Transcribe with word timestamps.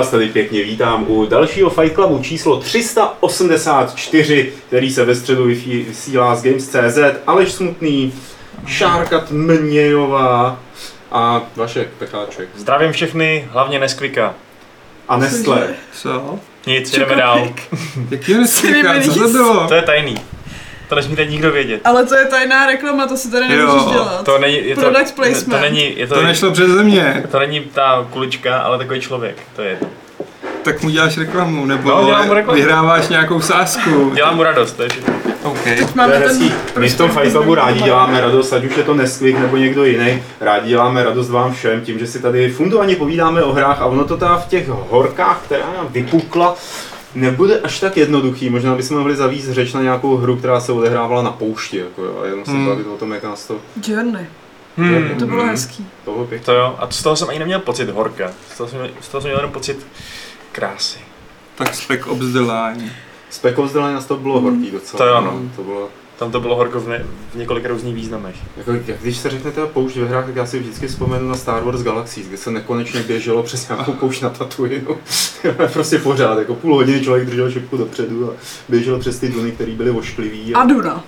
Vás 0.00 0.10
tady 0.10 0.28
pěkně 0.28 0.62
vítám 0.62 1.04
u 1.08 1.26
dalšího 1.26 1.70
Fight 1.70 1.94
Clubu 1.94 2.18
číslo 2.22 2.60
384, 2.60 4.52
který 4.68 4.90
se 4.90 5.04
ve 5.04 5.14
středu 5.14 5.44
vysílá 5.44 6.36
z 6.36 6.42
Games.cz. 6.42 6.98
Aleš 7.26 7.52
Smutný, 7.52 8.12
Šárka 8.66 9.20
Tmnějová 9.20 10.58
a 11.12 11.42
Vašek 11.56 11.88
Pecháček. 11.98 12.48
Zdravím 12.56 12.92
všechny, 12.92 13.48
hlavně 13.50 13.78
Neskvika. 13.78 14.34
A 15.08 15.16
Nestle. 15.16 15.68
Co? 15.92 16.38
Nic, 16.66 16.90
jdeme 16.90 17.16
dál. 17.16 17.48
Jaký 18.10 18.34
nesmíká, 18.34 19.00
co 19.00 19.14
to 19.14 19.28
bylo? 19.28 19.68
To 19.68 19.74
je 19.74 19.82
tajný. 19.82 20.20
To 20.90 20.96
nesmíte 20.96 21.24
nikdo 21.24 21.50
vědět. 21.50 21.80
Ale 21.84 22.06
to 22.06 22.16
je 22.16 22.24
tajná 22.26 22.66
reklama, 22.66 23.06
to 23.06 23.16
si 23.16 23.30
tady 23.30 23.48
nemůžeš 23.48 23.82
Jo, 23.82 23.90
dělat. 23.92 24.24
To 24.24 24.38
není, 24.38 24.68
je 24.68 24.74
to, 24.74 24.80
Product 24.80 25.14
placement. 25.14 25.50
To 25.50 25.60
není, 25.60 25.98
je 25.98 26.06
to, 26.06 26.14
To 26.14 26.22
nešlo 26.22 26.50
přes 26.50 26.68
mě. 26.82 27.24
to 27.30 27.38
není 27.38 27.60
ta 27.60 28.06
kulička, 28.10 28.58
ale 28.58 28.78
takový 28.78 29.00
člověk. 29.00 29.36
To 29.56 29.62
je. 29.62 29.78
Tak 30.62 30.82
mu 30.82 30.90
děláš 30.90 31.18
reklamu, 31.18 31.64
nebo 31.66 31.88
No, 31.90 32.04
dělám 32.04 32.26
mu 32.26 32.34
reklamu. 32.34 32.56
vyhráváš 32.60 33.08
nějakou 33.08 33.40
sázku. 33.40 34.10
Dělám 34.14 34.36
mu 34.36 34.42
radost, 34.42 34.72
to 34.72 34.82
je 34.82 34.88
všechno. 34.88 35.14
OK. 35.42 35.62
To 35.62 35.68
je 35.68 35.86
Máme 35.94 36.18
hezký. 36.18 36.52
My 36.78 36.88
v 36.88 36.96
tom 36.96 37.10
Fight 37.10 37.32
Clubu 37.32 37.54
rádi 37.54 37.82
děláme 37.82 38.20
radost, 38.20 38.52
ať 38.52 38.64
už 38.64 38.76
je 38.76 38.82
to 38.82 38.94
Nesquik 38.94 39.38
nebo 39.38 39.56
někdo 39.56 39.84
jiný. 39.84 40.22
Rádi 40.40 40.68
děláme 40.68 41.04
radost 41.04 41.30
vám 41.30 41.52
všem 41.54 41.80
tím, 41.80 41.98
že 41.98 42.06
si 42.06 42.22
tady 42.22 42.50
fundovaně 42.50 42.96
povídáme 42.96 43.42
o 43.42 43.52
hrách 43.52 43.80
a 43.80 43.86
ono 43.86 44.04
to 44.04 44.16
teda 44.16 44.36
v 44.38 44.48
těch 44.48 44.68
horkách, 44.68 45.40
která 45.44 45.64
nám 45.76 45.86
vypukla, 45.90 46.56
nebude 47.14 47.60
až 47.60 47.80
tak 47.80 47.96
jednoduchý. 47.96 48.50
Možná 48.50 48.74
bychom 48.74 48.98
mohli 48.98 49.16
zavíst 49.16 49.48
řeč 49.48 49.72
na 49.72 49.82
nějakou 49.82 50.16
hru, 50.16 50.36
která 50.36 50.60
se 50.60 50.72
odehrávala 50.72 51.22
na 51.22 51.30
poušti, 51.30 51.76
jako 51.76 52.04
jo, 52.04 52.18
a 52.22 52.26
jenom 52.26 52.44
se 52.44 52.50
Hmm. 52.50 52.66
bavit 52.66 52.86
o 52.86 52.96
tom, 52.96 53.12
jak 53.12 53.22
nás 53.24 53.46
to 53.46 53.56
Journey. 53.88 54.26
Hmm. 54.76 55.18
To 55.18 55.26
bylo 55.26 55.42
Mhm. 55.42 55.50
hezký. 55.50 55.86
toho 56.04 56.24
pěkně. 56.26 56.44
To 56.44 56.52
jo, 56.52 56.74
a 56.78 56.90
z 56.90 57.02
toho 57.02 57.16
jsem 57.16 57.28
ani 57.28 57.38
neměl 57.38 57.58
pocit 57.60 57.90
horka. 57.90 58.30
Z 58.54 58.56
toho 58.58 58.68
jsem, 58.68 58.80
z 59.00 59.08
toho 59.08 59.20
jsem 59.20 59.28
měl 59.28 59.38
jenom 59.38 59.52
pocit 59.52 59.86
krásy. 60.52 60.98
Tak 61.54 61.74
Spec 61.74 62.00
Ops 62.06 62.26
The 62.26 62.38
Line. 62.38 62.92
Spec 63.30 63.58
Ops 63.58 63.72
The 63.72 63.78
Line 63.78 63.92
nás 63.94 64.06
to 64.06 64.16
bylo 64.16 64.40
horký 64.40 64.70
docela. 64.70 64.98
To 64.98 65.06
jo, 65.06 65.20
no. 65.20 65.40
To 65.56 65.62
bylo, 65.62 65.88
Tam 66.20 66.30
to 66.30 66.40
bylo 66.40 66.56
horko 66.56 66.80
v, 66.80 66.88
ne, 66.88 67.04
v 67.32 67.34
několika 67.34 67.68
různých 67.68 67.94
významech. 67.94 68.36
jako, 68.56 68.72
jak 68.72 69.02
když 69.02 69.16
se 69.16 69.30
řekne 69.30 69.50
teda 69.50 69.66
poušť 69.66 69.96
ve 69.96 70.08
hrách, 70.08 70.26
tak 70.26 70.36
já 70.36 70.46
si 70.46 70.58
vždycky 70.58 70.86
vzpomenu 70.86 71.28
na 71.28 71.34
Star 71.34 71.62
Wars 71.64 71.82
Galaxies, 71.82 72.26
kde 72.26 72.36
se 72.36 72.50
nekonečně 72.50 73.02
běželo 73.02 73.42
přes 73.42 73.68
nějakou 73.68 73.92
poušť 73.92 74.22
na 74.22 74.30
Tatooinu. 74.30 74.96
prostě 75.72 75.98
pořád, 75.98 76.38
jako 76.38 76.54
půl 76.54 76.74
hodiny 76.74 77.00
člověk 77.00 77.26
držel 77.26 77.50
šipku 77.50 77.76
dopředu 77.76 78.30
a 78.30 78.34
běžel 78.68 78.98
přes 78.98 79.18
ty 79.18 79.28
duny, 79.28 79.52
které 79.52 79.72
byly 79.72 79.90
ošklivý. 79.90 80.54
A, 80.54 80.60
A 80.60 80.64
Duna. 80.64 81.04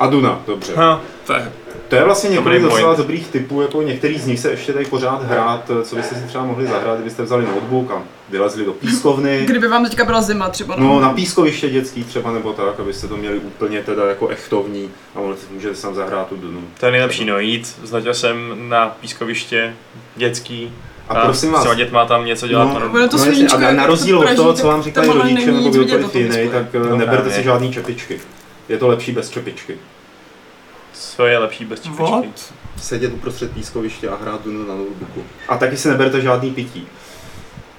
A 0.00 0.06
Duna, 0.06 0.40
dobře. 0.46 0.72
Ha, 0.76 1.00
To 1.26 1.32
je 1.32 1.52
To 1.88 1.96
je 1.96 2.04
vlastně 2.04 2.30
několik 2.30 2.58
Dobrý 2.62 2.70
docela 2.74 2.88
point. 2.94 2.98
dobrých 2.98 3.28
typů, 3.28 3.62
jako 3.62 3.82
některý 3.82 4.18
z 4.18 4.26
nich 4.26 4.40
se 4.40 4.50
ještě 4.50 4.72
tady 4.72 4.84
pořád 4.84 5.22
hrát, 5.22 5.70
co 5.84 5.96
byste 5.96 6.14
si 6.14 6.22
třeba 6.26 6.44
mohli 6.44 6.66
zahrát, 6.66 6.94
kdybyste 6.94 7.22
vzali 7.22 7.44
notebook 7.46 7.90
a 7.90 8.02
vylezli 8.28 8.64
do 8.64 8.72
pískovny. 8.72 9.40
Kdyby 9.46 9.68
vám 9.68 9.84
teďka 9.84 10.04
byla 10.04 10.20
zima 10.22 10.48
třeba. 10.48 10.74
No, 10.78 11.00
na 11.00 11.10
pískoviště 11.12 11.70
dětský 11.70 12.04
třeba 12.04 12.32
nebo 12.32 12.52
tak, 12.52 12.80
abyste 12.80 13.08
to 13.08 13.16
měli 13.16 13.38
úplně 13.38 13.82
teda 13.82 14.06
jako 14.08 14.28
echtovní 14.28 14.90
a 15.14 15.18
mohli- 15.20 15.36
můžete 15.54 15.74
si 15.74 15.82
tam 15.82 15.94
zahrát 15.94 16.26
tu 16.28 16.36
Dunu. 16.36 16.60
to 16.80 16.86
je 16.86 16.92
nejlepší, 16.92 17.24
no 17.24 17.38
jít 17.38 17.66
s 17.84 17.92
Naťasem 17.92 18.54
na 18.68 18.96
pískoviště 19.00 19.74
dětský. 20.16 20.72
A 21.08 21.14
prosím 21.14 21.50
vás, 21.52 21.62
těma 21.62 21.74
dětma 21.74 22.06
tam 22.06 22.24
něco 22.24 22.48
dělat. 22.48 22.64
No, 22.64 22.80
No, 22.80 22.88
Bude 22.88 23.08
to 23.08 23.16
no 23.16 23.24
a 23.68 23.72
na, 23.72 23.86
rozdíl 23.86 24.18
od 24.18 24.36
toho, 24.36 24.52
co 24.52 24.66
vám 24.66 24.82
říkají 24.82 25.12
rodiče 25.12 25.52
nebo 25.52 25.68
kdokoliv 25.68 26.14
jiný, 26.14 26.48
tak 26.52 26.64
eh, 26.74 26.78
No 26.90 26.96
neberte 26.96 27.30
si 27.30 27.42
žádný 27.42 27.72
čepičky. 27.72 28.20
Je 28.70 28.78
to 28.78 28.88
lepší 28.88 29.12
bez 29.12 29.30
čepičky. 29.30 29.78
Co 30.92 31.26
je 31.26 31.38
lepší 31.38 31.64
bez 31.64 31.80
čipičky? 31.80 32.02
What? 32.02 32.52
Sedět 32.76 33.12
uprostřed 33.12 33.50
pískoviště 33.50 34.08
a 34.08 34.16
hrát 34.16 34.44
Dunu 34.44 34.68
na 34.68 34.74
notebooku. 34.74 35.24
A 35.48 35.56
taky 35.56 35.76
si 35.76 35.88
neberte 35.88 36.20
žádný 36.20 36.50
pití. 36.50 36.86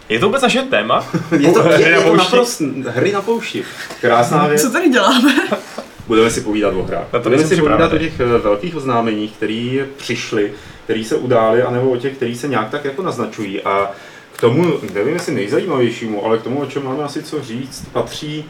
Je 0.09 0.19
to 0.19 0.25
vůbec 0.25 0.41
naše 0.41 0.61
téma? 0.61 1.07
Je 1.39 1.51
to, 1.51 1.63
Hry 1.63 1.83
je, 1.83 1.91
na 1.91 1.97
je 1.97 2.03
to 2.03 2.15
naprosto 2.15 2.63
hry 2.87 3.11
na 3.11 3.21
poušti. 3.21 3.63
Krásná 4.01 4.47
věc. 4.47 4.61
Co 4.61 4.71
tady 4.71 4.89
děláme? 4.89 5.33
Budeme 6.07 6.29
si 6.29 6.41
povídat 6.41 6.73
o 6.73 6.83
hrách. 6.83 7.07
Budeme 7.23 7.43
si 7.43 7.57
povídat 7.57 7.93
o 7.93 7.97
těch 7.97 8.19
eh, 8.19 8.37
velkých 8.37 8.75
oznámeních, 8.75 9.31
které 9.31 9.87
přišly, 9.97 10.53
které 10.83 11.03
se 11.03 11.15
udály, 11.15 11.61
anebo 11.61 11.91
o 11.91 11.97
těch, 11.97 12.15
které 12.15 12.35
se 12.35 12.47
nějak 12.47 12.69
tak 12.69 12.85
jako 12.85 13.01
naznačují. 13.01 13.61
A 13.61 13.91
k 14.33 14.41
tomu, 14.41 14.79
nevím 14.93 15.13
jestli 15.13 15.33
nejzajímavějšímu, 15.33 16.25
ale 16.25 16.37
k 16.37 16.41
tomu, 16.41 16.59
o 16.59 16.65
čem 16.65 16.85
máme 16.85 17.03
asi 17.03 17.23
co 17.23 17.43
říct, 17.43 17.85
patří 17.91 18.45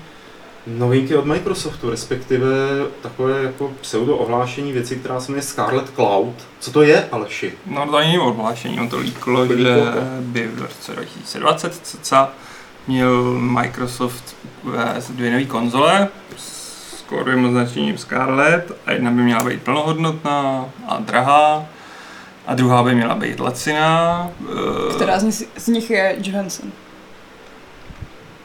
novinky 0.68 1.16
od 1.16 1.26
Microsoftu, 1.26 1.90
respektive 1.90 2.48
takové 3.02 3.44
jako 3.44 3.72
pseudo 3.82 4.18
ohlášení 4.18 4.72
věci, 4.74 4.96
která 4.96 5.20
se 5.20 5.32
jmenuje 5.32 5.42
Scarlet 5.44 5.90
Cloud. 5.96 6.36
Co 6.60 6.72
to 6.72 6.82
je, 6.82 7.08
Aleši? 7.12 7.54
No 7.66 7.86
to 7.88 8.00
není 8.00 8.20
odhlášení, 8.20 8.80
on 8.80 8.90
to 8.90 8.98
líklo, 9.00 9.48
To 9.48 9.58
že 9.58 9.76
by 10.20 10.48
v 10.48 10.62
roce 10.62 10.92
2020 10.94 11.76
cca 11.84 12.30
měl 12.88 13.24
Microsoft 13.34 14.36
uvést 14.64 15.12
dvě 15.12 15.32
nové 15.32 15.46
konzole 15.46 16.08
s 16.38 17.04
kódovým 17.08 17.46
označením 17.46 17.98
Scarlet 17.98 18.72
a 18.86 18.92
jedna 18.92 19.12
by 19.12 19.22
měla 19.22 19.44
být 19.44 19.62
plnohodnotná 19.64 20.66
a 20.88 20.98
drahá 21.00 21.66
a 22.48 22.56
druhá 22.56 22.84
by 22.84 22.96
měla 22.96 23.16
být 23.16 23.40
laciná. 23.40 24.30
eh, 24.90 24.94
Která 24.96 25.20
z 25.20 25.24
nich, 25.24 25.36
z 25.58 25.68
nich 25.68 25.90
je 25.90 26.16
Johansson. 26.22 26.72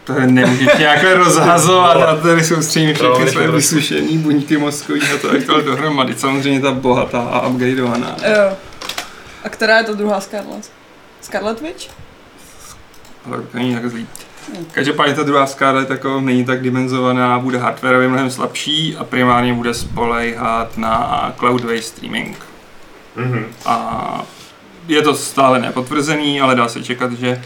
To 0.06 0.12
nemůžeš 0.12 0.68
nějak 0.78 1.02
rozhazovat 1.16 1.96
a 1.96 2.16
tady 2.16 2.44
soustředím 2.44 2.94
To 2.96 3.14
všechny 3.14 3.30
své 3.32 3.46
to- 3.46 3.52
vysušený 3.52 4.18
buňky 4.18 4.56
mozkový 4.56 5.00
na 5.00 5.16
to, 5.20 5.34
jak 5.36 5.44
to 5.46 5.60
dohromady. 5.60 6.14
Samozřejmě 6.16 6.60
ta 6.60 6.72
bohatá 6.72 7.20
a 7.20 7.46
upgradeovaná. 7.46 8.16
Jo. 8.22 8.56
A 9.44 9.48
která 9.48 9.78
je 9.78 9.84
ta 9.84 9.92
druhá 9.92 10.20
Scarlet? 10.20 10.70
Scarlet 11.20 11.60
Witch? 11.60 11.86
Ale 13.26 13.36
to 13.42 13.58
není 13.58 13.74
tak 13.74 13.90
zlý. 13.90 14.06
Každopádně 14.72 15.14
ta 15.14 15.22
druhá 15.22 15.46
Scarlett 15.46 15.90
jako 15.90 16.20
není 16.20 16.44
tak 16.44 16.62
dimenzovaná, 16.62 17.38
bude 17.38 17.58
hardwareově 17.58 18.08
mnohem 18.08 18.30
slabší 18.30 18.96
a 18.96 19.04
primárně 19.04 19.54
bude 19.54 19.74
spolejhat 19.74 20.78
na 20.78 21.32
cloud-based 21.38 21.82
streaming. 21.82 22.36
Mhm. 23.16 23.46
A 23.66 24.22
je 24.88 25.02
to 25.02 25.14
stále 25.14 25.58
nepotvrzený, 25.60 26.40
ale 26.40 26.54
dá 26.54 26.68
se 26.68 26.82
čekat, 26.82 27.12
že 27.12 27.42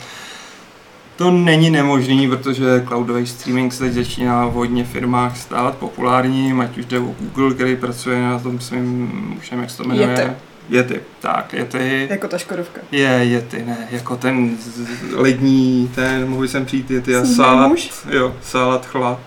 to 1.20 1.30
není 1.30 1.70
nemožný, 1.70 2.28
protože 2.28 2.84
cloudový 2.88 3.26
streaming 3.26 3.72
se 3.72 3.84
teď 3.84 3.92
začíná 3.92 4.46
v 4.46 4.52
hodně 4.52 4.84
firmách 4.84 5.36
stávat 5.36 5.76
populárním, 5.76 6.60
ať 6.60 6.78
už 6.78 6.84
jde 6.84 6.98
o 6.98 7.14
Google, 7.20 7.54
který 7.54 7.76
pracuje 7.76 8.22
na 8.22 8.38
tom 8.38 8.60
svým, 8.60 9.12
už 9.38 9.50
nevím, 9.50 9.62
jak 9.62 9.70
se 9.70 9.76
to 9.76 9.84
jmenuje. 9.84 10.08
Yeti. 10.08 10.30
Yeti, 10.70 11.00
tak, 11.20 11.52
Yeti. 11.52 12.06
Jako 12.10 12.28
ta 12.28 12.38
Škodovka. 12.38 12.80
Je, 12.92 13.08
Yeti, 13.08 13.62
ne, 13.66 13.88
jako 13.90 14.16
ten 14.16 14.56
lední, 15.12 15.90
ten, 15.94 16.28
mohl 16.28 16.48
jsem 16.48 16.66
přijít 16.66 16.90
Yeti 16.90 17.16
a 17.16 17.68
muž? 17.68 17.90
jo, 18.10 18.34
salát, 18.42 18.86
chlad. 18.86 19.20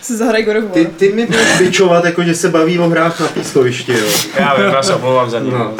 Si 0.00 0.16
zahraj 0.16 0.42
God 0.42 0.56
of 0.56 0.64
War. 0.64 0.72
Ty, 0.72 0.86
ty 0.86 1.12
mi 1.12 1.26
budeš 1.26 1.58
bičovat, 1.58 2.04
jako 2.04 2.22
že 2.22 2.34
se 2.34 2.48
baví 2.48 2.78
o 2.78 2.88
hrách 2.88 3.20
na 3.20 3.26
pískovišti, 3.26 3.92
jo. 3.92 4.06
Já 4.38 4.54
vím, 4.54 4.64
já 4.64 4.82
se 4.82 4.94
omlouvám 4.94 5.30
za 5.30 5.38
ní. 5.40 5.50
No, 5.50 5.74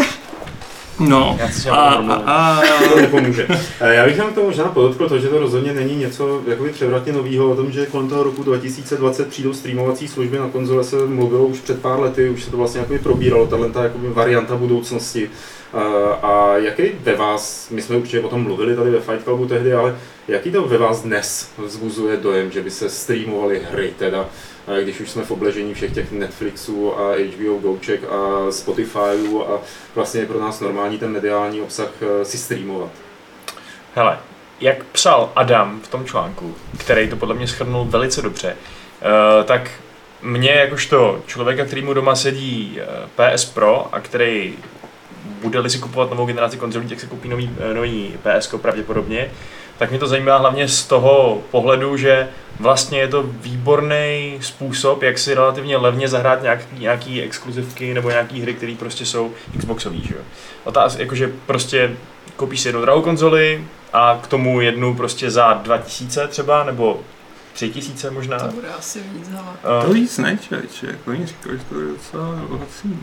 No, 1.09 1.37
Já 1.41 1.49
si 1.49 1.69
a, 1.69 1.75
a, 1.77 2.15
a, 2.15 2.63
to 2.89 3.01
nepomůže. 3.01 3.47
Eh, 3.81 3.95
Já 3.95 4.05
bych 4.05 4.17
jenom 4.17 4.33
k 4.33 4.35
tomu 4.35 4.47
možná 4.47 4.65
podotkl 4.65 5.09
to, 5.09 5.19
že 5.19 5.29
to 5.29 5.39
rozhodně 5.39 5.73
není 5.73 5.97
něco 5.97 6.43
jakoby 6.47 6.71
převratně 6.71 7.13
nového 7.13 7.51
o 7.51 7.57
tom, 7.57 7.73
že 7.73 7.87
kolem 7.87 8.09
toho 8.09 8.23
roku 8.23 8.43
2020 8.43 9.29
přijdou 9.29 9.53
streamovací 9.55 10.09
služby 10.09 10.39
na 10.39 10.49
konzole 10.49 10.85
se 10.85 11.07
mluvilo 11.07 11.47
už 11.47 11.61
před 11.61 11.83
pár 11.83 12.01
lety, 12.01 12.31
už 12.31 12.45
se 12.45 12.51
to 12.51 12.57
vlastně 12.57 12.81
jakoby 12.81 12.99
probíralo, 12.99 13.47
tahle 13.47 13.71
ta 13.71 13.83
jakoby 13.83 14.09
varianta 14.09 14.57
budoucnosti. 14.57 15.31
A, 15.73 15.81
a 16.23 16.57
jaký 16.57 16.83
ve 17.03 17.15
vás, 17.17 17.69
my 17.71 17.83
jsme 17.83 17.97
určitě 17.97 18.21
o 18.21 18.29
tom 18.29 18.43
mluvili 18.43 18.77
tady 18.77 18.91
ve 18.91 19.01
Fight 19.01 19.25
Clubu 19.25 19.47
tehdy, 19.47 19.75
ale 19.75 19.97
jaký 20.29 20.51
to 20.51 20.63
ve 20.63 20.79
vás 20.79 21.03
dnes 21.03 21.51
vzbuzuje 21.67 22.17
dojem, 22.17 22.51
že 22.51 22.63
by 22.63 22.71
se 22.71 22.91
streamovaly 22.91 23.63
hry 23.71 23.93
teda, 23.99 24.21
eh, 24.25 24.52
když 24.83 25.01
už 25.01 25.11
jsme 25.11 25.23
v 25.23 25.31
obležení 25.31 25.75
všech 25.75 25.95
těch 25.95 26.13
Netflixů 26.13 26.99
a 26.99 27.15
HBO 27.15 27.59
Goček 27.59 28.01
a 28.05 28.51
Spotifyů 28.53 29.45
a 29.53 29.61
vlastně 29.95 30.21
je 30.21 30.27
pro 30.27 30.41
nás 30.41 30.61
normální 30.61 30.99
ten 30.99 31.13
mediální 31.13 31.61
obsah 31.61 31.89
eh, 32.01 32.25
si 32.25 32.39
streamovat. 32.39 32.91
Hele, 33.95 34.19
jak 34.61 34.85
psal 34.85 35.33
Adam 35.37 35.81
v 35.81 35.89
tom 35.89 36.05
článku, 36.05 36.55
který 36.79 37.09
to 37.09 37.17
podle 37.17 37.35
mě 37.35 37.49
schrnul 37.49 37.85
velice 37.85 38.23
dobře, 38.23 38.57
eh, 39.03 39.45
tak 39.45 39.71
mě 40.23 40.51
jakožto 40.51 41.23
člověka, 41.27 41.65
který 41.65 41.83
mu 41.83 41.95
doma 41.95 42.17
sedí 42.17 42.81
eh, 42.81 43.35
PS 43.35 43.45
Pro 43.45 43.89
a 43.93 44.01
který 44.01 44.55
bude-li 45.43 45.71
si 45.71 45.79
kupovat 45.79 46.11
novou 46.11 46.27
generaci 46.27 46.57
konzolí, 46.57 46.89
tak 46.89 47.01
se 47.01 47.07
koupí 47.07 47.29
nový, 47.29 47.51
nový 47.73 48.15
PS 48.23 48.55
pravděpodobně, 48.57 49.31
tak 49.83 49.91
mě 49.91 49.99
to 49.99 50.07
zajímá 50.07 50.37
hlavně 50.37 50.69
z 50.69 50.85
toho 50.85 51.43
pohledu, 51.51 51.97
že 51.97 52.29
vlastně 52.61 52.99
je 52.99 53.09
to 53.09 53.23
výborný 53.23 54.39
způsob, 54.41 55.03
jak 55.03 55.19
si 55.19 55.35
relativně 55.35 55.77
levně 55.77 56.09
zahrát 56.09 56.43
nějaký, 56.43 56.79
nějaký 56.79 57.23
exkluzivky 57.23 57.95
nebo 57.95 58.11
nějaký 58.11 58.43
hry, 58.43 58.55
které 58.55 58.75
prostě 58.79 59.07
jsou 59.07 59.33
Xboxový, 59.59 60.03
že 60.09 60.15
jo. 60.15 60.21
Otáz, 60.65 60.99
jakože 60.99 61.33
prostě 61.47 61.97
koupíš 62.37 62.61
si 62.61 62.69
jednu 62.69 62.81
drahou 62.81 63.03
konzoli 63.03 63.65
a 63.93 64.19
k 64.23 64.27
tomu 64.27 64.61
jednu 64.61 64.95
prostě 64.95 65.31
za 65.31 65.53
2000 65.53 66.29
třeba, 66.29 66.65
nebo 66.65 67.01
3000 67.53 68.11
možná. 68.11 68.39
To 68.39 68.53
bude 68.53 68.69
asi 68.69 69.01
víc, 69.01 69.29
hele. 69.29 69.53
Eh, 69.83 69.87
to 69.87 69.93
víc 69.93 70.19
ne, 70.19 70.39
člověče, 70.49 70.87
jako 70.87 71.11
oni 71.11 71.27
říkali, 71.27 71.59
že 71.59 71.65
to 71.65 71.81
je 71.81 71.87
docela 71.87 72.25
laciný. 72.61 72.99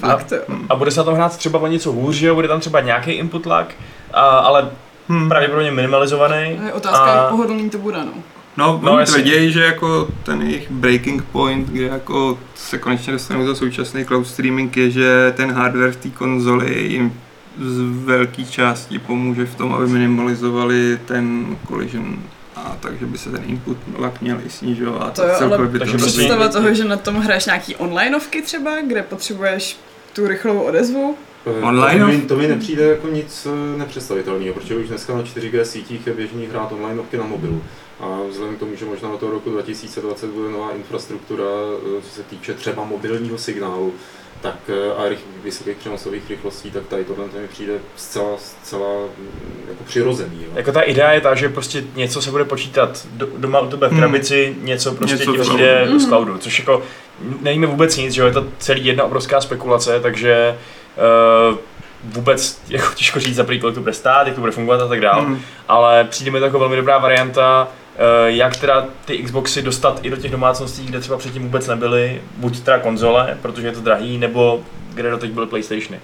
Fakt 0.00 0.32
jo. 0.32 0.56
a 0.68 0.76
bude 0.76 0.90
se 0.90 1.00
na 1.00 1.04
tom 1.04 1.14
hrát 1.14 1.36
třeba 1.36 1.58
o 1.58 1.66
něco 1.66 1.92
hůř, 1.92 2.14
že 2.14 2.26
jo, 2.26 2.34
bude 2.34 2.48
tam 2.48 2.60
třeba 2.60 2.80
nějaký 2.80 3.10
input 3.10 3.46
lag, 3.46 3.74
a, 4.12 4.20
ale 4.20 4.70
Hmm. 5.08 5.28
pravděpodobně 5.28 5.70
minimalizovaný. 5.70 6.60
Je 6.66 6.72
otázka, 6.72 7.04
A- 7.04 7.16
jak 7.16 7.28
pohodlný 7.30 7.70
to 7.70 7.78
bude, 7.78 7.98
no. 7.98 8.12
No, 8.56 8.80
No, 8.82 8.98
jasně. 8.98 9.22
tvrdí, 9.22 9.52
že 9.52 9.64
jako 9.64 10.08
ten 10.22 10.42
jejich 10.42 10.70
breaking 10.70 11.22
point, 11.24 11.68
kde 11.68 11.84
jako 11.84 12.38
se 12.54 12.78
konečně 12.78 13.12
dostanou 13.12 13.46
za 13.46 13.54
současný 13.54 14.04
cloud 14.04 14.26
streaming, 14.26 14.76
je, 14.76 14.90
že 14.90 15.32
ten 15.36 15.52
hardware 15.52 15.92
v 15.92 15.96
té 15.96 16.08
konzoli 16.10 16.82
jim 16.88 17.12
z 17.60 17.80
velké 18.04 18.44
části 18.44 18.98
pomůže 18.98 19.46
v 19.46 19.54
tom, 19.54 19.72
aby 19.74 19.86
minimalizovali 19.88 20.98
ten 21.04 21.56
collision 21.68 22.16
a 22.56 22.76
takže 22.80 23.06
by 23.06 23.18
se 23.18 23.30
ten 23.30 23.42
input 23.46 23.76
lag 23.98 24.20
měl 24.22 24.38
i 24.46 24.50
snižovat. 24.50 25.14
To 25.14 25.22
jo, 25.22 25.34
celkově 25.38 25.58
ale 25.58 25.68
by 25.68 25.78
takže 25.78 25.92
to 25.92 25.98
prostě- 25.98 26.18
Představa 26.18 26.48
toho, 26.48 26.74
že 26.74 26.84
na 26.84 26.96
tom 26.96 27.16
hraješ 27.16 27.46
nějaký 27.46 27.76
onlineovky 27.76 28.42
třeba, 28.42 28.70
kde 28.86 29.02
potřebuješ 29.02 29.76
tu 30.12 30.28
rychlou 30.28 30.58
odezvu. 30.60 31.16
Eh, 31.46 31.62
Online? 31.62 32.00
To 32.00 32.06
mi, 32.06 32.18
to 32.20 32.36
mi 32.36 32.48
nepřijde 32.48 32.84
jako 32.84 33.08
nic 33.08 33.46
eh, 33.74 33.78
nepředstavitelného, 33.78 34.54
protože 34.54 34.76
už 34.76 34.88
dneska 34.88 35.14
na 35.14 35.22
4G 35.22 35.62
sítích 35.62 36.06
je 36.06 36.12
běžný 36.12 36.46
hrát 36.46 36.72
online 36.72 37.02
na 37.18 37.24
mobilu. 37.24 37.62
A 38.00 38.18
vzhledem 38.30 38.56
k 38.56 38.58
tomu, 38.58 38.74
že 38.76 38.84
možná 38.84 39.10
do 39.10 39.16
toho 39.18 39.32
roku 39.32 39.50
2020 39.50 40.30
bude 40.30 40.48
nová 40.50 40.70
infrastruktura, 40.72 41.44
eh, 41.98 42.02
co 42.02 42.08
se 42.14 42.22
týče 42.22 42.54
třeba 42.54 42.84
mobilního 42.84 43.38
signálu, 43.38 43.92
tak 44.40 44.70
a 44.98 45.08
rych, 45.08 45.18
vysokých 45.44 45.76
přenosových 45.76 46.30
rychlostí, 46.30 46.70
tak 46.70 46.82
tady 46.86 47.04
tohle 47.04 47.28
to 47.28 47.38
mi 47.38 47.48
přijde 47.48 47.72
zcela, 47.96 48.28
zcela 48.38 48.88
mm, 49.18 49.28
jako 49.68 49.84
přirozený. 49.84 50.36
Jo. 50.42 50.48
Jako 50.54 50.72
ta 50.72 50.80
idea 50.80 51.12
je 51.12 51.20
ta, 51.20 51.34
že 51.34 51.48
prostě 51.48 51.84
něco 51.96 52.22
se 52.22 52.30
bude 52.30 52.44
počítat 52.44 53.06
do, 53.12 53.28
doma 53.36 53.60
u 53.60 53.68
tebe 53.68 53.88
v 53.88 53.90
Hmm. 53.90 54.00
krabici, 54.00 54.56
něco 54.60 54.92
prostě 54.94 55.16
Něco 55.16 55.32
ti 55.32 55.38
přijde 55.38 55.82
cloudu. 55.84 55.98
z 56.00 56.06
cloudu, 56.08 56.38
což 56.38 56.58
jako 56.58 56.82
nevíme 57.40 57.66
vůbec 57.66 57.96
nic, 57.96 58.12
že 58.14 58.20
jo, 58.20 58.26
je 58.26 58.32
to 58.32 58.46
celý 58.58 58.84
jedna 58.86 59.04
obrovská 59.04 59.40
spekulace, 59.40 60.00
takže 60.00 60.56
uh, 61.50 61.56
vůbec 62.04 62.60
jako 62.68 62.94
těžko 62.94 63.20
říct 63.20 63.36
za 63.36 63.44
prvý, 63.44 63.60
kolik 63.60 63.74
to 63.74 63.80
bude 63.80 63.92
stát, 63.92 64.26
jak 64.26 64.34
to 64.34 64.40
bude 64.40 64.52
fungovat 64.52 64.80
a 64.80 64.88
tak 64.88 65.00
dále, 65.00 65.22
Hmm. 65.24 65.40
ale 65.68 66.04
přijde 66.04 66.30
mi 66.30 66.38
to 66.38 66.44
jako 66.44 66.58
velmi 66.58 66.76
dobrá 66.76 66.98
varianta, 66.98 67.68
eh, 67.96 68.30
jak 68.30 68.56
teda 68.56 68.86
ty 69.04 69.18
Xboxy 69.18 69.62
dostat 69.62 70.00
i 70.02 70.10
do 70.10 70.16
těch 70.16 70.30
domácností, 70.30 70.86
kde 70.86 71.00
třeba 71.00 71.18
předtím 71.18 71.42
vůbec 71.42 71.66
nebyly, 71.66 72.22
buď 72.36 72.60
teda 72.60 72.78
konzole, 72.78 73.38
protože 73.42 73.66
je 73.66 73.72
to 73.72 73.80
drahý, 73.80 74.18
nebo 74.18 74.60
kde 74.94 75.10
doteď 75.10 75.30
byly 75.30 75.46
PlayStationy. 75.46 76.00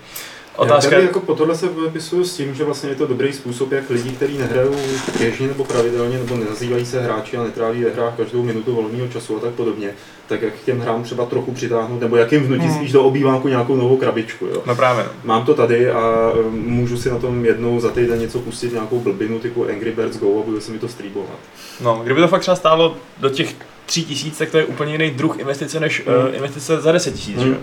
Otázka 0.56 0.90
Já 0.90 0.96
tady 0.96 1.06
jako 1.06 1.20
po 1.20 1.34
tohle 1.34 1.54
se 1.54 1.68
vypisuju 1.68 2.24
s 2.24 2.36
tím, 2.36 2.54
že 2.54 2.64
vlastně 2.64 2.90
je 2.90 2.94
to 2.94 3.06
dobrý 3.06 3.32
způsob, 3.32 3.72
jak 3.72 3.90
lidi, 3.90 4.10
kteří 4.10 4.38
nehrajou 4.38 4.76
běžně 5.18 5.48
nebo 5.48 5.64
pravidelně, 5.64 6.18
nebo 6.18 6.36
nenazývají 6.36 6.86
se 6.86 7.00
hráči 7.00 7.36
a 7.36 7.42
netráví 7.42 7.84
ve 7.84 7.90
hrách 7.90 8.14
každou 8.16 8.42
minutu 8.42 8.74
volného 8.74 9.08
času 9.08 9.36
a 9.36 9.40
tak 9.40 9.50
podobně, 9.50 9.90
tak 10.28 10.42
jak 10.42 10.54
těm 10.64 10.80
hrám 10.80 11.02
třeba 11.02 11.26
trochu 11.26 11.52
přitáhnout, 11.52 12.00
nebo 12.00 12.16
jak 12.16 12.32
jim 12.32 12.42
vnutit 12.42 12.66
Hmm. 12.66 12.74
spíš 12.74 12.92
do 12.92 13.04
obýváku 13.04 13.48
nějakou 13.48 13.76
novou 13.76 13.96
krabičku. 13.96 14.46
Jo. 14.46 14.62
no 14.66 14.76
právě, 14.76 15.04
no. 15.04 15.10
Mám 15.24 15.44
to 15.44 15.54
tady 15.54 15.90
a 15.90 16.32
eh, 16.34 16.50
můžu 16.50 16.96
si 16.96 17.10
na 17.10 17.18
tom 17.18 17.44
jednou 17.44 17.80
za 17.80 17.90
týden 17.90 18.20
něco 18.20 18.38
pustit, 18.38 18.72
nějakou 18.72 19.00
blbinu 19.00 19.38
typu 19.38 19.66
Angry 19.68 19.92
Birds 19.92 20.18
Go 20.18 20.40
a 20.40 20.42
bude 20.46 20.60
se 20.60 20.72
mi 20.72 20.78
to 20.78 20.88
streamovat. 20.88 21.38
No, 21.80 22.00
kdyby 22.04 22.20
to 22.20 22.28
fakt 22.28 22.40
třeba 22.40 22.56
stálo 22.56 22.96
do 23.18 23.28
těch 23.28 23.54
tři 23.90 24.02
tisíc, 24.02 24.38
tak 24.38 24.50
to 24.50 24.58
je 24.58 24.64
úplně 24.64 24.92
jiný 24.92 25.10
druh 25.10 25.38
investice 25.38 25.80
než 25.80 26.02
Hmm. 26.06 26.28
uh, 26.28 26.34
investice 26.34 26.80
za 26.80 26.92
10 26.92 27.14
tisíc. 27.14 27.38
Že 27.40 27.48
jo? 27.48 27.54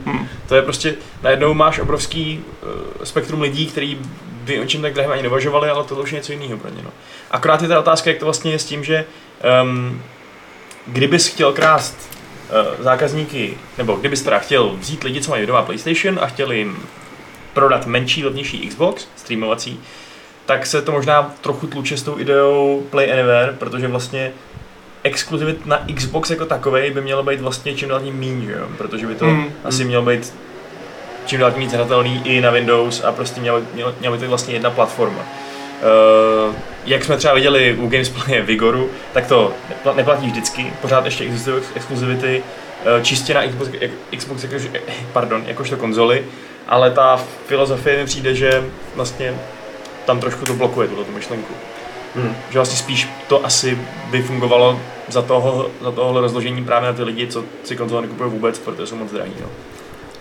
To 0.48 0.56
je 0.56 0.62
prostě, 0.62 0.96
najednou 1.24 1.54
máš 1.54 1.80
obrovský 1.80 2.40
uh, 2.64 2.70
spektrum 3.04 3.42
lidí, 3.42 3.66
který 3.68 3.98
by 4.46 4.60
o 4.60 4.66
čem 4.66 4.82
tak 4.82 4.94
drahém 4.94 5.12
ani 5.12 5.22
neuvažovali, 5.22 5.70
ale 5.70 5.84
to 5.84 5.96
už 5.96 6.12
je 6.12 6.16
něco 6.16 6.32
jiného 6.32 6.58
pro 6.58 6.70
ně. 6.70 6.82
No. 6.84 6.90
Akorát 7.32 7.62
je 7.62 7.68
ta 7.68 7.80
otázka, 7.80 8.10
jak 8.10 8.20
to 8.20 8.26
vlastně 8.26 8.52
je 8.52 8.60
s 8.60 8.66
tím, 8.66 8.84
že 8.84 9.06
um, 9.64 10.02
kdybys 10.88 11.28
chtěl 11.28 11.54
krást 11.54 11.96
uh, 12.00 12.84
zákazníky, 12.84 13.58
nebo 13.78 13.96
kdybys 13.96 14.22
teda 14.22 14.40
chtěl 14.40 14.76
vzít 14.80 15.04
lidi, 15.04 15.22
co 15.22 15.32
mají 15.32 15.46
doma 15.46 15.62
PlayStation 15.62 16.20
a 16.22 16.28
chtěl 16.28 16.52
jim 16.52 16.78
prodat 17.54 17.86
menší, 17.86 18.26
levnější 18.26 18.68
Xbox, 18.68 19.08
streamovací, 19.16 19.80
tak 20.46 20.66
se 20.66 20.82
to 20.82 20.92
možná 20.92 21.34
trochu 21.42 21.68
tluče 21.68 21.98
s 21.98 22.04
tou 22.04 22.20
ideou 22.20 22.84
Play 22.90 23.12
Anywhere, 23.14 23.54
protože 23.60 23.88
vlastně 23.88 24.32
exkluzivit 25.08 25.66
na 25.66 25.82
Xbox 25.96 26.30
jako 26.30 26.46
takovej 26.46 26.92
by 26.92 27.02
mělo 27.02 27.24
být 27.24 27.42
vlastně 27.42 27.76
čím 27.76 27.90
dál 27.90 28.00
tím 28.00 28.16
míň, 28.16 28.44
jo? 28.44 28.68
protože 28.78 29.08
by 29.08 29.16
to 29.16 29.26
Hmm. 29.26 29.46
asi 29.64 29.84
mělo 29.86 30.04
být 30.04 30.34
čím 31.26 31.40
dál 31.40 31.52
tím 31.52 31.60
víc 31.62 31.74
hratelný 31.74 32.22
i 32.26 32.42
na 32.42 32.52
Windows 32.52 33.04
a 33.04 33.12
prostě 33.12 33.42
měla, 33.42 33.62
měla, 33.74 33.94
měla 34.00 34.12
by 34.16 34.18
to 34.18 34.22
být 34.26 34.30
vlastně 34.30 34.54
jedna 34.54 34.70
platforma. 34.72 35.20
Uh, 35.20 36.56
jak 36.86 37.04
jsme 37.04 37.18
třeba 37.18 37.34
viděli 37.34 37.76
u 37.80 37.88
Gamesplaye 37.88 38.42
Vigoru, 38.42 38.90
tak 39.14 39.28
to 39.28 39.54
nepla- 39.70 39.96
neplatí 39.96 40.26
vždycky, 40.28 40.74
pořád 40.82 41.06
ještě 41.06 41.24
existují 41.24 41.58
ex- 41.58 41.68
exkluzivity 41.76 42.44
uh, 42.98 43.04
čistě 43.04 43.34
na 43.34 43.48
Xbox, 43.48 43.70
Xbox 44.18 44.44
jakož, 44.44 44.62
eh, 44.74 44.80
pardon, 45.14 45.44
jakožto 45.48 45.78
konzoli, 45.78 46.26
ale 46.68 46.92
ta 46.92 47.20
filozofie 47.48 47.98
mi 47.98 48.06
přijde, 48.06 48.36
že 48.36 48.64
vlastně 48.96 49.36
tam 50.06 50.20
trošku 50.20 50.46
to 50.46 50.54
blokuje 50.54 50.88
tuto 50.88 51.12
myšlenku. 51.12 51.54
Hmm. 52.16 52.36
Že 52.50 52.60
vlastně 52.60 52.78
spíš 52.78 53.10
to 53.28 53.46
asi 53.46 53.78
by 54.12 54.22
fungovalo 54.22 54.80
za, 55.08 55.22
toho, 55.22 55.70
za 55.82 55.92
tohohle 55.92 56.22
rozložení 56.22 56.66
právě 56.66 56.90
na 56.90 56.96
ty 56.96 57.04
lidi, 57.04 57.28
co 57.28 57.44
si 57.64 57.76
konzole 57.76 58.02
nekupují 58.02 58.32
vůbec, 58.32 58.60
protože 58.60 58.88
jsou 58.88 58.96
moc 58.96 59.12
drahý. 59.12 59.32
No. 59.42 59.48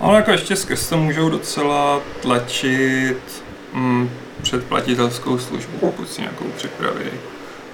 Ale 0.01 0.17
jako 0.17 0.31
ještě 0.31 0.57
skrz 0.57 0.89
to 0.89 0.97
můžou 0.97 1.29
docela 1.29 2.01
tlačit 2.23 3.43
mm, 3.73 4.11
předplatitelskou 4.43 5.39
službu, 5.39 5.79
pokud 5.81 6.11
si 6.11 6.21
nějakou 6.21 6.45
připraví. 6.57 7.11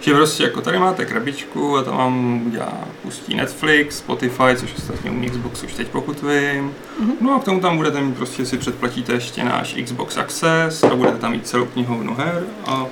Že 0.00 0.15
prostě 0.15 0.43
jako 0.43 0.61
tady 0.61 0.79
máte 0.79 1.05
krabičku 1.05 1.76
a 1.76 1.82
tam 1.82 1.97
vám 1.97 2.47
udělá, 2.47 2.79
pustí 3.03 3.35
Netflix, 3.35 3.99
Spotify, 3.99 4.56
což 4.56 4.75
ostatně 4.79 5.11
u 5.11 5.31
Xbox 5.31 5.62
už 5.62 5.73
teď 5.73 5.88
pokud 5.88 6.23
vím. 6.23 6.75
No 7.20 7.35
a 7.35 7.38
k 7.38 7.44
tomu 7.44 7.61
tam 7.61 7.76
budete 7.76 8.00
mít 8.00 8.17
prostě 8.17 8.47
si 8.47 8.58
předplatíte 8.58 9.12
ještě 9.12 9.44
náš 9.44 9.76
Xbox 9.85 10.17
Access 10.17 10.82
a 10.82 10.94
budete 10.94 11.19
tam 11.19 11.31
mít 11.31 11.47
celou 11.47 11.65
knihovnu 11.65 12.15
her 12.15 12.44
a 12.67 12.87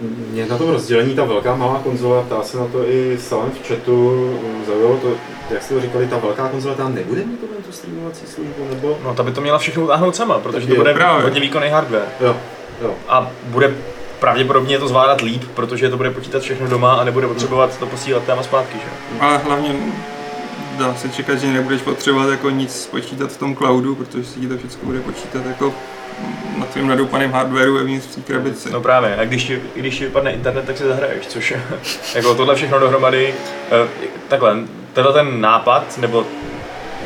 Mě 0.00 0.46
na 0.46 0.58
tom 0.58 0.70
rozdělení 0.70 1.14
ta 1.14 1.24
velká 1.24 1.56
malá 1.56 1.80
konzole, 1.84 2.22
ptá 2.22 2.42
se 2.42 2.56
na 2.56 2.66
to 2.66 2.88
i 2.88 3.18
Salem 3.20 3.50
v 3.50 3.68
chatu, 3.68 4.30
zaujalo 4.66 4.96
to, 4.96 5.08
jak 5.50 5.62
jste 5.62 5.74
to 5.74 5.80
říkali, 5.80 6.06
ta 6.06 6.18
velká 6.18 6.48
konzole 6.48 6.74
tam 6.74 6.94
nebude 6.94 7.24
mít 7.24 7.40
tohle 7.40 7.56
tu 7.56 7.72
streamovací 7.72 8.26
službu, 8.26 8.66
nebo? 8.70 8.98
no 9.04 9.14
ta 9.14 9.22
by 9.22 9.32
to 9.32 9.40
měla 9.40 9.58
všechno 9.58 9.84
utáhnout 9.84 10.16
sama, 10.16 10.38
protože 10.38 10.66
to 10.66 10.74
bude 10.74 10.94
právě. 10.94 11.22
hodně 11.22 11.40
výkonný 11.40 11.68
hardware. 11.68 12.08
Jo, 12.20 12.36
jo. 12.82 12.94
A 13.08 13.30
bude 13.44 13.74
pravděpodobně 14.20 14.78
to 14.78 14.88
zvládat 14.88 15.20
líp, 15.20 15.42
protože 15.54 15.90
to 15.90 15.96
bude 15.96 16.10
počítat 16.10 16.42
všechno 16.42 16.68
doma 16.68 16.94
a 16.94 17.04
nebude 17.04 17.26
potřebovat 17.26 17.78
to 17.78 17.86
posílat 17.86 18.24
tam 18.24 18.38
a 18.38 18.42
zpátky. 18.42 18.78
Že? 18.78 19.20
Ale 19.20 19.38
hlavně 19.38 19.76
dá 20.78 20.94
se 20.94 21.08
čekat, 21.08 21.38
že 21.38 21.46
nebudeš 21.46 21.82
potřebovat 21.82 22.30
jako 22.30 22.50
nic 22.50 22.82
spočítat 22.82 23.32
v 23.32 23.36
tom 23.36 23.56
cloudu, 23.56 23.94
protože 23.94 24.24
si 24.24 24.40
ti 24.40 24.48
to 24.48 24.58
všechno 24.58 24.78
bude 24.82 25.00
počítat 25.00 25.46
jako 25.46 25.74
na 26.58 26.66
tvým 26.66 26.88
nadoupaném 26.88 27.32
hardwareu 27.32 27.74
vevnitř 27.74 28.06
v 28.06 28.14
té 28.14 28.20
krabici. 28.20 28.70
No 28.70 28.80
právě, 28.80 29.16
a 29.16 29.24
když 29.24 29.52
když 29.74 29.98
ti 29.98 30.04
vypadne 30.04 30.32
internet, 30.32 30.64
tak 30.64 30.78
si 30.78 30.84
zahraješ, 30.84 31.26
což 31.26 31.54
jako 32.14 32.34
tohle 32.34 32.54
všechno 32.54 32.78
dohromady, 32.78 33.34
eh, 33.70 33.88
takhle, 34.28 34.56
tenhle 34.92 35.12
ten 35.12 35.40
nápad, 35.40 35.98
nebo 35.98 36.26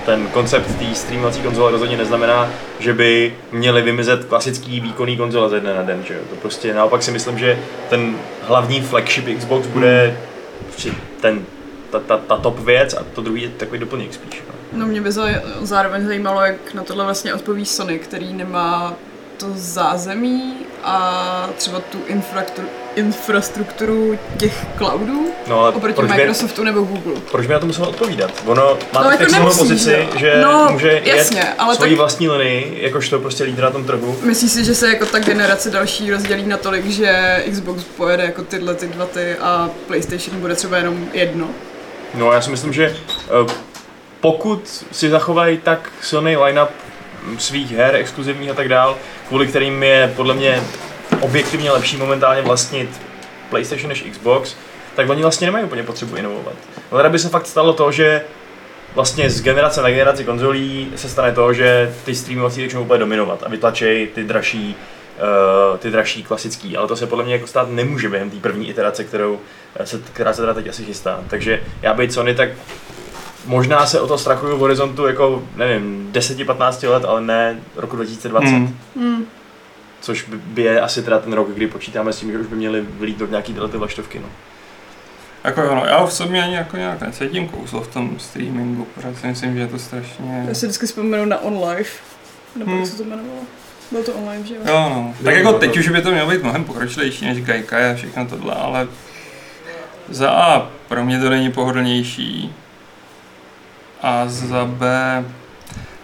ten 0.06 0.26
koncept 0.26 0.78
té 0.78 0.94
streamovací 0.94 1.42
konzole 1.42 1.70
rozhodně 1.70 1.96
neznamená, 1.96 2.50
že 2.78 2.94
by 2.94 3.34
měly 3.52 3.82
vymizet 3.82 4.24
klasický 4.24 4.80
výkonný 4.80 5.16
konzole 5.16 5.48
ze 5.48 5.60
dne 5.60 5.74
na 5.74 5.82
den, 5.82 6.04
že 6.04 6.14
jo? 6.14 6.20
To 6.30 6.36
prostě 6.36 6.74
naopak 6.74 7.02
si 7.02 7.10
myslím, 7.10 7.38
že 7.38 7.58
ten 7.90 8.16
hlavní 8.42 8.80
flagship 8.80 9.38
Xbox 9.38 9.66
bude 9.66 10.16
prostě 10.62 10.90
ten, 11.20 11.44
ta, 11.90 12.00
ta, 12.00 12.16
ta 12.16 12.36
top 12.36 12.58
věc 12.58 12.94
a 12.94 13.04
to 13.14 13.20
druhý 13.20 13.42
je 13.42 13.48
takový 13.48 13.78
doplněk 13.80 14.14
spíš. 14.14 14.42
No. 14.48 14.57
No 14.72 14.86
mě 14.86 15.00
by 15.00 15.12
zároveň 15.62 16.06
zajímalo, 16.06 16.40
jak 16.40 16.74
na 16.74 16.84
tohle 16.84 17.04
vlastně 17.04 17.34
odpoví 17.34 17.64
Sony, 17.66 17.98
který 17.98 18.32
nemá 18.32 18.94
to 19.36 19.46
zázemí 19.54 20.54
a 20.84 21.48
třeba 21.56 21.80
tu 21.80 21.98
infraktru- 22.08 22.66
infrastrukturu 22.96 24.18
těch 24.36 24.66
cloudů 24.78 25.26
No, 25.46 25.60
ale 25.60 25.72
oproti 25.72 25.94
proč 25.94 26.10
by, 26.10 26.16
Microsoftu 26.16 26.64
nebo 26.64 26.82
Google. 26.82 27.12
proč 27.30 27.46
by 27.46 27.52
na 27.52 27.58
to 27.58 27.66
musel 27.66 27.84
odpovídat? 27.84 28.30
Ono 28.46 28.78
má 28.92 29.02
No, 29.02 29.10
jako 29.10 29.22
tak 29.24 29.32
nemusí, 29.32 29.58
pozici, 29.58 29.84
že 29.84 30.06
že 30.16 30.40
No, 30.42 30.68
může 30.72 31.00
jasně, 31.04 31.38
jet 31.40 31.54
ale 31.58 31.74
svoji 31.76 31.90
tak- 31.90 31.98
vlastní 31.98 32.28
linii, 32.28 32.78
jakožto 32.82 33.18
prostě 33.18 33.44
lídr 33.44 33.62
na 33.62 33.70
tom 33.70 33.84
trhu. 33.84 34.16
Myslíš 34.22 34.52
si, 34.52 34.64
že 34.64 34.74
se 34.74 34.88
jako 34.88 35.06
ta 35.06 35.18
generace 35.18 35.70
další 35.70 36.10
rozdělí 36.10 36.46
natolik, 36.46 36.86
že 36.86 37.42
Xbox 37.50 37.84
pojede 37.84 38.24
jako 38.24 38.42
tyhle 38.42 38.74
ty 38.74 38.86
dva 38.86 39.06
ty 39.06 39.34
a 39.34 39.70
PlayStation 39.86 40.40
bude 40.40 40.54
třeba 40.54 40.76
jenom 40.76 41.06
jedno? 41.12 41.48
No 42.14 42.32
já 42.32 42.40
si 42.40 42.50
myslím, 42.50 42.72
že 42.72 42.96
eh, 43.46 43.52
pokud 44.20 44.84
si 44.92 45.10
zachovají 45.10 45.58
tak 45.58 45.92
silný 46.00 46.36
line-up 46.36 46.68
svých 47.38 47.72
her, 47.72 47.94
exkluzivních 47.94 48.50
a 48.50 48.54
tak 48.54 48.68
dál, 48.68 48.96
kvůli 49.28 49.46
kterým 49.46 49.82
je 49.82 50.12
podle 50.16 50.34
mě 50.34 50.62
objektivně 51.20 51.72
lepší 51.72 51.96
momentálně 51.96 52.42
vlastnit 52.42 53.00
PlayStation 53.50 53.88
než 53.88 54.04
Xbox, 54.10 54.56
tak 54.96 55.08
oni 55.08 55.22
vlastně 55.22 55.46
nemají 55.46 55.64
úplně 55.64 55.82
potřebu 55.82 56.16
inovovat. 56.16 56.54
Ale 56.90 57.10
by 57.10 57.18
se 57.18 57.28
fakt 57.28 57.46
stalo 57.46 57.72
to, 57.72 57.92
že 57.92 58.22
vlastně 58.94 59.30
z 59.30 59.42
generace 59.42 59.82
na 59.82 59.90
generaci 59.90 60.24
konzolí 60.24 60.92
se 60.96 61.08
stane 61.08 61.32
to, 61.32 61.52
že 61.52 61.94
ty 62.04 62.14
streamovací 62.14 62.62
začnou 62.64 62.82
úplně 62.82 62.98
dominovat 62.98 63.42
a 63.42 63.48
vytlačejí 63.48 64.06
ty 64.06 64.24
dražší, 64.24 64.76
uh, 65.72 65.78
ty 65.78 65.90
dražší 65.90 66.22
klasický, 66.22 66.76
ale 66.76 66.88
to 66.88 66.96
se 66.96 67.06
podle 67.06 67.24
mě 67.24 67.34
jako 67.34 67.46
stát 67.46 67.68
nemůže 67.70 68.08
během 68.08 68.30
té 68.30 68.36
první 68.36 68.70
iterace, 68.70 69.04
kterou 69.04 69.40
eh, 69.76 69.86
se, 69.86 70.00
která 70.12 70.32
se 70.32 70.42
teda 70.42 70.54
teď 70.54 70.68
asi 70.68 70.84
chystá. 70.84 71.20
Takže 71.28 71.62
já 71.82 71.94
být 71.94 72.12
Sony, 72.12 72.34
tak 72.34 72.48
možná 73.48 73.86
se 73.86 74.00
o 74.00 74.06
to 74.06 74.18
strachuju 74.18 74.56
v 74.56 74.60
horizontu 74.60 75.06
jako, 75.06 75.42
nevím, 75.56 76.10
10-15 76.12 76.90
let, 76.90 77.04
ale 77.04 77.20
ne 77.20 77.60
roku 77.76 77.96
2020. 77.96 78.48
Hmm. 78.48 78.76
Hmm. 78.96 79.24
Což 80.00 80.22
by, 80.22 80.36
by 80.36 80.62
je 80.62 80.80
asi 80.80 81.02
teda 81.02 81.18
ten 81.18 81.32
rok, 81.32 81.48
kdy 81.54 81.66
počítáme 81.66 82.12
s 82.12 82.18
tím, 82.20 82.32
že 82.32 82.38
už 82.38 82.46
by 82.46 82.56
měli 82.56 82.80
vylít 82.80 83.18
do 83.18 83.26
nějaký 83.26 83.52
tyhle 83.52 83.68
ty 83.68 83.76
vlaštovky. 83.76 84.18
No. 84.18 84.28
Jako 85.44 85.62
jo, 85.62 85.74
no, 85.74 85.84
já 85.86 86.04
v 86.06 86.12
sobě 86.12 86.42
ani 86.42 86.54
jako 86.54 86.76
nějak 86.76 87.00
necítím 87.00 87.48
kouzlo 87.48 87.80
v 87.82 87.88
tom 87.88 88.18
streamingu, 88.18 88.86
protože 88.94 89.16
si 89.20 89.26
myslím, 89.26 89.54
že 89.54 89.60
je 89.60 89.66
to 89.66 89.78
strašně... 89.78 90.44
Já 90.48 90.54
si 90.54 90.66
vždycky 90.66 90.86
vzpomenu 90.86 91.24
na 91.24 91.38
On 91.38 91.64
Live. 91.68 91.90
Nebo 92.56 92.70
Hmm. 92.70 92.80
jak 92.80 92.88
se 92.88 92.96
to 92.96 93.02
jmenovalo? 93.02 93.40
Bylo 93.90 94.02
to 94.04 94.12
online, 94.12 94.46
že 94.46 94.54
jo? 94.54 94.60
Jo, 94.66 94.92
no. 94.94 95.14
Tak 95.24 95.34
jako 95.34 95.52
teď 95.52 95.76
už 95.76 95.88
by 95.88 96.02
to 96.02 96.10
mělo 96.10 96.30
být 96.30 96.42
mnohem 96.42 96.64
pokročilejší 96.64 97.24
než 97.24 97.42
Gaikai 97.42 97.90
a 97.90 97.94
všechno 97.94 98.26
tohle, 98.26 98.54
ale 98.54 98.88
za 100.08 100.30
A 100.30 100.70
pro 100.88 101.04
mě 101.04 101.20
to 101.20 101.30
není 101.30 101.52
pohodlnější 101.52 102.54
a 104.02 104.24
za 104.28 104.64
B 104.64 104.86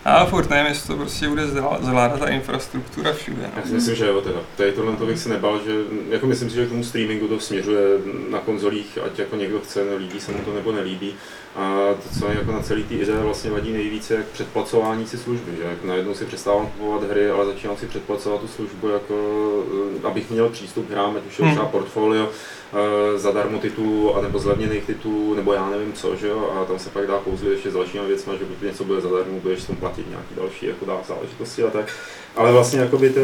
a 0.05 0.25
furt 0.27 0.51
nevím, 0.51 0.67
jestli 0.67 0.89
to 0.89 0.97
prostě 0.97 1.29
bude 1.29 1.47
zvlá- 1.47 1.79
zvládat 1.83 2.19
ta 2.21 2.29
infrastruktura 2.29 3.13
všude. 3.13 3.43
Já 3.43 3.61
No. 3.61 3.67
si 3.67 3.73
myslím, 3.75 3.95
že 3.97 4.07
jo, 4.07 4.21
teda. 4.21 4.39
Tady 4.57 4.73
tohle 4.73 4.97
to 4.97 5.07
bych 5.07 5.19
se 5.19 5.29
nebal, 5.29 5.61
že 5.67 5.73
jako 6.11 6.27
myslím 6.27 6.51
si, 6.51 6.57
že 6.57 6.67
k 6.67 6.69
tomu 6.69 6.85
streamingu 6.85 7.29
to 7.29 7.41
směřuje 7.41 7.89
na 8.31 8.39
konzolích, 8.39 8.99
ať 9.07 9.19
jako 9.19 9.37
někdo 9.37 9.61
chce, 9.61 9.85
nelíbí 9.85 10.21
se 10.21 10.33
mu 10.33 10.39
to 10.39 10.55
nebo 10.55 10.73
nelíbí. 10.73 11.15
A 11.57 11.95
to, 12.03 12.19
co 12.19 12.29
je 12.29 12.35
jako 12.37 12.53
na 12.53 12.63
celý 12.63 12.85
té 12.85 12.95
ideě 12.95 13.19
vlastně 13.19 13.51
vadí 13.51 13.73
nejvíce, 13.73 14.15
jak 14.15 14.27
předplacování 14.27 15.07
si 15.07 15.19
služby, 15.19 15.57
že 15.57 15.63
jak 15.63 15.85
najednou 15.85 16.15
si 16.15 16.25
přestávám 16.25 16.67
kupovat 16.67 17.11
hry, 17.11 17.31
ale 17.31 17.47
začínám 17.47 17.77
si 17.77 17.87
předplacovat 17.87 18.41
tu 18.41 18.49
službu, 18.49 18.89
jako, 18.89 19.15
eh, 20.03 20.07
abych 20.07 20.31
měl 20.31 20.49
přístup 20.49 20.89
k 20.89 20.91
hrám, 20.91 21.17
ať 21.17 21.27
už 21.27 21.39
je 21.39 21.45
Hmm. 21.45 21.55
třeba 21.55 21.69
portfolio, 21.69 22.29
eh, 22.73 23.19
zadarmo 23.19 23.59
titulů, 23.59 24.17
anebo 24.17 24.39
zlevněných 24.39 24.85
titulů, 24.85 25.35
nebo 25.35 25.53
já 25.53 25.71
nevím 25.71 25.93
co, 25.93 26.17
že 26.17 26.29
jo, 26.29 26.51
a 26.61 26.65
tam 26.65 26.79
se 26.79 26.91
pak 26.91 27.07
dá 27.07 27.19
kouzlit 27.25 27.53
ještě 27.53 27.71
s 27.71 27.75
dalšíma 27.75 28.05
věcma, 28.05 28.33
že 28.33 28.45
pokud 28.45 28.65
něco 28.65 28.85
bude 28.85 29.01
zadarmo, 29.01 29.41
budeš 29.41 29.63
s 29.63 29.67
tom 29.67 29.77
platit 29.77 30.09
nějaký 30.11 30.35
další 30.37 30.67
jako 30.67 30.85
dá 30.85 30.99
záležitosti 31.09 31.63
a 31.63 31.71
tak. 31.71 31.93
Ale 32.37 32.53
vlastně 32.53 32.81
jakoby 32.81 33.11
to, 33.11 33.21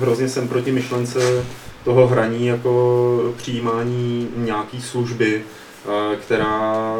hrozně 0.00 0.28
jsem 0.28 0.48
proti 0.48 0.72
myšlence 0.72 1.44
toho 1.84 2.06
hraní 2.06 2.46
jako 2.46 3.32
přijímání 3.36 4.28
nějaký 4.36 4.82
služby, 4.82 5.44
která 6.20 6.96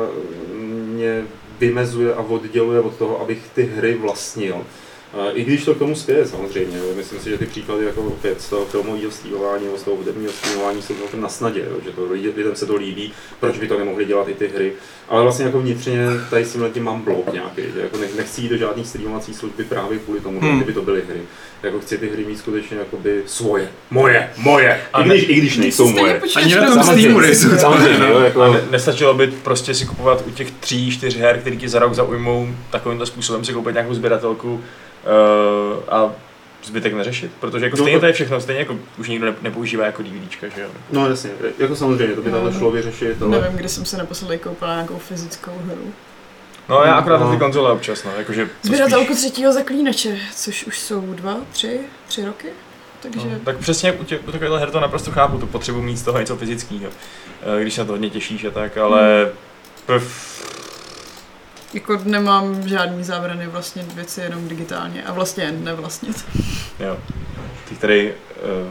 mě 0.75 1.25
vymezuje 1.59 2.15
a 2.15 2.21
odděluje 2.21 2.81
od 2.81 2.97
toho, 2.97 3.21
abych 3.21 3.39
ty 3.55 3.63
hry 3.63 3.95
vlastnil. 3.95 4.57
I 5.33 5.45
když 5.45 5.65
to 5.65 5.75
k 5.75 5.79
tomu 5.79 5.95
spěje 5.95 6.27
samozřejmě, 6.27 6.79
myslím 6.97 7.21
si, 7.21 7.31
že 7.31 7.39
ty 7.39 7.47
příklady 7.47 7.85
jako 7.85 8.03
opět 8.03 8.41
z 8.41 8.49
toho 8.49 8.65
filmového 8.65 9.11
streamování 9.11 9.65
nebo 9.65 9.79
z 9.79 9.83
toho 9.83 9.97
hudebního 9.97 10.33
streamování 10.33 10.83
jsou 10.83 10.95
celkem 10.95 11.21
na 11.21 11.29
snadě, 11.29 11.65
jo. 11.71 11.77
že 11.85 11.91
to 11.91 12.09
lidem 12.11 12.57
se 12.57 12.67
to 12.67 12.77
líbí, 12.77 13.13
proč 13.41 13.59
by 13.59 13.69
to 13.69 13.79
nemohli 13.79 14.05
dělat 14.05 14.29
i 14.29 14.35
ty 14.35 14.49
hry. 14.49 14.73
Ale 15.09 15.23
vlastně 15.23 15.45
jako 15.45 15.61
vnitřně 15.61 16.07
tady 16.31 16.45
s 16.45 16.59
tím 16.73 16.85
mám 16.85 17.01
blok 17.01 17.33
nějaký, 17.33 17.63
že 17.75 17.81
jako 17.81 17.97
nech- 17.97 18.17
nechci 18.17 18.41
jít 18.41 18.49
do 18.49 18.57
žádných 18.57 18.87
streamovací 18.87 19.35
služby 19.35 19.65
právě 19.65 19.99
kvůli 19.99 20.21
tomu, 20.21 20.41
hmm. 20.41 20.57
kdyby 20.57 20.73
to 20.73 20.83
byly 20.83 21.03
hry. 21.09 21.23
Jako 21.63 21.81
chci 21.81 21.99
ty 21.99 22.09
hry 22.11 22.25
mít 22.25 22.39
skutečně 22.39 22.77
jakoby 22.77 23.23
svoje, 23.27 23.69
moje, 23.91 24.31
moje, 24.37 24.81
A 24.93 25.03
i 25.03 25.09
ne- 25.09 25.15
když, 25.17 25.29
i 25.29 25.35
když 25.35 25.57
nejsou 25.57 25.89
moje. 25.89 26.21
Ani 26.37 26.55
na 26.55 26.67
tom. 26.75 26.83
Steamu 26.83 27.21
nejsou. 27.21 27.49
Samozřejmě, 27.59 28.07
jo, 28.09 28.21
jako, 28.21 28.53
ne, 28.53 28.61
nestačilo 28.71 29.15
by 29.15 29.27
prostě 29.27 29.75
si 29.75 29.87
kupovat 29.87 30.25
u 30.27 30.31
těch 30.31 30.51
tří, 30.51 30.91
čtyř 30.91 31.17
her, 31.17 31.39
které 31.39 31.57
ti 31.57 31.69
za 31.69 31.79
rok 31.79 31.95
zaujmou, 31.95 32.49
takovýmhle 32.71 33.07
způsobem 33.07 33.45
si 33.45 33.53
koupit 33.53 33.73
nějakou 33.75 33.95
sběratelku 33.95 34.55
uh, 34.55 34.61
a 35.89 36.13
zbytek 36.65 36.95
neřešit, 36.95 37.31
protože 37.41 37.65
jako 37.65 37.77
No 37.77 37.83
stejně 37.85 37.97
to- 37.97 38.01
to 38.01 38.07
je 38.07 38.13
všechno, 38.13 38.41
stejně 38.41 38.61
jako 38.61 38.77
už 38.99 39.09
nikdo 39.09 39.27
ne- 39.27 39.35
nepoužívá 39.43 39.87
jako 39.87 40.03
DVDčka, 40.03 40.47
že 40.57 40.61
jo. 40.63 40.69
no 40.93 41.09
jasně, 41.09 41.31
jako 41.59 41.77
samozřejmě, 41.77 42.15
to 42.15 42.23
by 42.23 42.31
tam 42.31 42.45
No. 42.45 42.53
šlo 42.53 42.71
vyřešit, 42.71 43.23
ale... 43.23 43.31
Nevím, 43.41 43.57
kdy 43.59 43.69
jsem 43.69 43.85
se 43.85 43.97
naposledy 43.97 44.39
koupila 44.39 44.75
nějakou 44.75 44.99
fyzickou 44.99 45.51
hru. 45.67 45.93
No 46.73 46.83
já 46.85 46.95
akorát 46.95 47.19
na 47.21 47.27
ty 47.27 47.33
No. 47.33 47.39
konzole 47.39 47.73
občas, 47.73 48.05
no, 48.05 48.11
jakože 48.19 48.49
Sběratelku 48.63 49.07
spíš- 49.07 49.19
třetího 49.19 49.53
zaklínače, 49.53 50.19
což 50.37 50.65
už 50.65 50.79
jsou 50.79 51.01
dva, 51.01 51.37
tři, 51.53 51.81
tři 52.07 52.25
roky. 52.25 52.49
Takže 53.01 53.29
No, 53.29 53.39
tak 53.45 53.57
přesně 53.57 53.93
u, 53.93 54.05
těch, 54.05 54.21
u 54.29 54.33
takovýchhle 54.33 54.61
her 54.61 54.71
to 54.71 54.81
naprosto 54.81 55.11
chápu, 55.11 55.39
tu 55.39 55.47
potřebu 55.47 55.83
mít 55.83 55.97
z 55.97 56.03
toho 56.03 56.19
něco 56.19 56.37
fyzického, 56.37 56.91
eh, 57.59 57.63
když 57.63 57.75
se 57.75 57.81
na 57.81 57.85
to 57.87 57.93
hodně 57.93 58.11
těšíš 58.11 58.45
a 58.45 58.51
tak, 58.51 58.77
ale 58.77 59.33
pf, 59.87 60.43
jako 61.75 62.01
nemám 62.05 62.69
žádný 62.69 63.05
zábrany 63.05 63.47
vlastně 63.47 63.83
věci 63.95 64.21
jenom 64.21 64.49
digitálně 64.49 65.03
a 65.05 65.13
vlastně 65.13 65.53
nevlastnit. 65.53 66.25
jo. 66.81 66.97
Ty 67.69 67.75
tady 67.77 68.15
uh, 68.65 68.69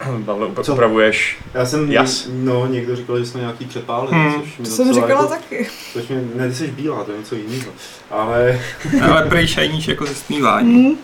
Pavle, 0.26 0.46
upra- 0.48 0.62
Co? 0.64 0.72
upravuješ 0.72 1.38
Já 1.54 1.66
jsem, 1.66 1.92
Jas. 1.92 2.28
no, 2.32 2.66
někdo 2.66 2.96
říkal, 2.96 3.18
že 3.18 3.26
jsme 3.26 3.40
nějaký 3.40 3.64
přepáli, 3.64 4.08
Hmm. 4.10 4.34
což 4.42 4.58
mi 4.58 4.64
To 4.64 4.70
jsem 4.70 4.88
docela 4.88 5.06
říkala 5.06 5.22
jako, 5.22 5.34
taky. 5.34 5.68
Což 5.92 6.08
mi, 6.08 6.16
ne, 6.34 6.48
ty 6.48 6.54
jsi 6.54 6.66
bílá, 6.68 7.04
to 7.04 7.12
je 7.12 7.18
něco 7.18 7.34
jiného. 7.34 7.72
Ale 8.10 8.60
Ale 9.02 9.22
prej 9.28 9.46
šajníš 9.48 9.88
jako 9.88 10.06
ze 10.06 10.14
stmívání. 10.14 10.74
Mm. 10.74 10.96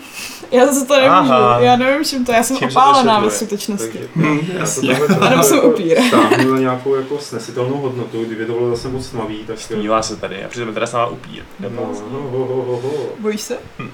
Já 0.50 0.66
zase 0.66 0.86
to 0.86 0.94
nemůžu, 1.00 1.32
Aha. 1.32 1.60
já 1.60 1.76
nevím 1.76 2.04
čím 2.04 2.24
to, 2.24 2.32
já 2.32 2.42
jsem 2.42 2.56
Čím 2.56 2.68
se 2.68 2.74
to 2.74 2.80
opálená 2.80 3.20
ve 3.20 3.30
skutečnosti. 3.30 3.98
takže 3.98 4.08
Hmm, 4.14 4.40
já 4.82 4.96
to 5.06 5.14
takhle 5.20 5.44
jsem 5.44 5.58
upír. 5.64 5.98
stáhnu 6.08 6.52
na 6.52 6.58
nějakou 6.58 6.94
jako 6.94 7.18
snesitelnou 7.18 7.76
hodnotu, 7.76 8.24
kdyby 8.24 8.46
to 8.46 8.52
bylo 8.52 8.70
zase 8.70 8.88
moc 8.88 9.08
tmavý, 9.08 9.38
tak... 9.46 9.58
Smívá 9.58 10.02
se 10.02 10.16
tady 10.16 10.44
a 10.44 10.48
přitom 10.48 10.68
je 10.68 10.74
teda 10.74 10.86
sama 10.86 11.06
upír. 11.06 11.42
No, 11.60 11.68
ho, 11.70 11.94
ho, 12.30 12.46
ho, 12.46 12.62
ho, 12.62 12.76
ho. 12.80 12.92
Bojíš 13.18 13.40
se? 13.40 13.56
Mm. 13.78 13.90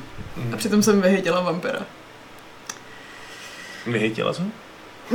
A 0.54 0.56
přitom 0.56 0.82
jsem 0.82 1.00
vyhejtila 1.00 1.40
vampira. 1.40 1.78
Vyhejtila 3.86 4.32
co? 4.32 4.42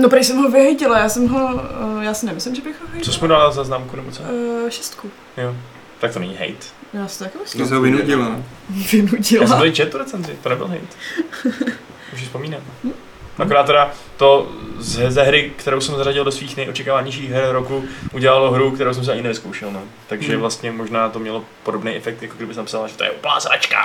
No 0.02 0.10
prej 0.10 0.24
jsem 0.24 0.38
ho 0.38 0.52
vyhejtila, 0.52 1.00
já 1.00 1.10
jsem 1.10 1.28
ho, 1.28 1.62
eh, 2.02 2.06
já 2.06 2.14
si 2.14 2.26
nemyslím, 2.26 2.56
že 2.56 2.62
bych 2.62 2.82
ho 2.82 2.88
Co 2.88 2.94
hejtila. 2.94 3.14
jsi 3.16 3.22
mu 3.22 3.28
dala 3.28 3.52
za 3.52 3.64
známku 3.64 3.96
nebo 3.96 4.12
co? 4.12 4.24
Uh, 4.24 4.70
šestku. 4.70 5.10
Jo. 5.38 5.56
Tak 6.00 6.14
to 6.14 6.20
není 6.20 6.34
hate. 6.36 6.66
Já 6.94 7.08
si 7.08 7.18
to 7.18 7.24
taky 7.24 7.38
Ty 7.38 7.44
myslím. 7.44 7.68
se 7.68 7.76
ho 7.76 7.82
vynudila. 7.82 8.30
no. 8.30 8.44
Já 8.76 8.84
jsem 8.84 9.06
Vynudila. 9.06 9.58
tady 9.58 9.72
četl 9.72 9.92
tu 9.92 9.98
recenzi, 9.98 10.38
to 10.44 10.50
nebyl 10.50 10.68
hate. 10.68 10.82
Už 12.14 12.20
si 12.20 12.26
vzpomínám. 12.26 12.62
Akorát 13.40 13.64
teda 13.66 13.92
to 14.18 14.52
ze, 14.80 15.12
ze 15.12 15.24
hry, 15.24 15.54
kterou 15.58 15.82
jsem 15.82 15.96
zařadil 15.96 16.24
do 16.24 16.32
svých 16.32 16.58
nejočekávanějších 16.58 17.30
her 17.32 17.48
roku, 17.52 17.84
udělalo 18.14 18.52
hru, 18.52 18.72
kterou 18.72 18.94
jsem 18.94 19.06
se 19.06 19.12
ani 19.12 19.22
nevyzkoušel. 19.22 19.72
No. 19.72 19.82
Takže 20.08 20.32
Hmm. 20.32 20.42
vlastně 20.42 20.72
možná 20.72 21.10
to 21.10 21.20
mělo 21.20 21.46
podobný 21.64 21.96
efekt, 21.96 22.22
jako 22.22 22.34
kdyby 22.38 22.54
jsem 22.54 22.66
psal, 22.66 22.88
že 22.88 22.96
to 22.96 23.04
je 23.04 23.12
úplná 23.12 23.40
sračka. 23.40 23.78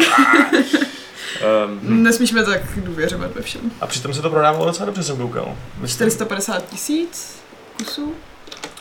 um, 1.67 1.81
Nesmíš 2.03 2.33
mi 2.33 2.45
tak 2.45 2.61
důvěřovat 2.77 3.35
ve 3.35 3.43
všem. 3.43 3.61
a 3.81 3.87
přitom 3.87 4.15
se 4.15 4.23
to 4.23 4.31
prodávalo 4.31 4.67
docela 4.67 4.87
dobře, 4.87 5.03
jsem 5.03 5.17
koukal. 5.17 5.55
Myslím- 5.81 6.11
450 6.11 6.69
tisíc 6.71 7.43
kusů. 7.79 8.15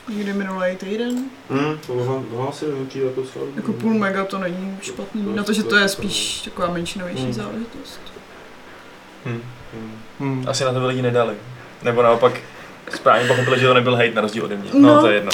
Někdy 0.09 0.33
minulý 0.33 0.75
týden. 0.77 1.23
Hm, 1.49 1.77
tohle, 1.87 2.05
tohle 2.31 2.47
asi 2.49 2.65
nepřijde 2.79 3.05
jako 3.05 3.21
co. 3.23 3.39
Jako 3.55 3.73
půl 3.73 3.93
mega 3.93 4.25
to 4.25 4.37
není 4.37 4.77
špatný. 4.81 5.35
Na 5.35 5.43
to, 5.43 5.53
že 5.53 5.63
to 5.63 5.75
je 5.75 5.89
spíš 5.89 6.41
taková 6.41 6.69
menšinovější 6.73 7.23
Hmm. 7.23 7.33
záležitost. 7.33 7.99
Hm. 9.25 9.41
Hm. 9.73 9.97
Hmm. 10.19 10.45
Asi 10.47 10.63
na 10.65 10.73
to 10.73 10.87
lidi 10.87 11.01
nedali. 11.01 11.33
Nebo 11.83 12.01
naopak 12.03 12.33
správně 12.95 13.27
pochopili, 13.27 13.59
že 13.59 13.67
to 13.67 13.73
nebyl 13.73 13.95
hate 13.95 14.11
na 14.11 14.21
rozdíl 14.21 14.45
ode 14.45 14.55
mě. 14.55 14.69
No, 14.73 14.95
No. 14.95 15.01
to 15.01 15.07
je 15.07 15.13
jedno. 15.15 15.31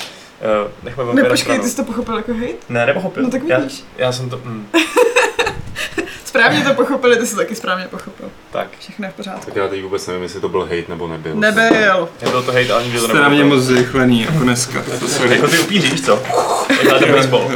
Uh, 0.63 0.71
nechme 0.83 1.03
Ne, 1.13 1.23
počkej, 1.23 1.59
ty 1.59 1.69
jsi 1.69 1.75
to 1.75 1.83
pochopil 1.83 2.17
jako 2.17 2.33
hate? 2.33 2.53
Ne, 2.69 2.85
nepochopil. 2.85 3.23
No 3.23 3.29
tak 3.29 3.41
já, 3.47 3.59
vidíš. 3.59 3.83
já 3.97 4.11
jsem 4.11 4.29
to... 4.29 4.37
Mm, 4.37 4.67
Správně 6.25 6.63
to 6.63 6.73
pochopili, 6.73 7.17
ty 7.17 7.25
jsi 7.27 7.35
taky 7.35 7.55
správně 7.55 7.87
pochopil. 7.87 8.29
tak. 8.51 8.67
Všechno 8.79 9.05
je 9.05 9.11
v 9.11 9.15
pořádku. 9.15 9.45
Tak 9.45 9.55
já 9.55 9.67
teď 9.67 9.83
vůbec 9.83 10.07
nevím, 10.07 10.23
jestli 10.23 10.41
to 10.41 10.49
byl 10.49 10.61
hate 10.61 10.83
nebo 10.89 11.07
nebyl. 11.07 11.35
Nebyl. 11.35 12.09
Nebyl 12.21 12.43
to 12.43 12.51
hate, 12.51 12.73
ale 12.73 12.83
nikdo 12.83 13.01
to 13.01 13.07
mě 13.07 13.15
nepochopil. 13.21 13.45
moc 13.45 13.59
zrychlený, 13.63 14.21
jako 14.21 14.39
dneska. 14.39 14.83
Jako 15.29 15.47
ty 15.47 15.59
upíří, 15.59 15.91
víš 15.91 16.01
co? 16.05 16.19
Jak 16.91 16.99
to 16.99 17.07
baseball. 17.07 17.51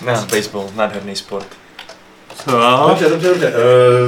Ne, 0.00 0.12
baseball, 0.30 0.70
nádherný 0.74 1.16
sport. 1.16 1.46
Co? 2.50 2.86
Dobře, 2.88 3.08
dobře, 3.08 3.28
dobře. 3.28 3.52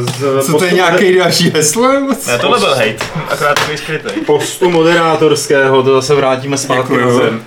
Uh, 0.01 0.41
z 0.41 0.47
Co 0.47 0.59
to 0.59 0.65
je 0.65 0.73
nějaký 0.73 1.17
další 1.17 1.51
heslo? 1.51 1.93
Ne, 2.27 2.39
tohle 2.41 2.59
byl 2.59 2.69
hate, 2.75 2.97
akorát 3.31 3.55
takový 3.55 3.77
skrytý. 3.79 4.21
postu 4.21 4.71
moderátorského, 4.71 5.83
to 5.83 5.95
zase 5.95 6.15
vrátíme 6.15 6.59
zpátky 6.59 6.97
na 6.97 7.11
zem. 7.13 7.45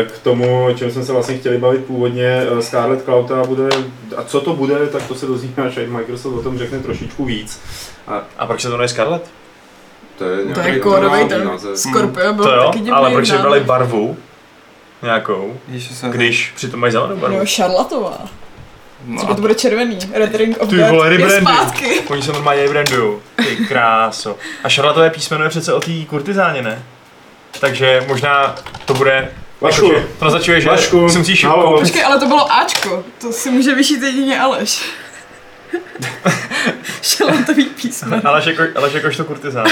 Eh, 0.00 0.04
K 0.04 0.18
tomu, 0.18 0.66
o 0.66 0.74
čem 0.74 0.90
jsme 0.90 1.04
se 1.04 1.12
vlastně 1.12 1.36
chtěli 1.38 1.58
bavit 1.58 1.84
původně, 1.84 2.42
eh, 2.58 2.62
Scarlett 2.62 3.04
Clouda 3.04 3.44
bude, 3.44 3.68
a 4.16 4.22
co 4.22 4.40
to 4.40 4.52
bude, 4.52 4.86
tak 4.86 5.02
to 5.02 5.14
se 5.14 5.26
dozvíme, 5.26 5.54
až 5.66 5.78
Microsoft 5.86 6.34
o 6.34 6.42
tom 6.42 6.58
řekne 6.58 6.78
trošičku 6.78 7.24
víc. 7.24 7.60
A 8.08 8.22
A 8.38 8.46
proč 8.46 8.60
se 8.62 8.68
to 8.68 8.72
jmenuje 8.72 8.88
Scarlet? 8.88 9.30
to 10.18 10.24
je 10.24 10.36
To 10.42 10.48
nějaký 10.48 10.72
je 10.72 10.78
kódový 10.80 11.02
normální 11.02 11.28
ten 11.28 11.44
název. 11.44 11.78
Scorpio 11.78 12.32
byl 12.32 12.44
To 12.44 12.50
jo, 12.50 12.64
taky 12.64 12.78
divný 12.78 12.90
ale 12.90 13.10
proč 13.10 13.26
si 13.26 13.32
název. 13.32 13.42
brali 13.42 13.60
barvu 13.60 14.16
nějakou, 15.02 15.56
Ježiš, 15.68 15.92
když 16.10 16.52
přitom 16.56 16.80
mají 16.80 16.92
zelenou 16.92 17.16
barvu? 17.16 17.36
Jo, 17.36 17.44
šarlatová. 17.46 18.18
No, 19.06 19.16
Třeba 19.16 19.34
to 19.34 19.40
bude 19.40 19.54
červený. 19.54 19.98
Red 20.12 20.34
Ring 20.34 20.56
of 20.60 20.68
Ty 20.70 20.76
Death 20.76 20.90
vole, 20.90 21.06
je 21.06 21.10
rebranding. 21.10 21.48
zpátky. 21.48 22.00
Oni 22.08 22.22
se 22.22 22.32
normálně 22.32 22.68
brandujou. 22.68 23.22
Ty 23.36 23.56
kráso. 23.56 24.36
A 24.64 24.68
Charlotové 24.68 25.10
písmeno 25.10 25.44
je 25.44 25.50
přece 25.50 25.72
o 25.74 25.80
té 25.80 25.90
kurtizáně, 26.06 26.62
ne? 26.62 26.82
Takže 27.60 28.04
možná 28.08 28.54
to 28.84 28.94
bude... 28.94 29.28
Vašku, 29.60 29.86
jakože 29.86 30.06
To 30.18 30.24
naznačuje, 30.24 30.60
že 30.60 30.68
Vašku, 30.68 31.08
si 31.08 31.18
musíš. 31.18 31.46
Počkej, 31.78 32.04
ale 32.04 32.18
to 32.18 32.26
bylo 32.26 32.52
Ačko. 32.52 33.04
To 33.20 33.32
si 33.32 33.50
může 33.50 33.74
vyšít 33.74 34.02
jedině 34.02 34.40
Aleš. 34.40 34.82
Kvantový 37.16 37.64
písmen. 37.64 38.22
Aleš 38.24 38.46
jako, 38.46 38.62
Aleš 38.78 38.92
jakožto 38.94 39.24
kurtizána. 39.24 39.70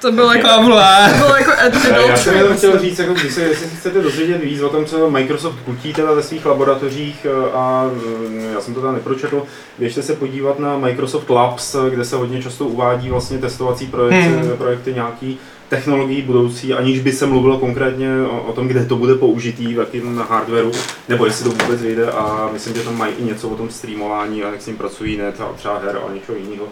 To 0.00 0.12
bylo 0.12 0.32
jako, 0.32 0.48
Pavle! 0.48 1.08
to 1.12 1.16
bylo 1.18 1.36
jako 1.36 1.50
ad- 1.50 1.84
Já 1.84 1.96
adult 1.98 2.18
jsem 2.18 2.36
jenom 2.36 2.56
chtěl 2.56 2.78
říct, 2.80 2.98
jako, 2.98 3.14
když 3.14 3.32
se, 3.34 3.40
jestli 3.42 3.66
se 3.68 3.76
chcete 3.76 4.02
dozvědět 4.02 4.44
víc 4.44 4.60
o 4.62 4.68
tom, 4.68 4.84
co 4.84 5.10
Microsoft 5.10 5.56
kutí 5.64 5.92
teda 5.92 6.12
ve 6.12 6.22
svých 6.22 6.46
laboratořích 6.46 7.26
eh, 7.26 7.50
a 7.54 7.90
mm, 8.28 8.50
já 8.54 8.60
jsem 8.60 8.74
to 8.74 8.82
tam 8.82 8.94
nepročetl, 8.94 9.42
běžte 9.78 10.02
se 10.02 10.14
podívat 10.16 10.58
na 10.58 10.78
Microsoft 10.78 11.30
Labs, 11.30 11.74
eh, 11.74 11.90
kde 11.90 12.04
se 12.04 12.16
hodně 12.16 12.42
často 12.42 12.64
uvádí 12.64 13.10
vlastně 13.10 13.38
testovací 13.38 13.86
projekty, 13.86 14.28
Hmm. 14.28 14.56
projekty 14.56 14.92
nějaký 14.94 15.38
technologií 15.68 16.22
budoucí, 16.22 16.74
aniž 16.74 17.00
by 17.00 17.12
se 17.12 17.26
mluvilo 17.26 17.58
konkrétně 17.58 18.22
o, 18.22 18.42
o 18.42 18.52
tom, 18.52 18.68
kde 18.68 18.84
to 18.84 18.96
bude 18.96 19.14
použitý, 19.14 19.74
v 19.74 19.78
jakém 19.78 20.18
hardwareu, 20.18 20.72
nebo 21.08 21.26
jestli 21.26 21.44
to 21.44 21.50
vůbec 21.50 21.82
vyjde 21.82 22.10
a 22.10 22.50
myslím, 22.52 22.74
že 22.74 22.82
tam 22.82 22.98
mají 22.98 23.14
i 23.18 23.24
něco 23.24 23.48
o 23.48 23.56
tom 23.56 23.70
streamování 23.70 24.42
a 24.42 24.50
jak 24.50 24.62
s 24.62 24.66
ním 24.66 24.76
pracují, 24.76 25.16
ne 25.16 25.32
třeba, 25.32 25.52
třeba 25.52 25.78
her 25.78 25.98
a 26.08 26.12
něčeho 26.14 26.38
jiného. 26.38 26.68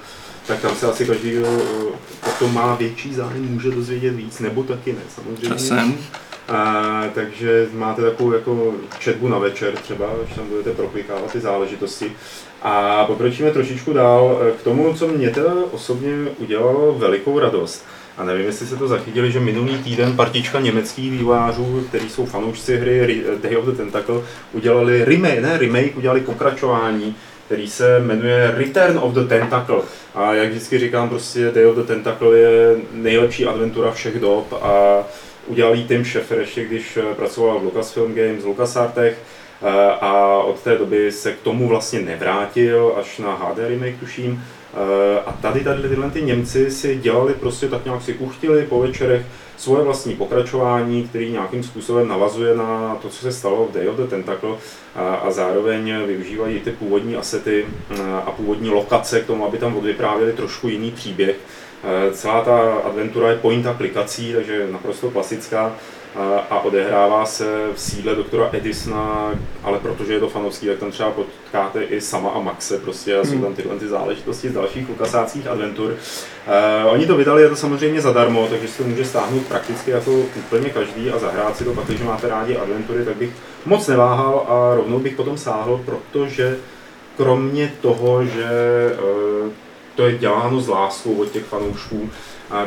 Tak 0.47 0.61
tam 0.61 0.77
se 0.77 0.87
asi 0.87 1.07
každý, 1.07 1.31
kdo 1.31 1.47
eh, 1.47 2.29
o 2.29 2.39
tom 2.39 2.55
má 2.55 2.75
větší 2.75 3.15
zájem, 3.15 3.49
může 3.51 3.71
dozvědět 3.71 4.11
víc, 4.11 4.41
nebo 4.41 4.63
taky 4.63 4.93
ne, 4.93 4.99
samozřejmě. 5.15 5.49
Časem. 5.49 5.95
A, 6.49 7.05
takže 7.15 7.69
máte 7.73 8.03
takovou 8.03 8.33
jako 8.33 8.75
četbu 8.99 9.29
na 9.29 9.39
večer 9.39 9.77
třeba, 9.77 10.07
když 10.23 10.35
tam 10.35 10.47
budete 10.47 10.73
proklikávat 10.73 11.33
ty 11.33 11.41
záležitosti. 11.41 12.13
A 12.63 13.05
pokročíme 13.05 13.51
trošičku 13.51 13.93
dál 13.93 14.41
eh, 14.41 14.53
k 14.53 14.63
tomu, 14.63 14.95
co 14.95 15.09
mě 15.09 15.31
teda 15.31 15.53
osobně 15.71 16.11
udělalo 16.39 16.95
velikou 16.99 17.39
radost. 17.39 17.85
A 18.17 18.25
nevím, 18.25 18.47
jestli 18.47 18.67
se 18.67 18.77
to 18.77 18.89
zachytili, 18.89 19.33
že 19.33 19.41
minulý 19.41 19.79
týden 19.79 20.17
partička 20.17 20.61
německých 20.61 21.11
vývojářů, 21.11 21.85
kteří 21.89 22.11
jsou 22.11 22.27
fanoušci 22.27 22.77
hry 22.77 23.25
Day 23.43 23.57
of 23.57 23.65
the 23.65 23.77
Tentacle, 23.77 24.21
udělali 24.53 25.05
remake, 25.05 25.41
ne 25.41 25.59
remake, 25.59 25.97
udělali 25.97 26.21
pokračování, 26.21 27.17
který 27.47 27.71
se 27.71 27.99
jmenuje 28.01 28.55
Return 28.57 28.99
of 28.99 29.15
the 29.15 29.25
Tentacle. 29.25 29.81
A 30.15 30.35
jak 30.35 30.51
vždycky 30.51 30.79
říkám, 30.79 31.09
prostě 31.09 31.51
Day 31.51 31.67
of 31.67 31.77
the 31.77 31.83
Tentacle 31.83 32.39
je 32.39 32.77
nejlepší 32.93 33.47
adventura 33.47 33.91
všech 33.91 34.21
dob 34.21 34.53
a 34.53 35.05
udělal 35.47 35.75
ji 35.75 35.85
Tim 35.85 36.05
ještě, 36.39 36.65
když 36.65 36.97
eh, 36.97 37.15
pracoval 37.15 37.61
v 37.61 37.65
Lucasfilm 37.65 38.15
Games, 38.15 38.45
v 38.45 38.47
LucasArtech 38.47 39.19
eh, 39.63 39.67
a 40.01 40.39
od 40.39 40.61
té 40.61 40.79
doby 40.79 41.13
se 41.13 41.33
k 41.33 41.41
tomu 41.41 41.69
vlastně 41.69 42.01
nevrátil, 42.01 42.95
až 43.01 43.19
na 43.19 43.35
HD 43.35 43.59
remake 43.59 44.01
tuším. 44.01 44.45
Eh, 44.75 45.21
A 45.27 45.33
tady, 45.33 45.61
tady 45.65 45.89
tyhle 45.89 46.11
ty 46.11 46.23
Němci 46.23 46.71
si 46.71 46.97
dělali 46.97 47.35
prostě 47.35 47.69
tak 47.69 47.85
nějak 47.85 48.03
si 48.03 48.15
kuchtili 48.15 48.67
po 48.67 48.81
večerech 48.81 49.23
svoje 49.57 49.85
vlastní 49.85 50.15
pokračování, 50.15 51.09
který 51.09 51.33
nějakým 51.33 51.63
způsobem 51.63 52.09
navazuje 52.09 52.57
na 52.57 52.99
to, 53.03 53.09
co 53.09 53.17
se 53.17 53.33
stalo 53.33 53.67
v 53.67 53.73
Day 53.73 53.89
of 53.89 53.97
the 53.97 54.07
Tentacle 54.07 54.57
a, 54.95 55.15
a 55.15 55.31
zároveň 55.31 55.95
využívají 56.07 56.61
ty 56.61 56.71
původní 56.71 57.17
asety 57.17 57.67
eh, 57.91 57.95
a 58.27 58.31
původní 58.31 58.71
lokace 58.71 59.21
k 59.21 59.27
tomu, 59.27 59.47
aby 59.47 59.59
tam 59.59 59.77
odvyprávěli 59.77 60.33
trošku 60.33 60.69
jiný 60.69 60.91
příběh. 60.91 61.37
Eh, 61.85 62.13
Celá 62.13 62.45
ta 62.45 62.75
adventura 62.75 63.31
je 63.31 63.37
point 63.37 63.67
a 63.67 63.75
klikací, 63.75 64.33
takže 64.33 64.69
naprosto 64.71 65.11
klasická 65.11 65.77
a- 66.51 66.61
odehrává 66.61 67.27
se 67.27 67.69
v 67.75 67.81
sídle 67.81 68.15
doktora 68.15 68.49
Edisona, 68.53 69.35
ale 69.63 69.79
protože 69.79 70.13
je 70.13 70.21
to 70.21 70.29
fanovský, 70.29 70.67
tak 70.67 70.79
tam 70.79 70.91
třeba 70.91 71.11
potkáte 71.11 71.85
i 71.85 72.01
sama 72.01 72.31
a 72.31 72.41
Maxe 72.41 72.79
prostě 72.79 73.17
a 73.17 73.25
jsou 73.25 73.39
tam 73.39 73.55
tyhle 73.55 73.77
ty 73.79 73.89
záležitosti 73.89 74.49
z 74.49 74.53
dalších 74.53 74.89
lukasáckých 74.89 75.47
adventur. 75.47 75.91
Uh, 75.91 76.93
oni 76.93 77.07
to 77.07 77.17
vydali, 77.17 77.43
je 77.43 77.49
to 77.49 77.57
samozřejmě 77.57 78.01
zadarmo, 78.01 78.47
takže 78.47 78.69
si 78.69 78.79
to 78.83 78.89
může 78.89 79.05
stáhnout 79.05 79.47
prakticky 79.47 79.91
jako 79.91 80.13
úplně 80.13 80.71
každý 80.71 81.11
a 81.11 81.19
zahrát 81.19 81.57
si 81.57 81.65
to, 81.65 81.73
pak 81.75 81.85
když 81.85 82.01
máte 82.03 82.29
rádi 82.29 82.57
adventury, 82.57 83.05
tak 83.05 83.17
bych 83.17 83.31
moc 83.67 83.87
neváhal 83.87 84.47
a 84.49 84.75
rovnou 84.75 84.99
bych 84.99 85.17
potom 85.17 85.39
sáhl, 85.39 85.81
protože 85.85 86.57
kromě 87.17 87.73
toho, 87.81 88.25
že 88.25 88.47
eh, 88.93 89.51
to 89.95 90.07
je 90.07 90.19
děláno 90.19 90.61
s 90.61 90.69
láskou 90.69 91.15
od 91.15 91.31
těch 91.31 91.45
fanoušků, 91.45 92.11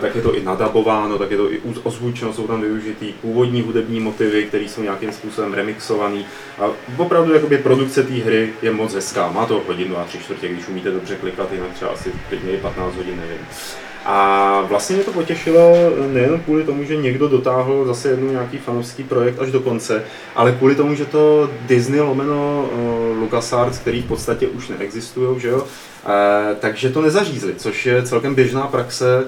tak 0.02 0.16
je 0.16 0.22
to 0.22 0.36
i 0.36 0.44
nadabováno, 0.44 1.18
tak 1.18 1.32
je 1.32 1.38
to 1.38 1.54
i 1.54 1.62
ozvučeno, 1.84 2.34
jsou 2.34 2.48
tam 2.48 2.62
využitý 2.62 3.14
původní 3.22 3.62
hudební 3.62 4.00
motivy, 4.00 4.44
které 4.44 4.64
jsou 4.64 4.82
nějakým 4.82 5.12
způsobem 5.12 5.54
remixované. 5.54 6.24
A 6.60 6.70
opravdu 6.98 7.34
jakoby 7.34 7.58
produkce 7.58 8.04
té 8.04 8.14
hry 8.14 8.54
je 8.62 8.72
moc 8.72 8.94
hezká. 8.94 9.32
Má 9.32 9.46
to 9.46 9.62
hodinu 9.68 9.98
a 9.98 10.04
tři 10.04 10.18
čtvrtě, 10.18 10.48
když 10.48 10.68
umíte 10.68 10.92
dobře 10.92 11.16
klikat, 11.16 11.52
jinak 11.52 11.74
třeba 11.74 11.92
asi 11.92 12.12
klidně 12.30 12.52
i 12.52 12.58
15 12.58 12.96
hodin, 12.96 13.20
nevím. 13.20 13.48
A 14.10 14.62
vlastně 14.62 14.96
mě 14.96 15.06
to 15.06 15.12
potěšilo 15.12 15.76
nejen 16.14 16.40
kvůli 16.40 16.64
tomu, 16.64 16.84
že 16.84 16.96
někdo 16.96 17.28
dotáhl 17.28 17.86
zase 17.86 18.10
jednou 18.10 18.32
nějaký 18.32 18.58
fanovský 18.58 19.04
projekt 19.04 19.40
až 19.40 19.52
do 19.52 19.60
konce, 19.60 20.04
ale 20.36 20.52
kvůli 20.52 20.76
tomu, 20.76 20.96
že 20.96 21.06
to 21.06 21.50
Disney 21.62 22.02
lomeno 22.02 22.70
uh, 22.72 23.18
LucasArts, 23.18 23.80
který 23.80 24.02
v 24.02 24.06
podstatě 24.06 24.48
už 24.48 24.68
neexistují, 24.68 25.40
že 25.40 25.48
jo, 25.48 25.58
uh, 25.58 25.64
takže 26.60 26.90
to 26.90 27.02
nezařízli, 27.02 27.56
což 27.56 27.86
je 27.86 28.04
celkem 28.04 28.36
běžná 28.36 28.68
praxe 28.68 29.26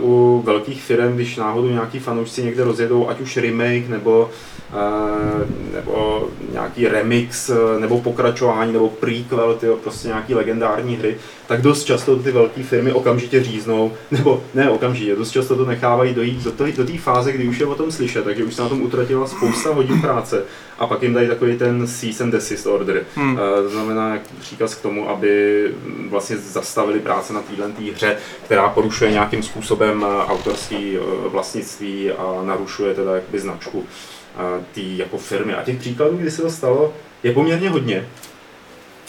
u 0.00 0.42
velkých 0.46 0.82
firm, 0.82 1.14
když 1.14 1.36
náhodou 1.36 1.68
nějaký 1.68 1.98
fanoušci 1.98 2.42
někde 2.42 2.64
rozjedou, 2.64 3.08
ať 3.08 3.20
už 3.20 3.36
remake 3.36 3.88
nebo 3.88 4.30
uh, 4.72 5.70
nebo 5.74 6.28
nějaký 6.52 6.88
remix, 6.88 7.50
eh, 7.50 7.80
nebo 7.80 8.00
pokračování, 8.00 8.72
nebo 8.72 8.88
prequel, 8.88 9.54
tyjo, 9.54 9.76
prostě 9.76 10.08
nějaký 10.08 10.34
legendární 10.34 10.96
hry, 10.96 11.16
tak 11.46 11.62
dost 11.62 11.84
často 11.84 12.16
ty 12.16 12.30
velké 12.32 12.62
firmy 12.62 12.92
okamžitě 12.92 13.42
říznou, 13.42 13.92
nebo 14.10 14.42
ne 14.54 14.70
okamžitě, 14.70 15.16
dost 15.16 15.30
často 15.30 15.56
to 15.56 15.64
nechávají 15.64 16.14
dojít 16.14 16.44
do 16.44 16.50
té 16.50 16.72
do 16.72 16.98
fáze, 16.98 17.32
kdy 17.32 17.48
už 17.48 17.58
je 17.58 17.66
o 17.66 17.74
tom 17.74 17.92
slyšet, 17.92 18.24
takže 18.24 18.44
už 18.44 18.54
se 18.54 18.62
na 18.62 18.68
tom 18.68 18.82
utratila 18.82 19.26
spousta 19.26 19.74
hodin 19.74 20.00
práce 20.00 20.44
a 20.78 20.86
pak 20.86 21.02
jim 21.02 21.14
dají 21.14 21.28
takový 21.28 21.58
ten 21.58 21.86
cease 21.86 22.24
and 22.24 22.30
desist 22.30 22.66
order. 22.66 23.02
Hmm. 23.14 23.38
Eh, 23.38 23.62
To 23.62 23.68
znamená 23.68 24.12
jak 24.12 24.22
příkaz 24.40 24.74
k 24.74 24.82
tomu, 24.82 25.08
aby 25.10 25.64
mm, 25.84 26.08
vlastně 26.10 26.36
zastavili 26.36 27.00
práce 27.00 27.32
na 27.32 27.40
téhle 27.40 27.70
hře, 27.94 28.16
která 28.44 28.68
porušuje 28.68 29.10
nějakým 29.10 29.42
způsobem 29.42 29.69
eh, 30.02 30.06
autorský 30.26 30.96
eh, 30.96 31.28
vlastnictví 31.28 32.10
a 32.10 32.42
narušuje 32.42 32.94
teda 32.94 33.14
jakoby 33.14 33.40
značku 33.40 33.84
eh, 33.84 34.64
té 34.74 34.80
jako 34.80 35.18
firmy. 35.18 35.54
A 35.54 35.62
těch 35.62 35.78
příkladů, 35.78 36.16
kdy 36.16 36.30
se 36.30 36.42
to 36.42 36.50
stalo, 36.50 36.92
je 37.22 37.32
poměrně 37.32 37.70
hodně. 37.70 38.08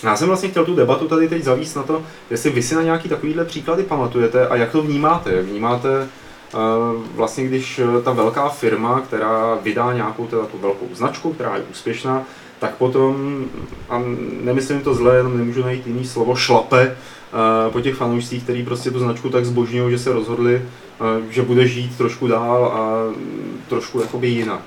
Já 0.04 0.16
jsem 0.16 0.28
vlastně 0.28 0.50
chtěl 0.50 0.66
tu 0.66 0.76
debatu 0.76 1.08
tady 1.08 1.30
teď 1.30 1.44
zavíst 1.44 1.76
na 1.76 1.84
to, 1.84 2.04
jestli 2.30 2.50
vy 2.50 2.64
si 2.64 2.76
na 2.76 2.82
nějaký 2.82 3.10
takovýhle 3.10 3.46
příklady 3.46 3.84
pamatujete 3.84 4.48
a 4.48 4.56
jak 4.56 4.72
to 4.72 4.82
vnímáte. 4.82 5.34
Jak 5.34 5.46
vnímáte 5.46 6.08
vlastně, 7.16 7.46
když 7.46 7.82
ta 8.04 8.12
velká 8.12 8.50
firma, 8.50 9.02
která 9.02 9.56
vydá 9.56 9.94
nějakou 9.94 10.28
teda 10.28 10.46
tu 10.46 10.58
velkou 10.58 10.88
značku, 10.94 11.34
která 11.34 11.56
je 11.56 11.64
úspěšná, 11.72 12.24
tak 12.60 12.76
potom, 12.76 13.46
a 13.90 14.02
nemyslím 14.42 14.82
to 14.82 14.94
zle, 14.94 15.18
jenom 15.18 15.38
nemůžu 15.38 15.64
najít 15.64 15.88
jiný 15.88 16.06
slovo, 16.06 16.36
šlape 16.36 16.98
po 17.72 17.82
těch 17.82 17.96
fanoušcích, 17.96 18.44
který 18.44 18.64
prostě 18.66 18.92
tu 18.92 19.00
značku 19.00 19.30
tak 19.30 19.46
zbožňují, 19.46 19.92
že 19.92 20.00
se 20.00 20.14
rozhodli, 20.14 20.62
eh, 20.62 21.04
že 21.30 21.42
bude 21.42 21.68
žít 21.68 21.98
trošku 21.98 22.28
dál 22.28 22.66
a 22.66 23.10
mm, 23.18 23.62
trošku 23.70 24.02
jakoby 24.02 24.28
jinak. 24.28 24.62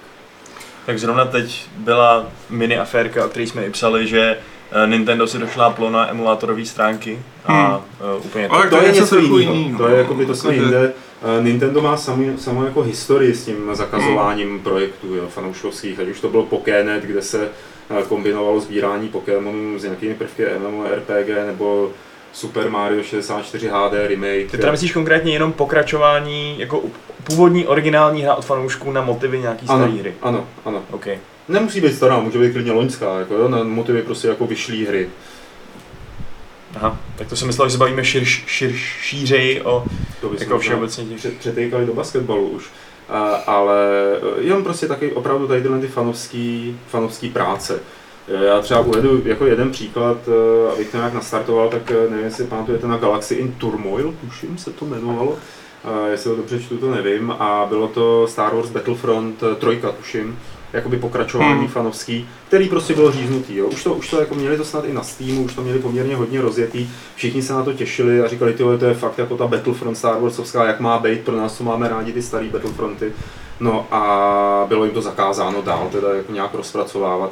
Tak 0.86 0.98
zrovna 0.98 1.24
teď 1.24 1.66
byla 1.76 2.26
mini 2.50 2.78
aférka, 2.78 3.24
o 3.24 3.28
které 3.28 3.46
jsme 3.46 3.66
i 3.66 3.70
psali, 3.70 4.06
že 4.06 4.36
eh, 4.72 4.86
Nintendo 4.86 5.26
si 5.26 5.38
došláplo 5.38 5.90
na 5.90 6.10
emulátorové 6.10 6.64
stránky 6.64 7.18
a 7.46 7.52
Hmm. 7.68 7.78
eh, 8.00 8.24
úplně 8.24 8.48
Ale 8.48 8.70
to, 8.70 8.82
je 8.82 8.92
něco 8.92 9.16
jiného. 9.18 9.38
jiný, 9.38 9.72
no. 9.72 9.78
To 9.78 9.88
je 9.88 9.98
jako 9.98 10.14
by 10.14 10.26
to 10.26 10.34
jsme 10.34 10.54
jinde. 10.54 10.92
Eh, 11.38 11.42
Nintendo 11.42 11.82
má 11.82 11.96
samou, 11.96 12.36
samou 12.38 12.64
jako 12.64 12.82
historii 12.82 13.34
s 13.34 13.44
tím 13.44 13.56
zakazováním 13.72 14.60
projektů 14.60 15.14
jo, 15.14 15.24
fanouškovských, 15.28 16.00
ať 16.00 16.08
už 16.08 16.20
to 16.20 16.28
bylo 16.28 16.42
Pokénet, 16.42 17.02
kde 17.04 17.22
se 17.22 17.48
eh, 17.90 18.02
kombinovalo 18.08 18.60
sbírání 18.60 19.08
Pokémonů 19.08 19.78
s 19.78 19.82
nějakými 19.84 20.14
prvky 20.14 20.42
MMORPG, 20.58 21.28
nebo 21.46 21.90
Super 22.34 22.70
Mario 22.70 23.02
64 23.02 23.68
HD 23.68 23.92
remake. 24.08 24.50
Ty 24.50 24.58
teda 24.58 24.70
myslíš 24.72 24.92
konkrétně 24.92 25.32
jenom 25.32 25.52
pokračování, 25.52 26.54
jako 26.58 26.82
původní 27.24 27.66
originální 27.66 28.22
hra 28.22 28.34
od 28.34 28.44
fanoušků 28.44 28.92
na 28.92 29.00
motivy 29.02 29.38
nějaký 29.40 29.66
ano, 29.68 29.78
staré 29.84 30.00
hry? 30.00 30.14
ano, 30.22 30.46
ano. 30.64 30.82
OK. 30.90 31.06
Nemusí 31.48 31.80
být 31.80 31.94
stará, 31.96 32.20
může 32.20 32.38
být 32.38 32.52
klidně 32.52 32.72
loňská, 32.72 33.18
jako, 33.18 33.34
jo, 33.34 33.48
na 33.48 33.64
motivy 33.64 34.02
prostě 34.02 34.28
jako 34.28 34.46
vyšlý 34.46 34.86
hry. 34.86 35.08
Aha, 36.76 36.98
tak 37.16 37.28
to 37.28 37.36
jsem 37.36 37.46
myslel, 37.46 37.68
že 37.68 37.72
se 37.72 37.78
bavíme 37.78 38.04
širš, 38.04 38.44
širš, 38.46 38.98
šířeji 39.02 39.62
o 39.62 39.84
To 40.20 40.28
by 40.28 40.36
jako 40.40 40.58
všeobecně 40.58 41.04
těch. 41.04 41.16
před- 41.18 41.38
přetejkali 41.38 41.86
do 41.86 41.94
basketbalu 41.94 42.48
už. 42.48 42.64
A, 43.08 43.18
ale 43.34 43.76
eh, 44.38 44.42
jenom 44.42 44.64
prostě 44.64 44.88
taky 44.88 45.12
opravdu 45.12 45.46
tady 45.48 45.62
tyhle 45.62 45.78
ty 45.78 45.88
fanovský, 45.88 46.78
fanovský 46.88 47.30
práce. 47.30 47.80
Eh, 48.28 48.44
Já 48.44 48.60
třeba 48.60 48.80
uvedu 48.80 49.22
jako 49.24 49.46
jeden 49.46 49.70
příklad, 49.70 50.16
eh, 50.28 50.72
abych 50.72 50.90
to 50.90 50.96
nějak 50.96 51.14
nastartoval, 51.14 51.68
tak 51.68 51.90
eh, 51.90 52.10
nevím, 52.10 52.24
jestli 52.24 52.44
pamatujete 52.44 52.86
na 52.86 52.96
Galaxy 52.96 53.34
in 53.34 53.52
Turmoil, 53.52 54.14
tuším 54.24 54.58
se 54.58 54.70
to 54.70 54.84
jmenovalo. 54.84 55.36
Jestli 56.10 56.30
to 56.30 56.36
dobře 56.36 56.60
čtu, 56.62 56.76
to 56.76 56.90
nevím. 56.90 57.30
A 57.38 57.66
bylo 57.68 57.88
to 57.88 58.26
Star 58.28 58.54
Wars 58.54 58.70
Battlefront 58.70 59.42
3, 59.58 59.80
tuším, 59.98 60.38
jakoby 60.72 60.96
pokračování 60.96 61.58
Hmm. 61.58 61.68
fanovský, 61.68 62.28
který 62.48 62.68
prostě 62.68 62.94
bylo 62.94 63.12
říznutý. 63.12 63.56
Jo. 63.56 63.66
Už 63.66 63.84
to, 63.84 63.94
už 63.94 64.10
to 64.10 64.20
jako 64.20 64.34
měli 64.34 64.56
to 64.56 64.64
snad 64.64 64.84
i 64.84 64.92
na 64.92 65.02
Steamu, 65.02 65.42
už 65.42 65.54
to 65.54 65.62
měli 65.62 65.78
poměrně 65.78 66.16
hodně 66.16 66.40
rozjetý, 66.40 66.88
všichni 67.16 67.42
se 67.42 67.52
na 67.52 67.62
to 67.64 67.72
těšili 67.72 68.20
a 68.22 68.28
říkali, 68.28 68.52
tyhle, 68.52 68.78
to 68.78 68.84
je 68.84 68.94
fakt 68.94 69.18
jako 69.18 69.36
ta 69.36 69.46
Battlefront 69.46 69.98
Star 69.98 70.20
Warsovská, 70.20 70.64
jak 70.64 70.80
má 70.80 70.98
být 70.98 71.20
pro 71.20 71.36
nás, 71.36 71.56
co 71.56 71.64
máme 71.64 71.88
rádi 71.88 72.12
ty 72.12 72.22
staré 72.22 72.46
Battlefronty. 72.48 73.12
No 73.60 73.86
a 73.90 74.64
bylo 74.68 74.84
jim 74.84 74.94
to 74.94 75.02
zakázáno 75.02 75.62
dál 75.62 75.88
teda 75.92 76.14
jako 76.14 76.32
nějak 76.32 76.54
rozpracovávat. 76.54 77.30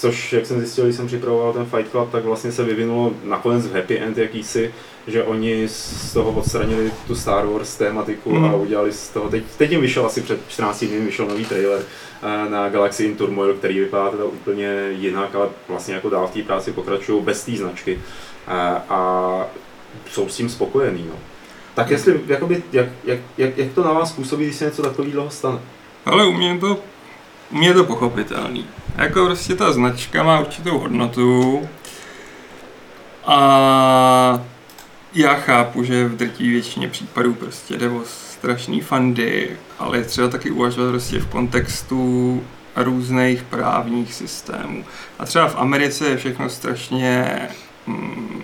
Což, 0.00 0.32
jak 0.32 0.46
jsem 0.46 0.58
zjistil, 0.60 0.84
když 0.84 0.96
jsem 0.96 1.06
připravoval 1.06 1.52
ten 1.52 1.64
Fight 1.66 1.90
Club, 1.90 2.12
tak 2.12 2.24
vlastně 2.24 2.52
se 2.52 2.64
vyvinulo 2.64 3.12
nakonec 3.24 3.66
v 3.66 3.74
happy 3.74 3.98
end 3.98 4.18
jakýsi, 4.18 4.74
že 5.06 5.22
oni 5.24 5.68
z 5.68 6.12
toho 6.12 6.32
odstranili 6.32 6.92
tu 7.06 7.14
Star 7.14 7.46
Wars 7.46 7.76
tématiku 7.76 8.30
Mhm. 8.34 8.44
a 8.44 8.54
udělali 8.54 8.92
z 8.92 9.08
toho, 9.08 9.28
teď, 9.30 9.44
teď 9.58 9.70
jim 9.70 9.80
vyšel 9.80 10.06
asi 10.06 10.20
před 10.22 10.40
14 10.48 10.84
dny, 10.84 11.00
vyšel 11.00 11.26
nový 11.26 11.44
trailer 11.44 11.82
eh, 12.22 12.50
na 12.50 12.68
Galaxy 12.68 13.04
in 13.04 13.16
Turmoil, 13.16 13.54
který 13.54 13.78
vypadá 13.80 14.10
teda 14.10 14.24
úplně 14.24 14.88
jinak, 14.90 15.34
ale 15.34 15.48
vlastně 15.68 15.94
jako 15.94 16.10
dál 16.10 16.26
v 16.26 16.30
té 16.30 16.42
práci 16.42 16.72
pokračují 16.72 17.22
bez 17.22 17.44
té 17.44 17.52
značky 17.56 18.00
a, 18.46 18.84
a 18.88 19.46
jsou 20.10 20.28
s 20.28 20.36
tím 20.36 20.48
spokojený. 20.48 21.04
No. 21.08 21.14
Tak 21.74 21.90
jestli, 21.90 22.20
jakoby, 22.26 22.62
jak, 22.72 22.86
jak, 23.04 23.18
jak, 23.38 23.58
jak 23.58 23.72
to 23.72 23.84
na 23.84 23.92
vás 23.92 24.12
působí, 24.12 24.44
když 24.44 24.56
se 24.56 24.64
něco 24.64 24.82
takového 24.82 25.30
stane? 25.30 25.58
Ale 26.06 26.26
u 26.26 26.32
mě 26.32 26.58
to, 26.58 26.78
mě 27.50 27.68
je 27.68 27.74
to 27.74 27.84
pochopitelný. 27.84 28.66
Jako 28.96 29.26
prostě 29.26 29.54
ta 29.54 29.72
značka 29.72 30.22
má 30.22 30.40
určitou 30.40 30.78
hodnotu 30.78 31.68
a 33.26 34.40
já 35.14 35.34
chápu, 35.34 35.84
že 35.84 36.08
v 36.08 36.16
drtí 36.16 36.50
většině 36.50 36.88
případů 36.88 37.34
prostě 37.34 37.76
jde 37.76 37.88
o 37.88 38.00
strašný 38.04 38.80
fandy, 38.80 39.56
ale 39.78 39.98
je 39.98 40.04
třeba 40.04 40.28
taky 40.28 40.50
uvažovat 40.50 40.90
prostě 40.90 41.18
v 41.18 41.26
kontextu 41.26 42.42
různých 42.76 43.42
právních 43.42 44.14
systémů. 44.14 44.84
A 45.18 45.24
třeba 45.24 45.48
v 45.48 45.56
Americe 45.56 46.08
je 46.08 46.16
všechno 46.16 46.48
strašně 46.48 47.38
mm, 47.86 48.42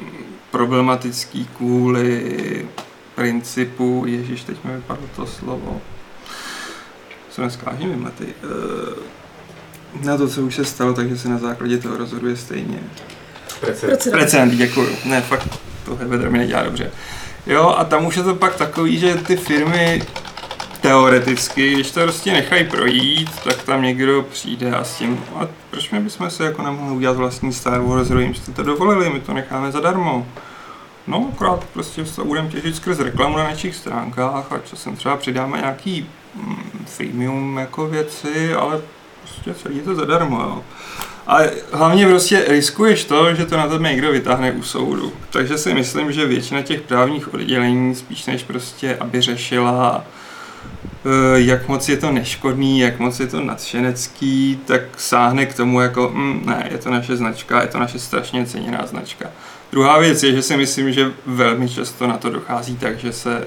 problematický 0.50 1.48
kvůli 1.56 2.68
principu, 3.14 4.04
ježíš, 4.06 4.42
teď 4.44 4.64
mi 4.64 4.76
vypadlo 4.76 5.06
to 5.16 5.26
slovo, 5.26 5.80
co 7.36 7.42
dneska 7.42 7.70
vážně 7.70 7.88
vymlety, 7.88 8.24
uh, 8.24 10.04
na 10.04 10.16
to, 10.16 10.28
co 10.28 10.42
už 10.42 10.54
se 10.54 10.64
stalo, 10.64 10.94
takže 10.94 11.18
se 11.18 11.28
na 11.28 11.38
základě 11.38 11.78
toho 11.78 11.96
rozhoduje 11.96 12.36
stejně. 12.36 12.78
Precedent. 13.60 14.10
Precedent. 14.10 14.54
Děkuju. 14.54 14.88
Ne, 15.04 15.20
fakt 15.20 15.48
to 15.84 15.96
Hebedr 15.96 16.30
mi 16.30 16.38
nedělá 16.38 16.62
dobře. 16.62 16.90
Jo, 17.46 17.74
a 17.78 17.84
tam 17.84 18.06
už 18.06 18.16
je 18.16 18.22
to 18.22 18.34
pak 18.34 18.56
takový, 18.56 18.98
že 18.98 19.14
ty 19.14 19.36
firmy 19.36 20.02
teoreticky, 20.80 21.72
když 21.72 21.90
to 21.90 22.00
prostě 22.00 22.32
nechají 22.32 22.64
projít, 22.64 23.30
tak 23.44 23.62
tam 23.62 23.82
někdo 23.82 24.22
přijde 24.22 24.70
a 24.70 24.84
s 24.84 24.96
tím, 24.96 25.24
a 25.34 25.48
proč 25.70 25.90
my 25.90 26.00
bychom 26.00 26.30
si 26.30 26.42
jako 26.42 26.62
nemohli 26.62 26.96
udělat 26.96 27.16
vlastní 27.16 27.52
Star 27.52 27.80
Wars, 27.80 28.10
jim 28.10 28.34
jste 28.34 28.52
to 28.52 28.62
dovolili, 28.62 29.10
my 29.10 29.20
to 29.20 29.34
necháme 29.34 29.72
zadarmo. 29.72 30.26
No, 31.06 31.30
akorát 31.32 31.64
prostě 31.64 32.04
to 32.04 32.24
budeme 32.24 32.48
těžit 32.48 32.76
skrz 32.76 32.98
reklamu 32.98 33.36
na 33.36 33.44
našich 33.44 33.76
stránkách 33.76 34.52
a 34.52 34.58
časem 34.58 34.96
třeba 34.96 35.16
přidáme 35.16 35.58
nějaký 35.58 36.08
freemium 36.86 37.56
jako 37.58 37.86
věci, 37.86 38.54
ale 38.54 38.80
prostě 39.22 39.54
celý 39.54 39.76
je 39.76 39.82
to 39.82 39.94
zadarmo, 39.94 40.40
jo. 40.40 40.62
A 41.26 41.38
hlavně 41.72 42.06
prostě 42.06 42.44
riskuješ 42.48 43.04
to, 43.04 43.34
že 43.34 43.46
to 43.46 43.56
na 43.56 43.68
tebe 43.68 43.90
někdo 43.90 44.12
vytáhne 44.12 44.52
u 44.52 44.62
soudu. 44.62 45.12
Takže 45.30 45.58
si 45.58 45.74
myslím, 45.74 46.12
že 46.12 46.26
většina 46.26 46.62
těch 46.62 46.80
právních 46.80 47.34
oddělení, 47.34 47.94
spíš 47.94 48.26
než 48.26 48.42
prostě, 48.42 48.96
aby 48.96 49.20
řešila, 49.20 50.04
eh, 51.04 51.40
jak 51.40 51.68
moc 51.68 51.88
je 51.88 51.96
to 51.96 52.12
neškodný, 52.12 52.80
jak 52.80 52.98
moc 52.98 53.20
je 53.20 53.26
to 53.26 53.40
nadšenecký, 53.40 54.60
tak 54.64 54.82
sáhne 54.96 55.46
k 55.46 55.54
tomu 55.54 55.80
jako, 55.80 56.10
mm, 56.14 56.42
ne, 56.46 56.68
je 56.72 56.78
to 56.78 56.90
naše 56.90 57.16
značka, 57.16 57.62
je 57.62 57.68
to 57.68 57.78
naše 57.78 57.98
strašně 57.98 58.46
ceněná 58.46 58.86
značka. 58.86 59.30
Druhá 59.72 59.98
věc 59.98 60.22
je, 60.22 60.32
že 60.32 60.42
si 60.42 60.56
myslím, 60.56 60.92
že 60.92 61.12
velmi 61.26 61.68
často 61.68 62.06
na 62.06 62.16
to 62.16 62.30
dochází 62.30 62.76
tak, 62.76 62.98
že 62.98 63.12
se 63.12 63.46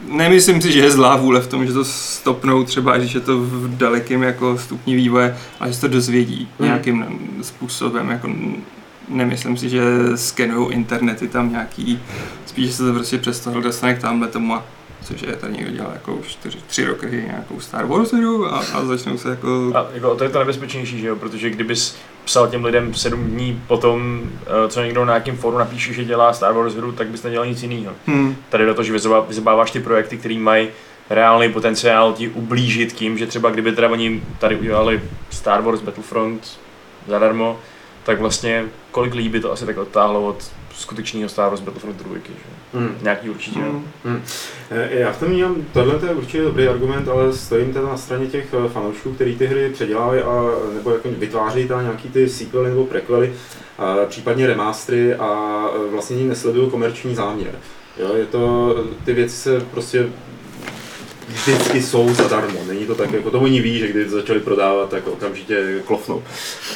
Nemyslím 0.00 0.62
si, 0.62 0.72
že 0.72 0.78
je 0.78 0.90
zlá 0.90 1.16
vůle 1.16 1.40
v 1.40 1.46
tom, 1.46 1.66
že 1.66 1.72
to 1.72 1.84
stopnou 1.84 2.64
třeba, 2.64 2.98
že 2.98 3.18
je 3.18 3.22
to 3.22 3.38
v 3.38 3.76
dalekém 3.76 4.22
jako 4.22 4.58
stupni 4.58 4.96
vývoje, 4.96 5.36
ale 5.60 5.70
že 5.70 5.74
se 5.74 5.80
to 5.80 5.88
dozvědí 5.88 6.48
Hmm. 6.58 6.68
nějakým 6.68 7.04
způsobem. 7.42 8.08
Jako 8.10 8.30
nemyslím 9.08 9.56
si, 9.56 9.68
že 9.68 9.82
skenují 10.14 10.72
internety 10.72 11.28
tam 11.28 11.50
nějaký, 11.50 12.00
spíš 12.46 12.72
se 12.72 12.84
to 12.84 12.92
prostě 12.92 13.18
přes 13.18 13.40
tohle 13.40 13.62
dostane 13.62 13.94
k 13.94 14.00
tamhle 14.00 14.28
tomu 14.28 14.54
a 14.54 14.64
což 15.04 15.22
je 15.22 15.36
tady 15.36 15.52
někdo 15.52 15.70
dělal 15.70 15.92
jako 15.92 16.14
už 16.14 16.38
tři 16.66 16.84
roky 16.84 17.24
nějakou 17.26 17.60
Star 17.60 17.86
Wars 17.86 18.12
hru 18.12 18.46
a, 18.46 18.58
a 18.58 18.84
začnou 18.84 19.18
se 19.18 19.30
jako... 19.30 19.72
A 19.74 19.86
jako, 19.92 20.14
to 20.14 20.24
je 20.24 20.30
to 20.30 20.38
nebezpečnější, 20.38 21.00
že 21.00 21.06
jo? 21.06 21.16
Protože 21.16 21.50
kdybys 21.50 21.96
psal 22.24 22.48
těm 22.48 22.64
lidem 22.64 22.94
sedm 22.94 23.24
dní 23.24 23.62
potom, 23.66 24.22
eh, 24.42 24.68
co 24.68 24.82
někdo 24.82 25.04
na 25.04 25.12
nějakém 25.12 25.36
fóru 25.36 25.58
napíše, 25.58 25.92
že 25.92 26.04
dělá 26.04 26.32
Star 26.32 26.52
Wars 26.52 26.74
hru, 26.74 26.92
tak 26.92 27.06
bys 27.06 27.22
nedělal 27.22 27.46
nic 27.46 27.62
jiného. 27.62 27.94
Hmm. 28.06 28.36
Tady 28.48 28.66
do 28.66 28.74
toho, 28.74 28.84
že 28.84 28.92
vyzobá- 28.92 29.26
vyzobáváš 29.28 29.70
ty 29.70 29.80
projekty, 29.80 30.16
které 30.16 30.38
mají 30.38 30.68
reálný 31.10 31.52
potenciál 31.52 32.12
ti 32.12 32.28
ublížit 32.28 32.92
tím, 32.92 33.18
že 33.18 33.26
třeba 33.26 33.50
kdyby 33.50 33.72
teda 33.72 33.88
oni 33.88 34.22
tady 34.38 34.56
udělali 34.56 35.02
Star 35.30 35.62
Wars 35.62 35.80
Battlefront 35.80 36.58
zadarmo, 37.06 37.60
tak 38.04 38.20
vlastně 38.20 38.64
kolik 38.90 39.14
lidí 39.14 39.28
by 39.28 39.40
to 39.40 39.52
asi 39.52 39.66
tak 39.66 39.78
odtáhlo 39.78 40.26
od 40.26 40.50
skutečného 40.78 41.28
Star 41.28 41.48
Wars 41.48 41.60
Battlefront 41.60 41.96
2, 41.96 42.14
že? 42.14 42.78
Hmm. 42.78 42.98
Nějaký 43.02 43.30
určitě. 43.30 43.60
Hmm. 44.04 44.22
Eh, 44.70 44.88
Já 44.98 45.12
v 45.12 45.20
tom 45.20 45.28
vnímám, 45.28 45.56
tohle 45.72 45.98
to 45.98 46.06
je 46.06 46.14
určitě 46.14 46.42
dobrý 46.42 46.68
argument, 46.68 47.08
ale 47.08 47.32
stojím 47.32 47.72
teda 47.72 47.88
na 47.88 47.96
straně 47.96 48.26
těch 48.26 48.54
eh, 48.54 48.68
fanoušků, 48.68 49.12
který 49.12 49.36
ty 49.36 49.46
hry 49.46 49.70
předělávají 49.70 50.22
a 50.22 50.44
nebo 50.74 50.90
jako 50.90 51.08
vytvářejí 51.18 51.68
tam 51.68 51.82
nějaký 51.82 52.08
ty 52.08 52.28
sequely 52.28 52.68
nebo 52.68 52.86
prequely, 52.86 53.32
a 53.78 53.96
případně 54.08 54.46
remastery 54.46 55.14
a 55.14 55.64
eh, 55.74 55.90
vlastně 55.90 56.16
ní 56.16 56.28
nesledují 56.28 56.70
komerční 56.70 57.14
záměr. 57.14 57.54
Jo, 57.98 58.14
je 58.14 58.26
to, 58.26 58.74
ty 59.04 59.12
věci 59.12 59.36
se 59.36 59.60
prostě 59.60 60.06
vždycky 61.28 61.82
jsou 61.82 62.14
zadarmo. 62.14 62.60
Není 62.68 62.86
to 62.86 62.94
tak, 62.94 63.12
jako 63.12 63.30
to 63.30 63.40
oni 63.40 63.60
ví, 63.60 63.78
že 63.78 63.88
když 63.88 64.08
začali 64.08 64.40
prodávat, 64.40 64.90
tak 64.90 65.06
okamžitě 65.06 65.82
klofnou. 65.86 66.22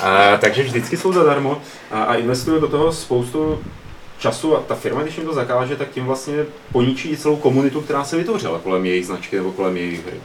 A, 0.00 0.36
takže 0.36 0.62
vždycky 0.62 0.96
jsou 0.96 1.12
zadarmo 1.12 1.62
a, 1.90 2.02
a 2.02 2.14
investují 2.14 2.60
do 2.60 2.68
toho 2.68 2.92
spoustu 2.92 3.58
času 4.22 4.56
a 4.56 4.60
ta 4.60 4.74
firma, 4.74 5.02
když 5.02 5.16
jim 5.16 5.26
to 5.26 5.34
zakáže, 5.34 5.76
tak 5.76 5.90
tím 5.90 6.04
vlastně 6.04 6.46
poničí 6.72 7.16
celou 7.16 7.36
komunitu, 7.36 7.80
která 7.80 8.04
se 8.04 8.16
vytvořila 8.16 8.58
kolem 8.58 8.86
jejich 8.86 9.06
značky 9.06 9.36
nebo 9.36 9.52
kolem 9.52 9.76
jejich 9.76 10.06
hry. 10.06 10.16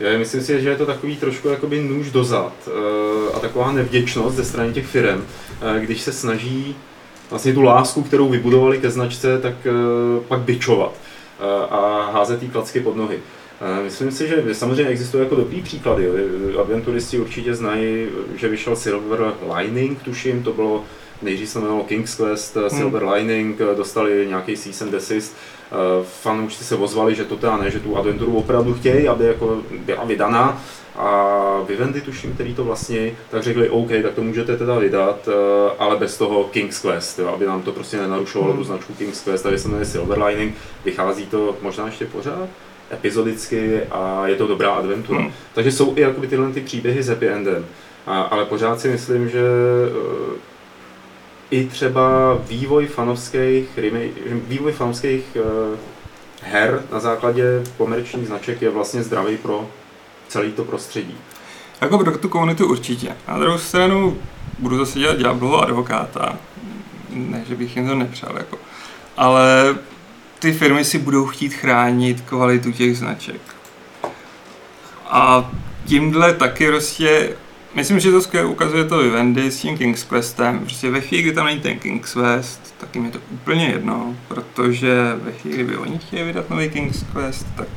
Já 0.00 0.18
myslím 0.18 0.42
si, 0.42 0.62
že 0.62 0.68
je 0.68 0.76
to 0.76 0.86
takový 0.86 1.16
trošku 1.16 1.48
jakoby 1.48 1.82
nůž 1.82 2.10
dozad 2.10 2.52
eh, 2.66 3.32
a 3.34 3.38
taková 3.38 3.72
nevděčnost 3.72 4.36
ze 4.36 4.44
strany 4.44 4.72
těch 4.72 4.86
firm, 4.86 5.22
eh, 5.22 5.80
když 5.80 6.02
se 6.02 6.12
snaží 6.12 6.76
vlastně 7.30 7.54
tu 7.54 7.62
lásku, 7.62 8.02
kterou 8.02 8.28
vybudovali 8.28 8.78
ke 8.78 8.90
značce, 8.90 9.38
tak 9.38 9.54
eh, 9.66 9.70
pak 10.28 10.40
bičovat 10.40 10.92
a 11.70 12.10
házet 12.12 12.42
jí 12.42 12.48
klacky 12.48 12.80
pod 12.80 12.96
nohy. 12.96 13.18
Myslím 13.84 14.10
si, 14.10 14.28
že 14.28 14.54
samozřejmě 14.54 14.86
existují 14.86 15.22
jako 15.22 15.34
dobrý 15.34 15.62
příklady. 15.62 16.04
jo. 16.04 16.12
Aventuristi 16.60 17.18
určitě 17.18 17.54
znají, 17.54 18.06
že 18.36 18.48
vyšel 18.48 18.76
Silver 18.76 19.32
Lining, 19.56 20.02
tuším, 20.02 20.42
to 20.42 20.52
bylo 20.52 20.84
nejdřív 21.22 21.48
se 21.48 21.58
jmenovalo 21.58 21.84
King's 21.84 22.14
Quest, 22.14 22.56
hmm. 22.56 22.70
Silver 22.70 23.04
Lining, 23.08 23.60
eh, 23.60 23.74
dostali 23.74 24.26
nějaký 24.28 24.56
cease 24.56 24.84
and 24.84 24.90
desist. 24.90 25.36
Eh, 25.36 26.04
Fanoušci 26.22 26.64
se 26.64 26.76
ozvali, 26.76 27.14
že 27.14 27.24
to 27.24 27.36
teda 27.36 27.56
ne, 27.56 27.70
že 27.70 27.80
tu 27.80 27.96
adventuru 27.96 28.36
opravdu 28.36 28.74
chtějí, 28.74 29.08
aby 29.08 29.24
jako 29.24 29.62
byla 29.78 30.04
vydaná. 30.04 30.62
A 30.98 31.60
Vivendi, 31.68 32.00
tuším, 32.00 32.32
který 32.32 32.54
to 32.54 32.64
vlastně, 32.64 33.12
tak 33.30 33.42
řekli, 33.42 33.68
OK, 33.70 33.88
tak 34.02 34.14
to 34.14 34.22
můžete 34.22 34.56
teda 34.56 34.78
vydat, 34.78 35.28
eh, 35.28 35.72
ale 35.78 35.96
bez 35.96 36.18
toho 36.18 36.44
King's 36.44 36.78
Quest, 36.80 37.18
jo, 37.18 37.28
aby 37.28 37.46
nám 37.46 37.62
to 37.62 37.72
prostě 37.72 37.96
nenarušovalo 37.96 38.52
Hmm. 38.52 38.60
tu 38.60 38.64
značku 38.64 38.94
King's 38.94 39.20
Quest, 39.20 39.42
tady 39.42 39.58
se 39.58 39.68
jmenuje 39.68 39.84
Silver 39.86 40.22
Lining, 40.22 40.54
vychází 40.84 41.26
to 41.26 41.56
možná 41.62 41.86
ještě 41.86 42.06
pořád, 42.06 42.48
epizodicky 42.92 43.80
a 43.90 44.26
je 44.26 44.36
to 44.36 44.46
dobrá 44.46 44.70
adventura. 44.70 45.20
Hmm. 45.20 45.32
Takže 45.54 45.72
jsou 45.72 45.92
i 45.96 46.00
jakoby 46.00 46.26
tyhle 46.26 46.52
ty 46.52 46.60
příběhy 46.60 47.02
s 47.02 47.08
happy 47.08 47.28
endem. 47.28 47.66
A, 48.06 48.22
ale 48.22 48.44
pořád 48.44 48.80
si 48.80 48.88
myslím, 48.88 49.28
že 49.28 49.40
eh, 49.40 50.38
i 51.50 51.64
třeba 51.64 52.34
vývoj 52.34 52.86
fanovských, 52.86 53.78
vývoj 54.48 54.72
fanovských 54.72 55.24
eh, 55.36 55.76
her 56.42 56.82
na 56.92 57.00
základě 57.00 57.62
komerčních 57.76 58.26
značek 58.26 58.62
je 58.62 58.70
vlastně 58.70 59.02
zdravý 59.02 59.36
pro 59.36 59.66
celé 60.28 60.50
to 60.50 60.64
prostředí. 60.64 61.16
Jako 61.80 61.98
pro 61.98 62.18
tu 62.18 62.28
komunitu 62.28 62.66
určitě. 62.66 63.16
Na 63.28 63.38
druhou 63.38 63.58
stranu 63.58 64.18
budu 64.58 64.78
zase 64.78 64.98
dělat 64.98 65.18
ďábloho 65.18 65.62
advokáta. 65.62 66.38
Ne, 67.10 67.44
že 67.48 67.54
bych 67.54 67.76
jim 67.76 67.88
to 67.88 67.94
nepřál, 67.94 68.38
jako. 68.38 68.58
Ale 69.16 69.76
ty 70.38 70.52
firmy 70.52 70.84
si 70.84 70.98
budou 70.98 71.26
chtít 71.26 71.54
chránit 71.54 72.20
kvalitu 72.20 72.72
těch 72.72 72.98
značek. 72.98 73.40
A 75.06 75.50
tímhle 75.84 76.32
taky 76.32 76.66
prostě, 76.66 77.36
myslím, 77.76 78.00
že 78.00 78.10
to 78.10 78.22
skvěle 78.22 78.46
ukazuje 78.46 78.84
to 78.84 78.98
Vivendi 78.98 79.50
s 79.50 79.60
tím 79.60 79.78
King's 79.78 80.04
Questem. 80.04 80.58
Prostě 80.58 80.90
ve 80.90 81.00
chvíli, 81.00 81.22
kdy 81.22 81.32
tam 81.32 81.46
není 81.46 81.60
ten 81.60 81.78
King's 81.78 82.14
Quest, 82.14 82.74
tak 82.78 82.94
jim 82.94 83.04
je 83.04 83.10
to 83.10 83.18
úplně 83.30 83.66
jedno, 83.66 84.16
protože 84.28 85.16
ve 85.22 85.32
chvíli, 85.32 85.64
kdy 85.64 85.76
oni 85.76 85.98
chtějí 85.98 86.24
vydat 86.24 86.50
nový 86.50 86.70
King's 86.70 87.04
Quest, 87.12 87.46
tak 87.56 87.68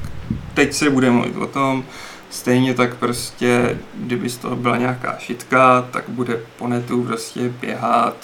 teď 0.53 0.73
se 0.73 0.89
bude 0.89 1.11
mluvit 1.11 1.35
o 1.35 1.47
tom, 1.47 1.83
Stejně 2.29 2.73
tak 2.73 2.95
prostě, 2.95 3.79
kdyby 3.93 4.29
z 4.29 4.37
toho 4.37 4.55
byla 4.55 4.77
nějaká 4.77 5.15
šitka, 5.19 5.87
tak 5.91 6.03
bude 6.07 6.39
po 6.57 6.67
netu 6.67 7.03
prostě 7.03 7.49
běhat 7.49 8.15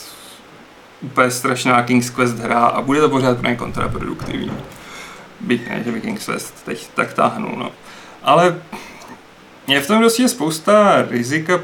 úplně 1.01 1.31
strašná 1.31 1.83
King's 1.83 2.09
Quest 2.09 2.37
hra 2.37 2.65
a 2.65 2.81
bude 2.81 3.01
to 3.01 3.09
pořád 3.09 3.37
pro 3.37 3.49
ně 3.49 3.55
kontraproduktivní. 3.55 4.51
Byť 5.39 5.69
ne, 5.69 5.81
že 5.85 5.91
by 5.91 6.01
King's 6.01 6.25
Quest 6.25 6.65
teď 6.65 6.89
tak 6.95 7.13
táhnul, 7.13 7.55
no. 7.57 7.71
Ale 8.23 8.61
je 9.67 9.81
v 9.81 9.87
tom 9.87 9.99
prostě 9.99 10.27
spousta 10.27 11.05
rizika 11.09 11.61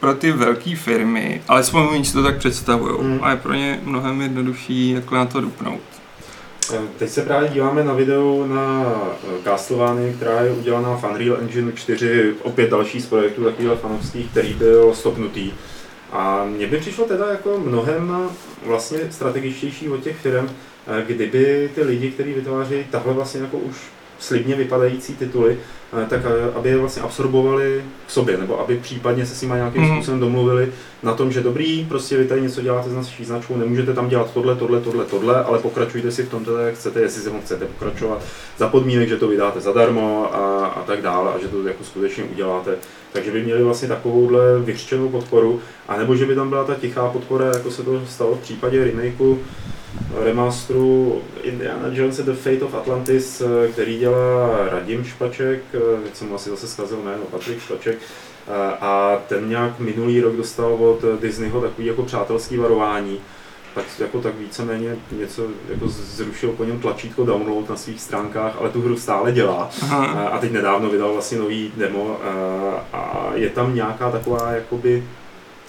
pro 0.00 0.14
ty 0.14 0.32
velké 0.32 0.76
firmy, 0.76 1.42
alespoň 1.48 1.82
oni 1.82 2.04
si 2.04 2.12
to 2.12 2.22
tak 2.22 2.38
představují. 2.38 2.94
Mm. 3.00 3.18
A 3.22 3.30
je 3.30 3.36
pro 3.36 3.54
ně 3.54 3.80
mnohem 3.82 4.20
jednodušší 4.20 4.90
jako 4.90 5.14
na 5.14 5.24
to 5.26 5.40
dupnout. 5.40 5.80
Eh, 6.74 6.78
Teď 6.98 7.10
se 7.10 7.22
právě 7.22 7.48
díváme 7.48 7.84
na 7.84 7.92
video 7.92 8.46
na 8.46 8.84
eh, 8.86 9.42
Castlevania, 9.44 10.12
která 10.12 10.40
je 10.40 10.52
udělaná 10.52 10.96
v 10.96 11.04
Unreal 11.04 11.36
Engine 11.40 11.72
4, 11.72 12.34
opět 12.42 12.70
další 12.70 13.00
z 13.00 13.06
projektů 13.06 13.44
takovýhle 13.44 13.76
fanovských, 13.76 14.30
který 14.30 14.54
byl 14.54 14.94
stopnutý. 14.94 15.52
A 16.12 16.44
mně 16.44 16.66
by 16.66 16.78
přišlo 16.78 17.04
teda 17.04 17.26
jako 17.30 17.58
mnohem 17.64 18.28
vlastně 18.66 18.98
strategičtější 19.10 19.88
od 19.88 20.02
těch 20.02 20.16
firm, 20.16 20.48
eh, 20.86 21.04
kdyby 21.06 21.70
ty 21.74 21.82
lidi, 21.82 22.10
kteří 22.10 22.32
vytváří 22.32 22.84
tahle 22.90 23.12
vlastně 23.14 23.40
jako 23.40 23.58
už 23.58 23.76
slibně 24.18 24.54
vypadající 24.54 25.14
tituly, 25.14 25.56
eh, 25.58 25.83
tak 26.08 26.20
eh, 26.24 26.52
aby 26.54 26.68
je 26.68 26.76
vlastně 26.78 27.02
absorbovali 27.02 27.84
k 28.06 28.10
sobě, 28.10 28.36
nebo 28.38 28.60
aby 28.60 28.76
případně 28.78 29.26
se 29.26 29.34
s 29.34 29.42
nimi 29.42 29.54
nějakým 29.54 29.82
Mhm. 29.82 29.94
způsobem 29.96 30.20
domluvili 30.20 30.72
na 31.02 31.14
tom, 31.14 31.32
že 31.32 31.40
dobrý, 31.40 31.86
prostě 31.88 32.16
vy 32.16 32.24
tady 32.28 32.40
něco 32.42 32.60
děláte 32.62 32.90
s 32.90 32.94
naší 32.94 33.24
značkou, 33.24 33.56
nemůžete 33.56 33.92
tam 33.94 34.08
dělat 34.08 34.30
tohle, 34.34 34.56
tohle, 34.56 34.80
tohle, 34.80 35.04
tohle, 35.04 35.44
ale 35.44 35.58
pokračujte 35.58 36.10
si 36.10 36.22
v 36.22 36.28
tom 36.30 36.44
jak 36.66 36.74
chcete, 36.74 37.00
jestli 37.00 37.22
se 37.22 37.30
mu 37.30 37.40
chcete 37.40 37.64
pokračovat, 37.64 38.22
za 38.58 38.68
podmínek, 38.68 39.08
že 39.08 39.16
to 39.16 39.28
vydáte 39.28 39.60
zadarmo 39.60 40.34
a, 40.34 40.66
a 40.66 40.82
tak 40.82 41.02
dále 41.02 41.32
a 41.34 41.38
že 41.38 41.48
to 41.48 41.68
jako 41.68 41.84
skutečně 41.84 42.24
uděláte. 42.24 42.74
Takže 43.12 43.30
by 43.30 43.42
měli 43.42 43.62
vlastně 43.62 43.88
takovouhle 43.88 44.58
vyřčenou 44.58 45.08
podporu, 45.08 45.60
anebo 45.88 46.16
že 46.16 46.26
by 46.26 46.34
tam 46.34 46.48
byla 46.48 46.64
ta 46.64 46.74
tichá 46.74 47.08
podpora, 47.08 47.46
jako 47.46 47.70
se 47.70 47.82
to 47.82 48.02
stalo 48.06 48.34
v 48.34 48.40
případě 48.40 48.84
remakeu 48.84 49.38
remasteru 50.24 51.22
Indiana 51.42 51.88
Jones 51.92 52.18
and 52.18 52.26
the 52.26 52.34
Fate 52.34 52.62
of 52.64 52.74
Atlantis, 52.74 53.40
eh, 53.40 53.68
který 53.68 53.98
dělá 53.98 54.50
Radim 54.70 55.04
Špaček, 55.04 55.60
eh, 55.74 56.02
teď 56.02 56.16
jsem 56.16 56.28
mu 56.28 56.34
asi 56.34 56.50
zase 56.50 56.68
zkazil 56.68 56.98
jméno, 57.04 57.22
Patrik 57.30 57.60
Špaček, 57.60 57.98
eh, 57.98 58.76
a 58.80 59.18
ten 59.28 59.48
nějak 59.48 59.78
minulý 59.78 60.20
rok 60.20 60.36
dostal 60.36 60.72
od 60.74 61.04
Disneyho 61.20 61.60
takový 61.60 61.86
jako 61.86 62.02
přátelský 62.02 62.56
varování, 62.56 63.18
tak 63.74 63.84
jako 63.98 64.20
tak 64.20 64.38
víceméně 64.38 64.96
něco 65.18 65.42
jako 65.68 65.88
zrušil 65.88 66.52
po 66.52 66.64
něm 66.64 66.78
tlačítko 66.80 67.24
download 67.24 67.68
na 67.70 67.76
svých 67.76 68.00
stránkách, 68.00 68.56
ale 68.60 68.68
tu 68.68 68.82
hru 68.82 68.96
stále 68.96 69.32
dělá. 69.32 69.70
Aha. 69.82 70.06
A- 70.06 70.38
teď 70.38 70.52
nedávno 70.52 70.90
vydal 70.90 71.12
vlastně 71.12 71.38
nový 71.38 71.72
demo 71.76 72.18
a, 72.92 72.96
a 72.96 73.30
je 73.34 73.50
tam 73.50 73.74
nějaká 73.74 74.10
taková 74.10 74.50
jakoby 74.52 75.04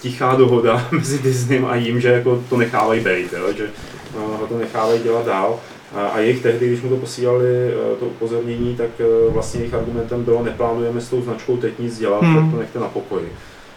tichá 0.00 0.34
dohoda 0.34 0.88
mezi 0.92 1.18
Disneym 1.18 1.66
a 1.66 1.76
jim, 1.76 2.00
že 2.00 2.08
jako 2.08 2.42
to 2.48 2.56
nechávají 2.56 3.00
být, 3.00 3.32
jo? 3.32 3.52
že 3.56 3.70
ho 4.14 4.46
to 4.46 4.58
nechávají 4.58 5.02
dělat 5.02 5.26
dál. 5.26 5.60
A, 5.94 6.06
a 6.06 6.18
jejich 6.18 6.42
tehdy, 6.42 6.66
když 6.66 6.82
mu 6.82 6.88
to 6.88 6.96
posílali 6.96 7.46
eh, 7.46 7.96
to 8.00 8.06
upozornění, 8.06 8.76
tak 8.76 8.90
eh, 9.00 9.30
vlastně 9.30 9.60
jejich 9.60 9.74
argumentem 9.74 10.24
bylo, 10.24 10.42
neplánujeme 10.44 11.00
s 11.00 11.08
tou 11.08 11.22
značkou 11.22 11.56
teď 11.56 11.78
nic 11.78 11.98
dělat, 11.98 12.22
Hmm. 12.22 12.34
tak 12.42 12.50
to 12.50 12.58
nechte 12.60 12.78
na 12.78 12.88
pokoji. 12.88 13.32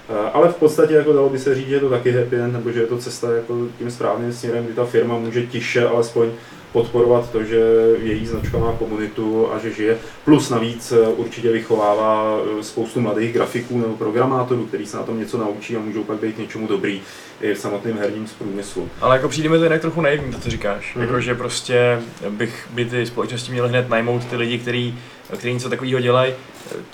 Eh, 0.10 0.30
Ale 0.34 0.50
v 0.50 0.56
podstatě 0.56 0.94
jako 0.94 1.14
dalo 1.14 1.30
by 1.30 1.40
se 1.40 1.56
říct, 1.56 1.68
že 1.68 1.76
je 1.76 1.80
to 1.80 1.90
taky 1.90 2.12
happy 2.12 2.36
end, 2.36 2.54
nebo 2.54 2.72
že 2.72 2.80
je 2.80 2.88
to 2.88 2.98
cesta 2.98 3.32
jako 3.36 3.58
tím 3.78 3.92
správným 3.92 4.34
směrem, 4.34 4.66
kdy 4.66 4.74
ta 4.74 4.86
firma 4.86 5.18
může 5.18 5.46
tiše 5.46 5.88
alespoň 5.88 6.30
podporovat 6.72 7.32
to, 7.32 7.44
že 7.44 7.60
její 8.02 8.28
značka 8.28 8.58
má 8.58 8.74
komunitu 8.80 9.52
a 9.54 9.60
že 9.60 9.72
žije. 9.74 9.98
Plus 10.26 10.50
navíc 10.50 10.92
eh, 10.92 11.08
určitě 11.08 11.52
vychovává 11.52 12.38
eh, 12.60 12.64
spoustu 12.64 13.02
mladých 13.02 13.34
grafiků 13.34 13.78
nebo 13.78 13.96
programátorů, 13.96 14.66
kteří 14.66 14.86
se 14.86 14.98
na 14.98 15.04
tom 15.04 15.20
něco 15.20 15.38
naučí 15.38 15.76
a 15.76 15.80
můžou 15.80 16.04
pak 16.04 16.18
být 16.18 16.38
něčemu 16.38 16.68
dobrý 16.68 17.02
i 17.42 17.54
v 17.54 17.60
samotném 17.60 17.98
herním 17.98 18.28
průmyslu. 18.38 18.90
Ale 19.02 19.16
jako 19.16 19.30
přijde 19.30 19.50
mi 19.50 19.58
to 19.58 19.64
jinak 19.64 19.82
trochu 19.82 20.02
naivní, 20.02 20.32
to, 20.32 20.40
co 20.40 20.50
říkáš. 20.50 20.96
Mhm. 20.96 21.06
Jako, 21.06 21.22
že 21.22 21.36
prostě 21.36 22.02
bych, 22.30 22.68
by 22.74 22.86
ty 22.86 23.06
společnosti 23.06 23.52
měly 23.52 23.70
hned 23.70 23.90
najmout 23.90 24.26
ty 24.26 24.36
lidi, 24.36 24.58
který, 24.58 24.98
který 25.38 25.54
něco 25.54 25.70
takového 25.70 26.00
dělají. 26.00 26.34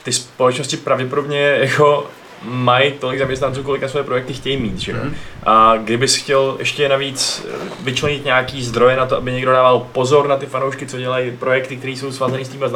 Ty 0.04 0.14
společnosti 0.14 0.78
pravděpodobně 0.78 1.40
jako 1.40 2.08
mají 2.46 2.92
tolik 2.92 3.20
zaměstnanců, 3.20 3.64
kolika 3.64 3.88
své 3.88 4.04
projekty 4.04 4.34
chtějí 4.34 4.58
mít, 4.58 4.80
že? 4.80 4.94
Mhm. 4.94 5.16
A 5.44 5.78
kdybys 5.78 6.16
chtěl 6.16 6.56
ještě 6.60 6.90
navíc 6.90 7.46
eh, 7.50 7.58
vyčlenit 7.84 8.26
nějaký 8.26 8.64
zdroje 8.64 8.98
na 8.98 9.06
to, 9.06 9.18
aby 9.18 9.32
někdo 9.32 9.52
dával 9.52 9.88
pozor 9.92 10.28
na 10.28 10.38
ty 10.38 10.46
fanoušky, 10.46 10.88
co 10.88 10.98
dělají 10.98 11.32
projekty, 11.32 11.78
které 11.78 11.92
jsou 11.92 12.12
svázané 12.12 12.46
s 12.46 12.50
těma 12.50 12.68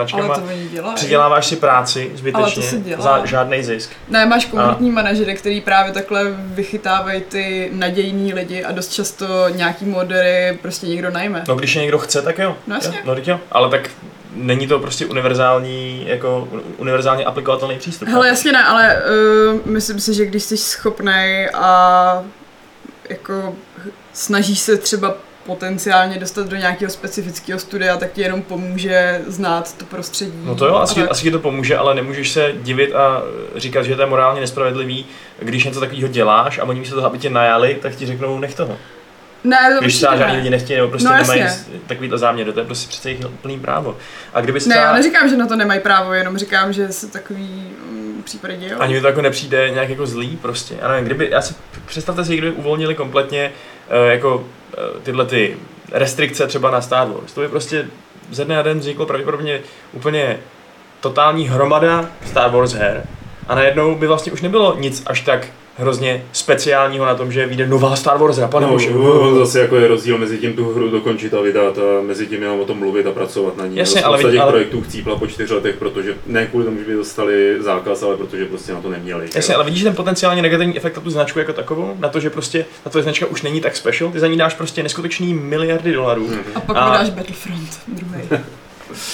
dělají. 0.72 0.96
přiděláváš 0.96 1.46
si 1.46 1.56
práci 1.56 2.12
zbytečně 2.16 2.64
za 2.98 3.26
žádný 3.26 3.64
zisk. 3.64 3.92
Ne, 4.10 4.26
máš 4.26 4.46
komunitní 4.46 4.92
manažery, 4.92 5.36
který 5.36 5.62
právě 5.62 5.94
takhle 5.94 6.24
vychytávají 6.38 7.22
ty 7.22 7.70
nadějní 7.74 8.34
lidi 8.34 8.64
a 8.64 8.72
dost 8.72 8.94
často 8.94 9.50
nějaký 9.50 9.86
modery 9.86 10.58
prostě 10.62 10.88
někdo 10.88 11.12
najme. 11.12 11.44
No 11.48 11.56
když 11.56 11.76
je 11.76 11.82
někdo 11.82 11.98
chce, 11.98 12.22
tak 12.22 12.38
jo. 12.38 12.58
No 12.68 12.76
jasně. 12.76 12.98
No, 13.06 13.16
jo. 13.26 13.40
Ale 13.52 13.70
tak 13.70 13.90
není 14.34 14.68
to 14.68 14.80
prostě 14.80 15.06
univerzální, 15.06 16.04
jako 16.08 16.48
univerzálně 16.78 17.26
aplikovatelný 17.26 17.78
přístup. 17.78 18.08
Hele, 18.08 18.28
jasně 18.28 18.52
ne, 18.52 18.64
ale 18.64 19.04
uh, 19.54 19.60
myslím 19.66 20.00
si, 20.00 20.14
že 20.14 20.26
když 20.26 20.44
jsi 20.44 20.58
schopný 20.58 21.48
a 21.54 22.24
jako 23.10 23.56
snažíš 24.14 24.60
se 24.60 24.78
třeba 24.78 25.14
potenciálně 25.46 26.20
dostat 26.20 26.48
do 26.48 26.56
nějakého 26.56 26.92
specifického 26.92 27.60
studia, 27.60 27.98
tak 27.98 28.12
ti 28.12 28.22
jenom 28.22 28.42
pomůže 28.42 29.22
znát 29.28 29.78
to 29.78 29.86
prostředí. 29.86 30.40
No 30.44 30.56
to 30.56 30.66
jo, 30.66 30.76
asi, 30.76 30.96
tak. 30.96 31.12
asi 31.12 31.24
ti 31.24 31.32
to 31.32 31.40
pomůže, 31.40 31.78
ale 31.78 31.96
nemůžeš 31.96 32.32
se 32.32 32.54
divit 32.62 32.96
a 32.96 33.22
říkat, 33.56 33.84
že 33.84 33.96
to 33.96 34.02
je 34.02 34.08
morálně 34.08 34.42
nespravedlivý, 34.42 35.06
když 35.40 35.66
něco 35.66 35.80
takového 35.80 36.08
děláš 36.08 36.60
a 36.60 36.64
oni 36.64 36.80
místo 36.80 36.96
toho, 36.96 37.08
aby 37.08 37.18
tě 37.18 37.30
najali, 37.30 37.80
tak 37.82 37.96
ti 37.96 38.06
řeknou, 38.06 38.40
nech 38.40 38.56
toho. 38.56 38.78
Ne, 39.50 39.58
to 39.76 39.82
Když 39.82 39.94
určitě 39.94 39.98
třeba 40.06 40.16
žádní 40.18 40.34
ne. 40.34 40.38
lidi 40.38 40.50
nechtějí, 40.50 40.78
nebo 40.78 40.90
prostě 40.90 41.10
No, 41.10 41.16
nemají 41.16 41.42
jasně. 41.42 41.74
takovýhle 41.88 42.18
záměr, 42.18 42.52
to 42.52 42.60
je 42.60 42.66
prostě 42.66 42.90
přece 42.90 43.10
jejich 43.10 43.26
plný 43.42 43.60
právo. 43.60 43.98
A 44.34 44.42
kdyby 44.42 44.60
se 44.62 44.70
Ne, 44.70 44.76
já 44.76 44.82
třeba, 44.82 44.96
neříkám, 44.98 45.30
že 45.30 45.38
na 45.38 45.48
to 45.48 45.56
nemají 45.56 45.80
právo, 45.80 46.14
jenom 46.14 46.38
říkám, 46.38 46.74
že 46.74 46.92
se 46.92 47.08
takový 47.08 47.64
mm, 47.92 48.22
případy 48.26 48.58
dějou. 48.58 48.80
ani 48.82 48.94
mi 48.94 49.02
to 49.02 49.08
jako 49.08 49.22
nepřijde 49.22 49.70
nějak 49.70 49.90
jako 49.90 50.06
zlý 50.06 50.38
prostě. 50.42 50.76
Já 50.82 50.88
nevím, 50.88 51.06
kdyby, 51.06 51.28
já 51.32 51.42
si, 51.42 51.54
představte 51.86 52.26
si, 52.26 52.38
kdyby 52.38 52.52
uvolnili 52.52 52.96
kompletně 52.96 53.52
eh, 53.90 54.12
jako 54.12 54.46
eh, 54.74 55.00
tyhle 55.04 55.26
ty 55.26 55.58
restrikce 55.92 56.48
třeba 56.48 56.72
na 56.72 56.82
Star 56.82 57.08
Wars. 57.08 57.34
To 57.34 57.42
by 57.42 57.48
prostě 57.48 57.88
ze 58.32 58.46
dne 58.46 58.56
na 58.56 58.62
den 58.62 58.80
vzniklo 58.80 59.06
pravděpodobně 59.06 59.60
úplně 59.94 60.38
totální 61.00 61.48
hromada 61.50 62.06
Star 62.26 62.52
Wars 62.52 62.74
her 62.74 63.04
a 63.48 63.56
najednou 63.56 63.96
by 63.96 64.08
vlastně 64.08 64.32
už 64.32 64.42
nebylo 64.42 64.76
nic 64.80 65.04
až 65.06 65.22
tak 65.22 65.48
hrozně 65.80 66.26
speciálního 66.32 67.06
na 67.06 67.16
tom, 67.16 67.32
že 67.32 67.46
vyjde 67.46 67.68
nová 67.68 67.96
Star 67.96 68.18
Wars 68.18 68.38
hra, 68.38 68.48
pane 68.48 68.66
No, 68.68 68.72
bože. 68.74 68.90
no, 68.94 69.36
zase 69.40 69.60
jako 69.60 69.76
je 69.76 69.88
rozdíl 69.88 70.18
mezi 70.18 70.38
tím 70.38 70.54
tu 70.54 70.74
hru 70.74 70.90
dokončit 70.90 71.34
a 71.34 71.42
vydat 71.42 71.78
a 71.78 72.02
mezi 72.02 72.28
tím 72.28 72.42
jenom 72.42 72.60
o 72.60 72.66
tom 72.66 72.78
mluvit 72.80 73.08
a 73.08 73.12
pracovat 73.12 73.58
na 73.58 73.66
ní. 73.66 73.78
Jasně, 73.78 74.02
Spousta 74.02 74.08
ale 74.08 74.32
těch 74.32 74.42
ale- 74.42 74.52
projektů 74.52 74.82
chcípla 74.82 75.16
po 75.16 75.28
čtyř 75.28 75.50
letech, 75.52 75.76
protože 75.76 76.16
ne 76.28 76.46
kvůli 76.46 76.66
tomu, 76.66 76.78
že 76.78 76.86
by 76.86 76.94
dostali 76.94 77.56
zákaz, 77.60 78.04
ale 78.04 78.18
protože 78.18 78.46
prostě 78.46 78.74
na 78.74 78.82
to 78.82 78.90
neměli. 78.90 79.26
Jasně, 79.36 79.56
ale 79.56 79.64
vidíš 79.64 79.84
ten 79.84 79.96
potenciálně 79.96 80.42
negativní 80.42 80.78
efekt 80.78 80.96
na 80.96 81.02
tu 81.02 81.10
značku 81.10 81.40
jako 81.40 81.54
takovou? 81.54 81.96
Na 82.00 82.10
to, 82.10 82.20
že 82.20 82.30
prostě 82.30 82.66
ta 82.84 82.90
tvoje 82.90 83.04
značka 83.04 83.26
už 83.26 83.42
není 83.42 83.62
tak 83.62 83.76
special, 83.76 84.12
ty 84.12 84.20
za 84.20 84.28
ní 84.28 84.38
dáš 84.38 84.54
prostě 84.54 84.84
neskutečný 84.84 85.34
miliardy 85.34 85.92
dolarů. 85.94 86.28
Mhm. 86.28 86.40
A 86.56 86.60
pak 86.60 86.78
A- 86.78 86.86
vydáš 86.92 87.10
Battlefront 87.10 87.70
druhý. 87.88 88.22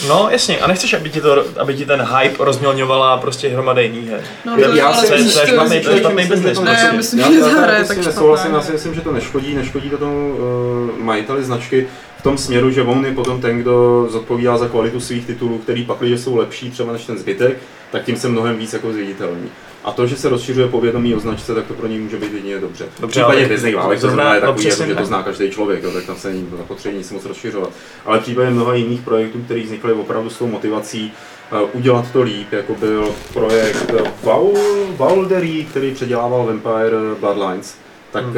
No 0.08 0.28
jasně, 0.32 0.58
a 0.60 0.68
nechceš, 0.68 0.94
aby 0.94 1.10
ti, 1.10 1.22
to, 1.22 1.46
aby 1.60 1.74
ti 1.74 1.86
ten 1.86 2.02
hype 2.02 2.44
rozmělňovala 2.46 3.18
prostě 3.18 3.50
hromada 3.50 3.82
jiných 3.82 4.10
her. 4.10 4.22
No, 4.46 4.58
Já- 4.58 4.68
to, 4.68 4.76
já 4.76 4.86
ale 4.88 5.02
si- 5.02 5.08
to 5.08 5.14
je 5.14 5.20
špatný- 5.20 5.64
myslím, 5.64 5.84
že 5.84 6.36
business. 6.36 6.58
to 6.58 6.64
Ne, 6.66 6.72
já 6.72 6.78
neškodí. 6.78 6.98
myslím, 6.98 7.20
že 7.34 7.40
já 7.40 7.46
ta 7.46 7.62
hra 7.62 7.72
je 7.78 7.84
prostě 7.86 7.96
tak 7.96 8.14
já 8.54 8.62
si 8.62 8.72
myslím, 8.72 8.94
že 8.96 9.02
to 9.02 9.12
neškodí, 9.12 9.56
neškodí 9.56 9.90
to 9.90 9.98
tomu 9.98 10.36
uh, 10.36 11.04
majiteli 11.04 11.44
značky 11.44 11.88
v 12.20 12.24
tom 12.24 12.38
směru, 12.38 12.72
že 12.72 12.82
on 12.84 13.06
je 13.06 13.12
potom 13.12 13.42
ten, 13.42 13.58
kdo 13.62 14.08
zodpovídá 14.10 14.58
za 14.58 14.68
kvalitu 14.68 15.00
svých 15.00 15.26
titulů, 15.26 15.58
který 15.58 15.84
pak, 15.86 15.98
že 16.02 16.18
jsou 16.18 16.36
lepší 16.36 16.72
třeba 16.72 16.94
než 16.94 17.06
ten 17.06 17.18
zbytek, 17.18 17.58
tak 17.92 18.04
tím 18.04 18.18
se 18.18 18.28
mnohem 18.30 18.58
víc 18.58 18.74
jako 18.74 18.94
zviditelní. 18.94 19.50
A 19.86 19.92
to, 19.92 20.08
že 20.08 20.16
se 20.16 20.30
rozšiřuje 20.30 20.68
povědomí 20.68 21.16
o 21.16 21.20
značce, 21.20 21.56
tak 21.56 21.66
to 21.66 21.74
pro 21.74 21.88
něj 21.88 22.00
může 22.00 22.18
být 22.18 22.34
jedině 22.34 22.60
dobře. 22.60 22.86
V 23.00 23.08
případě 23.08 23.48
Disney 23.48 23.76
válek 23.76 24.02
to 24.02 24.08
je 24.08 24.16
no 24.16 24.24
takový, 24.42 24.64
že 24.64 24.96
to 24.96 25.06
zná 25.06 25.24
každý 25.24 25.50
člověk, 25.52 25.84
jo, 25.84 25.92
tak 25.92 26.06
tam 26.06 26.16
se 26.16 26.30
není 26.30 26.48
zapotřebí 26.58 26.98
nic 26.98 27.12
moc 27.12 27.26
rozšiřovat. 27.26 27.70
Ale 28.06 28.20
v 28.20 28.22
případě 28.22 28.50
mnoha 28.50 28.76
jiných 28.76 29.02
projektů, 29.02 29.40
které 29.40 29.62
vznikly 29.62 29.94
opravdu 29.94 30.30
s 30.30 30.38
tou 30.38 30.48
motivací 30.48 31.14
uh, 31.52 31.70
udělat 31.74 32.12
to 32.12 32.22
líp, 32.22 32.54
jako 32.54 32.76
byl 32.76 33.10
projekt 33.34 33.94
Vaul, 34.24 34.58
Vauldery, 34.98 35.68
který 35.70 35.94
předělával 35.94 36.46
Vampire 36.46 36.98
Bloodlines, 37.20 37.78
tak 38.12 38.26
uh, 38.26 38.34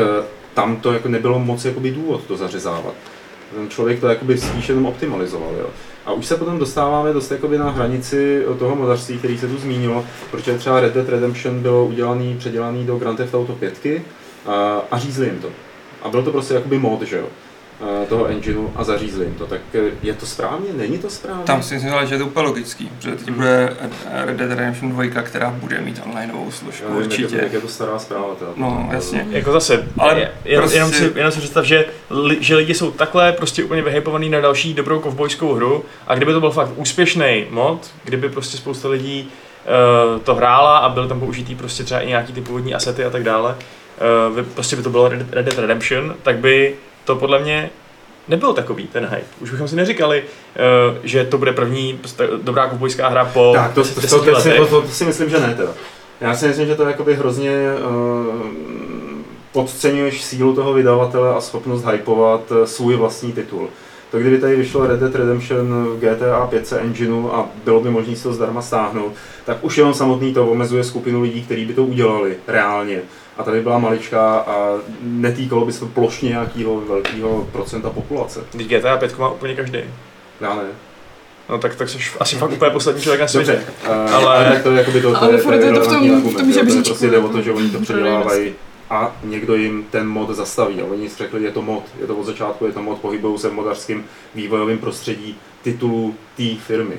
tam 0.54 0.76
to 0.76 0.94
jako 0.94 1.10
nebylo 1.10 1.40
moc 1.40 1.66
jakoby 1.66 1.92
důvod 1.92 2.24
to 2.28 2.38
zařezávat. 2.38 2.94
Ten 3.56 3.70
člověk 3.70 4.00
to 4.00 4.08
jakoby 4.08 4.38
spíš 4.38 4.70
jenom 4.70 4.86
optimalizoval. 4.86 5.52
Jo. 5.60 5.70
A 6.08 6.14
už 6.14 6.26
se 6.26 6.38
potom 6.38 6.60
dostáváme 6.60 7.14
dost 7.14 7.32
jakoby 7.32 7.58
na 7.58 7.70
hranici 7.70 8.44
toho 8.60 8.76
modařství, 8.76 9.18
který 9.18 9.38
se 9.38 9.48
tu 9.48 9.58
zmínilo, 9.58 10.06
protože 10.32 10.58
třeba 10.58 10.80
Red 10.80 10.94
Dead 10.94 11.10
Redemption 11.10 11.62
bylo 11.62 11.86
udělaný, 11.86 12.36
předělaný 12.38 12.86
do 12.86 12.98
Grand 12.98 13.18
Theft 13.18 13.34
Auto 13.34 13.54
5 13.54 13.88
a, 14.46 14.82
a 14.92 14.98
řízli 14.98 15.26
jim 15.26 15.40
to. 15.40 15.50
A 16.04 16.10
byl 16.10 16.24
to 16.24 16.32
prostě 16.32 16.54
jakoby 16.54 16.80
mod, 16.80 17.02
že 17.02 17.18
jo, 17.18 17.28
toho 18.10 18.26
engineu 18.28 18.70
a 18.76 18.84
zařízli 18.84 19.26
jim 19.26 19.34
to. 19.34 19.46
Tak 19.48 19.62
eh, 19.74 19.80
je 20.04 20.14
to 20.14 20.26
správně? 20.26 20.68
Není 20.74 20.98
to 20.98 21.10
správně? 21.10 21.44
Tam 21.44 21.64
si 21.64 21.74
myslím, 21.74 21.94
že 22.06 22.16
je 22.16 22.20
to 22.20 22.26
úplně 22.26 22.48
logický, 22.48 22.90
protože 22.98 23.12
teď 23.16 23.30
bude 23.32 23.74
Red 24.26 24.38
Dead 24.38 24.50
Redemption 24.50 24.92
2, 24.92 25.22
která 25.22 25.50
bude 25.50 25.82
mít 25.82 26.02
onlineovou 26.06 26.52
složku, 26.52 26.84
Já 26.88 26.94
nevím, 26.94 27.12
Jak 27.12 27.12
je, 27.12 27.18
to, 27.18 27.24
určitě. 27.24 27.44
jak 27.44 27.54
je 27.54 27.62
to 27.62 27.68
stará 27.68 28.00
zpráva. 28.00 28.36
Teda, 28.40 28.52
No, 28.56 28.90
jasně. 28.92 29.28
Jako 29.30 29.52
zase, 29.52 29.88
Ale 29.98 30.12
ale 30.12 30.30
jen, 30.46 30.60
prostě- 30.62 30.78
jenom, 30.78 30.92
si, 30.92 31.12
jenom 31.16 31.32
si 31.32 31.40
představ, 31.40 31.66
že, 31.66 31.86
li, 32.10 32.38
že 32.40 32.56
lidi 32.56 32.74
jsou 32.74 32.92
takhle 32.92 33.32
prostě 33.32 33.64
úplně 33.64 33.82
vyhypovaný 33.82 34.30
na 34.30 34.40
další 34.40 34.74
dobrou 34.74 35.00
kovbojskou 35.00 35.54
hru 35.54 35.86
a 36.08 36.16
kdyby 36.16 36.34
to 36.34 36.40
byl 36.40 36.52
fakt 36.52 36.70
úspěšný 36.76 37.46
mod, 37.50 37.92
kdyby 38.04 38.30
prostě 38.30 38.58
spousta 38.58 38.90
lidí 38.90 39.30
uh, 40.16 40.22
to 40.22 40.36
hrála 40.36 40.78
a 40.78 40.90
byly 40.90 41.08
tam 41.08 41.20
použitý 41.20 41.56
prostě 41.56 41.84
třeba 41.84 42.00
i 42.00 42.08
nějaký 42.08 42.34
ty 42.34 42.42
původní 42.42 42.76
asety 42.76 43.06
a 43.06 43.10
tak 43.10 43.24
dále, 43.24 43.56
uh, 44.30 44.36
by, 44.36 44.44
prostě 44.44 44.76
by 44.76 44.82
to 44.84 44.90
bylo 44.90 45.08
Red, 45.10 45.34
Red 45.34 45.46
Dead 45.46 45.58
Redemption, 45.60 46.16
tak 46.24 46.38
by 46.38 46.76
to 47.08 47.16
podle 47.16 47.40
mě 47.40 47.70
nebyl 48.28 48.54
takový 48.54 48.88
ten 48.88 49.06
hype. 49.06 49.28
Už 49.40 49.52
bychom 49.52 49.68
si 49.68 49.76
neříkali, 49.76 50.24
uh, 50.24 50.98
že 51.04 51.26
to 51.26 51.38
bude 51.38 51.54
první 51.54 52.00
dobrá 52.42 52.68
kovbojská 52.68 53.08
hra 53.08 53.26
po 53.26 53.52
Tak, 53.56 53.74
to, 53.74 53.84
to, 53.84 54.02
to, 54.02 54.02
to, 54.02 54.24
to, 54.24 54.32
letech. 54.32 54.58
to, 54.58 54.82
to, 54.82 54.88
si 54.88 55.06
myslím, 55.06 55.30
že 55.30 55.40
ne 55.40 55.54
teda. 55.56 55.72
Já 56.22 56.36
si 56.36 56.48
myslím, 56.48 56.68
že 56.68 56.76
to 56.76 56.84
jakoby 56.84 57.16
hrozně 57.16 57.52
uh, 57.90 58.68
podceňuješ 59.52 60.24
sílu 60.24 60.56
toho 60.56 60.74
vydavatele 60.74 61.36
a 61.36 61.42
schopnost 61.42 61.86
hypovat 61.86 62.42
eh, 62.52 62.68
svůj 62.68 62.96
vlastní 62.96 63.32
titul. 63.32 63.70
To 64.12 64.20
kdyby 64.20 64.38
tady 64.40 64.56
vyšlo 64.56 64.88
Red 64.88 65.00
Dead 65.00 65.16
Redemption 65.16 65.86
v 65.86 66.00
GTA 66.00 66.48
5 66.48 66.74
engineu 66.74 67.30
a 67.30 67.50
bylo 67.64 67.80
by 67.80 67.90
možné 67.90 68.16
si 68.16 68.24
to 68.24 68.34
zdarma 68.34 68.62
stáhnout, 68.62 69.14
tak 69.46 69.58
už 69.62 69.78
jenom 69.78 69.94
samotný 69.94 70.34
to 70.34 70.48
omezuje 70.48 70.84
skupinu 70.84 71.22
lidí, 71.22 71.44
kteří 71.44 71.66
by 71.66 71.74
to 71.74 71.84
udělali 71.84 72.38
reálně. 72.48 73.02
A 73.38 73.44
tady 73.44 73.62
byla 73.62 73.78
maličká 73.80 74.38
a 74.38 74.78
netýkalo 75.02 75.66
by 75.66 75.74
se 75.74 75.80
to 75.80 75.86
plošně 75.86 76.30
nějakého 76.30 76.82
velkého 76.82 77.48
procenta 77.52 77.90
populace. 77.90 78.40
Když 78.54 78.68
GTA 78.68 78.98
5 78.98 79.18
má 79.20 79.30
úplně 79.30 79.56
každý. 79.56 79.80
Já 80.42 80.56
ne. 80.56 80.64
No 81.50 81.58
tak, 81.58 81.76
tak 81.76 81.90
jsi 81.90 81.98
asi 82.20 82.36
fakt 82.36 82.52
úplně 82.52 82.72
poslední 82.72 83.02
člověk 83.02 83.22
na 83.22 83.28
světě. 83.28 83.52
Dobře, 83.52 83.72
uh, 84.08 84.16
Ale- 84.16 84.48
ale 84.48 84.60
to, 84.64 84.72
jakoby 84.72 85.02
to, 85.02 85.12
to, 85.12 85.24
Ale 85.24 85.32
je, 85.32 85.38
furt 85.38 85.54
je 85.54 85.60
to 85.60 85.66
v 85.66 85.84
tom- 85.84 85.94
relevantní 85.94 86.10
v 86.32 86.36
tom 86.36 86.54
to 86.54 86.60
je 86.60 86.84
prostě 86.84 87.08
jde 87.08 87.18
o 87.18 87.30
to, 87.30 87.42
že 87.42 87.52
oni 87.52 87.70
to 87.70 87.80
předělávají 87.80 88.54
a 88.90 89.16
někdo 89.24 89.56
jim 89.56 89.86
ten 89.92 90.08
mod 90.08 90.30
zastaví. 90.30 90.82
A 90.82 90.86
oni 90.86 91.10
řekli, 91.18 91.44
je 91.44 91.52
to 91.52 91.62
mod, 91.62 91.84
je 92.02 92.08
to 92.08 92.16
od 92.16 92.26
začátku, 92.26 92.66
je 92.66 92.72
to 92.72 92.82
mod, 92.82 92.98
pohybují 92.98 93.40
se 93.40 93.50
v 93.50 93.54
modařském 93.54 94.04
vývojovém 94.36 94.78
prostředí 94.78 95.36
titulu 95.64 96.16
té 96.38 96.44
firmy. 96.68 96.96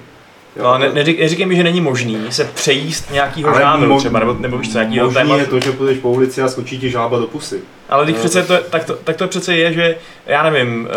Jo, 0.57 0.63
No, 0.65 0.79
ne, 0.79 0.93
neřík, 0.93 1.21
neříkej 1.21 1.47
mi, 1.47 1.57
že 1.57 1.63
není 1.65 1.81
možný 1.81 2.27
se 2.31 2.45
přejíst 2.45 3.11
nějakýho 3.13 3.55
žánru 3.59 3.95
mo- 3.95 3.99
třeba, 3.99 4.19
nebo, 4.21 4.35
nebo 4.39 4.59
víš 4.59 4.73
co, 4.73 4.79
nějakýho 4.79 5.05
možný 5.05 5.21
tématu. 5.21 5.41
je 5.41 5.47
to, 5.47 5.61
že 5.61 5.73
půjdeš 5.73 5.99
po 5.99 6.11
ulici 6.11 6.43
a 6.43 6.49
skočí 6.49 6.79
ti 6.79 6.91
žába 6.91 7.19
do 7.19 7.27
pusy. 7.27 7.61
Ale 7.89 8.05
když 8.05 8.17
No. 8.17 8.21
přece 8.21 8.43
to, 8.43 8.57
tak, 8.71 8.85
to, 8.85 8.95
tak 9.05 9.17
to 9.17 9.29
přece 9.29 9.57
je, 9.57 9.73
že 9.73 9.97
já 10.27 10.51
nevím, 10.51 10.89
eh, 10.91 10.95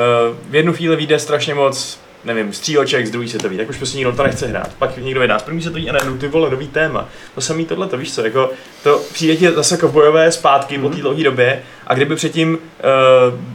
v 0.49 0.55
jednu 0.55 0.73
chvíli 0.73 0.95
vyjde 0.95 1.19
strašně 1.19 1.53
moc 1.55 1.99
nevím, 2.25 2.53
stříleček 2.53 3.07
z 3.07 3.11
druhý 3.11 3.29
světový, 3.29 3.57
tak 3.57 3.69
už 3.69 3.77
prostě 3.77 3.97
nikdo 3.97 4.11
to 4.11 4.23
nechce 4.23 4.47
hrát. 4.47 4.69
Pak 4.79 4.97
někdo 4.97 5.19
vydá 5.21 5.39
z 5.39 5.43
první 5.43 5.61
světový 5.61 5.89
a 5.89 5.93
najednou 5.93 6.17
ty 6.17 6.27
vole, 6.27 6.49
nový 6.49 6.67
téma. 6.67 7.09
To 7.35 7.41
samý 7.41 7.65
tohle, 7.65 7.87
to 7.87 7.97
víš 7.97 8.13
co, 8.13 8.21
jako 8.25 8.49
to 8.83 9.01
přijde 9.13 9.35
ti 9.35 9.51
zase 9.51 9.77
kovbojové 9.77 10.31
zpátky 10.31 10.77
po 10.77 10.87
té 10.89 10.93
Mhm. 10.93 11.01
dlouhé 11.01 11.23
době 11.23 11.61
a 11.87 11.93
kdyby 11.93 12.15
předtím 12.15 12.53
uh, 12.53 12.59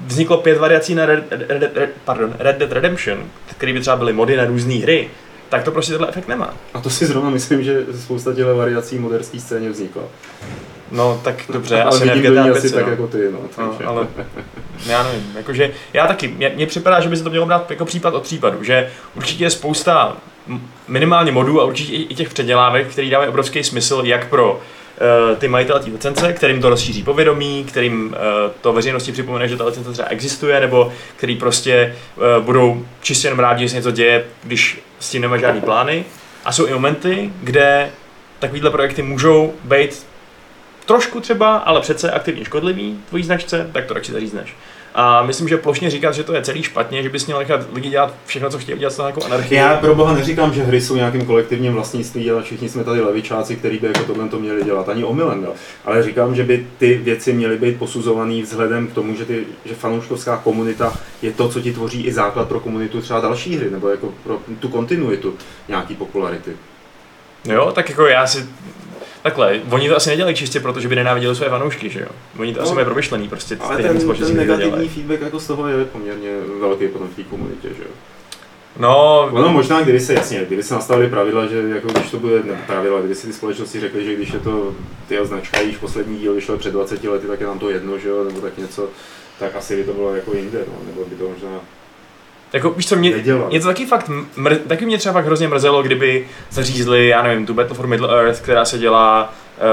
vzniklo 0.06 0.36
pět 0.36 0.58
variací 0.58 0.94
na 0.94 1.06
Red, 1.06 1.24
Red, 1.30 1.76
Red, 1.76 1.90
pardon, 2.04 2.34
Red 2.38 2.58
Dead 2.58 2.72
Redemption, 2.72 3.18
který 3.56 3.72
by 3.72 3.80
třeba 3.80 3.96
byly 3.96 4.12
mody 4.12 4.36
na 4.36 4.44
různé 4.44 4.74
hry, 4.74 5.08
tak 5.48 5.62
to 5.62 5.72
prostě 5.72 5.92
tenhle 5.92 6.08
efekt 6.08 6.28
nemá. 6.28 6.54
A 6.74 6.80
to 6.80 6.90
si 6.90 7.06
zrovna 7.06 7.30
myslím, 7.30 7.62
že 7.62 7.86
spousta 8.00 8.34
těchto 8.34 8.56
variací 8.56 8.98
moderské 8.98 9.40
scéně 9.40 9.70
vznikla. 9.70 10.02
No 10.92 11.20
tak 11.24 11.42
dobře, 11.48 11.82
ale 11.82 11.96
asi 11.96 12.06
ne 12.06 12.14
v 12.14 12.20
GTA 12.20 12.42
asi 12.42 12.60
5, 12.60 12.74
tak 12.74 12.84
no. 12.84 12.90
jako 12.90 13.06
ty, 13.06 13.28
no. 13.32 13.38
No, 13.58 13.78
ale 13.86 14.06
já 14.86 15.02
nevím, 15.02 15.32
jakože 15.36 15.70
já 15.92 16.06
taky, 16.06 16.28
mně, 16.28 16.66
připadá, 16.66 17.00
že 17.00 17.08
by 17.08 17.16
se 17.16 17.24
to 17.24 17.30
mělo 17.30 17.46
brát 17.46 17.70
jako 17.70 17.84
případ 17.84 18.14
od 18.14 18.22
případu, 18.22 18.64
že 18.64 18.90
určitě 19.14 19.44
je 19.44 19.50
spousta 19.50 20.16
minimálně 20.88 21.32
modů 21.32 21.60
a 21.60 21.64
určitě 21.64 21.92
i 21.92 22.14
těch 22.14 22.28
předělávek, 22.28 22.88
který 22.88 23.10
dávají 23.10 23.28
obrovský 23.28 23.64
smysl 23.64 24.02
jak 24.04 24.28
pro 24.28 24.60
ty 25.38 25.48
majitele 25.48 25.80
té 25.80 25.90
licence, 25.90 26.32
kterým 26.32 26.60
to 26.60 26.70
rozšíří 26.70 27.02
povědomí, 27.02 27.64
kterým 27.64 28.06
uh, 28.06 28.14
to 28.60 28.72
veřejnosti 28.72 29.12
připomene, 29.12 29.48
že 29.48 29.56
ta 29.56 29.64
licence 29.64 29.92
třeba 29.92 30.08
existuje, 30.08 30.60
nebo 30.60 30.92
který 31.16 31.36
prostě 31.36 31.96
uh, 32.16 32.44
budou 32.44 32.86
čistě 33.00 33.26
jenom 33.26 33.38
rádi, 33.38 33.64
že 33.64 33.68
se 33.68 33.76
něco 33.76 33.90
děje, 33.90 34.24
když 34.44 34.80
s 35.00 35.10
tím 35.10 35.22
nemá 35.22 35.36
žádný 35.36 35.60
plány. 35.60 36.04
A 36.44 36.52
jsou 36.52 36.66
i 36.66 36.72
momenty, 36.72 37.30
kde 37.42 37.90
takovýhle 38.38 38.70
projekty 38.70 39.02
můžou 39.02 39.52
být 39.64 40.06
trošku 40.86 41.20
třeba, 41.20 41.56
ale 41.56 41.80
přece 41.80 42.10
aktivně 42.10 42.44
škodlivý 42.44 43.00
tvojí 43.08 43.24
značce, 43.24 43.70
tak 43.72 43.84
to 43.84 43.94
radši 43.94 44.12
zařízneš. 44.12 44.54
A 44.98 45.22
myslím, 45.22 45.48
že 45.48 45.56
plošně 45.56 45.90
říkat, 45.90 46.12
že 46.12 46.24
to 46.24 46.34
je 46.34 46.42
celý 46.42 46.62
špatně, 46.62 47.02
že 47.02 47.08
bys 47.08 47.26
měl 47.26 47.38
nechat 47.38 47.60
lidi 47.72 47.90
dělat 47.90 48.14
všechno, 48.26 48.50
co 48.50 48.58
chtějí 48.58 48.78
dělat 48.78 48.92
s 48.92 48.98
nějakou 48.98 49.24
anarchii. 49.24 49.58
Já 49.58 49.76
pro 49.76 49.94
boha 49.94 50.14
neříkám, 50.14 50.54
že 50.54 50.62
hry 50.62 50.80
jsou 50.80 50.96
nějakým 50.96 51.26
kolektivním 51.26 51.72
vlastnictví, 51.72 52.30
ale 52.30 52.42
všichni 52.42 52.68
jsme 52.68 52.84
tady 52.84 53.00
levičáci, 53.00 53.56
kteří 53.56 53.78
by 53.78 53.86
jako 53.86 54.04
tohle 54.04 54.28
to 54.28 54.38
měli 54.38 54.64
dělat, 54.64 54.88
ani 54.88 55.04
omylem. 55.04 55.44
Jo. 55.44 55.54
Ale 55.84 56.02
říkám, 56.02 56.34
že 56.34 56.44
by 56.44 56.66
ty 56.78 56.94
věci 56.94 57.32
měly 57.32 57.58
být 57.58 57.78
posuzované 57.78 58.42
vzhledem 58.42 58.86
k 58.86 58.92
tomu, 58.92 59.16
že, 59.16 59.24
ty, 59.24 59.44
že 59.64 59.74
fanouškovská 59.74 60.36
komunita 60.36 60.94
je 61.22 61.32
to, 61.32 61.48
co 61.48 61.60
ti 61.60 61.72
tvoří 61.72 62.06
i 62.06 62.12
základ 62.12 62.48
pro 62.48 62.60
komunitu 62.60 63.00
třeba 63.00 63.20
další 63.20 63.56
hry, 63.56 63.70
nebo 63.70 63.88
jako 63.88 64.14
pro 64.22 64.40
tu 64.60 64.68
kontinuitu 64.68 65.34
nějaký 65.68 65.94
popularity. 65.94 66.52
Jo, 67.44 67.72
tak 67.74 67.90
jako 67.90 68.06
já 68.06 68.26
si... 68.26 68.46
Takhle, 69.26 69.60
oni 69.70 69.88
to 69.88 69.96
asi 69.96 70.10
nedělají 70.10 70.36
čistě 70.36 70.60
proto, 70.60 70.80
že 70.80 70.88
by 70.88 70.96
nenáviděli 70.96 71.36
své 71.36 71.48
fanoušky, 71.48 71.90
že 71.90 72.00
jo? 72.00 72.06
Oni 72.38 72.52
to 72.54 72.60
No, 72.60 72.66
asi 72.66 72.74
mají 72.74 72.84
promyšlený, 72.84 73.28
prostě 73.28 73.56
Ale 73.60 73.76
ten, 73.82 73.98
ten 73.98 74.36
negativní 74.36 74.70
dělají. 74.70 74.88
feedback 74.88 75.20
jako 75.20 75.40
z 75.40 75.46
toho 75.46 75.68
je 75.68 75.84
poměrně 75.84 76.30
velký 76.60 76.88
potom 76.88 77.08
v 77.08 77.16
té 77.16 77.22
komunitě, 77.22 77.68
že 77.68 77.82
jo. 77.82 77.88
No, 78.78 79.28
Ono 79.32 79.48
možná, 79.48 79.82
kdyby 79.82 80.00
se 80.00 80.14
jasně, 80.14 80.44
kdyby 80.46 80.62
se 80.62 80.74
nastavili 80.74 81.08
pravidla, 81.10 81.46
že 81.46 81.62
jako 81.74 81.88
když 81.88 82.10
to 82.10 82.18
bude 82.18 82.42
ne, 82.42 82.62
pravidla, 82.66 82.98
kdyby 82.98 83.14
si 83.14 83.26
ty 83.26 83.32
společnosti 83.32 83.80
řekly, 83.80 84.04
že 84.04 84.14
když 84.14 84.32
je 84.32 84.38
to 84.38 84.74
ty 85.08 85.18
značka, 85.22 85.60
již 85.60 85.76
poslední 85.76 86.18
díl 86.18 86.34
vyšel 86.34 86.56
před 86.56 86.70
20 86.70 87.04
lety, 87.04 87.26
tak 87.26 87.40
je 87.40 87.46
nám 87.46 87.58
to 87.58 87.70
jedno, 87.70 87.98
že 87.98 88.08
jo, 88.08 88.24
nebo 88.24 88.40
tak 88.40 88.58
něco, 88.58 88.88
tak 89.38 89.56
asi 89.56 89.76
by 89.76 89.84
to 89.84 89.92
bylo 89.92 90.14
jako 90.14 90.34
jinde, 90.36 90.58
no, 90.68 90.74
nebo 90.86 91.04
by 91.04 91.16
to 91.16 91.28
možná 91.28 91.60
jako 92.52 92.70
víš 92.70 92.88
co, 92.88 92.96
mě, 92.96 93.14
mě 93.48 93.60
to 93.60 93.66
taky 93.66 93.86
fakt, 93.86 94.10
mr, 94.36 94.54
taky 94.56 94.86
mě 94.86 94.98
třeba 94.98 95.12
fakt 95.12 95.24
hrozně 95.26 95.48
mrzelo, 95.48 95.82
kdyby 95.82 96.28
zařízli, 96.50 97.08
já 97.08 97.22
nevím, 97.22 97.46
tu 97.46 97.54
Battle 97.54 97.76
for 97.76 97.86
Middle 97.86 98.08
Earth, 98.24 98.40
která 98.40 98.64
se 98.64 98.78
dělá 98.78 99.32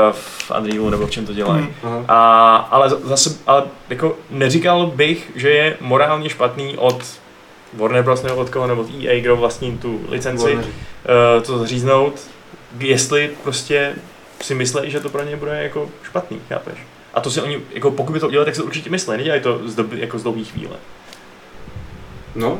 uh, 0.09 0.13
v 0.13 0.51
Unrealu 0.59 0.89
nebo 0.89 1.07
v 1.07 1.11
čem 1.11 1.25
to 1.25 1.33
dělají. 1.33 1.67
Aha. 1.83 2.05
A, 2.07 2.55
ale 2.55 2.89
za- 2.89 2.99
zase, 3.03 3.37
ale 3.47 3.63
jako 3.89 4.17
neříkal 4.29 4.87
bych, 4.87 5.31
že 5.35 5.49
je 5.49 5.77
morálně 5.81 6.29
špatný 6.29 6.77
od 6.77 7.03
Warner 7.73 8.03
Bros. 8.03 8.23
nebo 8.23 8.35
od 8.35 8.49
koho, 8.49 8.67
nebo 8.67 8.81
od 8.81 8.87
EA, 9.05 9.21
kdo 9.21 9.35
vlastní 9.35 9.77
tu 9.77 10.01
licenci, 10.09 10.43
Warner. 10.43 10.65
uh, 10.65 11.43
to 11.43 11.57
zaříznout, 11.57 12.19
jestli 12.79 13.29
prostě 13.43 13.93
si 14.41 14.55
myslí, 14.55 14.91
že 14.91 14.99
to 14.99 15.09
pro 15.09 15.23
ně 15.23 15.35
bude 15.35 15.63
jako 15.63 15.89
špatný, 16.03 16.39
chápeš? 16.49 16.73
A 17.13 17.21
to 17.21 17.31
si 17.31 17.41
oni, 17.41 17.59
jako 17.73 17.91
pokud 17.91 18.13
by 18.13 18.19
to 18.19 18.27
udělali, 18.27 18.45
tak 18.45 18.55
se 18.55 18.61
to 18.61 18.67
určitě 18.67 18.89
myslí, 18.89 19.17
nedělají 19.17 19.41
to 19.41 19.59
z 19.65 19.75
doby, 19.75 19.99
jako 19.99 20.19
z 20.19 20.23
dlouhé 20.23 20.43
chvíle. 20.43 20.75
No, 22.35 22.59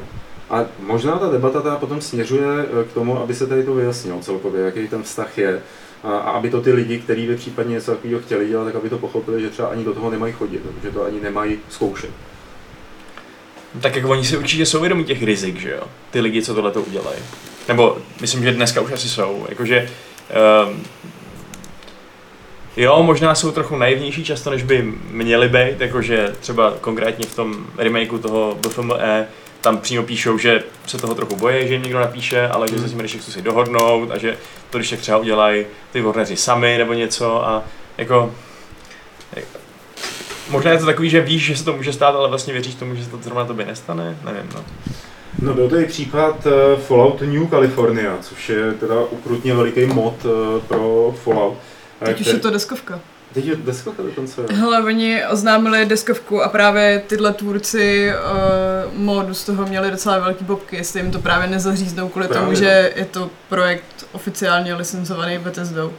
a 0.50 0.66
možná 0.80 1.20
ta 1.20 1.32
debata 1.32 1.62
teda 1.62 1.76
potom 1.76 2.02
směřuje 2.02 2.48
eh, 2.62 2.84
k 2.84 2.94
tomu, 2.94 3.20
aby 3.20 3.36
se 3.36 3.48
tady 3.48 3.64
to 3.64 3.74
vyjasnilo 3.74 4.20
celkově, 4.20 4.66
jaký 4.66 4.88
ten 4.88 5.04
vztah 5.04 5.38
je. 5.38 5.62
A, 6.04 6.18
aby 6.18 6.50
to 6.50 6.62
ty 6.62 6.74
lidi, 6.74 7.00
kteří 7.00 7.28
by 7.28 7.36
případně 7.36 7.74
něco 7.74 7.92
takového 7.92 8.22
chtěli 8.22 8.48
dělat, 8.48 8.64
tak 8.66 8.76
aby 8.76 8.90
to 8.90 8.98
pochopili, 8.98 9.42
že 9.42 9.50
třeba 9.50 9.68
ani 9.68 9.84
do 9.84 9.94
toho 9.94 10.10
nemají 10.10 10.34
chodit, 10.34 10.62
že 10.84 10.92
to 10.92 11.06
ani 11.06 11.22
nemají 11.22 11.60
zkoušet. 11.70 12.10
Tak 13.82 13.96
jako 13.96 14.10
oni 14.10 14.26
si 14.26 14.38
určitě 14.38 14.66
jsou 14.66 14.80
vědomí 14.80 15.04
těch 15.04 15.24
rizik, 15.24 15.60
že 15.60 15.72
jo? 15.72 15.84
Ty 16.12 16.20
lidi, 16.20 16.42
co 16.42 16.54
tohle 16.54 16.72
to 16.72 16.82
udělají. 16.82 17.20
Nebo 17.68 17.98
myslím, 18.22 18.44
že 18.44 18.52
dneska 18.52 18.82
už 18.82 18.92
asi 18.92 19.10
jsou. 19.10 19.46
Jakože, 19.50 19.90
um, 20.68 20.84
jo, 22.78 23.04
možná 23.04 23.36
jsou 23.36 23.52
trochu 23.52 23.78
naivnější 23.78 24.24
často, 24.24 24.50
než 24.50 24.64
by 24.64 24.94
měli 25.10 25.50
být, 25.50 25.82
jakože 25.82 26.36
třeba 26.40 26.74
konkrétně 26.82 27.26
v 27.26 27.36
tom 27.36 27.66
remakeu 27.78 28.18
toho 28.18 28.58
BFME 28.62 29.28
tam 29.64 29.78
přímo 29.78 30.04
píšou, 30.04 30.38
že 30.38 30.64
se 30.88 30.98
toho 30.98 31.16
trochu 31.16 31.36
bojí, 31.36 31.68
že 31.68 31.74
jim 31.74 31.84
někdo 31.84 32.00
napíše, 32.00 32.48
ale 32.48 32.68
že 32.68 32.80
se 32.80 32.88
s 32.88 32.90
tím 32.92 33.00
když 33.00 33.18
si 33.24 33.42
dohodnout 33.42 34.12
a 34.12 34.18
že 34.18 34.38
to 34.70 34.78
když 34.78 34.90
tak 34.90 35.00
třeba 35.00 35.18
udělají 35.18 35.66
ty 35.92 36.02
Warneri 36.02 36.38
sami 36.38 36.78
nebo 36.78 36.94
něco 36.94 37.48
a 37.48 37.64
jako 37.98 38.32
Možná 40.50 40.72
je 40.72 40.78
to 40.80 40.86
takový, 40.86 41.10
že 41.10 41.22
víš, 41.22 41.44
že 41.46 41.58
se 41.58 41.64
to 41.66 41.74
může 41.74 41.94
stát, 41.94 42.16
ale 42.16 42.30
vlastně 42.30 42.54
věříš 42.54 42.76
tomu, 42.76 42.96
že 42.96 43.04
se 43.04 43.10
to 43.10 43.18
zrovna 43.22 43.46
tobě 43.46 43.66
nestane? 43.66 44.18
Nevím, 44.26 44.50
no. 44.56 44.64
No 45.40 45.54
byl 45.54 45.70
to 45.70 45.80
i 45.80 45.86
případ 45.86 46.48
eh, 46.48 46.78
Fallout 46.82 47.22
New 47.22 47.50
California, 47.50 48.18
což 48.22 48.50
je 48.50 48.72
teda 48.72 48.96
ukrutně 49.10 49.54
veliký 49.54 49.86
mod 49.86 50.14
eh, 50.26 50.60
pro 50.68 51.16
Fallout. 51.24 51.58
eh, 52.02 52.06
Teď 52.06 52.16
už 52.20 52.22
který- 52.26 52.38
je 52.38 52.42
to 52.42 52.50
deskovka. 52.52 53.00
Teď 53.34 53.46
je 53.46 53.56
deskovka 53.56 54.04
dokonce. 54.04 54.42
Hele, 54.52 54.84
oni 54.84 55.26
oznámili 55.26 55.86
deskovku 55.86 56.42
a 56.42 56.50
právě 56.50 57.04
tyhle 57.08 57.34
tvůrci 57.34 58.12
uh, 58.12 59.00
modu 59.00 59.34
z 59.34 59.44
toho 59.44 59.66
měli 59.66 59.92
docela 59.92 60.20
velký 60.20 60.46
bobky, 60.46 60.76
jestli 60.76 61.00
jim 61.00 61.12
to 61.12 61.20
právě 61.20 61.48
nezaříznou 61.48 62.10
kvůli 62.10 62.28
Právě, 62.28 62.46
tomu, 62.46 62.56
že 62.56 62.94
je 62.96 63.06
to 63.06 63.30
projekt 63.50 64.08
oficiálně 64.12 64.74
licencovaný 64.74 65.38
Bethesdou. 65.38 65.94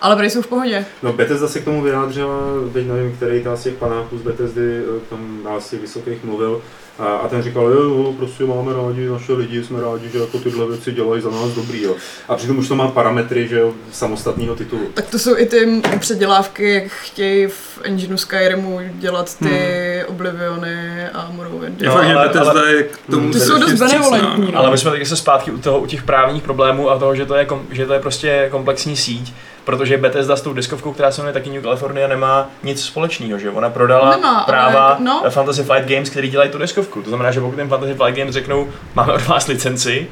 Ale 0.00 0.16
prý 0.16 0.30
jsou 0.30 0.42
v 0.42 0.46
pohodě. 0.46 0.86
No 1.02 1.12
Bethesda 1.12 1.48
se 1.48 1.60
k 1.60 1.64
tomu 1.64 1.82
vyjádřila, 1.82 2.38
teď 2.72 2.86
nevím, 2.86 3.16
který 3.16 3.44
z 3.54 3.62
těch 3.62 3.74
panáků 3.74 4.18
z 4.18 4.22
Bethesdy 4.22 4.78
eh, 4.78 5.00
tam 5.10 5.48
z 5.58 5.70
těch 5.70 5.80
vysokých 5.80 6.24
mluvil, 6.24 6.62
a, 6.98 7.04
a 7.04 7.28
ten 7.28 7.42
říkal, 7.42 7.62
jo, 7.62 7.82
jo, 7.82 8.12
prostě 8.18 8.44
máme 8.44 8.72
rádi 8.72 9.08
naše 9.08 9.32
lidi, 9.32 9.64
jsme 9.64 9.80
rádi, 9.80 10.08
že 10.12 10.18
jako 10.18 10.38
tyhle 10.38 10.66
věci 10.66 10.92
dělají 10.92 11.22
za 11.22 11.30
nás 11.30 11.50
dobrý, 11.50 11.82
jo. 11.82 11.94
A 12.28 12.36
přitom 12.36 12.58
už 12.58 12.68
to 12.68 12.74
má 12.74 12.88
parametry, 12.88 13.48
že 13.48 13.58
jo, 13.58 13.72
samostatného 13.92 14.54
titulu. 14.56 14.82
Tak 14.94 15.06
to 15.06 15.18
jsou 15.18 15.36
i 15.36 15.46
ty 15.46 15.82
předělávky, 15.98 16.74
jak 16.74 16.84
chtějí 16.92 17.46
v 17.46 17.78
engineu 17.82 18.16
Skyrimu 18.16 18.80
dělat 18.94 19.38
ty 19.38 20.02
Obliviony 20.08 21.06
a 21.14 21.30
Morrowind. 21.30 21.80
No, 21.80 21.84
že 21.84 22.14
ale- 22.14 22.28
ale- 22.28 22.72
je 22.72 22.82
k 22.82 22.98
tomu 23.10 23.30
Ty 23.30 23.40
jsou 23.40 23.56
strašně 23.56 23.70
dost 23.70 23.92
benevolentní, 23.92 24.44
no. 24.44 24.52
no. 24.52 24.58
Ale 24.58 24.70
my 24.70 24.78
jsme 24.78 24.90
taky 24.90 25.06
se 25.06 25.16
zpátky 25.16 25.50
u 25.50 25.58
toho, 25.58 25.80
u 25.80 25.86
těch 25.86 26.02
právních 26.02 26.42
problémů 26.42 26.90
a 26.90 26.98
toho, 26.98 27.14
že 27.14 27.26
to 27.26 27.34
je, 27.34 27.44
kom, 27.44 27.62
že 27.70 27.86
to 27.86 27.92
je 27.92 28.00
prostě 28.00 28.48
komplexní 28.50 28.96
síť, 28.96 29.34
protože 29.64 29.98
Bethesda 29.98 30.36
s 30.36 30.40
tou 30.42 30.52
diskovkou, 30.52 30.92
která 30.92 31.10
se 31.10 31.20
jmenuje 31.22 31.32
taky 31.34 31.50
New 31.50 31.62
California, 31.62 32.08
nemá 32.08 32.50
nic 32.62 32.84
společného, 32.84 33.38
že 33.38 33.50
ona 33.50 33.70
prodala 33.70 34.10
Nemá, 34.10 34.36
ale 34.36 34.46
práva 34.46 34.88
jako- 34.90 35.02
no. 35.02 35.22
Fantasy 35.30 35.62
Flight 35.64 35.88
Games, 35.88 36.10
který 36.10 36.30
dělají 36.30 36.50
tu 36.50 36.58
diskovku. 36.58 37.02
To 37.02 37.08
znamená, 37.10 37.30
že 37.30 37.40
pokud 37.40 37.56
ten 37.56 37.68
Fantasy 37.68 37.94
Flight 37.94 38.18
Games 38.18 38.34
řeknou, 38.34 38.68
máme 38.94 39.12
od 39.12 39.26
vás 39.26 39.46
licenci, 39.46 40.06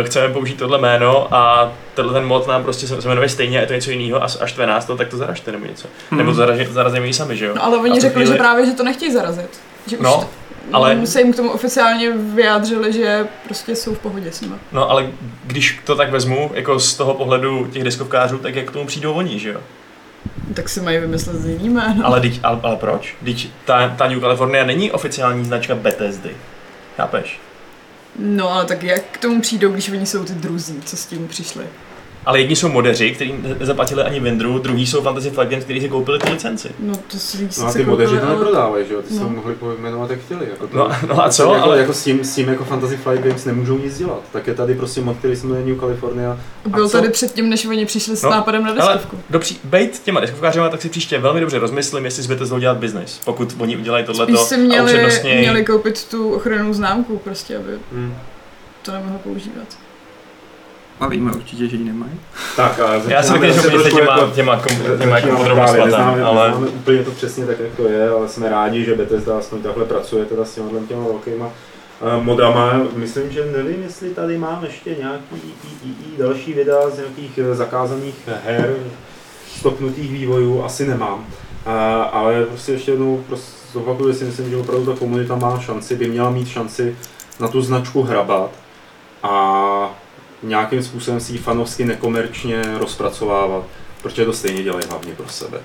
eh, 0.00 0.04
chceme 0.04 0.28
použít 0.28 0.58
tohle 0.58 0.78
jméno 0.78 1.34
a 1.34 1.72
tenhle 1.94 2.14
ten 2.14 2.24
mod 2.24 2.46
nám 2.48 2.62
prostě 2.62 2.86
se 2.86 3.08
jmenuje 3.08 3.28
stejně 3.28 3.58
a 3.58 3.60
je 3.60 3.66
to 3.66 3.72
něco 3.72 3.90
jiného 3.90 4.22
a 4.22 4.24
až 4.24 4.50
štve 4.50 4.66
nás 4.66 4.84
to, 4.84 4.96
tak 4.96 5.08
to 5.08 5.16
zaražte 5.16 5.52
nebo 5.52 5.66
něco. 5.66 5.88
Hmm. 6.10 6.18
Nebo 6.18 6.34
zarazíme 6.72 7.06
ji 7.06 7.12
sami, 7.12 7.36
že 7.36 7.46
jo? 7.46 7.52
No 7.54 7.64
ale 7.64 7.76
oni 7.78 8.00
řekli, 8.00 8.22
chvíli- 8.22 8.32
že 8.36 8.38
právě, 8.38 8.66
že 8.66 8.72
to 8.72 8.82
nechtějí 8.82 9.12
zarazit. 9.12 9.60
Že 9.86 9.96
už 9.96 10.02
No, 10.04 10.28
ale- 10.72 11.06
se 11.06 11.20
jim 11.20 11.32
k 11.32 11.36
tomu 11.36 11.50
oficiálně 11.50 12.10
vyjádřili, 12.10 12.92
že 12.92 13.26
prostě 13.44 13.76
jsou 13.76 13.94
v 13.94 13.98
pohodě 13.98 14.32
s 14.32 14.40
nimi. 14.40 14.54
No 14.72 14.90
ale 14.90 15.10
když 15.44 15.80
to 15.84 15.96
tak 15.96 16.10
vezmu, 16.10 16.50
jako 16.54 16.80
z 16.80 16.94
toho 16.94 17.14
pohledu 17.14 17.66
těch 17.66 17.84
diskovkářů, 17.84 18.38
tak 18.38 18.54
jak 18.54 18.66
k 18.68 18.70
tomu 18.70 18.86
přijdou 18.86 19.12
oni, 19.12 19.38
že 19.38 19.48
jo? 19.48 19.60
Tak 20.54 20.68
si 20.68 20.80
mají 20.80 20.98
vymyslet 20.98 21.36
z 21.36 21.46
jiný 21.46 21.68
jméno. 21.68 22.06
Ale, 22.06 22.20
teď, 22.20 22.40
ale, 22.42 22.60
ale 22.62 22.76
proč? 22.76 23.16
Teď 23.24 23.48
ta, 23.64 23.88
ta 23.88 24.08
New 24.08 24.20
California 24.20 24.64
není 24.64 24.92
oficiální 24.92 25.44
značka 25.44 25.74
Bethesdy. 25.74 26.30
Chápeš? 26.96 27.40
No 28.18 28.52
ale 28.52 28.64
tak 28.64 28.82
jak 28.82 29.02
k 29.10 29.18
tomu 29.18 29.40
přijdou, 29.40 29.70
když 29.72 29.88
oni 29.90 30.06
jsou 30.06 30.24
ty 30.24 30.32
druzí, 30.32 30.80
co 30.84 30.96
s 30.96 31.06
tím 31.06 31.28
přišli? 31.28 31.64
Ale 32.26 32.40
jedni 32.40 32.56
jsou 32.56 32.68
modeři, 32.68 33.10
kteří 33.14 33.34
nezaplatili 33.58 34.02
ani 34.02 34.20
vendru, 34.20 34.58
druhý 34.58 34.86
jsou 34.86 35.02
Fantasy 35.02 35.30
Flight 35.30 35.50
Games, 35.50 35.64
kteří 35.64 35.80
si 35.80 35.88
koupili 35.88 36.18
ty 36.18 36.30
licenci. 36.30 36.68
No 36.78 36.94
to 37.10 37.18
si 37.18 37.48
No 37.60 37.66
a 37.66 37.72
ty 37.72 37.84
modeři 37.84 38.18
to 38.18 38.26
neprodávají, 38.28 38.86
že 38.88 38.94
jo? 38.94 39.02
Ty 39.02 39.14
se 39.14 39.20
No. 39.20 39.28
mohli 39.28 39.54
pojmenovat 39.54 40.10
jak 40.10 40.20
chtěli. 40.20 40.46
Jako 40.50 40.66
to, 40.66 40.76
No, 40.76 40.88
no 41.08 41.24
a 41.24 41.28
co? 41.30 41.42
Jako, 41.54 41.64
Ale, 41.64 41.78
jako 41.78 41.92
s, 41.92 42.04
tím, 42.04 42.24
s 42.24 42.34
tím 42.34 42.48
jako 42.48 42.64
Fantasy 42.64 42.96
Flight 42.96 43.24
Games 43.26 43.44
nemůžou 43.44 43.78
nic 43.78 43.98
dělat. 43.98 44.20
Tak 44.32 44.46
je 44.46 44.54
tady 44.54 44.74
prostě 44.74 45.00
mod, 45.00 45.16
který 45.16 45.36
se 45.36 45.46
jmenuje 45.46 45.66
New 45.66 45.80
California. 45.80 46.38
Byl 46.66 46.84
A 46.84 46.88
co? 46.88 46.96
tady 46.96 47.08
předtím, 47.08 47.48
než 47.48 47.66
oni 47.66 47.86
přišli 47.86 48.16
s 48.16 48.22
No, 48.22 48.30
nápadem 48.30 48.64
na 48.64 48.70
ale- 48.70 48.94
diskovku. 48.94 49.18
Dobří, 49.30 49.58
bejt 49.64 49.98
těma 50.04 50.20
diskovkářema, 50.20 50.68
tak 50.68 50.82
si 50.82 50.88
příště 50.88 51.18
velmi 51.18 51.40
dobře 51.40 51.58
rozmyslím, 51.58 52.04
jestli 52.04 52.22
s 52.22 52.26
Bethesdou 52.26 52.58
dělat 52.58 52.76
biznis. 52.76 53.20
Pokud 53.24 53.54
oni 53.58 53.76
udělají 53.76 54.04
Spíš 54.04 54.16
tohleto 54.16 54.44
si 54.44 54.56
měli, 54.56 55.10
měli 55.38 55.64
koupit 55.64 56.04
tu 56.04 56.34
ochrannou 56.34 56.72
známku, 56.72 57.18
prostě, 57.18 57.56
aby 57.56 57.72
Hmm. 57.92 58.14
to 58.82 58.92
nemohlo 58.92 59.18
používat. 59.18 59.66
A 61.00 61.08
víme 61.08 61.32
určitě, 61.32 61.68
že 61.68 61.76
ji 61.76 61.84
nemají. 61.84 62.12
Tak 62.56 62.80
a 62.80 62.94
Já 63.08 63.22
si 63.22 63.32
taky 63.32 63.52
zase 63.52 63.66
jistý 63.66 63.70
trošku 63.70 63.98
těma, 63.98 64.12
jako- 64.12 64.30
těma, 64.30 64.62
těma 64.98 65.18
jako 65.18 65.36
podrobnostmi, 65.36 65.80
neznáme, 65.80 66.22
ale... 66.22 66.48
neznáme 66.48 66.68
úplně 66.68 67.02
to 67.02 67.10
přesně 67.10 67.46
tak, 67.46 67.60
jak 67.60 67.74
to 67.76 67.88
je, 67.88 68.10
ale 68.10 68.28
jsme 68.28 68.48
rádi, 68.48 68.84
že 68.84 68.94
Bethesda 68.94 69.38
aspoň 69.38 69.62
takhle 69.62 69.84
pracuje 69.84 70.24
teda 70.24 70.44
s 70.44 70.54
těma 70.54 70.68
těma 70.88 71.04
velkýma 71.04 71.50
eh, 72.02 72.22
modama. 72.22 72.80
Myslím, 72.94 73.30
že 73.30 73.46
nevím, 73.56 73.82
jestli 73.82 74.10
tady 74.10 74.38
mám 74.38 74.64
ještě 74.64 74.90
nějaký 74.98 75.36
i, 75.44 75.88
i, 75.88 75.90
i 75.90 76.18
další 76.18 76.52
videa 76.52 76.90
z 76.90 76.96
nějakých 76.96 77.38
eh, 77.38 77.54
zakázaných 77.54 78.14
her, 78.44 78.74
stopnutých 79.56 80.12
vývojů, 80.12 80.64
asi 80.64 80.86
nemám. 80.86 81.26
A, 81.66 82.02
ale 82.02 82.44
prostě 82.44 82.72
ještě 82.72 82.90
jednou 82.90 83.24
prostě 83.28 83.52
zopakuju, 83.72 84.14
si 84.14 84.24
myslím, 84.24 84.50
že 84.50 84.56
opravdu 84.56 84.92
ta 84.92 84.98
komunita 84.98 85.36
má 85.36 85.60
šanci, 85.60 85.96
by 85.96 86.08
měla 86.08 86.30
mít 86.30 86.48
šanci 86.48 86.96
na 87.40 87.48
tu 87.48 87.62
značku 87.62 88.02
hrabat 88.02 88.50
a 89.22 90.00
nějakým 90.48 90.82
způsobem 90.82 91.20
si 91.20 91.32
ji 91.32 91.38
fanovsky 91.38 91.84
nekomerčně 91.84 92.62
rozpracovávat, 92.78 93.64
protože 94.02 94.24
to 94.24 94.32
stejně 94.32 94.62
dělají 94.62 94.86
hlavně 94.88 95.14
pro 95.14 95.28
sebe. 95.28 95.60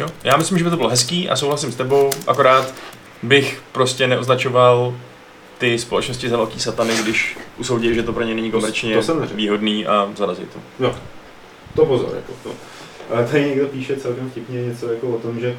Jo, 0.00 0.08
já 0.24 0.36
myslím, 0.36 0.58
že 0.58 0.64
by 0.64 0.70
to 0.70 0.76
bylo 0.76 0.88
hezký 0.88 1.28
a 1.28 1.36
souhlasím 1.36 1.72
s 1.72 1.76
tebou, 1.76 2.10
akorát 2.26 2.74
bych 3.22 3.62
prostě 3.72 4.06
neoznačoval 4.06 4.94
ty 5.58 5.78
společnosti 5.78 6.28
za 6.28 6.36
velký 6.36 6.60
satany, 6.60 6.94
když 7.02 7.38
usoudí, 7.58 7.94
že 7.94 8.02
to 8.02 8.12
pro 8.12 8.22
ně 8.22 8.34
není 8.34 8.50
komerčně 8.50 9.02
to 9.02 9.14
neřekl. 9.14 9.36
výhodný 9.36 9.86
a 9.86 10.10
zarazí 10.16 10.42
to. 10.42 10.84
Jo, 10.84 10.94
to 11.74 11.86
pozor, 11.86 12.12
jako 12.16 12.32
to. 12.42 12.50
Ale 13.14 13.26
tady 13.26 13.44
někdo 13.44 13.66
píše 13.66 13.96
celkem 13.96 14.30
vtipně 14.30 14.62
něco 14.62 14.92
jako 14.92 15.08
o 15.08 15.18
tom, 15.18 15.40
že, 15.40 15.56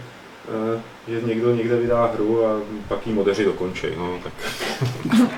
že 1.08 1.22
někdo 1.26 1.56
někde 1.56 1.76
vydá 1.76 2.12
hru 2.14 2.46
a 2.46 2.50
pak 2.88 3.08
jí 3.08 3.14
modeři 3.14 3.46
dokončí, 3.46 3.88
no 3.98 4.20
tak 4.24 4.34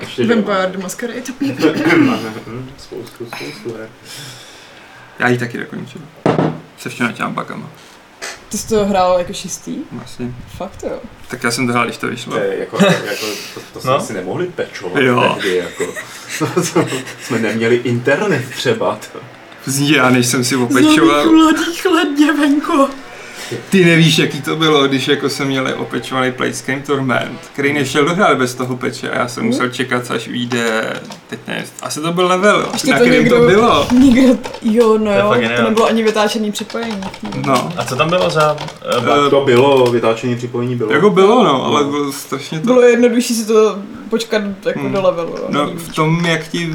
ještě 0.00 0.26
Vampire 0.26 0.66
the 0.72 0.78
Masquerade. 0.78 1.22
spoustu, 2.78 3.26
spoustu 3.26 3.74
her. 3.78 3.88
Já 5.18 5.28
ji 5.28 5.38
taky 5.38 5.58
dokončil. 5.58 6.00
Se 6.78 6.88
všema 6.88 7.12
těma 7.12 7.28
bugama. 7.28 7.70
Ty 8.48 8.58
jsi 8.58 8.68
to 8.68 8.84
hrál 8.84 9.18
jako 9.18 9.32
šestý? 9.32 9.76
Vlastně. 9.92 10.32
Fakt 10.56 10.82
jo. 10.82 10.98
Tak 11.28 11.44
já 11.44 11.50
jsem 11.50 11.66
to 11.66 11.72
hrál, 11.72 11.84
když 11.84 11.96
to 11.96 12.06
To, 12.06 12.10
vyšlo. 12.10 12.36
je 12.38 12.58
jako, 12.58 12.78
jako, 12.84 13.26
to, 13.54 13.60
to 13.72 13.80
jsme 13.80 13.90
No. 13.90 14.00
si 14.00 14.12
nemohli 14.12 14.46
pečovat 14.46 15.02
Jo. 15.02 15.34
tehdy, 15.34 15.56
jako. 15.56 15.94
jsme 17.22 17.38
neměli 17.38 17.76
internet 17.76 18.44
třeba. 18.50 18.98
To. 19.12 19.18
Zní, 19.64 19.90
já 19.92 20.10
než 20.10 20.26
jsem 20.26 20.44
si 20.44 20.56
opečoval. 20.56 21.30
mladých 21.32 21.84
let, 21.84 22.08
děvenko. 22.18 22.88
Ty 23.70 23.84
nevíš, 23.84 24.18
jaký 24.18 24.42
to 24.42 24.56
bylo, 24.56 24.88
když 24.88 25.08
jako 25.08 25.28
jsem 25.28 25.46
měl 25.48 25.74
opečovaný 25.76 26.32
Playscane 26.32 26.80
Torment, 26.80 27.40
který 27.52 27.72
nešel 27.72 28.04
dohrát 28.04 28.38
bez 28.38 28.54
toho 28.54 28.76
peče 28.76 29.10
a 29.10 29.18
já 29.18 29.28
jsem 29.28 29.44
musel 29.44 29.68
čekat, 29.68 30.10
až 30.10 30.28
vyjde, 30.28 30.92
teď 31.28 31.38
nevím, 31.48 31.64
asi 31.82 32.00
to 32.00 32.12
byl 32.12 32.26
level, 32.26 32.68
Ještě 32.72 32.90
na 32.92 32.98
to 32.98 33.04
někdo- 33.04 33.38
to 33.40 33.46
bylo. 33.46 33.86
Nikdo, 33.98 34.38
jo, 34.62 34.98
no 34.98 35.04
To 35.04 35.10
jo, 35.18 35.28
to 35.28 35.34
geniální. 35.34 35.64
nebylo 35.68 35.86
ani 35.86 36.02
vytáčený 36.02 36.52
připojení. 36.52 37.00
No, 37.46 37.72
A 37.76 37.84
co 37.84 37.96
tam 37.96 38.08
bylo 38.08 38.30
za... 38.30 38.56
Uh, 38.98 39.30
To 39.30 39.40
bylo, 39.44 39.86
vytáčený 39.90 40.36
připojení 40.36 40.76
bylo. 40.76 40.92
jako 40.92 41.10
bylo 41.10 41.44
no, 41.44 41.64
ale 41.64 41.84
bylo 41.84 42.12
strašně 42.12 42.60
to... 42.60 42.66
Bylo 42.66 42.82
jednodušší 42.82 43.34
si 43.34 43.46
to 43.46 43.78
počkat 44.10 44.42
jako 44.66 44.80
Hmm. 44.80 44.92
do 44.92 45.02
levelu. 45.02 45.34
No, 45.48 45.64
nevím. 45.64 45.78
v 45.78 45.94
tom, 45.94 46.24
jak 46.26 46.48
ti 46.48 46.70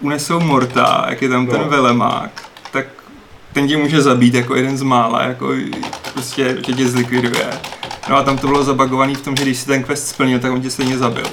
unesou 0.00 0.40
morta, 0.40 1.06
jak 1.08 1.22
je 1.22 1.28
tam 1.28 1.46
ten 1.46 1.60
No. 1.60 1.68
velemák, 1.68 2.30
tak 2.72 2.86
ten 3.52 3.68
tě 3.68 3.76
může 3.76 4.02
zabít 4.02 4.34
jako 4.34 4.56
jeden 4.56 4.78
z 4.78 4.82
mála, 4.82 5.22
jako 5.22 5.54
prostě, 6.12 6.56
že 6.66 6.72
tě 6.72 6.88
zlikviduje. 6.88 7.50
No 8.08 8.16
a 8.16 8.22
tam 8.22 8.38
to 8.38 8.46
bylo 8.46 8.64
zabagovaný 8.64 9.14
v 9.14 9.20
tom, 9.20 9.36
že 9.36 9.44
když 9.44 9.58
si 9.58 9.66
ten 9.66 9.82
quest 9.82 10.08
splnil, 10.08 10.38
tak 10.38 10.52
on 10.52 10.60
tě 10.60 10.70
stejně 10.70 10.98
zabil. 10.98 11.24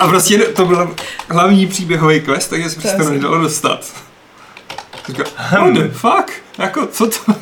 A 0.00 0.06
prostě 0.08 0.38
to 0.38 0.64
byl 0.64 0.94
hlavní 1.28 1.66
příběhový 1.66 2.20
quest, 2.20 2.50
takže 2.50 2.70
se 2.70 2.80
prostě 2.80 2.98
to 2.98 3.10
nedalo 3.10 3.38
dostat. 3.38 3.94
Říkal, 5.06 5.26
what 5.52 5.74
the 5.74 5.88
fuck? 5.88 6.32
Jako, 6.58 6.86
co 6.86 7.06
to? 7.06 7.34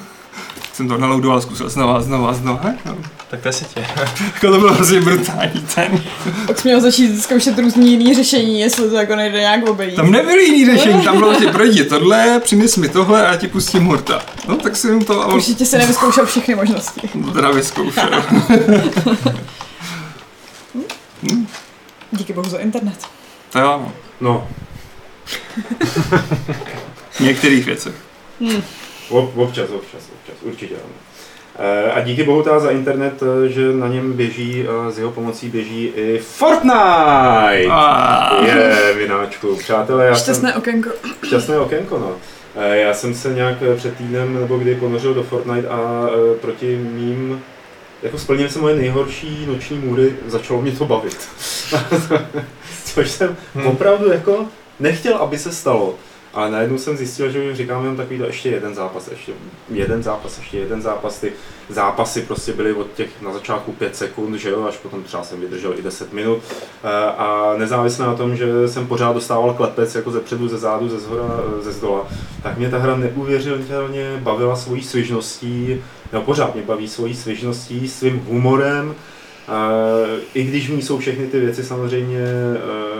Jsem 0.74 0.88
to 0.88 0.98
naloudoval, 0.98 1.40
zkusil 1.40 1.68
znova, 1.68 2.00
znova, 2.02 2.32
znova. 2.34 2.70
No. 2.84 2.96
tak 3.30 3.40
to 3.40 3.48
je 3.48 3.52
sitě. 3.52 3.80
Jako 4.34 4.50
to 4.50 4.58
bylo 4.58 4.74
prostě 4.74 5.00
brutální 5.00 5.66
ten. 5.74 6.02
Pak 6.46 6.58
jsi 6.58 6.68
měl 6.68 6.80
začít 6.80 7.22
zkoušet 7.22 7.58
různý 7.58 7.90
jiný 7.90 8.14
řešení, 8.14 8.60
jestli 8.60 8.90
to 8.90 8.96
jako 8.96 9.16
nejde 9.16 9.40
nějak 9.40 9.68
obejít. 9.68 9.96
Tam 9.96 10.10
nebyly 10.10 10.44
jiný 10.44 10.76
řešení, 10.76 11.02
tam 11.04 11.18
bylo 11.18 11.40
že 11.40 11.46
projdi 11.46 11.84
tohle, 11.84 12.40
přines 12.40 12.76
mi 12.76 12.88
tohle 12.88 13.26
a 13.26 13.30
já 13.30 13.36
ti 13.36 13.48
pustím 13.48 13.84
hurta. 13.84 14.22
No 14.48 14.56
tak 14.56 14.76
jsem 14.76 15.04
to 15.04 15.22
a 15.22 15.26
on 15.26 15.34
Určitě 15.34 15.66
se 15.66 15.78
nevyzkoušel 15.78 16.26
všechny 16.26 16.54
možnosti. 16.54 17.00
to 17.24 17.30
teda 17.30 17.50
vyzkoušel. 17.50 18.10
Díky 22.12 22.32
bohu 22.32 22.48
za 22.50 22.58
internet. 22.58 22.98
To 23.52 23.58
jo, 23.58 23.78
no. 23.80 23.92
No, 24.20 24.48
V 27.10 27.20
některých 27.20 27.66
věcech. 27.66 27.94
ob, 28.40 28.64
občas, 29.10 29.70
občas, 29.70 30.10
občas, 30.14 30.36
určitě 30.42 30.74
ano. 30.74 30.92
Eh, 31.58 31.92
A 31.92 32.00
díky 32.00 32.22
bohu 32.24 32.42
teda 32.42 32.60
za 32.60 32.70
internet, 32.70 33.22
eh, 33.22 33.48
že 33.48 33.72
na 33.72 33.88
něm 33.88 34.12
běží, 34.12 34.64
eh, 34.88 34.92
s 34.92 34.98
jeho 34.98 35.10
pomocí 35.10 35.48
běží 35.48 35.92
i 35.96 36.18
Fortnite! 36.18 37.66
A, 37.70 38.30
Je, 38.46 38.94
vináčku. 38.96 39.56
Přátelé, 39.56 40.06
já 40.06 40.14
jsem... 40.14 40.22
Šťastné 40.24 40.54
okénko. 40.54 40.90
Šťastné 41.26 41.58
okénko, 41.58 41.98
no. 41.98 42.12
Eh, 42.56 42.76
Já 42.76 42.94
jsem 42.94 43.14
se 43.14 43.34
nějak 43.34 43.56
před 43.76 43.96
týdnem 43.96 44.40
nebo 44.40 44.58
kdy 44.58 44.74
ponořil 44.74 45.14
do 45.14 45.22
Fortnite 45.22 45.68
a 45.68 46.06
proti 46.40 46.76
mým 46.76 47.42
jako 48.02 48.18
splnil 48.18 48.48
jsem 48.48 48.62
moje 48.62 48.76
nejhorší 48.76 49.46
noční 49.46 49.78
můry, 49.78 50.12
začalo 50.26 50.62
mě 50.62 50.72
to 50.72 50.84
bavit. 50.84 51.28
Což 52.84 53.10
jsem 53.10 53.36
Hmm. 53.54 53.66
opravdu 53.66 54.12
jako 54.12 54.46
nechtěl, 54.80 55.16
aby 55.16 55.38
se 55.38 55.52
stalo. 55.52 55.94
Ale 56.34 56.50
najednou 56.50 56.78
jsem 56.78 56.96
zjistil, 56.96 57.30
že 57.30 57.56
říkám 57.56 57.82
jenom 57.82 57.96
takový 57.96 58.20
ještě 58.26 58.48
jeden 58.48 58.74
zápas, 58.74 59.08
ještě 59.08 59.32
jeden 59.70 60.02
zápas, 60.02 60.38
ještě 60.38 60.58
jeden 60.58 60.82
zápas. 60.82 61.20
Ty 61.20 61.32
zápasy 61.68 62.22
prostě 62.22 62.52
byly 62.52 62.72
od 62.72 62.92
těch 62.92 63.22
na 63.22 63.32
začátku 63.32 63.72
5 63.72 63.96
sekund, 63.96 64.34
že 64.34 64.50
jo, 64.50 64.64
až 64.68 64.76
potom 64.76 65.02
třeba 65.02 65.24
jsem 65.24 65.40
vydržel 65.40 65.74
i 65.78 65.82
10 65.82 66.12
minut. 66.12 66.42
Eh, 66.84 66.88
A 67.18 67.54
nezávisle 67.58 68.06
na 68.06 68.14
tom, 68.14 68.36
že 68.36 68.68
jsem 68.68 68.86
pořád 68.86 69.12
dostával 69.12 69.54
klepec 69.54 69.94
jako 69.94 70.10
ze 70.10 70.20
předu, 70.20 70.48
ze 70.48 70.58
zádu, 70.58 70.88
ze 70.88 71.00
zhora, 71.00 71.24
ze 71.60 71.72
zdola, 71.72 72.08
tak 72.42 72.58
mě 72.58 72.70
ta 72.70 72.78
hra 72.78 72.96
neuvěřitelně 72.96 74.20
bavila 74.22 74.56
svojí 74.56 74.82
svižností, 74.82 75.82
no 76.12 76.22
pořád 76.22 76.54
mě 76.54 76.62
baví 76.64 76.88
svojí 76.88 77.14
svižností, 77.14 77.88
svým 77.88 78.24
humorem, 78.28 78.94
I 80.34 80.42
když 80.44 80.68
v 80.70 80.72
ní 80.72 80.82
jsou 80.82 80.98
všechny 80.98 81.26
ty 81.26 81.40
věci 81.40 81.64
samozřejmě, 81.64 82.18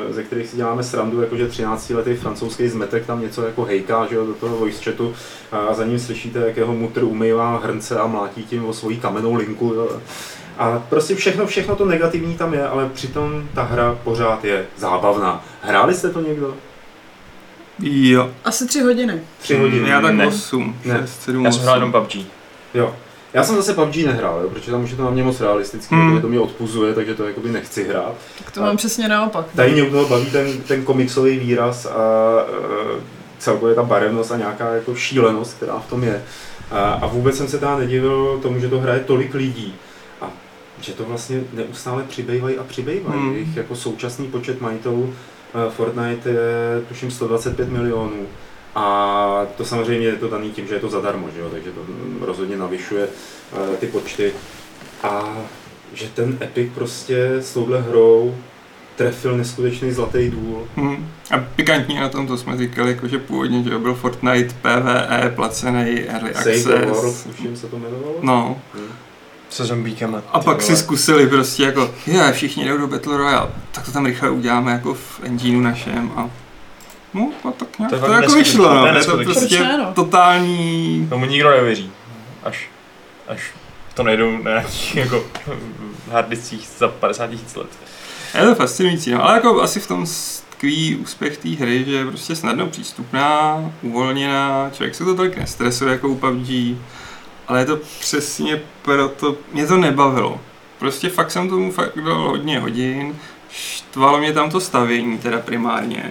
eh, 0.09 0.13
ze 0.13 0.23
kterých 0.23 0.49
si 0.49 0.57
děláme 0.57 0.83
srandu, 0.83 1.21
jakože 1.21 1.49
13-letý 1.49 2.15
francouzský 2.15 2.69
zmetek 2.69 3.07
tam 3.07 3.21
něco 3.21 3.43
jako 3.47 3.65
hejká 3.65 4.07
že 4.07 4.15
jo, 4.17 4.27
do 4.27 4.35
toho 4.35 4.57
voice 4.57 4.85
chatu 4.85 5.15
a 5.53 5.75
za 5.75 5.85
ním 5.85 5.99
slyšíte, 5.99 6.39
jak 6.39 6.57
jeho 6.57 6.75
mutr 6.75 7.05
umývá 7.05 7.61
hrnce 7.65 7.99
a 7.99 8.07
mlátí 8.07 8.43
tím 8.45 8.65
o 8.65 8.73
svoji 8.73 8.97
kamennou 8.97 9.35
linku. 9.35 9.73
Jo. 9.75 10.01
A 10.59 10.83
prostě 10.89 11.15
všechno, 11.15 11.47
všechno 11.47 11.77
to 11.77 11.85
negativní 11.85 12.35
tam 12.35 12.55
je, 12.55 12.69
ale 12.69 12.89
přitom 12.89 13.49
ta 13.55 13.63
hra 13.63 13.99
pořád 14.05 14.45
je 14.45 14.67
zábavná. 14.77 15.45
Hráli 15.61 15.95
jste 15.95 16.11
to 16.11 16.21
někdo? 16.21 16.55
Jo. 17.83 18.31
Asi 18.45 18.67
tři 18.67 18.81
hodiny. 18.81 19.21
Tři 19.41 19.57
hodiny? 19.57 19.89
Já 19.89 20.01
tak 20.01 20.15
Ne. 20.15 20.27
8, 20.27 20.77
Ne. 20.85 21.01
6, 21.01 21.23
7, 21.23 21.45
Já 21.45 21.53
jsem 21.53 21.63
hrál 21.63 21.77
jenom 21.77 21.93
PUBG. 21.93 22.17
Jo. 22.75 22.95
Já 23.35 23.45
jsem 23.45 23.57
zase 23.57 23.75
PUBG 23.75 23.97
nehrál, 23.97 24.41
jo, 24.43 24.49
protože 24.51 24.71
tam 24.71 24.85
už 24.85 24.91
je 24.91 24.97
to 24.97 25.05
na 25.05 25.11
mě 25.11 25.23
moc 25.23 25.41
realistický, 25.41 25.95
Hmm. 25.95 26.21
to 26.21 26.29
mě 26.29 26.41
odpuzuje, 26.41 26.95
takže 26.95 27.15
to 27.15 27.27
jakoby 27.27 27.49
nechci 27.49 27.89
hrát. 27.89 28.15
Tak 28.39 28.51
to 28.51 28.61
mám 28.61 28.77
přesně 28.77 29.09
naopak. 29.09 29.47
Tady 29.57 29.73
mě 29.73 29.83
u 29.83 29.91
toho 29.91 30.09
baví 30.09 30.27
ten, 30.27 30.61
ten 30.63 30.85
komiksový 30.85 31.39
výraz 31.39 31.87
a 31.87 31.95
uh, 31.95 33.01
celkově 33.39 33.75
ta 33.75 33.83
barevnost 33.83 34.33
a 34.33 34.37
nějaká 34.37 34.75
jako 34.75 34.95
šílenost, 34.95 35.57
která 35.57 35.79
v 35.79 35.91
tom 35.91 36.05
je. 36.05 36.23
A, 36.71 36.79
a 36.93 37.07
vůbec 37.07 37.37
jsem 37.37 37.49
se 37.49 37.59
teda 37.59 37.79
nedivil 37.79 38.39
tomu, 38.43 38.61
že 38.61 38.69
to 38.69 38.81
hraje 38.81 39.01
tolik 39.01 39.35
lidí. 39.35 39.75
A 40.21 40.31
že 40.81 40.93
to 40.93 41.05
vlastně 41.05 41.41
neustále 41.53 42.03
přibývají 42.03 42.59
a 42.59 42.63
přibývají. 42.65 43.21
Hmm. 43.21 43.33
Jejich 43.33 43.57
jako 43.57 43.77
současný 43.77 44.27
počet 44.27 44.61
majitelů 44.61 45.03
uh, 45.03 45.73
Fortnite 45.73 46.31
je 46.31 46.83
tuším 46.89 47.11
125 47.11 47.69
milionů. 47.69 48.27
A 48.75 49.47
to 49.57 49.65
samozřejmě 49.65 50.07
je 50.07 50.17
to 50.17 50.29
daný 50.29 50.51
tím, 50.51 50.67
že 50.67 50.75
je 50.75 50.81
to 50.81 50.89
zadarmo, 50.89 51.29
že 51.35 51.41
jo? 51.41 51.49
takže 51.51 51.71
to 51.71 51.81
rozhodně 52.27 52.57
navyšuje 52.57 53.09
uh, 53.53 53.77
ty 53.77 53.87
počty. 53.87 54.33
A 55.03 55.37
že 55.93 56.09
ten 56.09 56.39
Epic 56.43 56.71
prostě 56.75 57.29
s 57.29 57.55
touhle 57.55 57.81
hrou 57.83 58.35
trefil 58.97 59.37
neskutečný 59.37 59.93
zlatý 59.93 60.31
důl. 60.31 60.69
Hmm. 60.77 61.09
A 61.31 61.39
pikantní 61.57 61.97
na 62.01 62.09
tom, 62.09 62.27
to 62.27 62.37
jsme 62.37 62.57
říkali, 62.57 62.91
jako, 62.91 63.09
že 63.09 63.19
původně 63.19 63.63
že 63.63 63.79
byl 63.79 63.95
Fortnite 63.95 64.55
PvE, 64.63 65.33
placený 65.37 66.01
Early 66.01 66.35
Save 66.35 66.79
the 66.81 66.87
World, 66.87 67.05
Access. 67.05 67.25
tuším 67.25 67.57
se 67.57 67.67
to 67.67 67.77
jmenovalo. 67.77 68.15
No, 68.23 68.61
Hmm. 68.75 68.89
Se 69.51 69.65
zombíkama. 69.65 70.23
a 70.33 70.41
pak 70.41 70.57
vole. 70.57 70.61
si 70.61 70.77
zkusili 70.77 71.27
prostě 71.27 71.63
jako, 71.63 71.91
je, 72.07 72.33
všichni 72.33 72.69
jdou 72.69 72.79
do 72.79 72.87
Battle 72.87 73.17
Royale, 73.17 73.51
tak 73.73 73.85
to 73.85 73.93
tam 73.93 74.07
rychle 74.07 74.31
uděláme 74.31 74.73
jako 74.73 74.95
v 74.95 75.21
engineu 75.23 75.61
našem 75.61 76.13
a 76.17 76.31
No, 77.15 77.33
a 77.49 77.53
tak 77.53 77.79
nějak 77.79 77.91
To 77.93 77.99
to, 77.99 78.13
jako 78.13 78.33
vyšlo, 78.33 78.65
To 78.69 78.75
no. 78.75 78.87
je 78.87 78.87
Je 78.87 78.93
to 78.93 79.17
neskutečný. 79.17 79.33
prostě 79.35 79.57
Proč 79.57 79.69
ne, 79.69 79.79
no? 79.79 79.93
totální... 79.95 81.07
Tomu 81.09 81.25
nikdo 81.25 81.51
neuvěří. 81.51 81.93
Až, 82.43 82.71
až 83.29 83.41
to 83.95 84.03
nejdou 84.03 84.31
na 84.43 84.51
nějakých 84.51 84.97
jako 84.97 85.25
hardiscích 86.11 86.69
za 86.79 86.89
50 86.89 87.27
tisíc 87.27 87.55
let. 87.57 87.69
Je 88.41 88.47
to 88.47 88.55
fascinující, 88.55 89.11
no. 89.11 89.25
ale 89.25 89.35
jako 89.35 89.63
asi 89.63 89.81
v 89.81 89.87
tom 89.87 90.07
tkví 90.51 90.97
úspěch 90.97 91.39
té 91.39 91.49
hry, 91.49 91.85
že 91.85 91.93
je 91.93 92.07
prostě 92.07 92.37
snadno 92.37 92.67
přístupná, 92.67 93.59
uvolněná, 93.83 94.71
člověk 94.73 94.95
se 94.95 95.05
to 95.05 95.15
tolik 95.15 95.37
nestresuje 95.37 95.93
jako 95.93 96.09
u 96.09 96.15
PUBG, 96.15 96.77
ale 97.49 97.59
je 97.61 97.65
to 97.67 97.77
přesně 98.01 98.63
proto, 98.83 99.37
mě 99.53 99.67
to 99.67 99.77
nebavilo. 99.77 100.41
Prostě 100.79 101.09
fakt 101.09 101.31
jsem 101.31 101.49
tomu 101.49 101.73
fakt 101.73 101.99
dal 102.05 102.15
hodně 102.29 102.61
hodin, 102.61 103.17
štvalo 103.51 104.19
mě 104.19 104.33
tam 104.33 104.51
to 104.51 104.61
stavění 104.61 105.19
teda 105.19 105.39
primárně. 105.39 106.11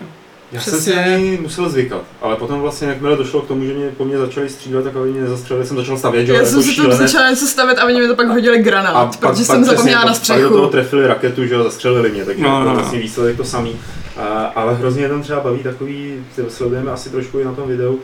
Já 0.54 0.62
jsem 0.62 0.74
si 0.74 0.80
Přesně. 0.92 0.96
na 1.12 1.18
něj 1.18 1.38
musel 1.42 1.70
zvykat, 1.70 2.02
ale 2.22 2.36
potom 2.36 2.60
vlastně, 2.62 2.88
jakmile 2.88 3.18
došlo 3.18 3.42
k 3.42 3.48
tomu, 3.48 3.66
že 3.66 3.74
mě 3.74 3.90
po 3.98 4.06
mně 4.06 4.18
začali 4.18 4.50
střílet, 4.50 4.84
tak 4.84 4.96
aby 4.96 5.12
mě 5.12 5.22
nezastřelili, 5.22 5.66
jsem 5.68 5.78
začal 5.78 5.98
stavět, 5.98 6.26
že 6.26 6.32
jo, 6.32 6.36
Já 6.36 6.42
jako 6.42 6.52
jsem 6.52 6.62
si 6.64 6.68
tam 6.68 6.76
šílenec. 6.76 6.98
začala 7.12 7.30
něco 7.30 7.46
stavět 7.48 7.78
a 7.80 7.86
oni 7.86 8.02
mi 8.02 8.08
to 8.08 8.16
pak 8.16 8.28
hodili 8.28 8.60
granát, 8.64 9.20
protože 9.20 9.46
jsem 9.46 9.62
přesně, 9.62 9.76
zapomněla 9.78 10.06
na 10.06 10.14
pak- 10.14 10.28
Pak 10.28 10.42
do 10.42 10.50
toho 10.50 10.58
střechu. 10.58 10.72
trefili 10.72 11.08
raketu, 11.08 11.46
že 11.46 11.54
jo, 11.54 11.64
zastřelili 11.64 12.12
mě, 12.12 12.26
takže 12.26 12.44
No, 12.44 12.50
no, 12.50 12.60
no, 12.60 12.66
no, 12.66 12.76
vlastně 12.76 13.00
výsledek 13.00 13.38
to 13.38 13.44
samý. 13.44 13.76
A, 14.18 14.24
ale 14.56 14.76
hrozně 14.76 15.10
tam 15.10 15.22
třeba 15.22 15.40
baví 15.40 15.60
takový, 15.64 16.14
sledujeme 16.48 16.92
asi 16.92 17.10
trošku 17.10 17.40
i 17.40 17.46
na 17.46 17.54
tom 17.54 17.68
videu, 17.68 18.00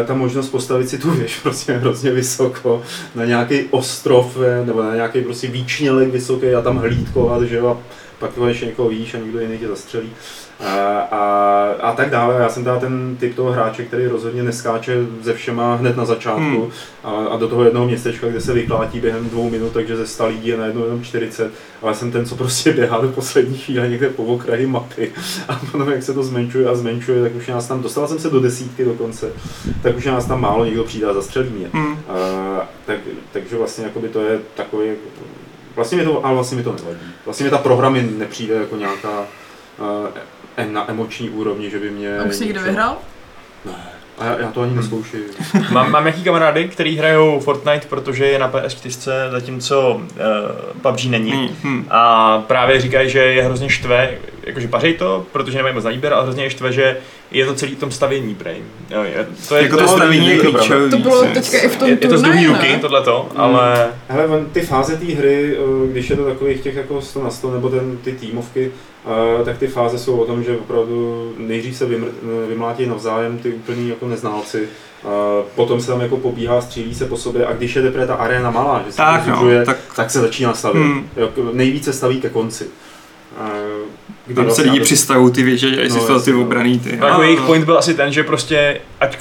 eh, 0.00 0.04
ta 0.04 0.14
možnost 0.14 0.48
postavit 0.48 0.88
si 0.88 0.98
tu 0.98 1.10
věž 1.10 1.38
prostě 1.42 1.72
hrozně 1.72 2.10
vysoko, 2.10 2.82
na 3.14 3.24
nějaký 3.24 3.60
ostrov 3.70 4.36
nebo 4.64 4.82
na 4.82 4.94
nějaký 4.94 5.22
prostě 5.22 5.46
výčnělek 5.46 6.08
vysoký 6.08 6.54
a 6.54 6.60
tam 6.62 6.76
hlídkovat, 6.78 7.42
že 7.42 7.56
jo, 7.56 7.66
a 7.68 7.76
pak 8.18 8.30
ještě 8.48 8.66
někoho 8.66 8.88
víš 8.88 9.14
a 9.14 9.18
někdo 9.18 9.40
jiný 9.40 9.58
tě 9.58 9.68
zastřelí. 9.68 10.10
A, 10.62 10.98
a, 11.00 11.22
a 11.80 11.92
tak 11.92 12.10
dále. 12.10 12.34
Já 12.40 12.48
jsem 12.48 12.64
teda 12.64 12.78
ten 12.80 13.16
typ 13.20 13.36
toho 13.36 13.52
hráče, 13.52 13.84
který 13.84 14.06
rozhodně 14.06 14.42
neskáče 14.42 14.96
ze 15.22 15.34
všema 15.34 15.74
hned 15.74 15.96
na 15.96 16.04
začátku 16.04 16.42
Hmm. 16.42 16.70
a, 17.04 17.10
a 17.10 17.36
do 17.36 17.48
toho 17.48 17.64
jednoho 17.64 17.86
městečka, 17.86 18.28
kde 18.28 18.40
se 18.40 18.52
vyklátí 18.52 19.00
během 19.00 19.28
dvou 19.28 19.50
minut, 19.50 19.72
takže 19.72 19.96
ze 19.96 20.06
100 20.06 20.26
lidí 20.26 20.48
je 20.48 20.56
najednou 20.56 20.84
jenom 20.84 21.04
40, 21.04 21.50
ale 21.82 21.94
jsem 21.94 22.12
ten, 22.12 22.26
co 22.26 22.36
prostě 22.36 22.72
běhá 22.72 23.00
do 23.00 23.08
poslední 23.08 23.58
chvíle 23.58 23.88
někde 23.88 24.08
po 24.08 24.24
okraji 24.24 24.66
mapy 24.66 25.12
a 25.48 25.60
potom 25.72 25.90
jak 25.90 26.02
se 26.02 26.14
to 26.14 26.22
zmenšuje 26.22 26.68
a 26.68 26.74
zmenšuje, 26.74 27.22
tak 27.22 27.34
už 27.34 27.46
nás 27.48 27.66
tam, 27.66 27.82
dostal 27.82 28.08
jsem 28.08 28.18
se 28.18 28.30
do 28.30 28.40
desítky 28.40 28.84
dokonce, 28.84 29.32
tak 29.82 29.96
už 29.96 30.04
nás 30.06 30.26
tam 30.26 30.40
málo 30.40 30.64
někdo 30.64 30.84
přijde 30.84 31.06
a 31.06 31.12
zastřelí 31.12 31.50
mě. 31.50 31.66
Hmm. 31.72 31.98
A, 32.08 32.68
tak, 32.86 32.98
takže 33.32 33.56
vlastně 33.56 33.84
jakoby 33.84 34.08
to 34.08 34.20
je 34.20 34.38
takový, 34.54 34.90
vlastně 35.76 35.98
mi 35.98 36.04
to, 36.04 36.26
ale 36.26 36.34
vlastně 36.34 36.56
mi 36.56 36.64
to 36.64 36.72
nevadí. 36.72 36.98
Vlastně 37.24 37.44
mi 37.44 37.50
ta 37.50 37.58
prohra 37.58 37.90
mi 37.90 38.02
nepřijde 38.18 38.54
jako 38.54 38.76
nějaká 38.76 39.24
na 40.70 40.90
emoční 40.90 41.30
úrovni, 41.30 41.70
že 41.70 41.78
by 41.78 41.90
mě... 41.90 42.18
A 42.18 42.24
už 42.24 42.34
jsi 42.34 42.44
někde 42.44 42.60
něco- 42.60 42.68
vyhrál? 42.70 42.96
Ne. 43.64 43.72
A 44.18 44.24
já, 44.24 44.38
já 44.40 44.50
to 44.50 44.60
ani 44.62 44.74
neskouším. 44.76 45.20
Mám, 45.70 45.90
mám 45.90 46.06
jaký 46.06 46.24
kamarády, 46.24 46.68
který 46.68 46.96
hrajou 46.96 47.40
Fortnite, 47.40 47.86
protože 47.88 48.24
je 48.26 48.38
na 48.38 48.50
PS4, 48.50 49.10
zatímco 49.30 49.94
uh, 49.94 50.80
PUBG 50.82 51.04
není. 51.04 51.32
Hmm. 51.32 51.48
Hmm. 51.62 51.86
A 51.90 52.38
právě 52.46 52.80
říkají, 52.80 53.10
že 53.10 53.18
je 53.18 53.42
hrozně 53.42 53.68
štve, 53.70 54.10
jakože 54.42 54.68
pařej 54.68 54.94
to, 54.94 55.26
protože 55.32 55.56
nemají 55.56 55.74
moc 55.74 55.84
na 55.84 55.90
výběr, 55.90 56.12
ale 56.14 56.22
hrozně 56.22 56.44
je 56.44 56.50
štve, 56.50 56.72
že 56.72 56.96
je 57.30 57.46
to 57.46 57.54
celý 57.54 57.74
v 57.74 57.78
tom 57.78 57.90
stavění 57.90 58.34
prej. 58.34 58.56
Jo, 58.90 59.02
je, 59.02 59.26
to 59.48 59.56
je, 59.56 59.62
Jako 59.62 59.76
to, 59.76 59.82
to 59.82 59.88
stavění 59.88 60.28
je 60.28 60.38
klíčový. 60.38 60.90
To 60.90 60.98
bylo 60.98 61.22
víc, 61.24 61.32
teďka 61.34 61.58
i 61.58 61.68
v 61.68 61.76
tom 61.76 61.88
je, 61.88 61.98
je 62.00 62.08
to 62.08 62.18
z 62.18 62.22
ruky, 62.24 62.72
ne? 62.72 62.78
tohleto, 62.78 63.28
Mm. 63.34 63.40
ale 63.40 63.88
Hele, 64.08 64.44
ty 64.52 64.60
fáze 64.60 64.96
té 64.96 65.06
hry, 65.14 65.56
eh, 65.56 65.92
když 65.92 66.10
je 66.10 66.16
to 66.16 66.24
takových 66.24 66.60
těch 66.60 66.74
jako 66.76 67.00
100 67.02 67.22
na 67.24 67.30
100, 67.30 67.50
nebo 67.50 67.68
ten, 67.68 67.96
ty 68.04 68.12
týmovky, 68.12 68.72
tak 69.44 69.58
ty 69.58 69.66
fáze 69.66 69.98
jsou 69.98 70.16
o 70.16 70.24
tom, 70.26 70.42
že 70.44 70.56
opravdu 70.58 71.32
nejdřív 71.38 71.76
se 71.76 71.86
vymr, 71.86 72.06
vymlátí 72.48 72.86
navzájem 72.86 73.38
ty 73.38 73.52
úplný 73.52 73.88
jako 73.88 74.08
neználci, 74.08 74.68
eh, 75.04 75.06
potom 75.54 75.80
se 75.80 75.86
tam 75.86 76.00
jako 76.00 76.16
pobíhá, 76.16 76.60
střílí 76.60 76.94
se 76.94 77.04
po 77.06 77.16
sobě 77.16 77.46
a 77.46 77.52
když 77.52 77.76
je 77.76 77.82
teprve 77.82 78.06
ta 78.06 78.14
arena 78.14 78.50
malá, 78.50 78.82
že 78.86 78.92
se 78.92 78.96
Tak 78.96 79.26
no, 79.26 79.42
tak 79.66 79.76
tak 79.96 80.10
se 80.10 80.20
začíná 80.20 80.54
stavět. 80.54 80.82
Hmm. 80.82 81.08
Nejvíce 81.52 81.92
staví 81.92 82.20
ke 82.20 82.28
konci. 82.28 82.66
Eh, 83.40 83.48
kdy 84.26 84.34
tam 84.34 84.42
se 84.42 84.46
vlastně 84.46 84.64
lidi 84.64 84.76
aby- 84.76 84.84
přistavují 84.84 85.32
ty 85.32 85.42
věže, 85.42 85.70
že 85.70 85.88
No, 86.08 86.20
ty 86.20 86.32
no. 86.32 86.40
obraný 86.42 86.78
ty. 86.78 86.96
No, 86.96 87.06
jako 87.06 87.22
jejich 87.22 87.40
point 87.40 87.64
byl 87.64 87.78
asi 87.78 87.94
ten, 87.94 88.12
že 88.12 88.24
prostě, 88.24 88.80
ať, 89.00 89.18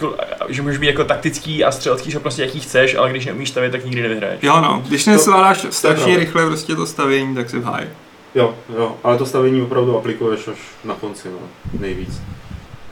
že 0.49 0.61
můžeš 0.61 0.77
být 0.77 0.87
jako 0.87 1.03
taktický 1.03 1.63
a 1.63 1.71
střelecký 1.71 2.11
schopnosti, 2.11 2.41
jaký 2.41 2.59
chceš, 2.59 2.95
ale 2.95 3.09
když 3.09 3.25
neumíš 3.25 3.49
stavět, 3.49 3.71
tak 3.71 3.85
nikdy 3.85 4.01
nevyhraješ. 4.01 4.39
Jo 4.43 4.61
no, 4.61 4.83
když 4.87 5.05
nesvládáš 5.05 5.65
strašně 5.69 6.17
rychle 6.17 6.45
prostě 6.45 6.75
to 6.75 6.85
stavění, 6.85 7.35
tak 7.35 7.49
si 7.49 7.59
v 7.59 7.63
háji. 7.63 7.87
Jo, 8.35 8.55
jo, 8.77 8.95
ale 9.03 9.17
to 9.17 9.25
stavění 9.25 9.61
opravdu 9.61 9.97
aplikuješ 9.97 10.47
až 10.47 10.57
na 10.83 10.93
konci, 10.93 11.27
no, 11.31 11.37
nejvíc. 11.79 12.21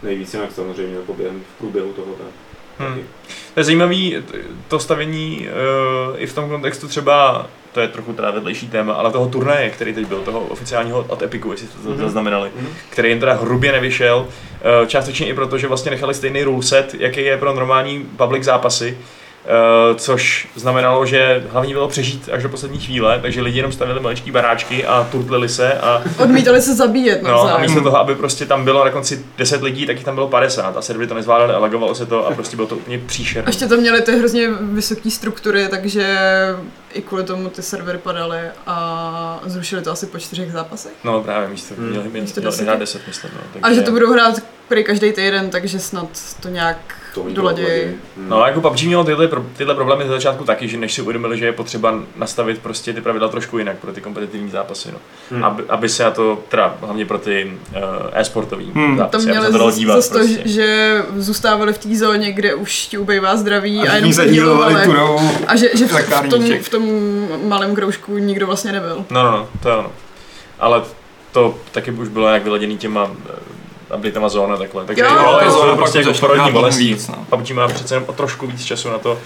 Nejvíc 0.04 0.34
jinak 0.34 0.52
samozřejmě 0.52 0.96
jako 0.96 1.14
během 1.14 1.40
v 1.56 1.58
průběhu 1.60 1.94
toho 1.94 2.08
tak. 2.14 2.28
Hmm. 2.88 3.04
To 3.54 3.60
je 3.60 3.64
zajímavý, 3.64 4.18
t- 4.32 4.38
to 4.68 4.80
stavění 4.80 5.48
uh, 6.12 6.16
i 6.22 6.28
v 6.28 6.34
tom 6.36 6.50
kontextu 6.50 6.88
třeba, 6.88 7.48
to 7.72 7.80
je 7.80 7.88
trochu 7.88 8.14
teda 8.14 8.32
vedlejší 8.32 8.68
téma, 8.70 8.94
ale 8.94 9.12
toho 9.12 9.28
turnaje, 9.30 9.70
který 9.70 9.94
teď 9.94 10.08
byl, 10.08 10.22
toho 10.22 10.40
oficiálního 10.40 11.06
od 11.10 11.22
Epiku, 11.22 11.52
jestli 11.52 11.68
jste 11.68 11.78
to 11.84 11.90
Mhm. 11.90 12.00
zaznamenali, 12.02 12.52
Mhm. 12.56 12.68
který 12.90 13.10
jim 13.10 13.20
teda 13.20 13.34
hrubě 13.34 13.72
nevyšel, 13.72 14.18
uh, 14.82 14.88
částečně 14.88 15.28
i 15.28 15.34
proto, 15.34 15.58
že 15.58 15.68
vlastně 15.68 15.92
nechali 15.92 16.14
stejný 16.14 16.44
ruleset, 16.44 16.96
jaký 17.00 17.22
je 17.22 17.38
pro 17.38 17.54
normální 17.54 18.00
public 18.18 18.44
zápasy, 18.44 18.98
což 19.96 20.48
znamenalo, 20.56 21.06
že 21.06 21.44
hlavní 21.52 21.74
bylo 21.74 21.88
přežít 21.88 22.30
až 22.32 22.44
do 22.44 22.50
poslední 22.50 22.80
chvíle, 22.80 23.20
takže 23.22 23.42
lidi 23.42 23.58
jenom 23.60 23.72
stavili 23.72 24.00
maličký 24.00 24.32
baráčky 24.32 24.86
a 24.86 25.08
turtlili 25.12 25.50
se 25.50 25.74
a, 25.74 26.04
Odmítali 26.18 26.62
se 26.62 26.76
zabíjet 26.76 27.24
no, 27.24 27.56
a 27.56 27.58
místo 27.58 27.82
toho, 27.82 27.98
aby 27.98 28.16
prostě 28.16 28.46
tam 28.46 28.64
bylo 28.64 28.86
na 28.86 28.92
konci 28.92 29.26
10 29.38 29.62
lidí, 29.64 29.86
tak 29.86 29.96
jich 29.96 30.06
tam 30.06 30.16
bylo 30.16 30.28
50 30.28 30.78
a 30.78 30.82
servery 30.82 31.08
to 31.08 31.14
nezvládali 31.14 31.54
a 31.54 31.58
lagovalo 31.60 31.96
se 31.96 32.06
to 32.06 32.28
a 32.28 32.34
prostě 32.34 32.56
bylo 32.56 32.68
to 32.68 32.76
úplně 32.76 33.00
příšerné. 33.06 33.46
A 33.46 33.50
ještě 33.50 33.68
tam 33.68 33.80
měli 33.80 34.02
ty 34.02 34.18
hrozně 34.20 34.50
vysoké 34.62 35.12
struktury, 35.12 35.68
takže 35.70 36.18
i 36.94 37.02
kvůli 37.02 37.24
tomu 37.24 37.50
ty 37.50 37.62
servery 37.62 37.98
padaly 37.98 38.40
a 38.68 39.40
zrušili 39.46 39.82
to 39.82 39.92
asi 39.92 40.06
po 40.06 40.20
čtyřech 40.20 40.52
zápasech. 40.52 40.92
No 41.04 41.22
právě 41.24 41.50
místo, 41.50 41.76
Hmm. 41.78 41.90
měli, 41.90 42.10
měli, 42.10 42.28
měli 42.40 42.64
hrát 42.64 42.80
10, 42.80 43.02
myslím. 43.08 43.32
No, 43.36 43.60
A 43.62 43.74
že 43.74 43.82
to 43.82 43.92
budou 43.92 44.14
hrát 44.14 44.36
prý 44.68 44.84
každý 44.84 45.12
týden, 45.12 45.50
takže 45.50 45.80
snad 45.80 46.08
to 46.40 46.50
nějak 46.50 46.78
To 47.14 47.20
doladějí. 47.34 47.36
doladějí. 47.68 47.96
Hmm. 48.18 48.30
No 48.30 48.44
a 48.44 48.48
jako 48.48 48.62
PUBG 48.62 48.84
mělo 48.84 49.04
tyhle, 49.04 49.28
pro- 49.28 49.46
tyhle 49.58 49.76
problémy 49.76 50.04
ze 50.04 50.10
začátku 50.10 50.44
taky, 50.44 50.68
že 50.68 50.78
než 50.78 50.94
si 50.94 51.02
uvědomili, 51.02 51.38
že 51.38 51.46
je 51.46 51.52
potřeba 51.52 51.94
nastavit 52.16 52.60
prostě 52.60 52.94
ty 52.94 53.02
pravidla 53.02 53.28
trošku 53.28 53.58
jinak 53.58 53.78
pro 53.78 53.92
ty 53.94 54.02
kompetitivní 54.02 54.50
zápasy, 54.52 54.90
no. 54.92 54.98
Hmm. 55.32 55.44
Aby, 55.44 55.64
aby 55.70 55.90
se 55.90 56.04
na 56.04 56.12
to, 56.12 56.44
teda 56.50 56.76
hlavně 56.82 57.06
pro 57.06 57.18
ty 57.18 57.52
uh, 57.72 57.78
e-sportový 58.14 58.72
Hmm. 58.76 58.98
zápasy, 58.98 59.12
Tam 59.12 59.22
aby 59.22 59.40
měli 59.40 59.54
se 59.54 59.60
to 59.60 59.72
dívat 59.72 59.96
zas 59.96 60.10
to, 60.10 60.18
prostě. 60.18 60.42
že 60.46 61.02
zůstávali 61.16 61.74
v 61.74 61.78
té 61.78 61.96
zóně, 61.96 62.32
kde 62.32 62.54
už 62.56 62.88
ti 62.88 62.98
ubejvá 62.98 63.38
zdraví 63.38 63.80
a, 63.88 63.92
A 63.92 63.96
jenom 63.96 64.14
se 64.14 64.24
healovali. 64.24 64.86
tu 64.86 64.94
novou 64.94 65.20
A 65.48 65.56
že, 65.56 65.70
že 65.78 65.86
v, 65.86 65.92
v, 65.94 66.30
tom, 66.30 66.44
v 66.62 66.70
tom 66.70 66.84
malém 67.48 67.76
kroužku 67.76 68.18
nikdo 68.18 68.46
vlastně 68.46 68.72
nebyl. 68.72 69.06
No, 69.10 69.24
no, 69.24 69.32
no, 69.32 69.50
to 69.64 69.70
je 69.70 69.76
ono. 69.76 69.92
Ale 70.60 70.82
to 71.32 71.56
taky 71.72 71.92
už 71.92 72.08
bylo 72.08 72.28
nějak 72.28 72.44
vyladěný 72.44 72.78
těma 72.78 73.12
eh, 73.92 73.96
updatama 73.98 74.30
zóna 74.30 74.58
takhle. 74.58 74.86
Takže 74.86 75.04
Jo, 75.04 75.10
jo, 75.16 75.22
jo, 75.32 75.38
je 75.40 75.46
jo, 75.46 75.52
zóna 75.52 75.76
prostě 75.76 76.00
jako 76.00 76.14
porodní 76.14 76.52
bolestí. 76.52 76.94
víc, 76.94 77.08
no. 77.08 77.26
PUBG 77.30 77.52
má 77.52 77.68
přece 77.68 77.96
jenom 77.96 78.10
o 78.10 78.14
trošku 78.14 78.48
víc 78.48 78.64
času 78.66 78.90
na 78.90 78.98
to, 78.98 79.20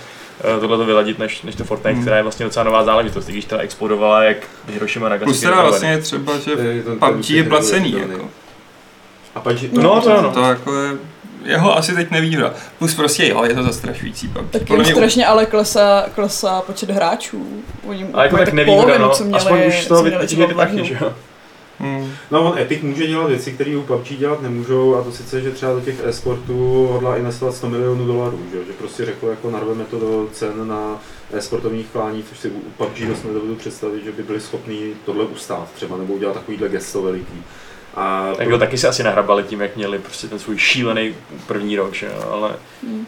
eh, 0.58 0.60
tohle 0.60 0.78
to 0.78 0.86
vyladit, 0.86 1.20
než, 1.20 1.42
než 1.42 1.56
to 1.56 1.64
Fortnite, 1.64 1.94
Hmm. 1.94 2.02
která 2.02 2.18
je 2.18 2.24
vlastně 2.24 2.46
docela 2.46 2.64
nová 2.66 2.84
záležitost, 2.84 3.26
když 3.26 3.46
teda 3.46 3.62
explodovala 3.62 4.24
jak 4.24 4.38
Hiroshima 4.68 5.10
Nagasaki. 5.10 5.26
Plus 5.26 5.42
teda 5.42 5.62
vlastně 5.62 5.90
je 5.90 5.98
třeba, 5.98 6.38
že 6.38 6.56
To 6.56 6.62
je- 6.62 6.84
to- 6.84 6.96
to 6.96 7.06
PUBG 7.06 7.30
je 7.30 7.44
placený, 7.44 7.92
jako. 7.92 8.26
A 9.36 9.40
PUBG, 9.40 9.70
No, 9.74 10.02
to 10.02 10.18
ano. 10.18 10.32
To 10.32 10.40
jako 10.42 10.74
je, 10.82 10.92
jeho 11.46 11.78
asi 11.78 11.96
teď 11.96 12.12
nevýhoda. 12.12 12.54
Plus 12.80 12.96
prostě 12.96 13.28
jo, 13.28 13.44
je 13.44 13.54
to 13.56 13.64
zastrašující 13.64 14.28
PUBG. 14.28 14.50
Tak 14.52 14.70
jim 14.70 14.80
mě- 14.80 14.92
strašně 14.92 15.26
ale 15.26 15.46
klesá, 15.46 16.06
klesá 16.16 16.62
počet 16.62 16.90
hráčů. 16.90 17.48
Oni 17.88 18.06
Ale 18.14 18.24
jako 18.24 18.38
tak 18.38 18.50
polovinu, 18.66 18.98
no. 19.00 19.10
co 19.10 19.24
měli, 19.24 19.38
Aspoň 19.38 19.60
už 19.68 19.84
z 19.84 19.88
toho 19.88 20.02
co 20.04 20.08
měli 20.08 20.28
třeba 20.28 20.46
vytěžíte 20.48 20.54
v 20.54 20.78
taky, 20.78 20.86
že 20.88 20.98
jo. 21.02 21.14
Hmm. 21.80 22.12
No 22.32 22.52
on 22.52 22.60
Epic 22.60 22.82
může 22.82 23.08
dělat 23.08 23.28
věci, 23.28 23.52
které 23.52 23.78
u 23.78 23.82
PUBG 23.82 24.14
dělat 24.14 24.42
nemůžou 24.42 24.96
a 24.96 25.04
to 25.04 25.12
sice, 25.12 25.42
že 25.42 25.52
třeba 25.52 25.74
do 25.74 25.82
těch 25.82 26.00
e-sportů 26.04 26.88
hodlá 26.92 27.18
investovat 27.18 27.56
100 27.56 27.70
milionů 27.70 28.08
dolarů, 28.08 28.40
že, 28.52 28.66
že 28.66 28.74
prostě 28.74 29.06
řekl 29.06 29.28
jako 29.28 29.52
narveme 29.52 29.84
to 29.84 30.00
do 30.00 30.28
cen 30.32 30.68
na 30.68 31.02
e-sportovních 31.32 31.88
klání, 31.88 32.24
což 32.24 32.40
si 32.40 32.50
u 32.50 32.60
PUBG 32.78 33.02
dost 33.08 33.24
nedovedu 33.24 33.56
představit, 33.56 34.04
že 34.04 34.12
by 34.12 34.24
byli 34.24 34.40
schopni 34.40 34.94
tohle 35.06 35.26
ustát 35.26 35.72
třeba 35.72 35.98
nebo 35.98 36.14
udělat 36.14 36.34
takovýhle 36.34 36.70
gesto 36.70 37.02
veliký. 37.02 37.44
A 37.96 38.28
Tak 38.38 38.48
to 38.50 38.58
taky 38.58 38.78
si 38.78 38.88
asi 38.88 39.04
nahrabali 39.04 39.44
tím, 39.44 39.62
jak 39.62 39.76
měli 39.76 40.00
prostě 40.00 40.28
ten 40.28 40.40
svůj 40.40 40.58
šílený 40.58 41.16
první 41.48 41.76
rok, 41.76 41.94
že 41.94 42.06
jo, 42.06 42.30
ale 42.32 42.52
Hmm. 42.84 43.06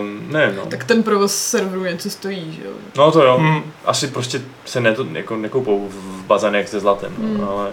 um, 0.00 0.32
nevím, 0.32 0.56
no. 0.56 0.66
Tak 0.66 0.84
ten 0.84 1.02
provoz 1.02 1.34
serveru 1.36 1.84
něco 1.84 2.10
stojí, 2.10 2.52
že 2.52 2.64
jo. 2.68 2.72
No 2.96 3.12
to 3.12 3.22
jo, 3.24 3.36
Hmm. 3.38 3.72
asi 3.84 4.06
prostě 4.08 4.40
se 4.64 4.80
ne, 4.80 4.96
jako, 5.12 5.36
nekoupou 5.36 5.88
v 5.88 6.22
bazanech 6.24 6.68
se 6.68 6.80
zlatem, 6.80 7.14
no, 7.18 7.28
Hmm. 7.28 7.48
ale... 7.48 7.70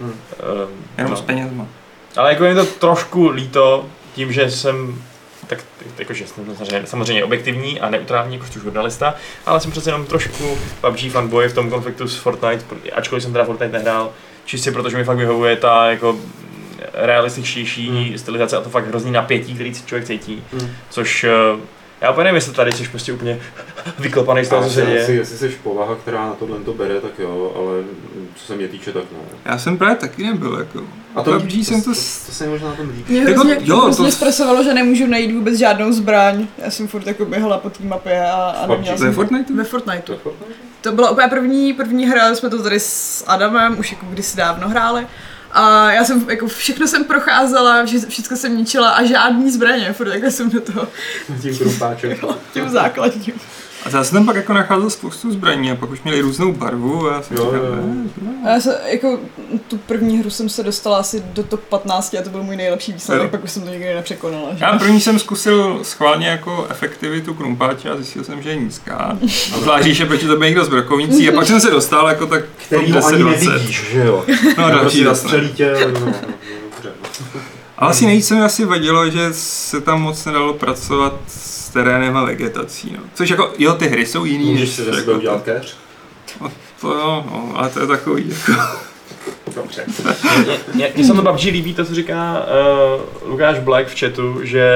Hmm. 0.00 0.10
Um, 0.10 0.16
Jenom 0.98 1.10
no. 1.10 1.16
s 1.16 1.20
penězma. 1.20 1.66
Ale 2.16 2.30
jako 2.30 2.44
je 2.44 2.54
mi 2.54 2.60
to 2.60 2.66
trošku 2.66 3.28
líto 3.28 3.86
tím, 4.14 4.32
že 4.32 4.50
jsem 4.50 5.02
tak 5.46 5.58
jakože 5.98 6.26
jsem 6.26 6.56
samozřejmě, 6.56 6.86
samozřejmě 6.86 7.24
objektivní 7.24 7.80
a 7.80 7.90
neutrální 7.90 8.34
jako 8.34 8.46
žurnalista, 8.62 9.14
ale 9.46 9.60
jsem 9.60 9.70
přece 9.70 9.90
jenom 9.90 10.06
trošku 10.06 10.58
PUBG 10.80 11.10
fanboy 11.10 11.48
v 11.48 11.54
tom 11.54 11.70
konfliktu 11.70 12.08
s 12.08 12.16
Fortnite, 12.16 12.64
ačkoliv 12.92 13.22
jsem 13.22 13.32
teda 13.32 13.44
Fortnite 13.44 13.72
nehrál, 13.78 14.12
čistě 14.44 14.72
protože 14.72 14.96
mi 14.96 15.04
fakt 15.04 15.16
vyhovuje 15.18 15.56
ta 15.56 15.90
jako 15.90 16.16
realističtější 16.94 17.88
Hmm. 17.90 18.18
stylizace 18.18 18.56
a 18.56 18.60
to 18.60 18.70
fakt 18.70 18.86
hrozný 18.86 19.10
napětí, 19.10 19.54
který 19.54 19.74
si 19.74 19.86
člověk 19.86 20.06
cítí, 20.06 20.42
Hmm. 20.52 20.70
což 20.90 21.24
eh, 21.24 21.30
já 22.00 22.10
úplně 22.10 22.24
nevím, 22.24 22.34
jestli 22.34 22.52
tady 22.52 22.72
jsi 22.72 22.88
prostě 22.88 23.12
úplně 23.12 23.38
vyklepaný 23.98 24.44
z 24.44 24.48
toho, 24.48 24.62
co 24.64 24.70
se 24.70 24.86
děje. 24.86 25.10
jestli 25.10 25.36
jsi 25.38 25.48
povaha, 25.48 25.94
která 25.94 26.26
na 26.26 26.32
tohle 26.34 26.60
to 26.60 26.72
bere, 26.74 27.00
tak 27.00 27.10
jo, 27.18 27.52
ale 27.56 27.82
co 28.36 28.46
se 28.46 28.56
mě 28.56 28.68
týče, 28.68 28.92
tak 28.92 29.02
ne. 29.12 29.18
Já 29.44 29.58
jsem 29.58 29.78
právě 29.78 29.96
taky 29.96 30.22
nebyl, 30.26 30.56
jako. 30.58 30.80
A 31.14 31.22
to, 31.22 31.40
PUBG 31.40 31.52
jsem 31.52 31.82
to... 31.82 31.90
to, 31.90 31.94
s- 31.94 32.26
to 32.26 32.32
se 32.32 32.44
mi 32.44 32.50
možná 32.50 32.68
na 32.68 32.74
tom 32.76 32.88
líbí. 32.88 33.04
Mě 33.08 33.20
Jako, 33.20 33.30
hrozně, 33.32 33.56
jo, 33.60 33.80
hrozně 33.80 34.04
to- 34.06 34.12
stresovalo, 34.12 34.64
že 34.64 34.74
nemůžu 34.74 35.06
najít 35.06 35.32
vůbec 35.34 35.54
žádnou 35.58 35.92
zbraň. 35.92 36.46
Já 36.58 36.70
jsem 36.70 36.88
furt 36.88 37.06
jako 37.06 37.24
běhala 37.24 37.58
po 37.58 37.70
té 37.70 37.84
mapě 37.84 38.26
a, 38.26 38.34
a 38.34 38.66
neměla? 38.66 38.96
To 38.96 39.02
jsem... 39.02 39.14
Fortnite? 39.14 39.52
Ve 39.54 39.64
Fortniteu. 39.64 40.02
To 40.06 40.12
je 40.12 40.18
Fortnite? 40.18 40.54
To 40.80 40.92
byla 40.92 41.10
úplně 41.10 41.28
první, 41.28 41.72
první 41.72 42.06
hra, 42.06 42.34
jsme 42.34 42.50
to 42.50 42.62
tady 42.62 42.80
s 42.80 43.24
Adamem, 43.26 43.78
už 43.78 43.92
jako 43.92 44.06
kdysi 44.06 44.36
dávno 44.36 44.68
hráli. 44.68 45.06
A 45.52 45.90
já 45.92 46.04
jsem 46.04 46.30
jako 46.30 46.46
všechno 46.46 46.86
jsem 46.86 47.04
procházela, 47.04 47.84
vše, 47.86 47.98
všechno 48.08 48.36
jsem 48.36 48.56
ničila 48.56 48.90
a 48.90 49.04
žádný 49.04 49.50
zbraně, 49.50 49.92
furt 49.92 50.08
takhle 50.10 50.30
jsem 50.30 50.50
do 50.50 50.60
toho 50.60 50.88
Tím 51.42 51.58
krumpáčem. 51.58 52.14
tím 52.52 52.68
základním. 52.68 53.34
A 53.84 53.88
já 53.96 54.04
jsem 54.04 54.16
tam 54.18 54.26
pak 54.26 54.36
jako 54.36 54.52
nacházel 54.52 54.90
spoustu 54.90 55.32
zbraní 55.32 55.70
a 55.70 55.74
pak 55.76 55.90
už 55.90 56.02
měli 56.02 56.20
různou 56.20 56.52
barvu 56.52 57.08
a 57.10 57.12
já 57.14 57.22
jsem 57.22 57.36
Jo, 57.36 57.44
říkal, 57.44 57.64
jo, 57.66 57.74
A 58.46 58.48
já 58.50 58.60
se, 58.60 58.80
jako 58.86 59.18
tu 59.68 59.76
první 59.78 60.18
hru 60.18 60.30
jsem 60.30 60.48
se 60.48 60.62
dostala 60.62 60.98
asi 60.98 61.22
do 61.32 61.42
top 61.42 61.60
15 61.60 62.14
a 62.14 62.22
to 62.22 62.30
byl 62.30 62.42
můj 62.42 62.56
nejlepší 62.56 62.92
výsledek, 62.92 63.30
pak 63.30 63.44
už 63.44 63.50
jsem 63.50 63.62
to 63.62 63.68
nikdy 63.70 63.94
nepřekonala. 63.94 64.48
Že? 64.54 64.64
Já 64.64 64.78
první 64.78 65.00
jsem 65.00 65.18
zkusil 65.18 65.78
schválně 65.82 66.26
jako 66.26 66.66
efektivitu 66.70 67.34
krumpáče 67.34 67.90
a 67.90 67.96
zjistil 67.96 68.24
jsem, 68.24 68.42
že 68.42 68.50
je 68.50 68.56
nízká. 68.56 69.18
Zvlášť, 69.60 69.86
že 69.86 70.06
proti 70.06 70.26
tobě 70.26 70.48
někdo 70.48 70.64
zbrakovnící 70.64 71.28
a 71.28 71.32
pak 71.32 71.46
jsem 71.46 71.60
se 71.60 71.70
dostal 71.70 72.08
jako 72.08 72.26
tak 72.26 72.44
Který 72.66 72.92
top 72.92 73.02
ho 73.02 73.06
ani 73.08 73.16
10, 73.18 73.22
20. 73.22 73.46
nevidíš, 73.50 73.88
že 73.92 74.00
jo? 74.04 74.24
No, 74.58 74.62
No, 74.62 74.70
další 74.70 74.82
prostě 74.82 74.98
jasné. 75.04 75.10
zastřelí 75.30 75.52
tě, 75.52 75.74
no, 75.94 76.00
no, 76.00 76.06
dobře. 76.06 76.92
Ale 77.78 77.90
asi 77.90 78.06
nejvíc 78.06 78.26
se 78.26 78.34
mi 78.34 78.40
asi 78.40 78.64
vadilo, 78.64 79.10
že 79.10 79.28
se 79.32 79.80
tam 79.80 80.02
moc 80.02 80.24
nedalo 80.24 80.54
pracovat 80.54 81.14
s 81.28 81.63
terénem 81.74 82.16
a 82.16 82.24
vegetací. 82.24 82.92
No. 82.96 83.02
Což 83.14 83.30
jako, 83.30 83.52
jo, 83.58 83.74
ty 83.74 83.88
hry 83.88 84.06
jsou 84.06 84.24
jiný. 84.24 84.44
Můžeš 84.50 84.60
než 84.60 84.70
si 84.70 84.82
ze 84.82 84.90
jako 84.90 85.00
sebe 85.00 85.12
udělat 85.12 85.42
keř? 85.42 85.76
To 86.80 86.88
jo, 86.94 87.24
no, 87.30 87.52
ale 87.54 87.70
to 87.70 87.80
je 87.80 87.86
takový. 87.86 88.24
Jako. 88.48 88.62
Dobře. 89.54 89.84
Mně 90.74 91.04
se 91.04 91.12
to 91.12 91.22
PUBG 91.22 91.42
líbí, 91.42 91.74
to, 91.74 91.84
co 91.84 91.94
říká 91.94 92.46
uh, 93.24 93.30
Lukáš 93.30 93.58
Black 93.58 93.88
v 93.88 94.00
chatu, 94.00 94.38
že 94.42 94.66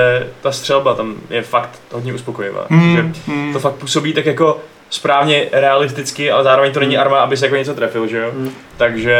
ta 0.40 0.52
střelba 0.52 0.94
tam 0.94 1.14
je 1.30 1.42
fakt 1.42 1.80
hodně 1.92 2.14
uspokojivá. 2.14 2.66
Hmm, 2.70 2.96
Že 2.96 3.32
hmm. 3.32 3.52
to 3.52 3.60
fakt 3.60 3.74
působí 3.74 4.12
tak 4.14 4.26
jako 4.26 4.60
správně 4.90 5.48
realisticky, 5.52 6.30
ale 6.30 6.44
zároveň 6.44 6.72
to 6.72 6.80
není 6.80 6.94
Hmm. 6.94 7.00
arma, 7.00 7.18
aby 7.18 7.36
se 7.36 7.46
jako 7.46 7.56
něco 7.56 7.74
trefil, 7.74 8.06
že 8.06 8.18
jo? 8.18 8.30
Hmm. 8.34 8.50
Takže 8.76 9.16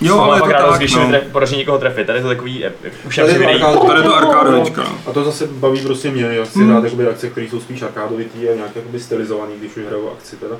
Jo, 0.00 0.20
ale 0.20 0.36
je 0.36 0.40
to 0.42 0.48
rádost, 0.48 0.68
tak, 0.70 0.78
když 0.78 0.94
no. 0.94 1.10
podaří 1.32 1.56
někoho 1.56 1.78
trefit. 1.78 2.06
Tady 2.06 2.18
je 2.18 2.22
to 2.22 2.28
takový, 2.28 2.64
eh, 2.64 2.72
už 3.06 3.16
Tady 3.16 3.32
si 3.32 3.40
je 3.40 3.46
arkád- 3.48 3.86
Tady 3.86 3.98
je 4.00 4.02
to 4.04 4.16
arkádovečka, 4.16 4.82
no. 4.82 4.98
A 5.06 5.12
to 5.12 5.24
zase 5.24 5.46
baví 5.46 5.80
prostě 5.80 6.10
mě, 6.10 6.22
já 6.24 6.44
chci 6.44 6.58
Hmm. 6.58 6.84
jakoby 6.84 7.06
akce, 7.08 7.28
které 7.30 7.46
jsou 7.48 7.60
spíš 7.60 7.82
arkádovitý 7.82 8.48
a 8.48 8.54
nějak 8.54 8.76
jakoby 8.76 9.00
stylizovaný, 9.00 9.52
když 9.58 9.76
už 9.76 9.84
hraju 9.84 10.10
akci 10.10 10.36
teda. 10.36 10.56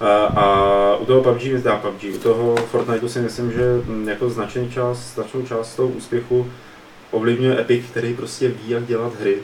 A, 0.00 0.06
a 0.24 0.96
u 0.96 1.04
toho 1.06 1.22
PUBG 1.22 1.52
mi 1.52 1.58
zdá 1.58 1.76
PUBG, 1.76 2.04
u 2.14 2.18
toho 2.18 2.56
Fortniteu 2.56 3.08
si 3.08 3.18
myslím, 3.18 3.52
že 3.52 3.60
mm, 3.86 4.08
jako 4.08 4.30
značný 4.30 4.70
část, 4.70 5.14
značnou 5.14 5.42
část 5.42 5.74
toho 5.76 5.88
úspěchu 5.88 6.50
ovlivňuje 7.10 7.60
Epic, 7.60 7.84
který 7.90 8.14
prostě 8.14 8.48
ví, 8.48 8.68
jak 8.68 8.86
dělat 8.86 9.12
hry. 9.20 9.36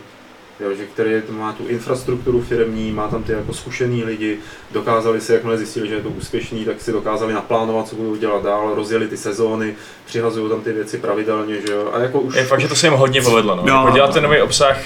Jo, 0.61 0.75
že 0.77 0.87
který 0.87 1.11
má 1.31 1.53
tu 1.53 1.67
infrastrukturu 1.69 2.43
firmní, 2.43 2.93
má 2.93 3.09
tam 3.09 3.23
ty 3.23 3.33
jako 3.33 3.53
zkušený 3.53 4.05
lidi, 4.05 4.39
dokázali 4.73 5.21
si, 5.21 5.33
jakmile 5.33 5.59
zjistili, 5.59 5.89
že 5.89 5.95
je 5.95 6.01
to 6.01 6.09
úspěšný, 6.09 6.65
tak 6.65 6.81
si 6.81 6.93
dokázali 6.93 7.33
naplánovat, 7.35 7.89
co 7.89 7.97
budou 7.97 8.17
dělat 8.17 8.43
dál, 8.45 8.73
rozjeli 8.75 9.09
ty 9.09 9.17
sezóny, 9.17 9.75
přihazují 10.07 10.51
tam 10.51 10.61
ty 10.61 10.73
věci 10.73 10.99
pravidelně, 10.99 11.55
že 11.67 11.73
jo, 11.73 11.91
a 11.93 11.99
jako 11.99 12.21
už... 12.21 12.35
Je 12.37 12.45
fakt, 12.45 12.61
že 12.61 12.69
to 12.69 12.75
se 12.75 12.87
jim 12.87 12.95
hodně 12.95 13.23
povedlo. 13.23 13.57
No. 13.57 13.63
Jo. 13.67 13.75
Jako 13.85 13.91
dělat 13.91 14.15
ten 14.15 14.23
nový 14.23 14.41
obsah 14.41 14.79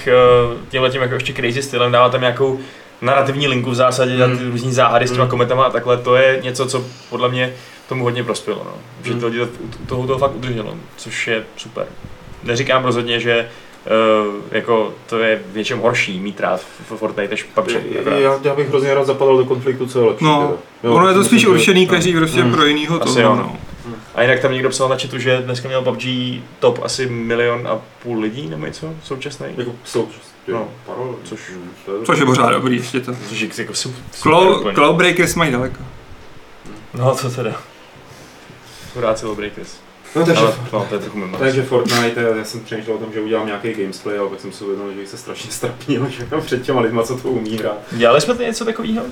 tímhle 0.69 0.89
tím 0.89 1.01
jako 1.01 1.13
ještě 1.13 1.33
crazy 1.33 1.61
stylem, 1.63 1.91
dávat 1.91 2.09
tam 2.11 2.21
nějakou 2.21 2.59
narrativní 3.01 3.47
linku 3.47 3.71
v 3.71 3.75
zásadě, 3.75 4.15
dělat 4.15 4.31
ty 4.31 4.37
Hmm. 4.43 4.51
různý 4.51 4.73
záhady 4.73 5.07
s 5.07 5.11
těma 5.11 5.23
Hmm. 5.23 5.29
komentama 5.31 5.63
a 5.63 5.69
takhle, 5.69 5.97
to 5.97 6.15
je 6.15 6.39
něco, 6.43 6.65
co 6.65 6.85
podle 7.09 7.29
mě 7.29 7.53
tomu 7.89 8.03
hodně 8.03 8.23
prospělo. 8.23 8.61
No. 8.65 8.73
Že 9.03 9.11
Hmm. 9.11 9.19
to 9.21 9.27
lidi 9.27 9.39
toho, 9.87 10.07
toho 10.07 10.19
fakt 10.19 10.35
udrželo, 10.35 10.75
což 10.97 11.27
je 11.27 11.43
super. 11.57 11.85
Neříkám 12.43 12.85
rozhodně, 12.85 13.19
že 13.19 13.49
uh, 13.85 14.33
jako 14.51 14.93
to 15.09 15.19
je 15.19 15.41
v 15.51 15.55
něčem 15.57 15.79
horší 15.79 16.19
mít 16.19 16.39
rád 16.39 16.61
v 16.61 16.97
Fortnite 16.97 17.31
než 17.31 17.43
PUBG. 17.43 17.71
Já, 18.19 18.39
já 18.43 18.55
bych 18.55 18.69
hrozně 18.69 18.93
rád 18.93 19.05
zapadal 19.05 19.37
do 19.37 19.45
konfliktu, 19.45 19.87
co 19.87 19.99
je 19.99 20.05
lepší. 20.07 20.25
No. 20.25 20.53
Jo, 20.83 20.93
ono 20.93 21.07
je 21.07 21.13
to 21.13 21.23
spíš 21.23 21.45
určený 21.45 21.85
no. 21.85 21.91
každý 21.91 22.13
prostě 22.13 22.41
Hmm. 22.41 22.51
pro 22.53 22.65
jinýho 22.65 23.03
Asi 23.03 23.13
toho, 23.15 23.19
jo. 23.21 23.35
no. 23.35 23.57
A 24.15 24.21
jinak 24.21 24.39
tam 24.39 24.51
někdo 24.53 24.69
psal 24.69 24.89
na 24.89 24.97
chatu, 24.97 25.19
že 25.19 25.41
dneska 25.45 25.67
měl 25.67 25.81
PUBG 25.81 26.03
top 26.59 26.79
asi 26.83 27.05
milion 27.05 27.67
a 27.67 27.79
půl 28.03 28.19
lidí 28.19 28.49
nebo 28.49 28.65
něco 28.65 28.93
současný. 29.03 29.47
Jako 29.57 29.71
současně. 29.83 30.31
No. 30.47 30.67
Paralelně. 30.85 31.17
Což- 31.23 31.51
to 31.85 31.95
je 31.95 32.05
Což 32.05 32.19
je 32.19 32.25
pořád 32.25 32.49
dobrý 32.49 32.75
ještě 32.75 32.99
to. 32.99 33.11
Což 33.29 33.39
je 33.41 33.49
jako 33.57 33.73
super. 33.73 33.99
Cloud, 34.11 34.57
úplně. 34.59 34.75
Cloud 34.75 34.95
Breakers 34.95 35.35
mají 35.35 35.51
daleko. 35.51 35.83
No 36.93 37.15
to 37.15 37.29
teda. 37.29 37.61
Hurá 38.95 39.15
Breakers. 39.35 39.79
No, 40.15 40.25
takže, 40.25 40.41
Ale 40.41 40.55
no, 40.73 40.85
to 40.89 40.95
je 40.95 41.01
trochu 41.01 41.17
mimo. 41.17 41.37
takže 41.37 41.63
Fortnite, 41.63 42.21
já 42.37 42.43
jsem 42.43 42.59
přemýšlel 42.59 42.95
o 42.95 42.99
tom, 42.99 43.13
že 43.13 43.21
udělám 43.21 43.47
nějaký 43.47 43.73
gamesplay, 43.73 44.17
ale 44.17 44.29
pak 44.29 44.39
jsem 44.39 44.51
si 44.51 44.63
uvědomil, 44.63 44.93
že 44.93 44.99
bych 44.99 45.09
se 45.09 45.17
strašně 45.17 45.51
strapnil, 45.59 46.09
že 46.09 46.27
jo, 46.31 46.41
před 46.41 46.61
těma 46.63 46.81
lidma, 46.81 47.03
co 47.03 47.17
to 47.17 47.29
umí 47.29 47.57
hrát. 47.57 47.77
Dělali 47.91 48.21
jsme 48.21 48.35
to 48.35 48.43
něco 48.43 48.65
takového? 48.65 49.03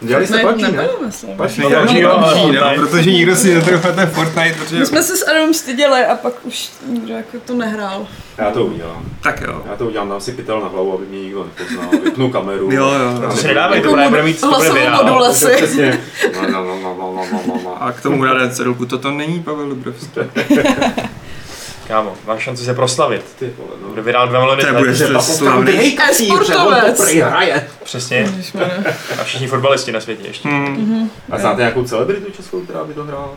Dělali 0.00 0.26
jste 0.26 0.36
Ne, 0.36 0.42
PUBG, 0.42 0.60
ne? 0.62 0.68
nebylo, 0.70 0.98
myslím. 1.06 1.30
PUBG, 1.36 1.58
No, 1.58 1.70
PUBG, 1.70 2.02
no, 2.02 2.20
Fortnite. 2.20 2.74
protože 2.76 3.10
nikdo 3.12 3.36
si 3.36 3.54
netrefil 3.54 3.92
ten 3.92 4.06
Fortnite, 4.10 4.54
protože... 4.58 4.78
My 4.78 4.86
jsme 4.86 5.02
se 5.02 5.16
s 5.16 5.28
Adamem 5.28 5.54
styděli 5.54 6.04
a 6.04 6.14
pak 6.14 6.34
už 6.46 6.70
nikdo 6.86 7.14
jako 7.14 7.36
to 7.46 7.54
nehrál. 7.54 8.06
Já 8.38 8.50
to 8.50 8.64
udělám. 8.64 9.02
Tak 9.22 9.40
jo. 9.40 9.62
Já 9.70 9.76
to 9.76 9.86
udělám, 9.86 10.08
dám 10.08 10.20
si 10.20 10.32
pytel 10.32 10.60
na 10.60 10.68
hlavu, 10.68 10.94
aby 10.94 11.06
mě 11.06 11.20
nikdo 11.22 11.44
nepoznal, 11.44 11.90
vypnu 12.04 12.30
kameru. 12.30 12.70
Jo, 12.72 12.84
jo. 12.92 13.28
To 13.30 13.36
si 13.36 13.46
nedávej, 13.46 13.80
to 13.80 13.88
bude, 13.90 14.08
bude 14.08 14.22
mít 14.22 14.40
to 14.40 14.46
bude 14.46 14.56
hlasovou 14.56 14.80
virál. 14.80 15.04
modulaci. 15.04 15.44
To 15.44 15.50
Přesně. 15.56 16.00
No, 16.34 16.48
no, 16.50 16.64
no, 16.64 16.76
no, 16.82 16.94
no, 16.98 17.24
no, 17.32 17.40
no, 17.46 17.60
no. 17.64 17.82
A 17.82 17.92
k 17.92 18.00
tomu 18.02 18.24
rád 18.24 18.54
cedulku, 18.54 18.86
toto 18.86 19.10
není 19.10 19.42
Pavel 19.42 19.68
Dubrovský. 19.68 20.20
Kámo, 21.90 22.14
máš 22.26 22.42
šanci 22.42 22.64
se 22.64 22.74
proslavit. 22.74 23.22
Ty 23.38 23.52
vole, 23.58 23.70
no. 23.82 23.88
Bude 23.88 24.02
virál 24.02 24.28
2 24.28 24.40
miliony 24.40 24.62
To 24.64 24.74
bude 24.78 24.94
slavný. 25.20 25.96
E-sportovec. 26.10 27.00
hraje. 27.14 27.68
Přesně. 27.84 28.32
A 29.20 29.24
všichni 29.24 29.46
fotbalisti 29.46 29.92
na 29.92 30.00
světě 30.00 30.26
ještě. 30.26 30.48
Hmm. 30.48 31.10
A 31.30 31.38
znáte 31.38 31.60
nějakou 31.60 31.84
celebritu 31.84 32.30
českou, 32.32 32.60
která 32.60 32.84
by 32.84 32.94
to 32.94 33.04
hrála? 33.04 33.30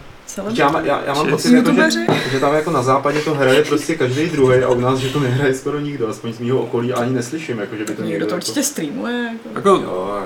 Já, 0.54 0.82
já, 0.84 1.02
já 1.06 1.14
mám 1.14 1.30
pocit, 1.30 1.54
jako, 1.54 1.72
že, 1.74 1.90
že 2.32 2.40
tam 2.40 2.56
jako 2.56 2.72
na 2.72 2.84
západě 2.84 3.20
to 3.20 3.34
hraje 3.34 3.64
prostě 3.64 3.96
každý 3.96 4.30
druhý 4.30 4.64
a 4.64 4.70
u 4.70 4.80
nás, 4.80 5.00
že 5.00 5.10
to 5.10 5.20
nehraje 5.20 5.54
skoro 5.54 5.80
nikdo, 5.80 6.08
aspoň 6.08 6.34
z 6.34 6.40
mého 6.40 6.60
okolí 6.60 6.94
ani 6.94 7.14
neslyším, 7.14 7.60
jako, 7.60 7.76
že 7.76 7.84
by 7.86 7.94
to 7.94 8.02
Někdo 8.02 8.06
někdo 8.10 8.26
to 8.26 8.30
jako... 8.30 8.36
určitě 8.36 8.64
streamuje. 8.64 9.30
Jako, 9.56 9.70
Jako, 9.70 9.70
Jo, 9.70 10.20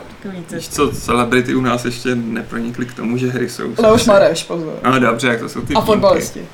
víš 0.53 0.69
co, 0.69 0.91
celebrity 0.91 1.55
u 1.55 1.61
nás 1.61 1.85
ještě 1.85 2.15
nepronikly 2.15 2.85
k 2.85 2.93
tomu, 2.93 3.17
že 3.17 3.27
hry 3.27 3.49
jsou. 3.49 3.73
Leoš 3.77 4.05
Mareš, 4.05 4.43
pozor. 4.43 4.73
No 4.83 4.99
dobře, 4.99 5.27
jak 5.27 5.39
to 5.39 5.49
jsou 5.49 5.61
ty 5.61 5.73
A 5.73 5.79
výjimky. 5.79 6.47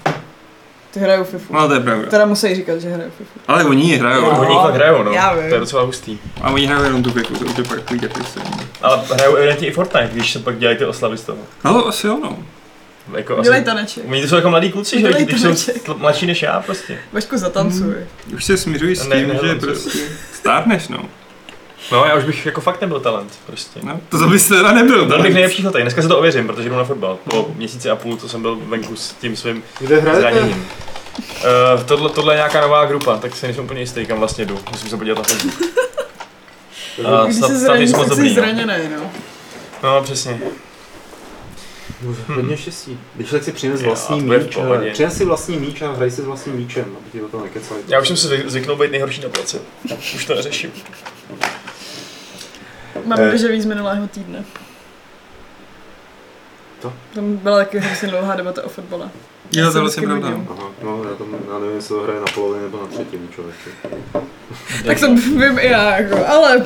Ty 0.93 0.99
hrajou 0.99 1.23
FIFU. 1.23 1.53
No 1.53 1.67
to 1.67 1.73
je 1.73 1.79
pravda. 1.79 2.09
Teda 2.09 2.25
musí 2.25 2.55
říkat, 2.55 2.81
že 2.81 2.89
hrajou 2.89 3.09
FIFU. 3.17 3.39
Ale 3.47 3.63
oni 3.65 3.83
ji 3.83 3.97
hrajou. 3.97 4.21
No. 4.21 4.39
Oni 4.39 4.55
fakt 4.55 4.75
hrajou, 4.75 5.03
no. 5.03 5.11
Já 5.11 5.33
vím. 5.35 5.49
To 5.49 5.55
je 5.55 5.59
docela 5.59 5.83
hustý. 5.83 6.17
A 6.41 6.49
oni 6.49 6.65
hrajou 6.65 6.83
jenom 6.83 7.03
tu 7.03 7.11
pěku, 7.11 7.33
to 7.33 7.45
už 7.45 7.57
je 7.57 7.63
pak 7.63 7.79
takový 7.79 7.99
depresivní. 7.99 8.51
Ale 8.81 9.01
hrajou 9.13 9.35
evidentně 9.35 9.67
i 9.67 9.71
Fortnite, 9.71 10.09
když 10.13 10.31
se 10.33 10.39
pak 10.39 10.57
dělají 10.57 10.77
ty 10.77 10.85
oslavy 10.85 11.17
z 11.17 11.21
toho. 11.21 11.37
No 11.65 11.87
asi 11.87 12.07
jo, 12.07 12.19
no. 12.23 12.37
Jako 13.17 13.33
asi- 13.33 13.43
Dělej 13.43 13.63
taneček. 13.63 14.03
Oni 14.09 14.21
to 14.21 14.27
jsou 14.27 14.35
jako 14.35 14.49
mladí 14.49 14.71
kluci, 14.71 15.01
že 15.01 15.13
když 15.13 15.41
jsou 15.41 15.97
mladší 15.97 16.25
než 16.25 16.41
já 16.41 16.59
prostě. 16.59 16.99
Vašku 17.13 17.37
zatancuj. 17.37 17.93
Už 18.35 18.45
se 18.45 18.57
smiřuji 18.57 18.95
s 18.95 19.01
tím, 19.01 19.09
ne, 19.27 19.39
že 19.43 19.55
prostě 19.55 19.99
stárneš, 20.33 20.87
no. 20.87 21.05
No 21.91 22.05
já 22.05 22.15
už 22.15 22.23
bych 22.23 22.45
jako 22.45 22.61
fakt 22.61 22.81
nebyl 22.81 22.99
talent 22.99 23.31
prostě. 23.45 23.79
no. 23.84 23.99
To 24.09 24.19
to 24.19 24.27
bys 24.27 24.47
teda 24.47 24.71
nebyl, 24.71 25.05
Byl 25.05 25.21
bych 25.21 25.34
nejlepší 25.34 25.65
letej. 25.65 25.81
Dneska 25.81 26.01
se 26.01 26.07
to 26.07 26.17
ověřím, 26.19 26.47
protože 26.47 26.69
jdu 26.69 26.75
na 26.75 26.84
fotbal. 26.84 27.17
Po 27.29 27.51
měsíci 27.55 27.89
a 27.89 27.95
půl, 27.95 28.17
co 28.17 28.29
jsem 28.29 28.41
byl 28.41 28.55
venku 28.55 28.95
s 28.95 29.13
tím 29.13 29.36
svým 29.36 29.63
Kde 29.79 29.99
hrajete? 29.99 30.21
zraněním. 30.21 30.67
Uh, 31.77 31.84
tohle, 31.86 32.09
tohle 32.09 32.34
je 32.34 32.38
nějaká 32.38 32.61
nová 32.61 32.86
grupa, 32.86 33.17
tak 33.17 33.36
si 33.36 33.45
nejsem 33.45 33.63
úplně 33.63 33.79
jistý, 33.81 34.05
kam 34.05 34.19
vlastně 34.19 34.45
jdu. 34.45 34.59
Musím 34.71 34.89
se 34.89 34.97
podívat 34.97 35.17
na 35.17 35.23
Facebook. 35.23 35.61
A 37.05 37.25
Když 37.25 37.38
snad, 37.38 37.47
se 37.47 37.59
snad 37.59 37.79
moc 37.79 38.07
tak 38.07 38.17
jsi. 38.17 38.23
No. 38.29 38.34
zraněný, 38.34 38.89
no. 38.95 39.11
no 39.84 40.01
přesně. 40.03 40.39
Hodně 42.27 42.57
štěstí. 42.57 42.99
Když 43.15 43.29
tak 43.29 43.43
si 43.43 43.51
přines 43.51 43.81
vlastní 43.81 44.21
to 44.21 44.34
míč, 44.39 44.57
eh, 44.88 44.91
přines 44.91 45.17
si 45.17 45.25
vlastní 45.25 45.57
míč 45.57 45.81
a 45.81 45.91
hraj 45.93 46.11
si 46.11 46.21
s 46.21 46.25
vlastním 46.25 46.55
míčem, 46.55 46.86
aby 46.86 47.09
ti 47.11 47.19
do 47.19 47.27
toho 47.27 47.43
nekecali. 47.43 47.79
Já 47.88 48.01
už 48.01 48.07
jsem 48.07 48.17
si 48.17 48.27
zvyk- 48.27 48.47
zvyknul 48.47 48.75
být 48.75 48.91
nejhorší 48.91 49.21
na 49.21 49.29
place. 49.29 49.59
Už 50.15 50.25
to 50.25 50.36
neřeším. 50.36 50.71
Mám 53.05 53.19
Eh. 53.19 53.31
dežavý 53.31 53.61
z 53.61 53.65
minulého 53.65 54.07
týdne. 54.07 54.45
To? 56.81 56.93
Tam 57.13 57.35
byla 57.37 57.57
taky 57.57 57.79
hrozně 57.79 58.07
dlouhá 58.07 58.35
debata 58.35 58.63
o 58.65 58.69
fotbale. 58.69 59.09
Jo, 59.51 59.71
to 59.73 59.79
vlastně 59.79 60.07
pravda. 60.07 60.27
Aha, 60.27 60.69
no 60.83 61.03
já, 61.09 61.15
tam, 61.15 61.27
já 61.53 61.59
nevím, 61.59 61.75
jestli 61.75 61.95
to 61.95 62.01
hraje 62.01 62.19
na 62.19 62.25
polovině 62.35 62.63
nebo 62.63 62.81
na 62.81 62.87
třetinu 62.87 63.27
člověče. 63.27 63.69
Tak 64.85 64.99
to 64.99 65.15
vím 65.15 65.59
i 65.59 65.67
já, 65.69 65.97
jako, 65.99 66.25
ale 66.27 66.65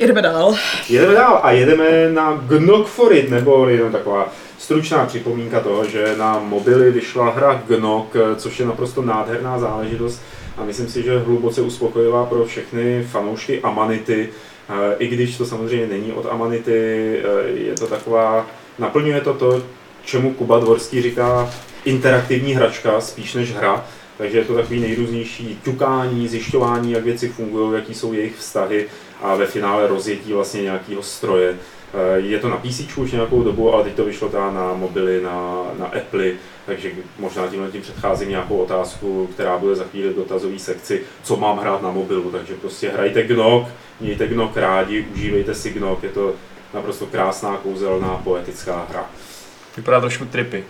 jdeme 0.00 0.22
dál. 0.22 0.54
Jedeme 0.88 1.14
dál 1.14 1.40
a 1.42 1.50
jedeme 1.50 2.08
na 2.12 2.32
Gnog 2.46 2.86
for 2.86 3.12
It, 3.12 3.30
nebo 3.30 3.68
jenom 3.68 3.92
taková 3.92 4.32
stručná 4.58 5.06
připomínka 5.06 5.60
toho, 5.60 5.84
že 5.88 6.14
na 6.18 6.38
mobily 6.38 6.90
vyšla 6.90 7.30
hra 7.30 7.62
Gnog, 7.66 8.14
což 8.36 8.60
je 8.60 8.66
naprosto 8.66 9.02
nádherná 9.02 9.58
záležitost 9.58 10.22
a 10.56 10.64
myslím 10.64 10.88
si, 10.88 11.02
že 11.02 11.18
hluboce 11.18 11.60
uspokojivá 11.62 12.26
pro 12.26 12.44
všechny 12.44 13.02
fanoušky 13.10 13.60
Amanity, 13.60 14.28
i 14.98 15.06
když 15.06 15.36
to 15.36 15.46
samozřejmě 15.46 15.86
není 15.86 16.12
od 16.12 16.26
Amanity, 16.26 17.16
eh, 17.18 17.48
je 17.48 17.74
to 17.74 17.86
taková, 17.86 18.46
naplňuje 18.78 19.20
to 19.20 19.34
to, 19.34 19.62
čemu 20.04 20.34
Kuba 20.34 20.58
Dvorský 20.58 21.02
říká 21.02 21.50
interaktivní 21.84 22.54
hračka, 22.54 23.00
spíš 23.00 23.34
než 23.34 23.52
hra, 23.52 23.84
takže 24.18 24.38
je 24.38 24.44
to 24.44 24.54
takový 24.54 24.80
nejrůznější 24.80 25.58
ťukání, 25.64 26.28
zjišťování, 26.28 26.92
jak 26.92 27.04
věci 27.04 27.28
fungují, 27.28 27.74
jaký 27.74 27.94
jsou 27.94 28.12
jejich 28.12 28.36
vztahy 28.36 28.86
a 29.22 29.34
ve 29.34 29.46
finále 29.46 29.88
rozjetí 29.88 30.32
vlastně 30.32 30.62
nějakého 30.62 31.02
stroje. 31.02 31.54
Eh, 31.94 32.20
Je 32.20 32.38
to 32.38 32.48
na 32.48 32.56
PC 32.56 32.96
už 32.98 33.12
nějakou 33.12 33.42
dobu, 33.42 33.74
ale 33.74 33.84
teď 33.84 33.94
to 33.94 34.04
vyšlo 34.04 34.28
teda 34.28 34.50
na 34.50 34.74
mobily, 34.74 35.22
na, 35.22 35.62
na 35.78 35.86
Apple, 35.86 36.30
takže 36.66 36.90
možná 37.18 37.46
tímhle 37.46 37.70
tím 37.70 37.82
předcházím 37.82 38.28
nějakou 38.30 38.56
otázku, 38.56 39.28
která 39.34 39.58
bude 39.58 39.74
za 39.74 39.84
chvíli 39.84 40.08
v 40.08 40.16
dotazové 40.16 40.58
sekci, 40.58 41.02
co 41.22 41.36
mám 41.36 41.58
hrát 41.58 41.82
na 41.82 41.90
mobilu, 41.90 42.30
takže 42.30 42.54
prostě 42.54 42.88
hrajte 42.88 43.22
GNOG, 43.22 43.68
mějte 44.00 44.26
GNOG 44.28 44.56
rádi, 44.56 45.06
užívejte 45.14 45.54
si 45.54 45.70
GNOG, 45.70 46.02
je 46.02 46.08
to 46.08 46.32
naprosto 46.74 47.06
krásná, 47.06 47.56
kouzelná, 47.56 48.08
poetická 48.24 48.86
hra. 48.90 49.06
Vypadá 49.76 50.00
trošku 50.00 50.24
tripy. 50.24 50.64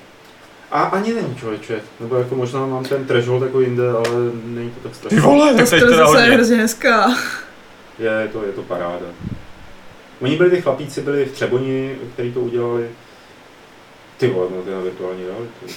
A 0.70 0.82
ani 0.82 1.14
není 1.14 1.36
člověče, 1.36 1.80
nebo 2.00 2.16
jako 2.16 2.34
možná 2.34 2.66
mám 2.66 2.84
ten 2.84 3.04
threshold 3.06 3.42
jako 3.42 3.60
jinde, 3.60 3.90
ale 3.90 4.08
není 4.44 4.70
to 4.70 4.80
tak 4.88 4.94
strašně. 4.94 5.20
vole, 5.20 5.52
Ta 5.52 5.58
tak 5.58 5.68
teda 5.68 5.80
stylizace 5.80 6.16
je 6.16 6.20
hodně. 6.22 6.34
hrozně 6.34 6.56
hezká. 6.56 7.06
Je, 7.98 8.10
je 8.22 8.28
to, 8.28 8.44
je 8.44 8.52
to 8.52 8.62
paráda. 8.62 9.06
Oni 10.20 10.36
byli 10.36 10.50
ty 10.50 10.62
chlapíci, 10.62 11.00
byli 11.00 11.24
v 11.24 11.32
Třeboni, 11.32 11.94
který 12.12 12.32
to 12.32 12.40
udělali. 12.40 12.88
Ty 14.18 14.28
vole, 14.28 14.46
no 14.56 14.62
ty 14.62 14.70
na 14.70 14.80
virtuální 14.80 15.24
realitu. 15.26 15.74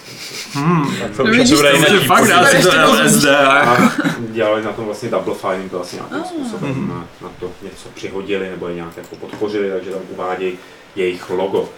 Hmm. 0.53 0.95
Tak 1.01 1.17
to 1.17 1.23
už 1.23 1.39
asi 1.39 1.55
bude 1.55 1.71
jinak. 1.73 2.03
fakt 2.07 2.27
dá 2.27 2.45
si 2.45 2.61
to 2.63 2.69
LSD. 2.91 3.25
A 3.29 3.91
dělali 4.19 4.63
na 4.63 4.71
tom 4.71 4.85
vlastně 4.85 5.09
double 5.09 5.33
fine, 5.35 5.69
to 5.69 5.75
vlastně 5.77 5.99
nějakým 5.99 6.21
Ah. 6.21 6.27
způsobem 6.27 6.69
Mhm. 6.71 6.89
na, 6.89 7.07
na 7.21 7.29
to 7.39 7.51
něco 7.63 7.89
přihodili 7.93 8.49
nebo 8.49 8.67
je 8.67 8.75
nějak 8.75 8.97
jako 8.97 9.15
podpořili, 9.15 9.69
takže 9.69 9.89
tam 9.91 10.01
uvádějí 10.09 10.53
jejich 10.95 11.29
logo. 11.29 11.69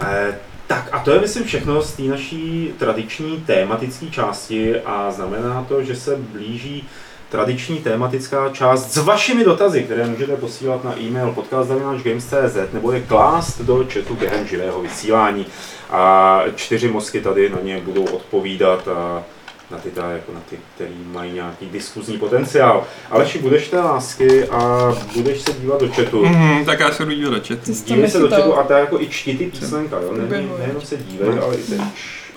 Eh, 0.00 0.38
tak 0.66 0.88
a 0.92 0.98
to 0.98 1.10
je 1.10 1.20
myslím 1.20 1.44
všechno 1.44 1.82
z 1.82 1.92
té 1.92 2.02
naší 2.02 2.72
tradiční 2.78 3.42
tématické 3.46 4.06
části 4.06 4.80
a 4.80 5.10
znamená 5.10 5.64
to, 5.68 5.82
že 5.82 5.96
se 5.96 6.16
blíží 6.16 6.88
tradiční 7.30 7.78
tématická 7.78 8.48
část 8.48 8.92
s 8.92 8.96
vašimi 8.96 9.44
dotazy, 9.44 9.82
které 9.82 10.06
můžete 10.06 10.36
posílat 10.36 10.84
na 10.84 10.98
e-mail 11.00 11.32
podcast.games.cz 11.32 12.72
nebo 12.72 12.92
je 12.92 13.00
klást 13.00 13.60
do 13.60 13.84
chatu 13.92 14.14
během 14.14 14.46
živého 14.46 14.80
vysílání 14.82 15.46
a 15.90 16.42
čtyři 16.54 16.88
mozky 16.88 17.20
tady 17.20 17.50
na 17.50 17.58
ně 17.62 17.80
budou 17.80 18.04
odpovídat 18.04 18.88
a 18.88 19.22
na 19.70 19.78
ty, 19.78 19.90
teda, 19.90 20.10
jako 20.10 20.32
na 20.32 20.40
ty, 20.50 20.58
který 20.74 20.94
mají 21.12 21.32
nějaký 21.32 21.66
diskuzní 21.66 22.18
potenciál. 22.18 22.84
Aleši, 23.10 23.38
budeš 23.38 23.68
té 23.68 23.80
lásky 23.80 24.44
a 24.48 24.92
budeš 25.16 25.40
se 25.40 25.52
dívat 25.52 25.80
do 25.80 25.88
chatu. 25.92 26.24
Mhm, 26.24 26.64
tak 26.64 26.80
já 26.80 26.92
se 26.92 27.04
jdu 27.04 27.10
dívat 27.12 27.30
do 27.30 27.40
chatu. 27.40 27.72
Dívej 27.86 28.10
se 28.10 28.18
do 28.18 28.28
chatu 28.30 28.54
a 28.58 28.62
ta 28.62 28.78
jako 28.78 29.00
i 29.00 29.08
čti 29.08 29.38
ty 29.38 29.46
písmenka, 29.46 29.96
jo? 30.00 30.12
Ne, 30.12 30.42
nejenom 30.58 30.82
se 30.82 30.96
dívej, 30.96 31.38
ale 31.38 31.56
i, 31.56 31.62
se 31.62 31.74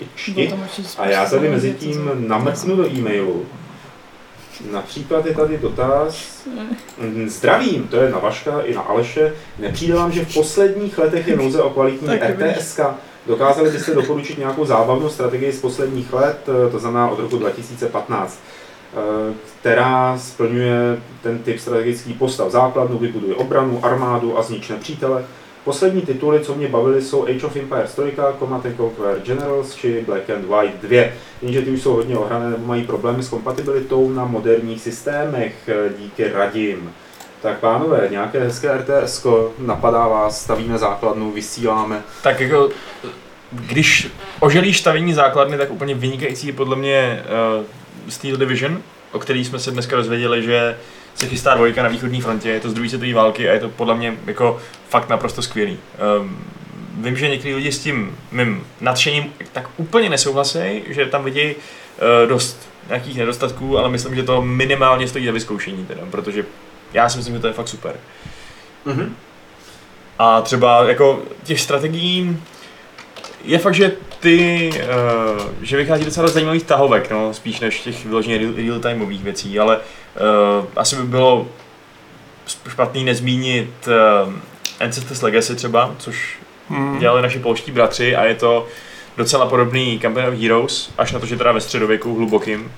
i 0.00 0.06
čti. 0.14 0.54
A 0.98 1.08
já 1.08 1.26
tady 1.30 1.48
mezi 1.48 1.72
tím 1.72 2.10
namrknu 2.14 2.76
do 2.76 2.86
e-mailu. 2.88 3.46
Například 4.72 5.26
je 5.26 5.34
tady 5.34 5.58
dotaz. 5.58 6.42
Mm, 6.98 7.28
Zdravím, 7.28 7.88
to 7.88 7.96
je 7.96 8.10
na 8.10 8.18
Vaška 8.18 8.60
i 8.60 8.74
na 8.74 8.80
Aleše. 8.80 9.34
Nepřijde 9.58 9.94
vám, 9.94 10.12
že 10.12 10.24
v 10.24 10.34
posledních 10.34 10.98
letech 10.98 11.28
je 11.28 11.36
nouze 11.36 11.62
o 11.62 11.70
kvalitní 11.70 12.08
Tak, 12.08 12.30
RTS? 12.30 12.80
Dokázali 13.26 13.70
byste 13.70 13.94
doporučit 13.94 14.38
nějakou 14.38 14.64
zábavnou 14.64 15.08
strategii 15.08 15.52
z 15.52 15.60
posledních 15.60 16.12
let, 16.12 16.48
eh, 16.48 16.70
to 16.70 16.78
znamená 16.78 17.08
od 17.08 17.18
roku 17.18 17.38
2015, 17.38 18.40
eh, 18.94 19.34
která 19.60 20.18
splňuje 20.18 21.00
ten 21.22 21.38
typ 21.38 21.60
strategický 21.60 22.12
postav. 22.12 22.50
Základnu 22.50 22.98
vybuduje 22.98 23.34
obranu, 23.34 23.80
armádu 23.82 24.38
a 24.38 24.42
znič 24.42 24.68
nepřítele. 24.68 25.24
Poslední 25.64 26.02
tituly, 26.02 26.40
co 26.40 26.54
mě 26.54 26.68
bavily, 26.68 27.02
jsou 27.02 27.24
Age 27.24 27.46
of 27.46 27.56
Empires 27.56 27.94
3, 27.94 28.32
Command 28.38 28.66
and 28.66 28.76
Conquer 28.76 29.20
Generals 29.24 29.74
či 29.74 30.04
Black 30.06 30.30
and 30.30 30.44
White 30.44 30.82
2. 30.82 31.12
Jenže 31.42 31.62
ty 31.62 31.70
už 31.70 31.82
jsou 31.82 31.92
hodně 31.92 32.18
ohrané 32.18 32.50
nebo 32.50 32.66
mají 32.66 32.84
problémy 32.84 33.22
s 33.22 33.28
kompatibilitou 33.28 34.10
na 34.10 34.24
moderních 34.24 34.82
systémech, 34.82 35.54
eh, 35.68 35.90
díky 35.98 36.28
radím. 36.28 36.92
Tak 37.42 37.58
pánové, 37.58 38.08
nějaké 38.10 38.44
hezké 38.44 38.72
RTS 38.72 39.26
napadá 39.58 40.08
vás, 40.08 40.42
stavíme 40.42 40.78
základnu, 40.78 41.32
vysíláme. 41.32 42.02
Tak 42.22 42.40
jako, 42.40 42.70
když 43.52 44.08
oželíš 44.40 44.78
stavění 44.78 45.14
základny, 45.14 45.56
tak 45.56 45.70
úplně 45.70 45.94
vynikající 45.94 46.46
je 46.46 46.52
podle 46.52 46.76
mě 46.76 47.22
uh, 47.58 47.64
Steel 48.08 48.36
Division, 48.36 48.82
o 49.12 49.18
který 49.18 49.44
jsme 49.44 49.58
se 49.58 49.70
dneska 49.70 49.96
dozvěděli, 49.96 50.42
že 50.42 50.78
se 51.14 51.26
chystá 51.26 51.54
dvojka 51.54 51.82
na 51.82 51.88
východní 51.88 52.20
frontě, 52.20 52.48
je 52.48 52.60
to 52.60 52.70
z 52.70 52.74
druhé 52.74 52.88
světové 52.88 53.14
války 53.14 53.48
a 53.48 53.52
je 53.52 53.60
to 53.60 53.68
podle 53.68 53.94
mě 53.94 54.16
jako 54.26 54.60
fakt 54.88 55.08
naprosto 55.08 55.42
skvělý. 55.42 55.78
Um, 56.20 56.44
vím, 56.98 57.16
že 57.16 57.28
někteří 57.28 57.54
lidi 57.54 57.72
s 57.72 57.78
tím 57.78 58.18
mým 58.32 58.66
nadšením 58.80 59.32
tak 59.52 59.68
úplně 59.76 60.08
nesouhlasí, 60.08 60.82
že 60.86 61.06
tam 61.06 61.24
vidějí 61.24 61.54
uh, 61.54 62.28
dost 62.28 62.68
nějakých 62.88 63.18
nedostatků, 63.18 63.78
ale 63.78 63.88
myslím, 63.88 64.14
že 64.14 64.22
to 64.22 64.42
minimálně 64.42 65.08
stojí 65.08 65.26
za 65.26 65.32
vyzkoušení 65.32 65.86
teda, 65.86 66.02
protože 66.10 66.44
já 66.92 67.08
si 67.08 67.16
myslím, 67.16 67.34
že 67.34 67.40
to 67.40 67.46
je 67.46 67.52
fakt 67.52 67.68
super. 67.68 67.94
Mhm. 68.84 69.16
A 70.18 70.40
třeba 70.42 70.84
jako 70.88 71.22
těch 71.44 71.60
strategií 71.60 72.40
je 73.44 73.58
fakt, 73.58 73.74
že 73.74 73.92
ty, 74.20 74.70
uh, 74.74 75.52
že 75.62 75.76
vychází 75.76 76.04
docela 76.04 76.26
dost 76.26 76.34
zajímavých 76.34 76.62
tahovek, 76.64 77.10
no, 77.10 77.34
spíš 77.34 77.60
než 77.60 77.80
těch 77.80 78.06
vyloženě 78.06 78.38
real- 78.38 78.54
real-timeových 78.56 79.22
věcí, 79.22 79.58
ale 79.58 79.76
uh, 79.78 80.64
asi 80.76 80.96
by 80.96 81.02
bylo 81.02 81.46
špatný 82.68 83.04
nezmínit 83.04 83.88
uh, 84.26 84.32
Ancestors 84.80 85.22
Legacy 85.22 85.56
třeba, 85.56 85.94
což 85.98 86.38
Mhm. 86.68 86.98
dělali 86.98 87.22
naši 87.22 87.38
polští 87.38 87.72
bratři 87.72 88.16
a 88.16 88.24
je 88.24 88.34
to 88.34 88.66
docela 89.16 89.46
podobný 89.46 89.98
Company 90.02 90.28
of 90.28 90.34
Heroes, 90.34 90.90
až 90.98 91.12
na 91.12 91.18
to, 91.18 91.26
že 91.26 91.36
teda 91.36 91.52
ve 91.52 91.60
středověku 91.60 92.14
hlubokým. 92.14 92.72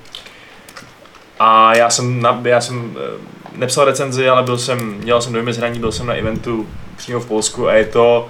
A 1.38 1.76
já 1.76 1.90
jsem, 1.90 2.20
na, 2.22 2.40
já 2.44 2.60
jsem 2.60 2.96
eh, 2.96 3.43
nepsal 3.54 3.84
recenzi, 3.84 4.28
ale 4.28 4.42
byl 4.42 4.58
jsem, 4.58 5.00
dělal 5.00 5.22
jsem 5.22 5.32
dojmy 5.32 5.52
z 5.52 5.58
hraní, 5.58 5.78
byl 5.78 5.92
jsem 5.92 6.06
na 6.06 6.14
eventu 6.14 6.68
přímo 6.96 7.20
v 7.20 7.26
Polsku 7.26 7.68
a 7.68 7.74
je 7.74 7.84
to... 7.84 8.28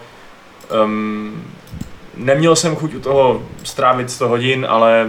Um, 0.84 1.44
neměl 2.16 2.56
jsem 2.56 2.76
chuť 2.76 2.94
u 2.94 3.00
toho 3.00 3.42
strávit 3.64 4.10
100 4.10 4.28
hodin, 4.28 4.66
ale 4.68 5.06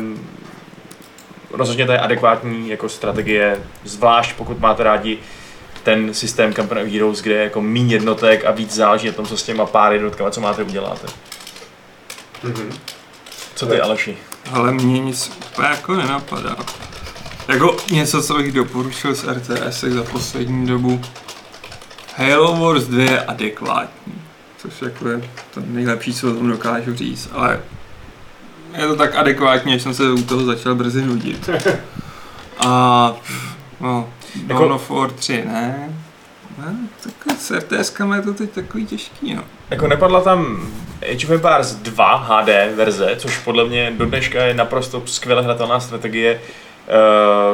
rozhodně 1.51 1.86
to 1.86 1.91
je 1.91 1.99
adekvátní 1.99 2.70
jako 2.70 2.89
strategie, 2.89 3.59
zvlášť 3.84 4.36
pokud 4.36 4.59
máte 4.59 4.84
rádi 4.84 5.18
ten 5.84 6.13
systém 6.13 6.53
Company 6.53 6.84
of 6.84 6.89
Heroes, 6.89 7.22
kde 7.22 7.36
je 7.36 7.43
jako 7.43 7.61
méně 7.61 7.95
jednotek 7.95 8.45
a 8.45 8.51
víc 8.51 8.76
záleží 8.76 9.07
na 9.07 9.13
tom, 9.13 9.26
co 9.26 9.38
s 9.38 9.43
těma 9.43 9.66
pár 9.66 9.93
jednotkama, 9.93 10.32
co 10.32 10.41
máte, 10.41 10.63
uděláte. 10.63 11.07
Mhm. 12.43 12.70
Co 13.55 13.66
ty, 13.66 13.82
Aleši? 13.82 14.18
Ale 14.51 14.72
mě 14.72 14.99
nic 14.99 15.32
úplně 15.51 15.68
jako 15.68 15.95
nenapadá. 15.95 16.55
Jako 17.47 17.77
něco, 17.91 18.23
co 18.23 18.33
bych 18.33 18.51
doporučil 18.51 19.15
z 19.15 19.23
RTS 19.23 19.79
za 19.81 20.03
poslední 20.03 20.67
dobu. 20.67 21.01
Halo 22.15 22.55
Wars 22.55 22.83
2 22.83 23.03
je 23.03 23.25
adekvátní. 23.25 24.13
Což 24.57 24.81
jako 24.81 25.09
je 25.09 25.21
to 25.53 25.61
nejlepší, 25.65 26.13
co 26.13 26.31
o 26.31 26.33
tom 26.33 26.47
dokážu 26.49 26.95
říct, 26.95 27.29
ale 27.33 27.59
je 28.77 28.87
to 28.87 28.95
tak 28.95 29.15
adekvátní, 29.15 29.73
že 29.73 29.79
jsem 29.79 29.93
se 29.93 30.11
u 30.11 30.23
toho 30.23 30.45
začal 30.45 30.75
brzy 30.75 31.05
nudit. 31.05 31.49
A 32.59 33.13
no, 33.81 34.09
Jako- 34.47 34.59
Dawn 34.59 34.73
of 34.73 34.89
War 34.89 35.11
3, 35.11 35.43
ne? 35.45 35.89
Ne, 36.57 36.75
tak 37.03 37.37
s 37.39 37.51
RTS 37.51 37.93
je 38.15 38.21
to 38.21 38.33
teď 38.33 38.49
takový 38.49 38.85
těžký, 38.85 39.33
no. 39.33 39.43
Jako 39.69 39.87
nepadla 39.87 40.21
tam 40.21 40.69
Age 41.11 41.27
of 41.27 41.31
Empires 41.31 41.75
2 41.75 42.15
HD 42.15 42.75
verze, 42.75 43.15
což 43.17 43.37
podle 43.37 43.65
mě 43.65 43.93
do 43.97 44.05
dneška 44.05 44.43
je 44.43 44.53
naprosto 44.53 45.03
skvěle 45.05 45.41
hratelná 45.43 45.79
strategie, 45.79 46.41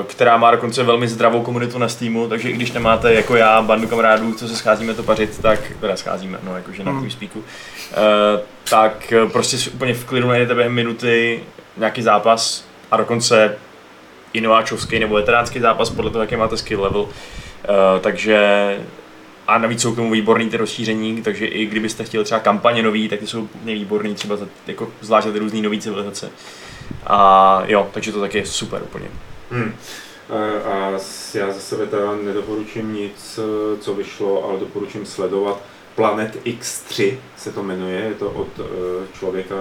která 0.08 0.38
má 0.38 0.52
dokonce 0.52 0.84
velmi 0.84 1.08
zdravou 1.08 1.42
komunitu 1.42 1.78
na 1.78 1.90
Steamu, 1.90 2.28
takže 2.28 2.50
i 2.50 2.54
když 2.54 2.72
nemáte 2.72 3.14
jako 3.14 3.36
já 3.36 3.62
bandu 3.62 3.88
kamarádů, 3.88 4.34
co 4.34 4.48
se 4.48 4.56
scházíme 4.56 4.94
to 4.94 5.04
pařit, 5.04 5.42
tak 5.42 5.60
teda 5.80 5.96
scházíme, 5.96 6.40
no 6.44 6.56
jakože 6.56 6.84
na 6.84 6.92
Hmm. 6.92 7.00
TeamSpeaku, 7.00 7.44
eh, 7.92 7.96
tak 8.70 9.14
eh, 9.14 9.30
prostě 9.30 9.58
si 9.58 9.70
úplně 9.70 9.94
v 9.94 10.06
klidu 10.06 10.28
najdete 10.28 10.56
během 10.56 10.74
minuty 10.74 11.44
nějaký 11.78 12.02
zápas 12.02 12.66
a 12.92 12.98
dokonce 12.98 13.58
i 14.34 14.42
nováčovský 14.42 15.00
nebo 15.00 15.16
veteránský 15.16 15.60
zápas 15.60 15.90
podle 15.90 16.12
toho, 16.12 16.22
jaký 16.22 16.36
máte 16.36 16.58
skill 16.58 16.82
level. 16.82 17.08
Eh, 17.64 18.00
takže 18.00 18.78
a 19.48 19.58
navíc 19.58 19.82
jsou 19.82 19.94
k 19.94 19.96
tomu 19.96 20.12
výborný 20.12 20.50
ty 20.50 20.58
rozšíření, 20.58 21.22
takže 21.22 21.46
i 21.46 21.66
kdybyste 21.66 22.04
chtěli 22.04 22.24
třeba 22.24 22.40
kampaně 22.40 22.84
nový, 22.84 23.10
tak 23.10 23.20
ty 23.20 23.28
jsou 23.28 23.42
úplně 23.42 23.76
výborný, 23.76 24.16
třeba 24.16 24.36
za, 24.36 24.46
jako 24.68 24.88
zvlášť 25.02 25.28
ty 25.34 25.40
různý 25.40 25.62
nový 25.62 25.80
civilizace. 25.80 26.30
A 27.08 27.62
jo, 27.68 27.90
takže 27.94 28.12
to 28.12 28.20
taky 28.20 28.38
je 28.38 28.46
super 28.46 28.82
úplně. 28.84 29.06
Hmm. 29.52 29.74
A- 30.30 30.92
já 31.34 31.52
za 31.52 31.60
sebe 31.60 31.86
teda 31.86 32.16
nedoporučím 32.16 32.94
nic, 32.94 33.40
eh, 33.44 33.78
co 33.78 33.94
vyšlo, 33.94 34.50
ale 34.50 34.60
doporučím 34.60 35.06
sledovat 35.06 35.62
Planet 35.96 36.38
X3 36.46 37.18
se 37.38 37.52
to 37.52 37.64
jmenuje, 37.64 38.00
je 38.00 38.14
to 38.14 38.30
od 38.32 38.48
eh, 38.60 38.64
člověka, 39.20 39.56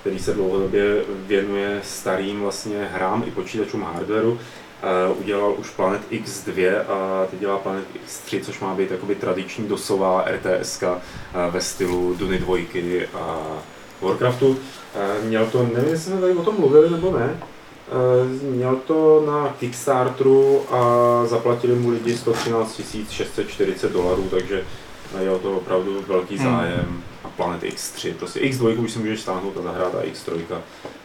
který 0.00 0.18
se 0.18 0.34
dlouhodobě 0.34 1.02
věnuje 1.10 1.80
starým 1.84 2.40
vlastně 2.40 2.88
hrám 2.92 3.24
i 3.26 3.30
počítačům 3.30 3.82
hardwareu. 3.82 4.38
Eh, 4.82 5.12
Udělal 5.18 5.54
už 5.58 5.70
Planet 5.70 6.02
X2 6.10 6.80
a 6.88 7.26
teď 7.30 7.40
dělá 7.40 7.58
Planet 7.58 7.84
X3, 8.06 8.40
což 8.44 8.60
má 8.60 8.74
být 8.74 8.90
jakoby 8.90 9.14
tradiční 9.14 9.68
dosová 9.68 10.24
RTS 10.26 10.84
ve 11.50 11.60
stylu 11.60 12.14
Duny 12.14 12.38
2 12.38 12.58
a 13.14 13.46
Warcraftu. 14.02 14.56
Eh, 14.94 15.24
Měl 15.26 15.46
to, 15.46 15.62
nevím, 15.74 15.90
jestli 15.90 16.12
jsme 16.12 16.20
tady 16.20 16.32
o 16.32 16.42
tom 16.42 16.54
mluvili 16.58 16.90
nebo 16.90 17.18
ne, 17.18 17.36
Eh, 17.92 18.44
Měl 18.44 18.76
to 18.86 19.24
na 19.26 19.54
Kickstarteru 19.60 20.62
a 20.74 20.80
zaplatili 21.26 21.74
mu 21.74 21.90
lidi 21.90 22.16
113 22.16 22.80
640 23.10 23.92
dolarů, 23.92 24.28
takže 24.30 24.62
je 25.20 25.30
o 25.30 25.38
to 25.38 25.56
opravdu 25.56 26.04
velký 26.08 26.38
Hmm. 26.38 26.52
zájem. 26.52 27.02
A 27.24 27.28
Planet 27.28 27.62
X3, 27.62 28.14
prostě 28.14 28.40
X2 28.40 28.80
už 28.84 28.92
si 28.92 28.98
můžeš 28.98 29.20
stáhnout 29.20 29.56
a 29.58 29.62
zahrát 29.62 29.94
a 29.94 30.02
X3, 30.02 30.40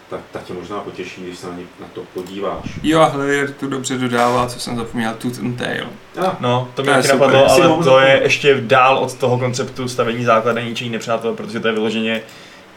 tak, 0.09 0.19
tak 0.31 0.43
tě 0.43 0.53
možná 0.53 0.79
potěší, 0.79 1.21
když 1.23 1.39
se 1.39 1.47
na, 1.47 1.53
ní, 1.57 1.65
na 1.79 1.87
to 1.93 2.01
podíváš. 2.13 2.79
Jo, 2.83 2.99
a 3.01 3.05
Hlevěr 3.05 3.51
tu 3.53 3.67
dobře 3.67 3.97
dodává, 3.97 4.47
co 4.47 4.59
jsem 4.59 4.77
zapomněl, 4.77 5.13
Tooth 5.17 5.39
and 5.39 5.55
Tail. 5.55 5.85
A, 6.27 6.37
No, 6.39 6.67
to 6.75 6.81
To 6.81 6.83
mě 6.83 6.93
taky 6.93 7.07
napadlo, 7.07 7.51
ale 7.51 7.83
to 7.83 7.99
je 7.99 8.19
ještě 8.23 8.61
dál 8.61 8.97
od 8.97 9.13
toho 9.13 9.39
konceptu 9.39 9.87
stavění 9.87 10.25
základu 10.25 10.59
ničení 10.61 10.89
nepřátel, 10.89 11.33
protože 11.33 11.59
to 11.59 11.67
je 11.67 11.73
vyloženě... 11.73 12.21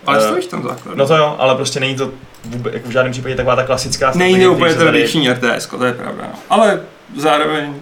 Ale 0.07 0.19
eh, 0.19 0.27
stojíš 0.27 0.47
tam 0.47 0.63
základ. 0.63 0.97
No 0.97 1.07
to 1.07 1.17
jo, 1.17 1.37
ale 1.39 1.55
prostě 1.55 1.81
není 1.81 1.97
to 1.97 2.11
vůbec, 2.45 2.75
jako 2.75 2.89
v 2.89 2.93
žádném 2.93 3.13
případě 3.13 3.37
taková 3.37 3.57
ta 3.57 3.63
klasická 3.65 4.13
Není 4.15 4.45
to 4.45 4.53
úplně 4.53 4.75
tradiční 4.75 5.31
RTS, 5.31 5.67
to 5.67 5.85
je 5.85 5.93
pravda. 5.93 6.25
No. 6.33 6.39
Ale 6.51 6.81
zároveň 7.17 7.75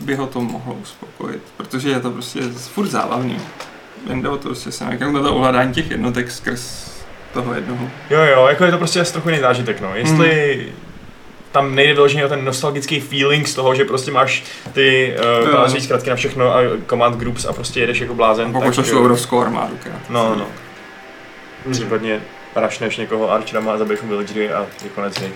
by 0.00 0.14
ho 0.14 0.26
to 0.26 0.40
mohlo 0.40 0.74
uspokojit, 0.74 1.42
protože 1.56 1.88
je 1.88 2.00
to 2.00 2.10
prostě 2.10 2.40
furt 2.74 2.88
zábavný. 2.88 3.38
Jen 4.08 4.22
jde 4.22 4.28
o 4.28 4.36
to, 4.36 4.48
prostě 4.48 4.72
se 4.72 4.84
jak 4.90 5.00
na 5.00 5.22
to 5.22 5.34
ovládání 5.34 5.74
těch 5.74 5.90
jednotek 5.90 6.30
skrz 6.30 6.90
toho 7.32 7.54
jednoho. 7.54 7.88
Jo, 8.10 8.20
jo, 8.22 8.46
jako 8.46 8.64
je 8.64 8.70
to 8.70 8.78
prostě 8.78 9.04
trochu 9.04 9.28
jiný 9.28 9.40
zážitek, 9.40 9.80
no. 9.80 9.90
Jestli 9.94 10.54
Hmm. 10.54 10.72
tam 11.52 11.74
nejde 11.74 11.92
vyloženě 11.92 12.24
o 12.24 12.28
ten 12.28 12.44
nostalgický 12.44 13.00
feeling 13.00 13.48
z 13.48 13.54
toho, 13.54 13.74
že 13.74 13.84
prostě 13.84 14.10
máš 14.10 14.44
ty 14.72 15.16
uh, 15.68 15.76
zkratky 15.78 16.10
na 16.10 16.16
všechno 16.16 16.54
a 16.56 16.60
command 16.90 17.16
groups 17.16 17.44
a 17.44 17.52
prostě 17.52 17.80
jedeš 17.80 18.00
jako 18.00 18.14
blázen. 18.14 18.52
Pokud 18.52 18.76
tak, 18.76 18.86
šlo 18.86 19.00
obrovskou 19.00 19.40
armádu. 19.40 19.76
krát. 19.82 20.10
No, 20.10 20.34
no. 20.34 20.46
Mhm. 21.64 21.72
Případně 21.72 22.20
rašneš 22.54 22.96
někoho 22.96 23.30
archerama 23.32 23.72
a 23.72 23.76
zabiješ 23.78 24.00
mu 24.02 24.08
villagery 24.08 24.50
a 24.52 24.66
je 24.84 24.90
konec 24.90 25.14
hry. 25.18 25.28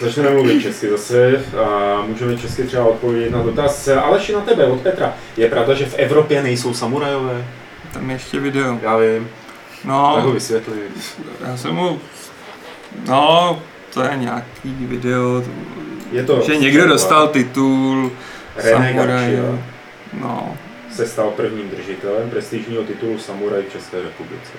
Začneme 0.00 0.30
mluvit 0.30 0.62
česky 0.62 0.90
zase 0.90 1.44
a 1.64 2.02
můžeme 2.06 2.36
česky 2.38 2.64
třeba 2.64 2.84
odpovědět 2.84 3.30
na 3.30 3.42
dotaz 3.42 3.88
Aleši 3.88 4.32
na 4.32 4.40
tebe 4.40 4.64
od 4.66 4.80
Petra. 4.80 5.14
Je 5.36 5.48
pravda, 5.48 5.74
že 5.74 5.86
v 5.86 5.94
Evropě 5.94 6.42
nejsou 6.42 6.74
samurajové? 6.74 7.44
Tam 7.92 8.10
je 8.10 8.16
ještě 8.16 8.40
video. 8.40 8.78
Já 8.82 8.96
vím, 8.96 9.28
No, 9.84 10.12
tak 10.14 10.24
ho 10.24 10.32
vysvětli. 10.32 10.74
já 11.46 11.56
jsem 11.56 11.74
mu... 11.74 12.00
No, 13.08 13.62
to 13.94 14.02
je 14.02 14.16
nějaký 14.16 14.74
video, 14.80 15.42
Je 16.12 16.24
to 16.24 16.42
že 16.46 16.56
někdo 16.56 16.88
dostal 16.88 17.28
titul 17.28 18.12
samuraj. 18.60 19.38
No, 20.20 20.56
se 20.92 21.06
stal 21.06 21.30
prvním 21.30 21.68
držitelem 21.70 22.30
prestižního 22.30 22.82
titulu 22.82 23.18
samuraj 23.18 23.62
v 23.62 23.72
České 23.72 23.96
republice. 24.02 24.52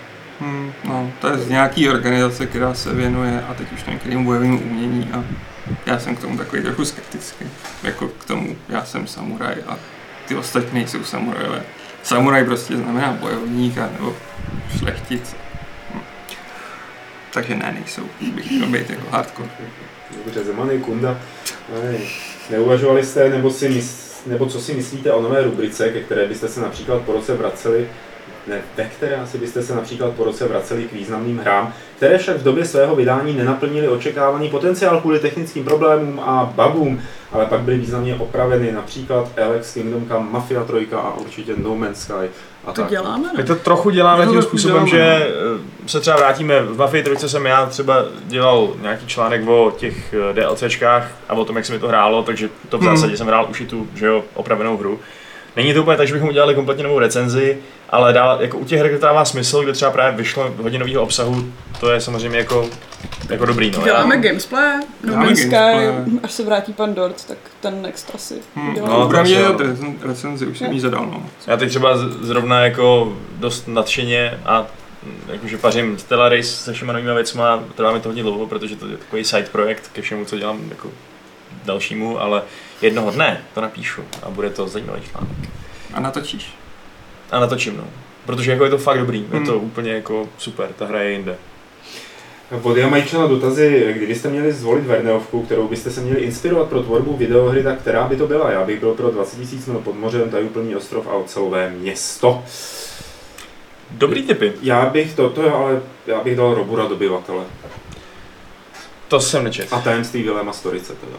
Hmm, 0.44 0.74
no, 0.84 1.12
to 1.22 1.28
je 1.28 1.38
z 1.38 1.50
nějaký 1.50 1.90
organizace, 1.90 2.46
která 2.46 2.74
se 2.74 2.94
věnuje 2.94 3.44
a 3.50 3.54
teď 3.54 3.72
už 3.72 3.86
nevím, 3.86 4.00
kterým 4.00 4.26
bojovým 4.26 4.72
umění 4.72 5.10
a 5.14 5.24
já 5.86 6.00
jsem 6.00 6.16
k 6.16 6.22
tomu 6.22 6.38
takový 6.38 6.62
trochu 6.62 6.86
skeptický. 6.86 7.46
Jako 7.84 8.08
k 8.08 8.26
tomu, 8.26 8.56
já 8.70 8.86
jsem 8.86 9.08
samuraj 9.08 9.56
a 9.68 9.78
ty 10.28 10.36
ostatní 10.36 10.74
nejsou 10.74 11.04
samurajové. 11.04 11.64
Samuraj 12.04 12.46
prostě 12.46 12.78
znamená 12.78 13.12
bojovník 13.12 13.78
a 13.78 13.90
nebo 14.00 14.16
šlechtic. 14.78 15.36
Hm. 15.94 16.00
Takže 17.34 17.56
ne, 17.56 17.72
nejsou. 17.80 18.04
Bych 18.36 18.46
chtěl 18.46 18.68
být 18.68 18.90
jako 18.90 19.10
hardcore. 19.10 19.50
Dobře, 20.26 20.44
Zemany, 20.44 20.80
Kunda. 20.80 21.20
Ne, 21.74 21.98
neuvažovali 22.50 23.06
jste, 23.06 23.30
nebo, 23.30 23.52
si 23.52 23.84
nebo 24.26 24.46
co 24.46 24.62
si 24.62 24.74
myslíte 24.74 25.12
o 25.12 25.22
nové 25.22 25.44
rubrice, 25.44 25.90
ke 25.90 26.02
které 26.02 26.28
byste 26.28 26.48
se 26.48 26.62
například 26.62 27.02
po 27.02 27.12
roce 27.12 27.34
vraceli, 27.34 27.88
ve 28.48 28.84
které 28.84 29.16
asi 29.16 29.38
byste 29.38 29.64
se 29.64 29.76
například 29.76 30.12
po 30.14 30.24
roce 30.24 30.48
vraceli 30.48 30.84
k 30.84 30.94
významným 30.94 31.38
hrám, 31.40 31.74
které 31.98 32.18
však 32.18 32.38
v 32.38 32.44
době 32.44 32.66
svého 32.66 32.96
vydání 32.96 33.34
nenaplnili 33.34 33.88
očekávaný 33.88 34.50
potenciál 34.50 35.02
kvůli 35.02 35.20
technickým 35.20 35.64
problémům 35.66 36.20
a 36.20 36.54
bugům, 36.56 37.02
ale 37.32 37.46
pak 37.46 37.60
byly 37.62 37.78
významně 37.78 38.16
opraveny, 38.16 38.72
například 38.72 39.40
Alex 39.46 39.74
Kingdom 39.74 40.08
Come, 40.08 40.30
Mafia 40.30 40.64
3 40.64 40.88
a 40.96 41.14
určitě 41.18 41.54
No 41.58 41.76
Man's 41.76 42.02
Sky. 42.02 42.30
A 42.66 42.72
To 42.74 42.82
tak. 42.82 42.90
děláme, 42.90 43.30
My 43.38 43.40
no. 43.40 43.48
to 43.48 43.56
trochu 43.56 43.90
děláme 43.90 44.26
My 44.26 44.32
tím 44.32 44.42
způsobem, 44.42 44.86
děláme, 44.86 44.90
že 45.20 45.28
eh, 45.28 45.90
se 45.90 46.00
třeba 46.02 46.16
vrátíme, 46.18 46.62
v 46.62 46.78
Mafii 46.78 47.04
3 47.04 47.30
jsem 47.30 47.46
já 47.46 47.66
třeba 47.66 48.06
dělal 48.26 48.70
nějaký 48.82 49.08
článek 49.08 49.48
o 49.48 49.74
těch 49.78 50.14
eh, 50.14 50.34
DLCčkách 50.34 51.12
a 51.30 51.34
o 51.34 51.46
tom, 51.46 51.56
jak 51.56 51.66
se 51.66 51.74
mi 51.74 51.80
to 51.80 51.88
hrálo, 51.88 52.24
takže 52.24 52.50
to 52.70 52.78
v 52.78 52.82
Hmm. 52.82 52.96
zásadě 52.98 53.18
jsem 53.18 53.28
hrál 53.28 53.48
už 53.50 53.62
i 53.62 53.66
tu, 53.66 53.88
že 53.96 54.06
jo, 54.06 54.24
opravenou 54.34 54.78
hru. 54.78 55.00
Není 55.56 55.74
to 55.74 55.82
úplně 55.82 55.98
tak, 55.98 56.08
že 56.08 56.14
bychom 56.14 56.30
udělali 56.30 56.56
kompletně 56.56 56.84
novou 56.84 57.00
recenzi, 57.00 57.58
ale 57.90 58.14
dá, 58.14 58.38
jako 58.42 58.58
u 58.58 58.66
těch 58.66 58.80
her, 58.80 58.90
kde 58.90 59.00
to 59.00 59.06
dává 59.06 59.26
smysl, 59.26 59.64
kde 59.64 59.74
třeba 59.74 59.92
právě 59.92 60.18
vyšlo 60.18 60.54
hodně 60.62 60.80
nového 60.80 61.02
obsahu, 61.04 61.46
to 61.80 61.92
je 61.92 62.02
samozřejmě 62.02 62.38
jako, 62.38 62.70
jako 63.30 63.46
dobrý. 63.46 63.72
No. 63.72 63.84
Děláme 63.84 64.16
Já, 64.16 64.22
gamesplay, 64.22 64.78
No 65.04 65.14
Sky, 65.36 65.50
gamesplay. 65.50 65.94
až 66.24 66.32
se 66.32 66.44
vrátí 66.44 66.74
pan 66.74 66.94
Dort, 66.94 67.26
tak 67.28 67.38
ten 67.62 67.82
next 67.82 68.12
asi 68.16 68.36
Hmm. 68.56 68.76
No, 68.80 68.88
no, 68.88 69.20
asi 69.20 69.32
mě 69.32 69.42
recenzi 70.02 70.46
už 70.46 70.58
jsem 70.58 70.72
jí 70.72 70.80
zadal, 70.80 71.06
no. 71.06 71.24
já 71.48 71.58
teď 71.58 71.70
třeba 71.70 71.98
zrovna 72.22 72.60
jako 72.60 73.18
dost 73.36 73.68
nadšeně 73.68 74.40
a 74.46 74.66
mm, 75.04 75.18
jakože 75.34 75.58
pařím 75.58 75.98
Stellaris 76.00 76.64
se 76.64 76.74
všema 76.74 76.94
novými 76.94 77.14
věcma, 77.14 77.64
trvá 77.76 77.92
mi 77.92 78.00
to 78.00 78.10
hodně 78.10 78.24
dlouho, 78.24 78.48
protože 78.48 78.76
to 78.76 78.88
je 78.88 78.98
takový 78.98 79.24
side 79.24 79.48
projekt 79.52 79.90
ke 79.94 80.02
všemu, 80.02 80.26
co 80.26 80.38
dělám 80.38 80.60
jako 80.70 80.90
dalšímu, 81.66 82.22
ale 82.22 82.42
jednoho 82.84 83.12
dne 83.12 83.42
to 83.54 83.62
napíšu 83.62 84.02
a 84.24 84.30
bude 84.30 84.50
to 84.50 84.68
zajímavý 84.68 85.02
článek. 85.12 85.38
A 85.94 86.00
natočíš. 86.00 86.54
A 87.32 87.40
natočím, 87.40 87.78
no. 87.78 87.84
Protože 88.26 88.52
jako 88.52 88.64
je 88.64 88.70
to 88.70 88.78
fakt 88.78 89.00
dobrý, 89.00 89.20
je 89.20 89.38
Hmm. 89.38 89.46
to 89.46 89.60
úplně 89.60 89.92
jako 89.94 90.30
super, 90.38 90.70
ta 90.78 90.86
hra 90.86 91.02
je 91.02 91.12
jinde. 91.12 91.36
Od 92.62 92.78
Jamajča 92.78 93.20
na 93.20 93.28
dotazy, 93.28 93.94
kdybyste 93.98 94.30
měli 94.30 94.54
zvolit 94.54 94.86
Verneovku, 94.86 95.44
kterou 95.44 95.68
byste 95.68 95.92
se 95.92 96.02
měli 96.02 96.20
inspirovat 96.20 96.68
pro 96.68 96.84
tvorbu 96.84 97.18
videohry, 97.18 97.64
tak 97.64 97.80
která 97.80 98.08
by 98.08 98.16
to 98.16 98.28
byla? 98.28 98.52
Já 98.52 98.64
bych 98.64 98.80
byl 98.80 98.94
pro 98.94 99.12
20 99.12 99.38
000 99.40 99.50
mil 99.68 99.80
pod 99.80 99.96
mořem, 99.96 100.30
tajuplný 100.30 100.76
ostrov 100.76 101.08
a 101.08 101.14
ocelové 101.14 101.70
město. 101.70 102.44
Dobrý 103.92 104.24
typy, 104.24 104.54
Já 104.62 104.86
bych 104.86 105.14
to, 105.16 105.30
to 105.30 105.44
je, 105.44 105.52
ale 105.52 105.82
já 106.08 106.24
bych 106.24 106.36
dal 106.38 106.54
Robura 106.54 106.86
dobyvatele. 106.88 107.44
to 109.08 109.20
jsem 109.20 109.44
nečet. 109.44 109.74
A 109.74 109.82
tajemství 109.82 110.24
Vilema 110.24 110.54
Storice 110.54 110.94
teda. 110.96 111.18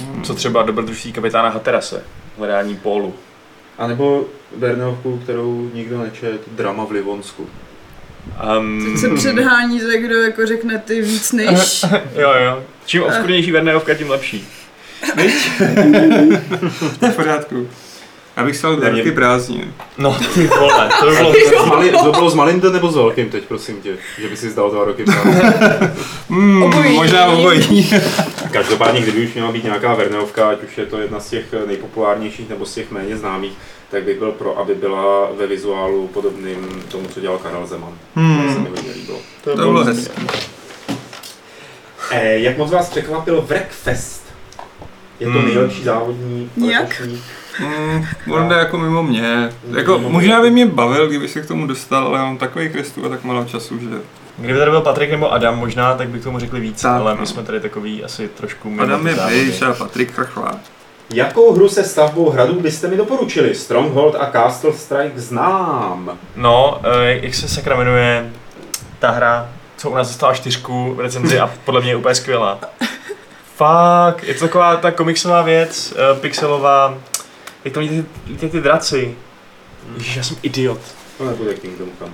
Hmm. 0.00 0.22
Co 0.24 0.34
třeba 0.34 0.62
dobrodružství 0.62 1.12
kapitána 1.12 1.48
Haterase, 1.48 2.04
hledání 2.38 2.76
pólu. 2.76 3.14
A 3.78 3.86
nebo 3.86 4.26
Verneovku, 4.56 5.18
kterou 5.18 5.70
nikdo 5.74 6.02
nečet, 6.02 6.40
drama 6.50 6.84
v 6.84 6.90
Livonsku. 6.90 7.46
Um, 8.58 8.96
se 8.98 9.08
předhání, 9.14 9.80
za 9.80 9.92
kdo 9.96 10.14
jako 10.14 10.46
řekne 10.46 10.78
ty 10.78 11.02
víc 11.02 11.32
než. 11.32 11.84
jo, 12.14 12.32
jo. 12.44 12.64
Čím 12.86 13.02
obskurnější 13.02 13.52
Verneovka, 13.52 13.94
tím 13.94 14.10
lepší. 14.10 14.48
To 16.98 17.06
je 17.06 17.12
v 17.12 17.16
pořádku. 17.16 17.68
Abych 18.36 18.56
stal 18.56 18.70
Ne, 18.76 18.76
mě- 18.76 18.90
dárky 19.02 19.12
prázdnin. 19.12 19.74
No, 19.98 20.16
ty 20.34 20.46
vole, 20.46 20.90
to 21.00 21.06
by 21.10 21.16
bylo... 21.16 21.32
S 21.64 21.66
Mali, 21.66 21.90
to 21.90 22.12
bylo 22.12 22.30
s 22.30 22.34
malým 22.34 22.62
nebo 22.72 22.90
s 22.92 22.94
velkým 22.96 23.30
teď, 23.30 23.44
prosím 23.44 23.80
tě, 23.82 23.96
že 24.20 24.28
by 24.28 24.36
si 24.36 24.50
zdal 24.50 24.70
dva 24.70 24.84
roky. 24.84 25.04
Hmm, 26.30 26.62
Obojí. 26.62 26.96
možná 26.96 27.26
obojí. 27.26 27.90
Každopádně, 28.52 29.00
kdyby 29.00 29.26
už 29.26 29.34
měla 29.34 29.52
být 29.52 29.64
nějaká 29.64 29.94
Verneovka, 29.94 30.48
ať 30.50 30.62
už 30.62 30.78
je 30.78 30.86
to 30.86 30.98
jedna 30.98 31.20
z 31.20 31.28
těch 31.30 31.44
nejpopulárnějších 31.66 32.48
nebo 32.48 32.66
z 32.66 32.74
těch 32.74 32.90
méně 32.90 33.16
známých, 33.16 33.52
tak 33.90 34.02
bych 34.02 34.18
byl 34.18 34.32
pro, 34.32 34.58
aby 34.58 34.74
byla 34.74 35.28
ve 35.38 35.46
vizuálu 35.46 36.06
podobným 36.06 36.82
tomu, 36.88 37.06
co 37.08 37.20
dělal 37.20 37.38
Karel 37.38 37.66
Zeman. 37.66 37.90
To 38.14 38.20
se 38.20 38.20
Hmm, 38.20 38.62
mi 38.62 38.68
hodně 38.68 38.92
líbilo. 38.94 39.18
to 39.44 39.56
bylo 39.56 39.84
hezké. 39.84 40.22
Eh, 42.10 42.38
jak 42.38 42.58
moc 42.58 42.70
vás 42.70 42.90
překvapil 42.90 43.40
Wreckfest? 43.48 44.22
Je 45.20 45.26
to 45.26 45.32
Hmm. 45.32 45.44
nejlepší 45.44 45.82
závodní 45.84 46.50
Jak? 46.70 46.82
letošní- 46.82 47.22
Hmm, 47.58 48.04
on 48.30 48.48
jde 48.48 48.56
jako 48.56 48.78
mimo 48.78 49.02
mě. 49.02 49.52
Jako, 49.76 49.98
možná 49.98 50.42
by 50.42 50.50
mě 50.50 50.66
bavil, 50.66 51.08
kdyby 51.08 51.28
se 51.28 51.40
k 51.40 51.46
tomu 51.46 51.66
dostal, 51.66 52.06
ale 52.06 52.18
mám 52.18 52.38
takový 52.38 52.68
krestů 52.68 53.06
a 53.06 53.08
tak 53.08 53.24
málo 53.24 53.44
času, 53.44 53.78
že... 53.78 53.88
Kdyby 54.38 54.58
tady 54.58 54.70
byl 54.70 54.80
Patrik 54.80 55.10
nebo 55.10 55.32
Adam 55.32 55.58
možná, 55.58 55.94
tak 55.94 56.08
bych 56.08 56.22
tomu 56.22 56.38
řekli 56.38 56.60
víc, 56.60 56.82
Tak, 56.82 57.00
ale 57.00 57.14
no. 57.14 57.20
my 57.20 57.26
jsme 57.26 57.42
tady 57.42 57.60
takový 57.60 58.04
asi 58.04 58.28
trošku 58.28 58.70
mimo 58.70 58.82
Adam 58.82 59.06
je. 59.06 59.14
Bejš 59.14 59.62
a 59.62 59.72
Patrik 59.72 60.14
Krchla. 60.14 60.60
Jakou 61.14 61.52
hru 61.52 61.68
se 61.68 61.84
stavbou 61.84 62.30
hradů 62.30 62.60
byste 62.60 62.88
mi 62.88 62.96
doporučili? 62.96 63.54
Stronghold 63.54 64.14
a 64.14 64.30
Castle 64.32 64.72
Strike 64.72 65.20
znám. 65.20 66.18
No, 66.36 66.80
eh, 66.84 67.20
jak 67.22 67.34
se 67.34 67.48
sakra 67.48 67.76
jmenuje 67.76 68.30
ta 68.98 69.10
hra, 69.10 69.48
co 69.76 69.90
u 69.90 69.94
nás 69.94 70.08
dostala 70.08 70.34
čtyřku 70.34 70.94
v 70.94 71.00
recenzi 71.00 71.40
a 71.40 71.50
podle 71.64 71.80
mě 71.80 71.90
je 71.90 71.96
úplně 71.96 72.14
skvělá. 72.14 72.58
Fakt, 73.56 74.24
je 74.24 74.34
to 74.34 74.40
taková 74.40 74.76
ta 74.76 74.90
komiksová 74.90 75.42
věc, 75.42 75.94
eh, 75.96 76.20
pixelová, 76.20 76.94
jak 77.64 77.74
to 77.74 77.80
lítají 77.80 78.04
ty, 78.40 78.48
ty 78.48 78.60
draci. 78.60 79.14
Ježiš, 79.96 80.16
já 80.16 80.22
jsem 80.22 80.36
idiot. 80.42 80.78
To 81.18 81.24
nebude 81.24 81.54
Kingdom 81.54 81.88
Come. 81.98 82.12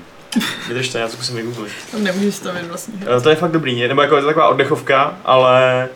Vydržte, 0.68 0.98
já 0.98 1.06
to 1.06 1.12
zkusím 1.12 1.36
vygooglit. 1.36 1.72
Tam 1.92 2.04
nemůžeš 2.04 2.34
stavit 2.34 2.66
vlastně. 2.66 2.94
Eh, 3.16 3.20
To 3.20 3.30
je 3.30 3.36
fakt 3.36 3.50
dobrý, 3.52 3.88
nebo 3.88 4.02
jako 4.02 4.14
je 4.16 4.20
to 4.22 4.26
taková 4.28 4.48
oddechovka, 4.48 5.16
ale 5.24 5.88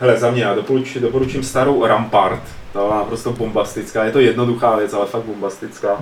Hele, 0.00 0.16
za 0.18 0.30
mě 0.30 0.42
já 0.42 0.54
doporučím, 0.54 1.02
doporučím 1.02 1.42
starou 1.42 1.86
Rampart. 1.86 2.42
Ta 2.72 2.78
byla 2.80 2.96
naprosto 2.96 3.32
bombastická. 3.32 4.04
Je 4.04 4.12
to 4.12 4.18
jednoduchá 4.20 4.76
věc, 4.76 4.92
ale 4.92 5.06
fakt 5.06 5.22
bombastická. 5.22 5.98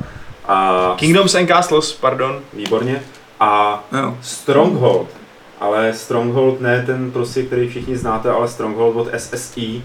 A 0.48 0.94
Kingdoms 0.98 1.34
and 1.34 1.46
Castles, 1.46 1.92
pardon. 1.92 2.40
výborně. 2.52 3.02
A 3.40 3.84
Jo. 4.02 4.18
Stronghold. 4.22 5.08
Ale 5.60 5.92
Stronghold 5.94 6.60
ne 6.60 6.82
ten 6.86 7.10
prostě, 7.10 7.42
který 7.42 7.68
všichni 7.68 7.96
znáte, 7.96 8.30
ale 8.30 8.48
Stronghold 8.48 8.96
od 8.96 9.08
SSI, 9.20 9.82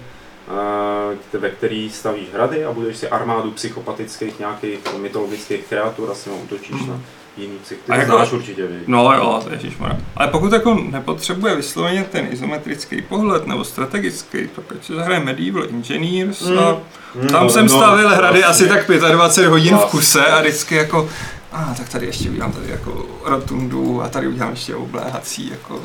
ve 1.34 1.50
který 1.50 1.90
stavíš 1.90 2.28
hrady 2.34 2.66
a 2.66 2.72
budeš 2.72 2.98
si 2.98 3.10
armádu 3.10 3.52
psychopatických 3.52 4.40
nějakých 4.40 4.80
mytologických 5.02 5.66
kreatur 5.70 6.12
a 6.12 6.16
s 6.16 6.26
nimi 6.26 6.38
útočíš 6.44 6.86
na 6.88 7.00
jiný 7.38 7.58
psych. 7.64 7.78
Ty 7.86 7.92
A 7.92 7.96
jako- 7.96 8.12
znáš 8.16 8.32
určitě, 8.32 8.68
víš. 8.68 8.82
No 8.88 9.14
jo, 9.14 9.44
ježišmarja. 9.52 9.98
Ale 10.16 10.28
pokud 10.28 10.54
jako 10.54 10.74
nepotřebuje 10.74 11.56
vysloveně 11.56 12.04
ten 12.12 12.28
izometrický 12.32 13.02
pohled 13.02 13.48
nebo 13.48 13.64
strategický, 13.64 14.48
tak 14.56 14.66
ať 14.72 14.86
si 14.86 14.94
zahraje 14.96 15.20
Medieval 15.20 15.64
Engineers 15.64 16.42
a 16.42 16.78
Mm, 17.16 17.28
tam 17.28 17.44
no, 17.44 17.50
jsem 17.50 17.66
no, 17.66 17.78
stavil 17.78 18.10
hrady 18.10 18.40
vlastně. 18.42 18.68
asi 18.68 18.68
tak 18.88 18.88
25 19.12 19.50
hodin 19.50 19.74
v 19.76 19.78
Vlastně. 19.78 20.00
kuse 20.00 20.26
a 20.26 20.40
vždycky 20.42 20.76
jako 20.76 21.10
a 21.52 21.74
tak 21.78 21.90
tady 21.90 22.06
ještě 22.06 22.30
udělám 22.30 22.52
tady 22.52 22.70
jako 22.70 23.06
rotundu 23.24 24.02
a 24.02 24.10
tady 24.10 24.28
udělám 24.28 24.52
ještě 24.52 24.76
obléhací 24.76 25.50
jako 25.50 25.80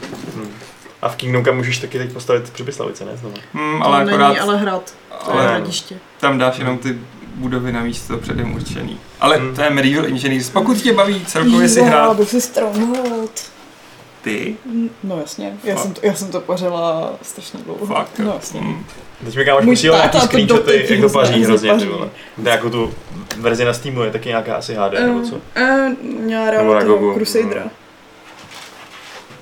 A 1.06 1.08
v 1.08 1.16
Kingdom 1.16 1.44
Come 1.44 1.56
můžeš 1.56 1.78
taky 1.78 1.98
teď 1.98 2.12
postavit 2.12 2.50
Přibyslavice, 2.50 3.04
ne? 3.04 3.16
Znovu. 3.16 3.34
hmm, 3.54 3.82
Ale 3.82 3.96
ale 3.96 4.04
to 4.04 4.10
akorát 4.10 4.28
není 4.28 4.38
ale 4.40 4.56
hrad. 4.56 4.94
To 5.24 5.30
je 5.32 5.38
ale 5.38 5.48
hradiště. 5.48 5.96
tam 6.20 6.38
dáš 6.38 6.58
jenom 6.58 6.78
ty 6.78 6.98
budovy 7.34 7.72
na 7.72 7.82
místo 7.82 8.16
předem 8.18 8.54
určený. 8.54 9.00
Ale 9.20 9.36
Hmm. 9.36 9.54
to 9.54 9.62
je 9.62 9.70
Medieval 9.70 10.06
Engineers. 10.06 10.50
Pokud 10.50 10.76
tě 10.76 10.92
baví 10.92 11.24
celkově 11.26 11.68
si 11.68 11.82
hrát 11.82 12.16
bych 12.16 12.28
si 12.30 12.40
Stronghold. 12.40 13.30
ty, 14.22 14.56
No 15.02 15.18
jasně, 15.20 15.56
já 15.64 15.74
Fakt. 15.74 15.82
jsem, 15.82 15.92
to, 15.94 16.00
já 16.06 16.14
jsem 16.14 16.30
to 16.30 16.40
pořela 16.40 17.12
strašně 17.22 17.60
dlouho. 17.64 17.86
fakt. 17.86 18.18
No 18.18 18.32
jasně. 18.34 18.60
Hmm. 18.60 18.84
Teď 19.24 19.36
mi 19.36 19.44
kámoš 19.44 19.64
posílal 19.64 19.98
nějaký 19.98 20.20
screenshoty, 20.20 20.86
jak 20.90 21.00
to 21.00 21.08
paří 21.08 21.44
hrozně 21.44 21.74
ty 21.74 21.86
vole. 21.86 22.08
Je 22.44 22.50
jako 22.50 22.70
tu 22.70 22.94
verzi 23.36 23.64
na 23.64 23.72
Steamu 23.72 24.02
je 24.02 24.10
taky 24.10 24.28
nějaká 24.28 24.54
asi 24.56 24.74
HD, 24.74 24.92
nebo 24.92 25.20
co? 25.20 25.34
Uh, 25.36 26.84
Gogu, 26.84 27.14
Crusadera. 27.14 27.62
no. 27.64 27.70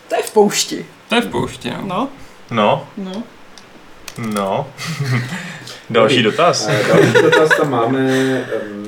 To 0.08 0.16
je 0.16 0.22
v 0.22 0.30
poušti. 0.30 0.86
To 1.08 1.14
je 1.14 1.20
v 1.20 1.26
poušti, 1.28 1.70
no. 1.70 1.86
No, 1.86 2.08
No, 2.50 2.84
no. 2.96 3.22
no. 4.34 4.66
Další 5.90 6.22
dotaz. 6.22 6.68
Eh, 6.70 6.84
Další 6.88 7.12
dotaz 7.22 7.48
tam 7.60 7.70
máme. 7.70 8.08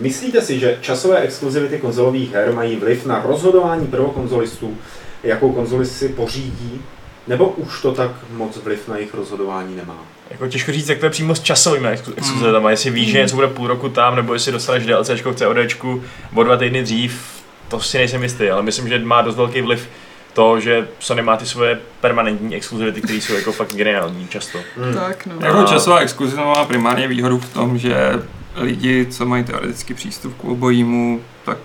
Myslíte 0.00 0.40
si, 0.42 0.58
že 0.58 0.78
časové 0.80 1.18
exkluzivity 1.18 1.78
konzolových 1.78 2.32
her 2.34 2.52
mají 2.52 2.76
vliv 2.76 3.06
na 3.06 3.22
rozhodování 3.26 3.86
prvokonzolistů, 3.86 4.76
jakou 5.22 5.52
konzoli 5.52 5.86
si 5.86 6.08
pořídí, 6.08 6.80
nebo 7.26 7.48
už 7.48 7.82
to 7.82 7.92
tak 7.92 8.10
moc 8.30 8.56
vliv 8.56 8.88
na 8.88 8.96
jejich 8.96 9.14
rozhodování 9.14 9.76
nemá? 9.76 9.98
Jako 10.30 10.48
těžko 10.48 10.72
říct, 10.72 10.88
jak 10.88 10.98
to 10.98 11.06
je 11.06 11.10
přímo 11.10 11.34
s 11.34 11.40
časovými 11.42 11.88
exklu- 11.88 12.12
exkluzivitama, 12.16 12.70
jestli 12.70 12.90
víš, 12.90 13.08
že 13.10 13.18
něco 13.18 13.34
bude 13.34 13.48
půl 13.48 13.66
roku 13.66 13.88
tam, 13.88 14.16
nebo 14.16 14.32
jestli 14.34 14.52
dostaneš 14.52 14.86
DLCčko 14.86 15.32
v 15.32 15.36
CODčku 15.36 16.02
o 16.34 16.42
dva 16.42 16.56
týdny 16.56 16.82
dřív, 16.82 17.22
to 17.68 17.80
si 17.80 17.98
nejsem 17.98 18.22
jistý, 18.22 18.50
ale 18.50 18.62
myslím, 18.62 18.88
že 18.88 18.98
má 18.98 19.22
dost 19.22 19.36
velký 19.36 19.60
vliv 19.60 19.88
to, 20.36 20.60
že 20.60 20.88
Sony 20.98 21.22
má 21.22 21.36
ty 21.36 21.46
svoje 21.46 21.80
permanentní 22.00 22.56
exkluzivity, 22.56 23.00
které 23.00 23.20
jsou 23.20 23.34
jako 23.34 23.52
fakt 23.52 23.74
geniální 23.74 24.28
často. 24.28 24.58
Hmm. 24.76 24.94
Tak 24.94 25.26
no. 25.26 25.46
Jako 25.46 25.64
časová 25.64 25.98
exkluzivita 25.98 26.44
má 26.44 26.64
primárně 26.64 27.08
výhodu 27.08 27.38
v 27.38 27.52
tom, 27.52 27.78
že 27.78 28.22
lidi, 28.56 29.06
co 29.10 29.26
mají 29.26 29.44
teoreticky 29.44 29.94
přístup 29.94 30.36
k 30.36 30.44
obojímu, 30.44 31.22
tak 31.44 31.58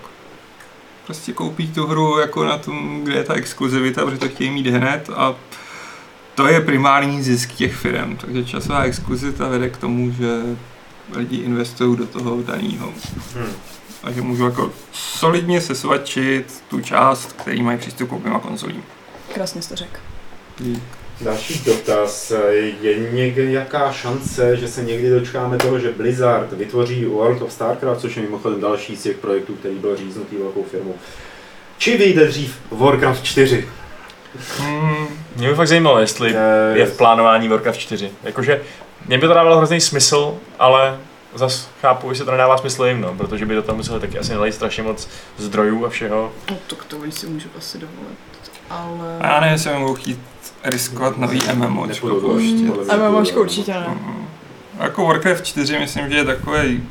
prostě 1.05 1.33
koupí 1.33 1.67
tu 1.67 1.87
hru 1.87 2.19
jako 2.19 2.45
na 2.45 2.57
tom, 2.57 3.01
kde 3.03 3.13
je 3.13 3.23
ta 3.23 3.33
exkluzivita, 3.33 4.05
protože 4.05 4.17
to 4.17 4.29
chtějí 4.29 4.49
mít 4.49 4.67
hned 4.67 5.09
a 5.15 5.35
to 6.35 6.47
je 6.47 6.61
primární 6.61 7.23
zisk 7.23 7.51
těch 7.53 7.75
firm. 7.75 8.17
Takže 8.17 8.43
časová 8.43 8.83
exkluzivita 8.83 9.47
vede 9.47 9.69
k 9.69 9.77
tomu, 9.77 10.11
že 10.11 10.41
lidi 11.15 11.37
investují 11.37 11.97
do 11.97 12.05
toho 12.05 12.41
daného. 12.43 12.93
Hmm. 13.35 13.53
A 14.03 14.11
že 14.11 14.21
můžu 14.21 14.45
jako 14.45 14.71
solidně 14.93 15.61
sesvačit 15.61 16.63
tu 16.69 16.81
část, 16.81 17.33
který 17.33 17.63
mají 17.63 17.77
přístup 17.77 18.09
k 18.09 18.13
oběma 18.13 18.39
konzolím. 18.39 18.83
Krásně 19.33 19.61
to 19.69 19.75
řekl. 19.75 19.99
Další 21.21 21.61
dotaz. 21.65 22.31
Je 22.81 22.99
někdy 23.11 23.53
jaká 23.53 23.91
šance, 23.91 24.57
že 24.57 24.67
se 24.67 24.83
někdy 24.83 25.09
dočkáme 25.09 25.57
toho, 25.57 25.79
že 25.79 25.91
Blizzard 25.91 26.51
vytvoří 26.53 27.05
World 27.05 27.41
of 27.41 27.53
Starcraft, 27.53 28.01
což 28.01 28.15
je 28.15 28.21
mimochodem 28.23 28.61
další 28.61 28.95
z 28.95 29.03
těch 29.03 29.17
projektů, 29.17 29.53
který 29.55 29.75
byl 29.75 29.95
říznutý 29.95 30.35
velkou 30.37 30.63
firmou. 30.63 30.95
Či 31.77 31.97
vyjde 31.97 32.25
dřív 32.27 32.55
Warcraft 32.71 33.23
4? 33.23 33.67
Hmm, 34.57 35.07
Mě 35.35 35.49
by 35.49 35.55
fakt 35.55 35.67
zajímalo, 35.67 35.99
jestli 35.99 36.35
Eh, 36.35 36.77
je 36.77 36.85
v 36.85 36.97
plánování 36.97 37.47
Warcraft 37.47 37.79
4. 37.79 38.11
Jakože 38.23 38.61
mě 39.07 39.17
by 39.17 39.27
to 39.27 39.33
dávalo 39.33 39.57
hrozný 39.57 39.81
smysl, 39.81 40.37
ale 40.59 40.97
zas 41.35 41.69
chápu, 41.81 42.13
že 42.13 42.17
se 42.17 42.25
to 42.25 42.31
nedává 42.31 42.57
smysl 42.57 42.85
jim, 42.85 43.01
no, 43.01 43.13
protože 43.15 43.45
by 43.45 43.55
do 43.55 43.61
toho 43.61 43.75
museli 43.75 43.99
taky 43.99 44.19
asi 44.19 44.33
nalejt 44.33 44.55
strašně 44.55 44.83
moc 44.83 45.07
zdrojů 45.37 45.85
a 45.85 45.89
všeho. 45.89 46.31
No 46.49 46.57
to 46.67 46.75
k 46.75 46.85
tomu 46.85 47.11
si 47.11 47.27
můžu 47.27 47.49
asi 47.57 47.77
dovolit. 47.77 48.17
Ale... 48.69 49.19
a 49.19 49.27
já 49.27 49.39
nevím, 49.39 49.53
jestli 49.53 49.79
budou 49.79 49.95
chtít 49.95 50.19
riskovat 50.63 51.17
nový 51.17 51.41
MMO. 51.53 51.87
Do- 51.87 52.17
určitě 53.41 53.73
ne. 53.73 53.87
Mm. 53.87 54.27
Jako 54.79 55.05
Warcraft 55.05 55.45
4 55.45 55.79
myslím, 55.79 56.09
že 56.09 56.15
je 56.15 56.25
takový 56.25 56.83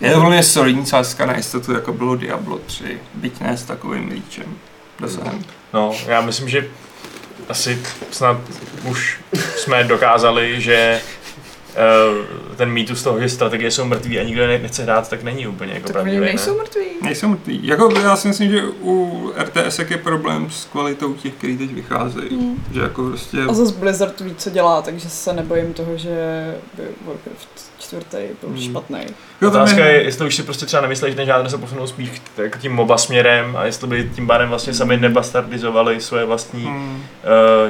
je 0.00 0.12
to 0.12 0.20
velmi 0.20 0.42
solidní 0.42 0.86
sázka 0.86 1.26
na 1.26 1.36
jistotu, 1.36 1.72
jako 1.72 1.92
bylo 1.92 2.16
Diablo 2.16 2.58
3, 2.58 2.98
byť 3.14 3.40
ne 3.40 3.56
s 3.56 3.62
takovým 3.62 4.08
líčem. 4.08 4.56
Dosahem. 5.00 5.44
No, 5.72 5.92
já 6.06 6.20
myslím, 6.20 6.48
že 6.48 6.68
asi 7.48 7.82
snad 8.10 8.36
už 8.84 9.20
jsme 9.56 9.84
dokázali, 9.84 10.60
že 10.60 11.00
ten 12.56 12.70
mýtus 12.70 13.02
toho, 13.02 13.20
že 13.20 13.28
strategie 13.28 13.70
jsou 13.70 13.84
mrtví 13.84 14.18
a 14.18 14.22
nikdo 14.22 14.42
je 14.42 14.58
nechce 14.58 14.82
hrát, 14.82 15.08
tak 15.08 15.22
není 15.22 15.46
úplně 15.46 15.72
jako 15.72 15.86
Tak 15.86 15.96
oni 15.96 16.02
pravdivý, 16.02 16.24
nejsou 16.24 16.50
ne? 16.50 16.58
mrtví. 16.62 16.84
Nejsou 17.02 17.28
mrtví. 17.28 17.60
Jako 17.62 17.92
já 18.02 18.16
si 18.16 18.28
myslím, 18.28 18.50
že 18.50 18.62
u 18.80 19.32
RTS 19.36 19.78
je 19.78 19.98
problém 19.98 20.50
s 20.50 20.64
kvalitou 20.64 21.14
těch, 21.14 21.34
který 21.34 21.58
teď 21.58 21.74
vycházejí. 21.74 22.36
Hmm. 22.36 22.64
Že 22.72 22.80
jako 22.80 23.02
prostě... 23.02 23.38
A 23.48 23.52
zase 23.52 23.74
Blizzard 23.74 24.20
ví, 24.20 24.34
co 24.34 24.50
dělá, 24.50 24.82
takže 24.82 25.10
se 25.10 25.32
nebojím 25.32 25.72
toho, 25.72 25.96
že 25.96 26.14
by 26.76 26.82
Warcraft 27.06 27.73
čtvrtý 28.00 28.16
byl 28.40 28.48
Hmm. 28.50 28.60
špatný. 28.62 28.98
Jo, 29.42 29.48
Otázka 29.48 29.84
je, 29.84 30.02
jestli 30.02 30.26
už 30.26 30.36
si 30.36 30.42
prostě 30.42 30.66
třeba 30.66 30.82
nemyslíš, 30.82 31.10
že 31.10 31.16
ten 31.16 31.26
žádný 31.26 31.50
se 31.50 31.58
posunul 31.58 31.86
spíš 31.86 32.08
k- 32.10 32.38
jako 32.38 32.58
tím 32.58 32.72
MOBA 32.72 32.98
směrem 32.98 33.56
a 33.56 33.64
jestli 33.64 33.86
by 33.88 34.10
tím 34.14 34.26
pádem 34.26 34.48
vlastně 34.48 34.74
sami 34.74 34.96
nebastardizovali 34.96 36.00
svoje 36.00 36.24
vlastní 36.24 36.64
uh, 36.64 36.70
Hmm, 36.70 37.02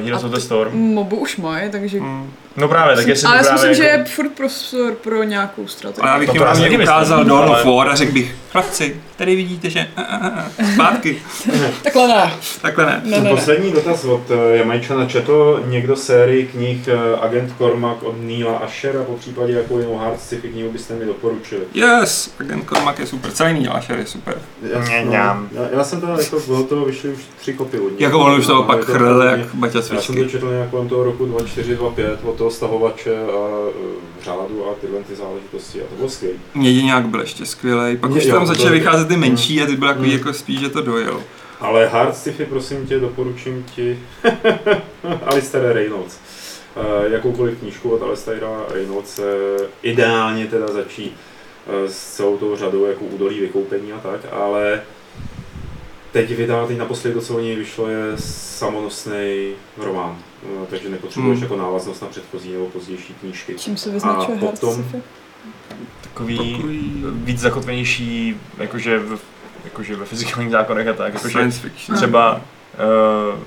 Heroes 0.03 0.23
A 0.23 0.25
of 0.27 0.31
the 0.31 0.39
Storm. 0.39 0.77
Mobu 0.77 1.15
už 1.15 1.37
mají, 1.37 1.71
takže... 1.71 1.99
hmm. 1.99 2.33
No 2.57 2.67
právě, 2.67 2.95
tak 2.95 3.07
jestli 3.07 3.27
Ale 3.27 3.41
já 3.45 3.51
myslím, 3.53 3.73
že 3.73 3.83
jako... 3.83 3.99
je 3.99 4.05
furt 4.05 4.29
pros, 4.29 4.55
prostor 4.69 4.93
pro 4.93 5.23
nějakou 5.23 5.67
strategii. 5.67 6.01
Ale 6.01 6.11
já 6.11 6.19
bych 6.19 6.27
No 6.27 6.33
to 6.33 6.45
jim 6.45 6.59
myslím, 6.61 6.81
ukázal 6.81 7.23
Dawn 7.25 7.49
of 7.49 7.65
War 7.65 7.89
a 7.89 7.95
řekl 7.95 8.11
bych, 8.11 8.35
chlapci, 8.51 9.01
tady 9.17 9.35
vidíte, 9.35 9.69
že 9.69 9.87
a, 9.97 10.01
a, 10.01 10.27
a, 10.27 10.45
zpátky. 10.73 11.17
Takhle 11.83 12.07
ne. 12.07 12.33
Takhle 12.61 12.85
ne. 12.85 13.01
Ne, 13.05 13.17
ne, 13.17 13.23
ne. 13.23 13.29
Poslední 13.29 13.71
dotaz 13.71 14.05
od 14.05 14.21
eh, 14.31 14.57
Jamajčana. 14.57 15.05
Četl 15.05 15.63
někdo 15.65 15.95
sérii 15.95 16.47
knih 16.47 16.87
eh, 16.87 17.15
Agent 17.21 17.53
Cormac 17.57 17.97
od 18.01 18.15
Neila 18.21 18.57
Ashera, 18.57 19.03
po 19.03 19.13
případě 19.13 19.53
jakou 19.53 19.79
jinou 19.79 19.97
hard 19.97 20.21
sci-fi 20.21 20.49
knihu 20.49 20.71
byste 20.71 20.95
mi 20.95 21.05
doporučili? 21.05 21.61
Yes, 21.73 22.33
Agent 22.39 22.69
Cormac 22.69 22.99
je 22.99 23.07
super, 23.07 23.31
celý 23.31 23.53
Neil 23.53 23.73
Asher 23.73 23.99
je 23.99 24.05
super. 24.05 24.37
Já, 24.73 24.95
já, 25.11 25.47
já 25.71 25.83
jsem 25.83 26.01
to 26.01 26.07
jako, 26.07 26.39
bylo 26.47 26.63
to, 26.63 26.85
vyšly 26.85 27.09
už 27.09 27.19
tři 27.39 27.53
kopy 27.53 27.79
od 27.79 27.89
něj. 27.89 27.95
Jako 27.99 28.19
on 28.19 28.39
už 28.39 28.45
toho 28.47 28.63
pak 28.63 28.85
chrl 28.85 29.23
jak 29.23 29.55
Baťa 29.55 29.79
Já 29.93 30.01
jsem 30.01 30.15
to 30.15 30.25
četl 30.25 30.51
nějak 30.51 30.69
kolem 30.69 30.89
toho 30.89 31.03
roku 31.03 31.25
24, 31.25 31.75
25 31.75 32.19
od 32.23 32.35
toho 32.35 32.51
stahovače 32.51 33.15
a 33.17 33.47
eh, 33.69 34.23
řádu 34.25 34.65
a 34.69 34.73
tyhle 34.81 34.99
ty 34.99 35.15
záležitosti 35.15 35.81
a 35.81 35.85
to 35.89 35.95
bylo 35.95 36.09
skvělé. 36.09 36.35
Měděňák 36.53 37.07
byl 37.07 37.21
ještě 37.21 37.45
skvělý, 37.45 37.97
pak 37.97 38.11
Mě- 38.11 38.21
už 38.21 38.25
tam 38.25 38.45
začaly 38.45 38.79
byl- 38.79 38.91
vycházet 39.05 39.15
ty 39.23 39.29
menší 39.29 39.61
a 39.61 39.65
ty 39.65 39.75
byl 39.75 39.87
takový 39.87 40.09
Mm. 40.09 40.17
jako 40.17 40.33
spíš, 40.33 40.59
že 40.59 40.69
to 40.69 40.81
dojel. 40.81 41.23
Ale 41.59 41.87
hard 41.87 42.15
sci-fi, 42.17 42.45
prosím 42.45 42.87
tě, 42.87 42.99
doporučím 42.99 43.63
ti 43.75 43.99
Alistair 45.25 45.73
Reynolds. 45.73 46.17
Eh, 46.77 47.09
jakoukoliv 47.13 47.59
knížku 47.59 47.89
od 47.89 48.01
Alistaira 48.03 48.65
Reynolds, 48.73 49.19
ideálně 49.83 50.47
teda 50.47 50.67
začít 50.67 51.13
eh, 51.67 51.89
s 51.89 52.15
celou 52.15 52.37
tou 52.37 52.55
řadou 52.55 52.85
jako 52.85 53.05
údolí 53.05 53.39
vykoupení 53.39 53.91
a 53.93 53.99
tak, 53.99 54.19
ale 54.31 54.81
teď 56.11 56.35
vydal, 56.35 56.67
teď 56.67 56.77
naposledy, 56.77 57.21
co 57.21 57.35
o 57.35 57.39
něj 57.39 57.55
vyšlo, 57.55 57.87
je 57.89 58.03
samonosný 58.17 59.51
román, 59.77 60.17
Eh, 60.45 60.65
takže 60.69 60.89
nepotřebuješ 60.89 61.39
Hmm. 61.39 61.43
jako 61.43 61.55
návaznost 61.55 62.01
na 62.01 62.07
předchozí 62.07 62.53
nebo 62.53 62.65
pozdější 62.65 63.13
knížky. 63.19 63.55
Čím 63.57 63.77
se 63.77 63.91
vyznačuje 63.91 64.37
A 64.37 64.41
hard 64.45 64.59
potom- 64.59 64.73
sci-fi? 64.73 65.01
Takový 66.01 66.55
Takový 66.55 67.03
víc 67.13 67.39
zakotvenější, 67.39 68.35
jakože 68.57 68.99
v, 68.99 69.19
jakože 69.65 69.95
ve 69.95 70.05
fyzikálních 70.05 70.51
zákonech 70.51 70.87
a 70.87 70.93
tak, 70.93 71.13
jakože 71.13 71.29
science 71.31 71.59
fiction. 71.59 71.97
třeba 71.97 72.33
uh, 72.33 73.39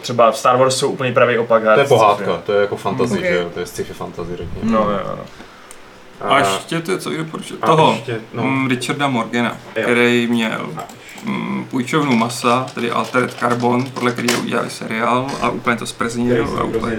třeba 0.00 0.30
v 0.30 0.36
Star 0.38 0.56
Wars 0.56 0.76
jsou 0.76 0.90
úplně 0.90 1.12
pravý 1.12 1.38
opak. 1.38 1.62
To 1.74 1.80
je 1.80 1.86
pohádka, 1.86 2.36
to 2.46 2.52
je 2.52 2.60
jako 2.60 2.76
fantasy, 2.76 3.14
Ok. 3.14 3.20
že 3.24 3.34
jo, 3.34 3.50
to 3.54 3.60
je 3.60 3.66
sci-fi 3.66 3.92
fantasy, 3.92 4.30
řekněme. 4.36 4.72
No, 4.72 4.78
jo, 4.78 5.00
no. 5.16 5.24
A 6.30 6.38
ještě 6.38 6.80
to 6.80 6.90
je, 6.92 6.98
co 6.98 7.10
doporučil. 7.16 7.56
a 7.62 7.66
Toho, 7.66 7.92
ještě, 7.92 8.20
no. 8.34 8.42
no, 8.50 8.68
Richarda 8.68 9.08
Morgana, 9.08 9.56
Jo. 9.76 9.82
který 9.82 10.26
měl 10.26 10.68
a- 10.76 10.84
mm, 11.24 11.66
půjčovnu 11.70 12.16
masa, 12.16 12.66
tedy 12.74 12.90
Altered 12.90 13.34
Carbon, 13.34 13.84
podle 13.90 14.12
kterého 14.12 14.40
udělali 14.42 14.70
seriál 14.70 15.26
a 15.40 15.48
úplně 15.50 15.76
to 15.76 15.86
se 15.86 15.94
A 16.58 16.62
úplně. 16.64 16.98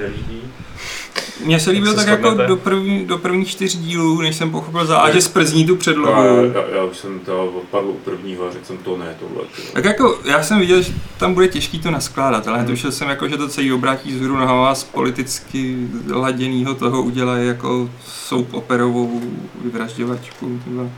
Mně 1.45 1.59
se 1.59 1.71
líbil 1.71 1.91
Jak 1.91 1.99
se 1.99 2.05
tak 2.05 2.19
jako 2.19 2.37
do, 2.47 2.55
první, 2.55 3.05
do 3.05 3.17
prvních 3.17 3.47
čtyř 3.47 3.75
dílů, 3.75 4.21
než 4.21 4.35
jsem 4.35 4.51
pochopil 4.51 4.85
za 4.85 4.97
A, 4.97 5.11
že 5.11 5.21
sprzní 5.21 5.65
tu 5.65 5.75
předlohu. 5.75 6.51
já, 6.53 6.75
já, 6.75 6.83
už 6.83 6.97
jsem 6.97 7.19
to 7.19 7.45
odpadl 7.45 7.87
u 7.87 7.93
prvního 7.93 8.47
a 8.47 8.51
řekl 8.51 8.65
jsem 8.65 8.77
to 8.77 8.97
ne, 8.97 9.15
tohle. 9.19 9.43
Tak 9.73 9.85
jako, 9.85 10.19
já 10.25 10.43
jsem 10.43 10.59
viděl, 10.59 10.81
že 10.81 10.93
tam 11.17 11.33
bude 11.33 11.47
těžký 11.47 11.79
to 11.79 11.91
naskládat, 11.91 12.47
ale 12.47 12.57
netušil 12.57 12.91
jsem 12.91 13.09
jako, 13.09 13.27
že 13.27 13.37
to 13.37 13.47
celý 13.47 13.73
obrátí 13.73 14.17
z 14.17 14.21
hůru 14.21 14.37
nohama 14.37 14.75
z 14.75 14.83
politicky 14.83 15.87
laděnýho 16.11 16.75
toho 16.75 17.01
udělají 17.01 17.47
jako 17.47 17.89
soap 18.05 18.53
operovou 18.53 19.21
vyvražďovačku. 19.63 20.59
tyhle. 20.65 20.89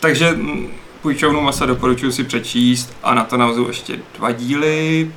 Takže 0.00 0.32
mm, 0.32 0.66
půjčovnu 1.02 1.40
masa 1.40 1.66
doporučuji 1.66 2.12
si 2.12 2.24
přečíst 2.24 2.96
a 3.02 3.14
na 3.14 3.24
to 3.24 3.36
navazuju 3.36 3.68
ještě 3.68 3.98
dva 4.18 4.32
díly. 4.32 5.10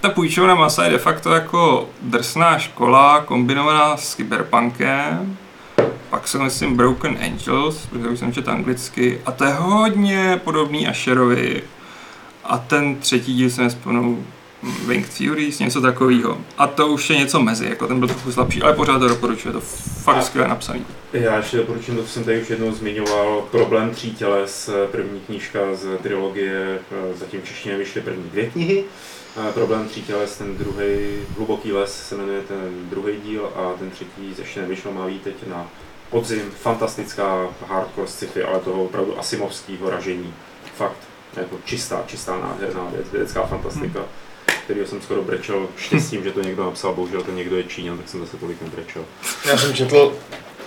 Ta 0.00 0.08
půjčovna 0.08 0.54
masa 0.54 0.84
je 0.84 0.90
de 0.90 0.98
facto 0.98 1.30
jako 1.30 1.88
drsná 2.02 2.58
škola 2.58 3.20
kombinovaná 3.20 3.96
s 3.96 4.14
kyberpunkem. 4.14 5.36
Pak 6.10 6.28
jsou 6.28 6.42
myslím 6.42 6.76
Broken 6.76 7.18
Angels, 7.20 7.86
protože 7.86 8.08
už 8.08 8.18
jsem 8.18 8.32
četl 8.32 8.50
anglicky, 8.50 9.20
a 9.26 9.32
to 9.32 9.44
je 9.44 9.52
hodně 9.52 10.40
podobný 10.44 10.88
Asherovi. 10.88 11.62
A 12.44 12.58
ten 12.58 12.96
třetí 12.96 13.34
díl 13.34 13.50
se 13.50 13.62
nespomenu 13.62 14.26
Winged 14.86 15.10
Furies, 15.10 15.58
něco 15.58 15.80
takového. 15.80 16.38
A 16.58 16.66
to 16.66 16.88
už 16.88 17.10
je 17.10 17.16
něco 17.16 17.40
mezi, 17.40 17.68
jako 17.68 17.86
ten 17.86 17.98
byl 17.98 18.08
trochu 18.08 18.32
slabší, 18.32 18.62
ale 18.62 18.72
pořád 18.72 18.98
to 18.98 19.08
doporučuji, 19.08 19.52
to 19.52 19.60
fakt 20.02 20.22
skvěle 20.22 20.48
napsaný. 20.48 20.84
Já 21.12 21.36
ještě 21.36 21.56
doporučím, 21.56 21.96
to 21.96 22.06
jsem 22.06 22.24
tady 22.24 22.42
už 22.42 22.50
jednou 22.50 22.72
zmiňoval, 22.72 23.42
Problém 23.50 23.90
tří 23.90 24.10
těles, 24.10 24.70
první 24.90 25.20
knížka 25.20 25.58
z 25.72 25.98
trilogie, 26.02 26.78
zatím 27.14 27.40
v 27.40 27.48
češtině 27.48 27.76
vyšly 27.76 28.00
první 28.00 28.24
dvě 28.30 28.50
knihy. 28.50 28.84
A 29.36 29.52
Problém 29.52 29.88
tří 29.88 30.02
těles, 30.02 30.36
ten 30.36 30.56
druhý 30.56 31.18
Hluboký 31.36 31.72
les 31.72 32.08
se 32.08 32.16
jmenuje 32.16 32.42
ten 32.42 32.88
druhý 32.90 33.20
díl 33.20 33.52
a 33.56 33.74
ten 33.78 33.90
třetí 33.90 34.34
ještě 34.38 34.60
nevyšel, 34.60 34.92
má 34.92 35.06
teď 35.24 35.34
na 35.46 35.70
podzim. 36.10 36.50
Fantastická 36.50 37.48
hardcore 37.66 38.08
sci-fi, 38.08 38.42
ale 38.42 38.60
toho 38.60 38.84
opravdu 38.84 39.18
asimovského 39.18 39.90
ražení. 39.90 40.34
Fakt, 40.76 40.98
jako 41.36 41.56
čistá, 41.64 42.04
čistá 42.06 42.40
nádherná 42.40 42.88
věc, 42.92 43.06
vědecká 43.12 43.46
fantastika. 43.46 44.04
kterýho 44.64 44.86
jsem 44.86 45.02
skoro 45.02 45.22
brečel 45.22 45.68
štěstím, 45.76 46.24
že 46.24 46.32
to 46.32 46.42
někdo 46.42 46.64
napsal, 46.64 46.94
bohužel 46.94 47.22
to 47.22 47.30
někdo 47.30 47.56
je 47.56 47.64
Číňan, 47.64 47.98
tak 47.98 48.08
jsem 48.08 48.20
zase 48.20 48.36
tolik 48.36 48.62
nebrečel. 48.62 49.04
Já 49.48 49.58
jsem 49.58 49.74
četl 49.74 50.16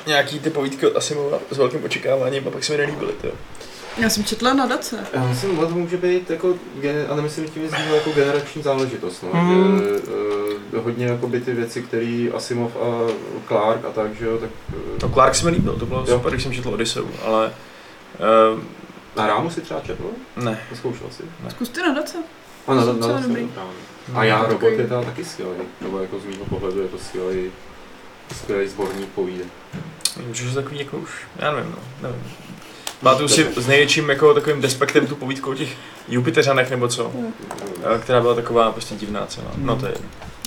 nějaký 0.07 0.39
ty 0.39 0.49
povídky 0.49 0.87
od 0.87 0.97
Asimova 0.97 1.39
s 1.51 1.57
velkým 1.57 1.83
očekáváním 1.83 2.47
a 2.47 2.51
pak 2.51 2.63
se 2.63 2.71
mi 2.71 2.77
nelíbily, 2.77 3.13
to. 3.21 3.27
Já 3.97 4.09
jsem 4.09 4.23
četla 4.23 4.53
nadace. 4.53 4.99
Já 5.13 5.23
myslím, 5.27 5.51
že 5.55 5.57
to 5.61 5.69
může 5.69 5.97
být 5.97 6.29
jako, 6.29 6.55
a 7.09 7.15
nemyslím 7.15 7.49
tím 7.49 7.69
zmínil 7.69 7.95
jako 7.95 8.11
generační 8.11 8.61
záležitost, 8.63 9.23
no, 9.23 9.29
Hmm. 9.41 9.79
že 9.79 9.99
uh, 10.77 10.83
hodně 10.83 11.05
jako 11.05 11.27
by 11.27 11.41
ty 11.41 11.53
věci, 11.53 11.81
které 11.81 12.27
Asimov 12.35 12.75
a 12.75 13.11
Clark 13.47 13.85
a 13.85 13.89
tak, 13.89 14.13
že 14.15 14.25
jo, 14.25 14.37
tak 14.37 14.49
No 15.01 15.07
uh, 15.07 15.13
Clark 15.13 15.35
se 15.35 15.45
mi 15.45 15.51
líbil, 15.51 15.73
to 15.73 15.85
bylo 15.85 15.99
Jo. 16.07 16.15
super, 16.15 16.31
když 16.31 16.43
jsem 16.43 16.53
četl 16.53 16.69
Odysseu, 16.69 17.07
ale 17.25 17.51
uh, 18.53 18.59
na 19.17 19.27
rámu 19.27 19.49
si 19.49 19.61
třeba 19.61 19.79
četl? 19.79 20.03
ne. 20.35 20.59
Zkoušel 20.75 21.07
si? 21.11 21.23
Zkus 21.49 21.69
ty 21.69 21.81
nadace. 21.81 22.17
A 22.67 22.73
na, 22.73 22.81
Jsou 22.81 22.87
na, 22.87 22.93
docela 22.93 23.19
na, 23.19 23.27
dobrý. 23.27 23.47
A 24.13 24.23
já, 24.23 24.45
robot 24.45 24.63
je 24.69 24.77
teda 24.77 25.01
taky 25.03 25.25
skvělý, 25.25 25.51
nebo 25.81 25.99
jako 25.99 26.19
z 26.19 26.25
mého 26.25 26.45
pohledu 26.45 26.81
je 26.81 26.87
to 26.87 26.97
skvělý, 26.97 27.51
skvělý 28.35 28.67
sborník 28.67 29.09
povídek. 29.09 29.47
Můžeš 30.27 30.49
že 30.49 30.55
takový 30.55 30.79
jako 30.79 30.97
už, 30.97 31.09
já 31.39 31.51
nevím, 31.55 31.71
no, 31.71 31.77
nevím. 32.09 32.23
Máte 33.01 33.29
si 33.29 33.47
s 33.55 33.67
největším 33.67 34.09
jako 34.09 34.33
takovým 34.33 34.61
despektem 34.61 35.07
tu 35.07 35.15
povídku 35.15 35.51
o 35.51 35.53
těch 35.53 35.69
Jupiteřanech 36.09 36.69
nebo 36.69 36.87
co, 36.87 37.11
eh, 37.95 37.99
která 37.99 38.21
byla 38.21 38.35
taková 38.35 38.71
prostě 38.71 38.95
divná 38.95 39.25
celá. 39.25 39.47
No 39.57 39.75
to 39.75 39.85
je. 39.85 39.93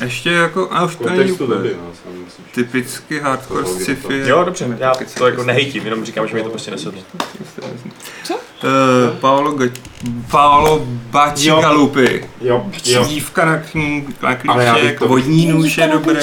Ještě 0.03 0.31
jako, 0.31 0.69
a 0.73 0.87
V 0.87 0.97
doby, 1.39 1.77
no, 1.81 1.93
typicky 2.55 3.21
hardcore 3.21 3.67
sci-fi. 3.67 4.23
Jo, 4.27 4.45
dobře, 4.45 4.77
já 4.79 4.93
to 5.19 5.27
jako 5.27 5.45
nehejtím, 5.45 5.85
jenom 5.85 6.05
říkám, 6.05 6.29
že 6.29 6.35
mi 6.35 6.43
to 6.43 6.49
prostě 6.51 6.71
nesedlo. 6.71 7.03
Co? 8.25 8.35
Uh, 8.35 8.41
Paolo, 9.21 9.53
Ga- 9.53 9.73
Paolo 10.31 10.83
Bacigalupi. 10.87 12.25
Jo, 12.41 12.67
jo. 12.85 13.05
Dívka 13.05 13.45
na, 13.45 13.59
klíček, 14.37 14.99
to- 14.99 15.09
vodní 15.09 15.47
nůž 15.47 15.77
je 15.79 15.89
dobrý. 15.89 16.17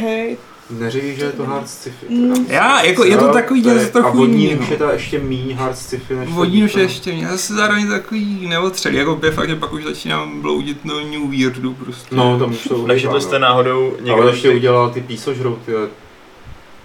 Hej. 0.00 0.36
Neříkej, 0.70 1.16
že 1.16 1.24
je 1.24 1.32
to 1.32 1.44
hard 1.44 1.68
sci-fi. 1.68 2.06
Mm. 2.14 2.32
teda. 2.34 2.54
Já, 2.54 2.82
jako 2.82 3.04
je 3.04 3.16
to 3.16 3.28
takový 3.28 3.64
je- 3.64 3.74
něco 3.74 3.88
trochu 3.92 4.08
A 4.08 4.10
vodní 4.10 4.44
je 4.50 4.56
teda 4.56 4.90
ještě 4.92 5.18
méně 5.18 5.54
hard 5.56 5.78
sci-fi 5.78 6.14
než 6.14 6.28
Vodní 6.28 6.68
to- 6.68 6.78
je 6.78 6.84
ještě 6.84 7.12
mě, 7.12 7.28
zase 7.28 7.54
zároveň 7.54 7.88
takový 7.88 8.46
neotřelý, 8.48 8.96
jako 8.96 9.20
je 9.24 9.30
fakt, 9.30 9.48
že 9.48 9.56
pak 9.56 9.72
už 9.72 9.84
začínám 9.84 10.40
bloudit 10.40 10.78
do 10.84 11.00
New 11.00 11.30
Weirdu 11.30 11.74
prostě. 11.74 12.16
No, 12.16 12.38
tam 12.38 12.50
už 12.50 12.68
to 12.68 12.86
Nečetli 12.86 13.20
jste 13.20 13.38
náhodou 13.38 13.96
Někdo 14.00 14.22
Ale 14.22 14.30
ještě 14.32 14.50
udělal 14.50 14.90
ty 14.90 15.00
písožrouty, 15.00 15.74
ale 15.74 15.88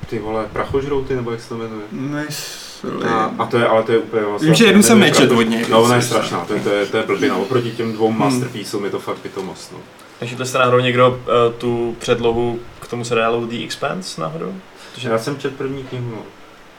ty 0.09 0.19
vole, 0.19 0.45
prachožrouty, 0.53 1.15
nebo 1.15 1.31
jak 1.31 1.41
se 1.41 1.49
to 1.49 1.57
jmenuje. 1.57 1.81
Myslím. 1.91 3.03
A, 3.09 3.31
a 3.39 3.45
to 3.45 3.57
je, 3.57 3.67
ale 3.67 3.83
to 3.83 3.91
je 3.91 3.97
úplně 3.97 4.23
vlastně... 4.23 4.45
Vím, 4.45 4.55
že 4.55 4.65
jednu 4.65 4.83
jsem 4.83 4.99
nečet 4.99 5.31
od 5.31 5.41
něj. 5.41 5.65
No, 5.69 5.81
ona 5.83 5.95
je 5.95 6.01
strašná, 6.01 6.45
to 6.45 6.53
je, 6.53 6.59
to 6.59 6.69
je, 6.69 6.85
to 6.85 6.97
je 6.97 7.03
blbina. 7.03 7.35
Oproti 7.37 7.71
těm 7.71 7.93
dvou 7.93 8.09
Hmm. 8.09 8.19
masterpieceům 8.19 8.83
je 8.85 8.89
to 8.91 8.99
fakt 8.99 9.17
pitomost, 9.17 9.71
no. 9.71 9.77
Nečetli 10.21 10.45
jste 10.45 10.57
náhodou 10.57 10.79
někdo 10.79 11.09
uh, 11.09 11.53
tu 11.57 11.95
předlohu 11.99 12.59
tomu 12.93 13.05
seriálu 13.05 13.45
The 13.45 13.63
Expanse 13.63 14.21
náhodou? 14.21 14.53
Protože 14.95 15.09
Já 15.09 15.17
jsem 15.17 15.37
čet 15.37 15.55
první 15.55 15.83
knihu, 15.83 16.17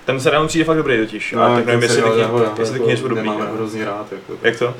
ten 0.04 0.20
seriál 0.20 0.46
přijde 0.48 0.64
fakt 0.64 0.76
dobrý 0.76 0.98
totiž, 0.98 1.32
no, 1.32 1.56
tak 1.56 1.66
nevím, 1.66 1.82
jestli 1.82 2.02
ty 2.02 2.08
knihy- 2.08 2.60
jestli 2.60 2.96
jsou 2.96 3.08
dobrý. 3.08 3.28
Nemám 3.28 3.54
hrozně 3.54 3.84
rád, 3.84 4.06
jako. 4.12 4.32
Jak 4.42 4.58
to? 4.58 4.74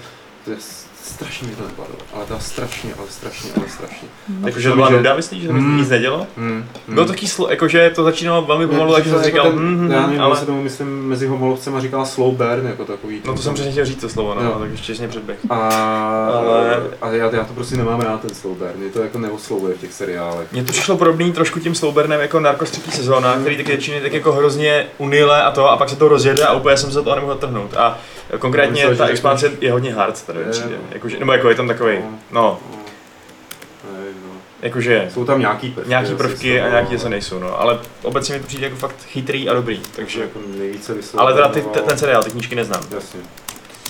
To 1.05 1.11
strašně 1.11 1.49
mi 1.49 1.55
to 1.57 1.63
nepadlo, 1.63 1.95
ale 2.15 2.25
to 2.27 2.35
strašně, 2.41 2.95
ale 2.99 3.07
strašně, 3.11 3.51
ale 3.57 3.65
strašně. 3.69 4.09
Jakože 4.47 4.69
to 4.69 4.75
byla 4.75 4.91
nuda, 4.91 5.17
myslíš, 5.17 5.43
že 5.43 5.49
to 5.49 5.55
Hmm. 5.55 5.77
nic 5.77 5.89
nedělo? 5.89 6.27
Hmm. 6.37 6.65
Bylo 6.89 7.07
taky 7.07 7.27
slo, 7.29 7.51
jakože 7.51 7.91
to 7.95 8.05
začínalo 8.05 8.43
velmi 8.43 8.67
pomalu, 8.67 8.95
takže 8.95 9.11
jsem 9.11 9.19
si 9.19 9.25
říkal, 9.25 9.45
ten, 9.45 9.59
hm, 9.59 9.87
hm, 9.89 9.91
já 9.93 10.01
nevím, 10.07 10.21
ale... 10.21 10.31
ale... 10.31 10.41
se 10.41 10.47
tomu 10.47 10.63
myslím 10.63 11.09
mezi 11.09 11.27
homolovcem 11.27 11.77
a 11.77 11.81
říkal 11.81 12.07
slow 12.07 12.35
burn, 12.35 12.67
jako 12.67 12.85
takový. 12.85 13.21
No 13.25 13.35
to 13.35 13.43
jsem 13.43 13.55
přesně 13.55 13.73
chtěl 13.73 13.85
říct 13.85 14.01
to 14.01 14.09
slovo, 14.09 14.35
no, 14.35 14.43
Jo. 14.43 14.57
tak 14.61 14.71
ještě 14.71 14.93
mě 14.95 15.09
předběh. 15.09 15.39
A, 15.51 15.57
Ale- 16.35 16.83
a 17.03 17.09
já, 17.11 17.31
já, 17.35 17.45
to 17.45 17.55
prostě 17.55 17.77
nemám 17.77 18.01
rád 18.01 18.21
ten 18.21 18.35
slow 18.35 18.57
burn, 18.57 18.83
je 18.83 18.91
to 18.91 19.03
jako 19.03 19.19
neoslovuje 19.19 19.75
v 19.75 19.81
těch 19.81 19.93
seriálech. 19.93 20.53
Mně 20.53 20.65
to 20.65 20.73
přišlo 20.73 20.97
podobný 20.97 21.33
trošku 21.33 21.61
tím 21.61 21.75
Slowburnem 21.75 22.21
jako 22.21 22.41
Narcos 22.41 22.71
třetí 22.71 22.91
sezóna, 22.91 23.37
který 23.41 23.57
taky 23.57 23.73
začíná 23.73 24.01
tak 24.03 24.13
jako 24.13 24.33
hrozně 24.33 24.87
unile 24.99 25.43
a 25.43 25.51
to 25.51 25.71
a 25.71 25.77
pak 25.77 25.89
se 25.89 25.97
to 25.97 26.09
rozjede 26.09 26.45
a 26.47 26.53
úplně 26.53 26.77
jsem 26.77 26.93
se 26.93 27.03
toho 27.03 27.17
nemohl 27.17 27.35
trhnout. 27.35 27.75
A 27.77 27.99
konkrétně 28.39 28.73
Myslel, 28.75 28.93
že 28.95 28.99
ta 28.99 29.07
expanse 29.07 29.53
je 29.61 29.73
hodně 29.73 29.95
hard 29.95 30.27
tady 30.27 30.39
Je, 30.41 30.47
přijde. 30.47 30.77
no. 30.77 30.85
Jakože, 30.91 31.19
nebo 31.19 31.33
jako 31.33 31.49
je 31.49 31.55
tam 31.55 31.69
takový, 31.69 31.99
no, 32.31 32.61
Nevím, 33.99 34.15
no. 34.27 34.33
Jakože 34.63 35.09
Jsou 35.15 35.25
tam 35.25 35.41
nějaký 35.41 35.71
prvky. 35.71 35.91
nějaký 35.91 36.15
prvky 36.15 36.61
a 36.61 36.69
nějaký 36.69 36.97
zase 36.97 37.09
nejsou, 37.09 37.39
no. 37.39 37.61
Ale 37.61 37.79
obecně 38.03 38.35
mi 38.35 38.41
to 38.41 38.47
přijde 38.47 38.67
jako 38.67 38.77
fakt 38.77 39.03
chytrý 39.07 39.49
a 39.49 39.55
dobrý, 39.55 39.81
Takže 39.97 40.21
jako 40.21 40.39
nejvíce 40.59 40.95
Ale 41.17 41.35
teda 41.35 41.49
ty, 41.49 41.63
ten 41.63 41.99
seriál, 41.99 42.23
ty 42.23 42.31
knížky 42.31 42.55
neznám. 42.55 42.83
Jasně. 42.91 43.21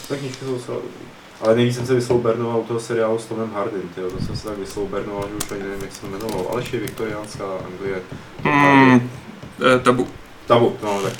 Tak 0.09 0.19
knížky 0.19 0.45
jsou 0.45 0.53
docela 0.55 0.77
dobrý. 0.77 1.05
Ale 1.41 1.55
nejvíc 1.57 1.77
jsem 1.77 1.87
se 1.87 1.95
vysloubernoval 1.95 2.61
u 2.61 2.65
toho 2.65 2.81
seriálu 2.81 3.19
s 3.19 3.27
Tomem 3.27 3.53
Hardym, 3.55 3.91
tyjo. 3.95 4.11
to 4.11 4.25
jsem 4.25 4.37
se 4.37 4.49
tak 4.49 4.59
vysloubernoval, 4.59 5.29
že 5.29 5.35
už 5.35 5.51
ani 5.53 5.63
nevím, 5.63 5.83
jak 5.83 5.93
se 5.93 6.01
to 6.01 6.07
jmenovalo. 6.07 6.51
Aleš 6.53 6.73
je 6.73 6.81
viktoriánská 6.81 7.45
Anglie. 7.67 8.03
Hmm, 8.43 9.11
eh, 9.77 9.79
tabu. 9.79 10.09
Tabu, 10.47 10.77
no 10.83 11.03
tak 11.03 11.13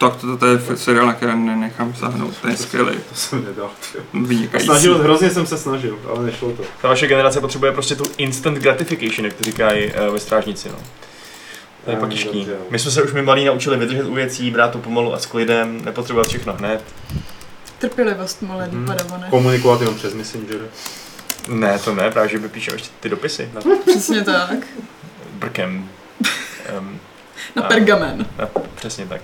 Tak 0.00 0.16
to, 0.16 0.36
to 0.36 0.46
je 0.46 0.58
seriál, 0.76 1.06
na 1.06 1.12
který 1.12 1.38
nenechám 1.38 1.94
sáhnout, 1.94 2.36
ten 2.42 2.50
je 2.50 2.56
skvělý, 2.56 2.96
to 3.08 3.14
jsem 3.14 3.44
nedal. 3.44 3.70
tyjo. 3.92 4.04
vynikající. 4.26 4.66
Snažil, 4.66 4.98
hrozně 4.98 5.30
jsem 5.30 5.46
se 5.46 5.58
snažil, 5.58 5.98
ale 6.08 6.24
nešlo 6.26 6.52
to. 6.52 6.62
Ta 6.82 6.88
vaše 6.88 7.06
generace 7.06 7.40
potřebuje 7.40 7.72
prostě 7.72 7.94
tu 7.96 8.04
instant 8.16 8.58
gratification, 8.58 9.24
jak 9.24 9.34
to 9.34 9.44
říkají 9.44 9.92
uh, 9.92 10.12
ve 10.14 10.20
strážnici, 10.20 10.68
no. 10.68 10.74
To 11.84 11.90
je 11.90 11.96
pak 11.96 12.10
těžký. 12.10 12.46
My 12.70 12.78
jsme 12.78 12.90
se 12.90 13.02
už 13.02 13.12
my 13.12 13.22
malí 13.22 13.44
naučili 13.44 13.76
vydržet 13.76 14.04
u 14.06 14.14
věcí, 14.14 14.50
brát 14.50 14.68
to 14.72 14.78
pomalu 14.78 15.14
a 15.14 15.18
s 15.18 15.26
klidem, 15.26 15.84
nepotřebovat 15.84 16.26
všechno 16.28 16.52
hned. 16.52 16.84
Trpělivost, 17.78 18.42
mladý 18.42 18.76
Mhm. 18.76 18.86
padavané. 18.86 19.26
Komunikovat 19.30 19.80
jenom 19.80 19.94
přes 19.96 20.14
Messenger. 20.14 20.60
Ne, 21.48 21.78
to 21.78 21.94
ne, 21.94 22.10
právě 22.10 22.30
že 22.30 22.38
by 22.38 22.48
píšeme 22.48 22.74
ještě 22.74 22.88
ty 23.00 23.08
dopisy 23.08 23.50
na 23.54 23.60
Přesně 23.86 24.24
tak. 24.24 24.58
brkem. 25.32 25.88
Um, 26.78 27.00
Na 27.56 27.62
A- 27.62 27.68
pergamen. 27.68 28.26
na, 28.38 28.48
přesně 28.74 29.06
tak. 29.06 29.20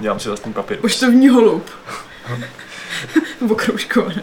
Dělám 0.00 0.20
si 0.20 0.28
vlastní 0.28 0.52
papír. 0.52 0.76
Poštovní 0.78 1.28
holub. 1.28 1.70
Okroužkovaný. 3.50 4.22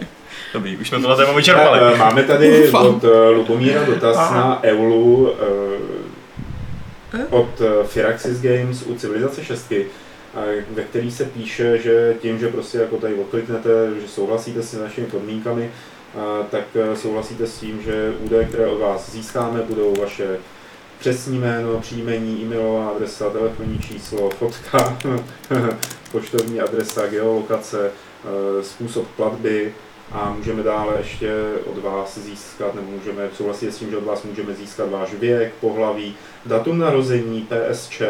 Dobrý, 0.54 0.76
už 0.76 0.88
jsme 0.88 1.00
tohle 1.00 1.16
téma 1.16 1.32
vyčerpali. 1.32 1.80
Eh, 1.94 1.96
Máme 1.98 2.22
tady 2.22 2.70
od 2.72 3.04
eh, 3.04 3.28
Lubomíra 3.30 3.84
dotaz 3.84 4.16
Aha. 4.16 4.36
na 4.36 4.60
Eulu 4.62 5.32
Eh? 7.14 7.18
eh, 7.20 7.26
od 7.30 7.60
eh, 7.60 7.86
Firaxis 7.86 8.40
Games 8.40 8.82
u 8.86 8.94
Civilizace 8.94 9.44
6, 9.44 9.72
eh, 9.72 9.84
ve 10.70 10.82
který 10.82 11.10
se 11.10 11.24
píše, 11.24 11.78
že 11.78 12.14
tím, 12.20 12.38
že 12.38 12.48
prostě 12.48 12.78
jako 12.78 12.96
tady 12.96 13.14
odkliknete, 13.14 13.70
že 14.02 14.08
souhlasíte 14.08 14.62
s 14.62 14.72
našimi 14.80 15.06
podmínkami, 15.06 15.70
eh, 15.70 16.18
tak 16.50 16.64
eh, 16.74 16.96
souhlasíte 16.96 17.46
s 17.46 17.58
tím, 17.58 17.82
že 17.82 18.12
údaje, 18.20 18.44
které 18.44 18.66
od 18.66 18.78
vás 18.80 19.10
získáme, 19.12 19.60
budou 19.68 19.94
vaše 20.00 20.36
přesní 21.04 21.38
jméno, 21.38 21.80
příjmení, 21.80 22.42
e-mailová 22.42 22.88
adresa, 22.88 23.30
telefonní 23.30 23.78
číslo, 23.78 24.30
fotka, 24.30 24.98
poštovní 26.12 26.60
adresa, 26.60 27.06
geolokace, 27.06 27.90
eh, 27.90 28.64
způsob 28.64 29.06
platby 29.16 29.74
a 30.12 30.34
můžeme 30.38 30.62
dále 30.62 30.94
ještě 30.98 31.34
od 31.66 31.82
vás 31.82 32.18
získat, 32.18 32.74
nebo 32.74 32.90
můžeme 32.90 33.28
souhlasit 33.36 33.74
s 33.74 33.78
tím, 33.78 33.90
že 33.90 33.96
od 33.96 34.04
vás 34.04 34.22
můžeme 34.22 34.54
získat 34.54 34.90
váš 34.90 35.14
věk, 35.14 35.54
pohlaví, 35.60 36.14
datum 36.46 36.78
narození, 36.78 37.48
PSČ, 37.48 38.02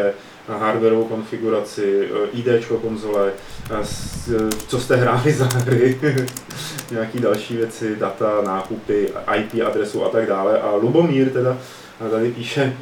hardwareovou 0.47 1.05
konfiguraci, 1.05 2.09
ID 2.33 2.47
konzole, 2.81 3.31
eh, 3.71 3.85
co 4.67 4.79
jste 4.79 4.95
hráli 4.95 5.33
za 5.33 5.45
hry, 5.45 5.99
nějaký 6.91 7.19
další 7.19 7.57
věci, 7.57 7.95
data, 7.95 8.41
nákupy, 8.45 9.09
IP 9.35 9.65
adresu 9.67 10.05
a 10.05 10.09
tak 10.09 10.27
dále. 10.27 10.61
A 10.61 10.75
Lubomír 10.75 11.29
teda 11.29 11.57
tady 12.11 12.31
píše, 12.31 12.77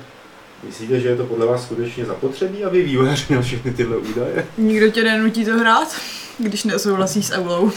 myslíte, 0.68 1.00
že 1.00 1.08
je 1.08 1.16
to 1.16 1.24
podle 1.26 1.46
vás 1.46 1.64
skutečně 1.64 2.06
zapotřebí, 2.06 2.64
aby 2.64 2.82
vývojáři 2.84 3.26
měl 3.30 3.42
všechny 3.42 3.74
tyhle 3.74 3.98
údaje? 3.98 4.46
Nikdo 4.58 4.90
tě 4.90 5.04
nenutí 5.04 5.46
to 5.46 5.52
hrát, 5.58 5.96
když 6.40 6.64
nesouhlasí 6.64 7.24
s 7.24 7.32
Eulou. 7.32 7.72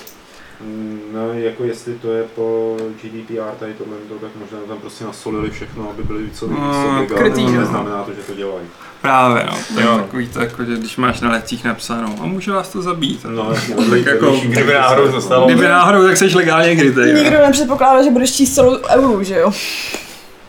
Mm, 0.60 1.00
No, 1.12 1.32
jako 1.32 1.64
jestli 1.64 1.94
to 1.94 2.12
je 2.12 2.22
po 2.34 2.76
GDPR 3.02 3.54
tady 3.60 3.72
tohle, 3.74 3.96
to, 4.08 4.14
tak 4.14 4.30
možná 4.40 4.58
tam 4.68 4.78
prostě 4.78 5.04
nasolili 5.04 5.50
všechno, 5.50 5.90
aby 5.90 6.02
byli 6.02 6.30
co 6.30 6.46
nejvíc 6.46 6.76
obligátní, 6.86 7.16
krytý, 7.16 7.42
ale 7.42 7.52
no. 7.52 7.60
neznamená 7.60 8.02
to, 8.02 8.12
že 8.12 8.22
to 8.22 8.34
dělají. 8.34 8.66
Právě, 9.02 9.44
no. 9.50 9.58
To 9.74 9.80
je 9.80 9.86
Jo. 9.86 9.96
takový 9.98 10.28
to, 10.28 10.40
jako, 10.40 10.64
že 10.64 10.74
když 10.76 10.96
máš 10.96 11.20
na 11.20 11.30
letcích 11.30 11.64
napsáno, 11.64 12.14
a 12.20 12.26
může 12.26 12.52
vás 12.52 12.68
to 12.68 12.82
zabít. 12.82 13.24
No, 13.28 13.54
Tak 13.54 13.68
jako, 14.06 14.24
vedlejší 14.24 14.48
kdyby 14.48 14.72
náhodou 14.74 15.06
no. 15.06 15.12
to 15.12 15.20
stalo. 15.20 15.46
Kdyby 15.46 15.64
náhodou, 15.68 16.06
tak 16.06 16.16
jsi 16.16 16.24
legálně 16.34 16.76
krytý. 16.76 17.00
Nikdo 17.12 17.38
nepředpokládá, 17.38 18.02
že 18.04 18.10
budeš 18.10 18.32
číst 18.36 18.54
celou 18.54 18.78
Eulu, 18.96 19.22
že 19.22 19.38
jo? 19.38 19.52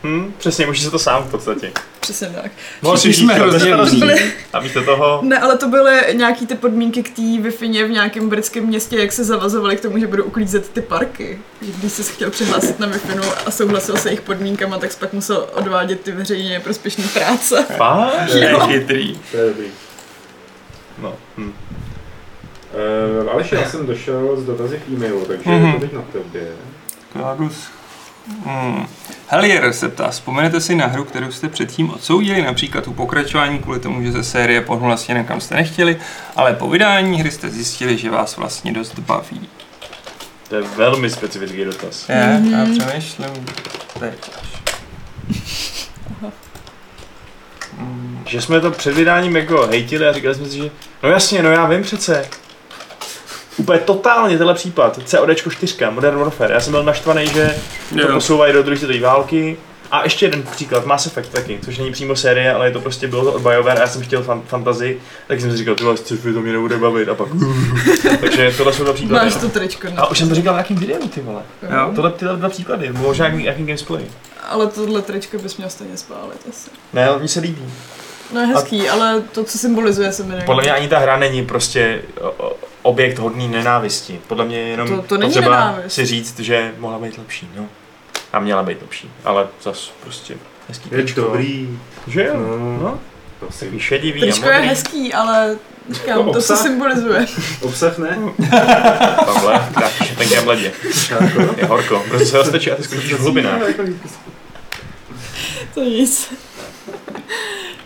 Hm, 0.04 0.32
přesně, 0.38 0.66
můžeš 0.66 0.82
se 0.84 0.90
to 0.90 0.98
sám 0.98 1.22
v 1.24 1.30
podstatě. 1.30 1.72
Přesně 2.00 2.26
tak. 2.28 2.52
Všichni 2.96 3.14
jsme 3.14 3.34
hrozně 3.34 3.76
rozumí. 3.76 4.12
A 4.52 4.60
místo 4.60 4.84
toho, 4.84 5.20
Ne, 5.22 5.38
ale 5.38 5.58
to 5.58 5.68
byly 5.68 6.00
nějaký 6.12 6.46
ty 6.46 6.54
podmínky 6.54 7.02
k 7.02 7.16
té 7.16 7.22
wi 7.22 7.50
v 7.86 7.90
nějakém 7.90 8.28
britském 8.28 8.64
městě, 8.66 8.96
jak 8.98 9.12
se 9.12 9.24
zavazovali 9.24 9.76
k 9.76 9.80
tomu, 9.80 9.98
že 9.98 10.06
budou 10.06 10.24
uklízet 10.24 10.68
ty 10.68 10.80
parky. 10.82 11.38
Když 11.60 11.92
jsi 11.92 12.02
chtěl 12.02 12.30
přihlásit 12.30 12.80
na 12.80 12.86
wi 12.86 12.98
a 13.46 13.50
souhlasil 13.50 13.96
se 13.96 14.08
jejich 14.08 14.20
podmínkama, 14.20 14.78
tak 14.78 14.92
jsi 14.92 14.98
pak 14.98 15.12
musel 15.12 15.48
odvádět 15.54 16.00
ty 16.00 16.12
veřejně 16.12 16.60
prospěšné 16.60 17.04
práce. 17.14 17.66
To 18.32 18.36
je 18.38 18.54
chytrý. 18.66 19.18
To 19.30 19.36
je 19.36 19.46
dobrý. 19.48 19.66
No, 21.02 21.14
hm. 21.36 21.52
Uh, 23.24 23.30
Aleš, 23.32 23.52
já 23.52 23.70
jsem 23.70 23.86
došel 23.86 24.36
z 24.36 24.44
dotazy 24.44 24.76
k 24.86 24.88
e-mailu, 24.92 25.24
takže 25.24 25.50
Mhm. 25.50 25.66
je 25.66 25.72
to 25.72 25.80
teď 25.80 25.92
na 25.92 26.02
tobě. 26.12 26.48
Klagus. 27.12 27.66
Hmm. 28.46 28.86
Helier 29.28 29.72
se 29.72 29.88
ptá, 29.88 30.08
vzpomenete 30.10 30.60
si 30.60 30.74
na 30.74 30.86
hru, 30.86 31.04
kterou 31.04 31.32
jste 31.32 31.48
předtím 31.48 31.90
odsoudili, 31.90 32.42
například 32.42 32.88
u 32.88 32.92
pokračování 32.92 33.58
kvůli 33.58 33.80
tomu, 33.80 34.02
že 34.02 34.12
ze 34.12 34.24
série 34.24 34.60
pohnula 34.60 34.96
stěnem, 34.96 35.24
kam 35.24 35.40
jste 35.40 35.54
nechtěli, 35.54 35.98
ale 36.36 36.52
po 36.54 36.68
vydání 36.70 37.20
hry 37.20 37.30
jste 37.30 37.50
zjistili, 37.50 37.98
že 37.98 38.10
vás 38.10 38.36
vlastně 38.36 38.72
dost 38.72 38.98
baví. 38.98 39.48
to 40.48 40.56
je 40.56 40.62
velmi 40.62 41.10
specifický 41.10 41.64
dotaz. 41.64 42.08
Je, 42.08 42.38
Mhm. 42.40 42.52
já 42.52 42.64
přemýšlím 42.84 43.46
teď 44.00 44.30
až. 44.42 44.48
Že 48.26 48.42
jsme 48.42 48.60
to 48.60 48.70
před 48.70 48.94
vydáním 48.94 49.36
jako 49.36 49.66
hejtili 49.66 50.06
a 50.08 50.12
říkali 50.12 50.34
jsme 50.34 50.46
si, 50.48 50.56
že 50.56 50.70
no 51.02 51.08
jasně, 51.08 51.42
no 51.42 51.50
já 51.50 51.66
vím 51.66 51.82
přece. 51.82 52.28
Úplně 53.58 53.78
totálně 53.78 54.36
tenhle 54.38 54.54
případ. 54.54 54.98
CODčko 55.04 55.50
4, 55.50 55.76
Modern 55.90 56.18
Warfare. 56.18 56.54
Já 56.54 56.60
jsem 56.60 56.72
byl 56.72 56.82
naštvaný, 56.82 57.26
že 57.26 57.54
to 57.92 58.00
Jo. 58.00 58.08
posouvají 58.12 58.52
do 58.52 58.62
druhé 58.62 58.76
světové 58.76 59.00
války. 59.00 59.56
A 59.90 60.04
ještě 60.04 60.26
jeden 60.26 60.42
příklad, 60.42 60.86
Mass 60.86 61.06
Effect 61.06 61.32
taky, 61.32 61.58
což 61.64 61.78
není 61.78 61.92
přímo 61.92 62.16
série, 62.16 62.54
ale 62.54 62.66
je 62.66 62.72
to 62.72 62.80
prostě 62.80 63.08
bylo 63.08 63.24
to 63.24 63.32
od 63.32 63.42
BioWare 63.42 63.78
a 63.78 63.80
já 63.80 63.86
jsem 63.86 64.02
chtěl 64.02 64.22
fan- 64.22 64.42
fantasy, 64.46 65.00
tak 65.28 65.40
jsem 65.40 65.50
si 65.50 65.56
říkal, 65.56 65.74
tyhle 65.74 65.96
sci-fi 65.96 66.32
to 66.32 66.40
mě 66.40 66.52
nebude 66.52 66.76
bavit 66.78 67.08
a 67.08 67.14
pak 67.14 67.28
Takže 68.20 68.54
tohle 68.56 68.72
jsou 68.72 68.84
dva 68.84 68.92
příklady. 68.92 69.24
Máš 69.24 69.36
to 69.40 69.48
tričko. 69.48 69.88
A 69.96 70.10
už 70.10 70.18
jsem 70.18 70.28
to 70.28 70.34
říkal 70.34 70.54
v 70.54 70.58
jakým 70.58 70.76
videu, 70.76 71.08
ty 71.08 71.20
vole. 71.20 71.42
Jo. 71.62 71.92
Tohle 71.94 72.10
tyhle 72.10 72.36
dva 72.36 72.48
příklady, 72.48 72.92
možná 72.92 73.26
jaký, 73.28 73.44
jaký 73.44 73.64
gamesplay. 73.64 74.04
Ale 74.48 74.66
tohle 74.66 75.02
tričko 75.02 75.38
bys 75.38 75.56
měl 75.56 75.70
stejně 75.70 75.96
spálit 75.96 76.38
asi. 76.50 76.70
Ne, 76.92 77.08
mně 77.18 77.28
se 77.28 77.40
líbí. 77.40 77.62
No 78.34 78.40
je 78.40 78.46
hezký, 78.46 78.88
ale 78.88 79.20
to, 79.32 79.44
co 79.44 79.58
symbolizuje, 79.58 80.12
se 80.12 80.22
mi 80.22 80.28
nelíbí. 80.28 80.46
Podle 80.46 80.62
mě 80.62 80.72
ani 80.72 80.88
ta 80.88 80.98
hra 80.98 81.16
není 81.16 81.44
prostě 81.46 82.02
o- 82.20 82.30
o- 82.46 82.56
objekt 82.88 83.18
hodný 83.18 83.48
nenávisti. 83.48 84.20
Podle 84.26 84.44
mě 84.44 84.58
je 84.58 84.68
jenom 84.68 84.88
To- 84.88 85.02
to 85.02 85.16
není 85.16 85.32
potřeba 85.32 85.50
nenávist. 85.56 85.94
si 85.94 86.06
říct, 86.06 86.38
že 86.40 86.72
mohla 86.78 86.98
být 86.98 87.18
lepší. 87.18 87.48
No. 87.56 87.66
A 88.32 88.40
měla 88.40 88.62
být 88.62 88.82
lepší, 88.82 89.10
ale 89.24 89.46
zas 89.62 89.92
prostě 90.02 90.34
hezký 90.68 90.88
Je 90.92 90.96
tričko. 90.98 91.20
dobrý. 91.20 91.78
Že 92.06 92.24
jo? 92.24 92.34
No. 92.36 92.78
No, 92.82 92.98
Prosím. 93.38 93.60
takový 93.60 93.80
šedivý 93.80 94.20
Tričko 94.20 94.48
a 94.48 94.52
je 94.52 94.60
hezký, 94.60 95.12
ale 95.14 95.56
říkám, 95.90 96.16
to, 96.24 96.32
co 96.32 96.38
Obsah? 96.38 96.58
symbolizuje. 96.58 97.26
Obsah 97.62 97.98
ne? 97.98 98.18
Pavle, 99.24 99.68
krátíš 99.74 100.10
v 100.10 100.16
tenkém 100.18 100.48
ledě. 100.48 100.72
Jako? 101.10 101.24
Je 101.56 101.64
horko. 101.64 102.02
Prostě 102.08 102.26
se 102.26 102.38
roztečí 102.38 102.70
a 102.70 102.74
ty 102.76 102.82
skončíš 102.84 103.12
v 103.12 103.20
hlubinách. 103.20 103.60
To 105.74 105.82
nic. 105.82 106.32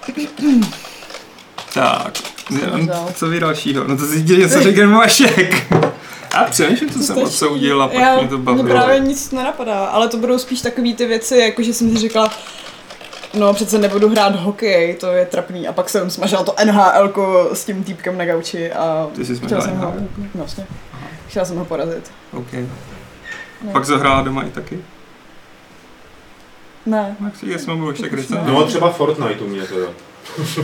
Tak, 1.74 2.18
co 3.14 3.28
vy 3.28 3.40
dalšího? 3.40 3.84
No 3.88 3.96
to 3.96 4.06
si 4.06 4.22
dělí, 4.22 4.50
co 4.50 4.62
řekl 4.62 4.88
Vašek. 4.90 5.72
A 6.34 6.44
přemýšlím, 6.44 6.90
co 6.90 6.98
jsem 6.98 7.18
odsoudil 7.18 7.82
a 7.82 7.88
pak 7.88 8.00
Já, 8.00 8.16
mě 8.18 8.28
to 8.28 8.38
bavilo. 8.38 8.64
Mě 8.64 8.72
právě 8.72 9.00
nic 9.00 9.30
nenapadá, 9.30 9.86
ale 9.86 10.08
to 10.08 10.16
budou 10.16 10.38
spíš 10.38 10.60
takové 10.60 10.92
ty 10.92 11.06
věci, 11.06 11.36
jako 11.38 11.62
že 11.62 11.74
jsem 11.74 11.90
si 11.90 11.98
říkala, 11.98 12.30
no 13.34 13.54
přece 13.54 13.78
nebudu 13.78 14.08
hrát 14.08 14.36
hokej, 14.36 14.94
to 14.94 15.06
je 15.06 15.26
trapný. 15.26 15.68
A 15.68 15.72
pak 15.72 15.88
jsem 15.90 16.10
smažila 16.10 16.44
to 16.44 16.54
NHL 16.64 17.12
s 17.52 17.64
tím 17.64 17.84
týpkem 17.84 18.18
na 18.18 18.24
gauči 18.24 18.72
a 18.72 19.08
Ty 19.14 19.24
jsi 19.24 19.36
chtěla 19.36 19.60
jsem 19.60 19.76
ho, 19.76 19.90
NHL. 19.90 20.06
vlastně, 20.34 20.66
chtěla 21.28 21.44
jsem 21.44 21.56
ho 21.56 21.64
porazit. 21.64 22.10
OK. 22.32 22.52
Ne. 22.52 23.72
Pak 23.72 23.84
zahrála 23.84 24.22
doma 24.22 24.42
i 24.42 24.50
taky? 24.50 24.78
Ne. 26.86 27.16
Tak 27.24 27.36
si 27.36 27.58
jsme 27.58 27.74
mluvili 27.74 28.08
recentně. 28.10 28.52
No 28.52 28.66
třeba 28.66 28.90
Fortnite 28.90 29.44
u 29.44 29.48
mě 29.48 29.62
teda. 29.62 29.86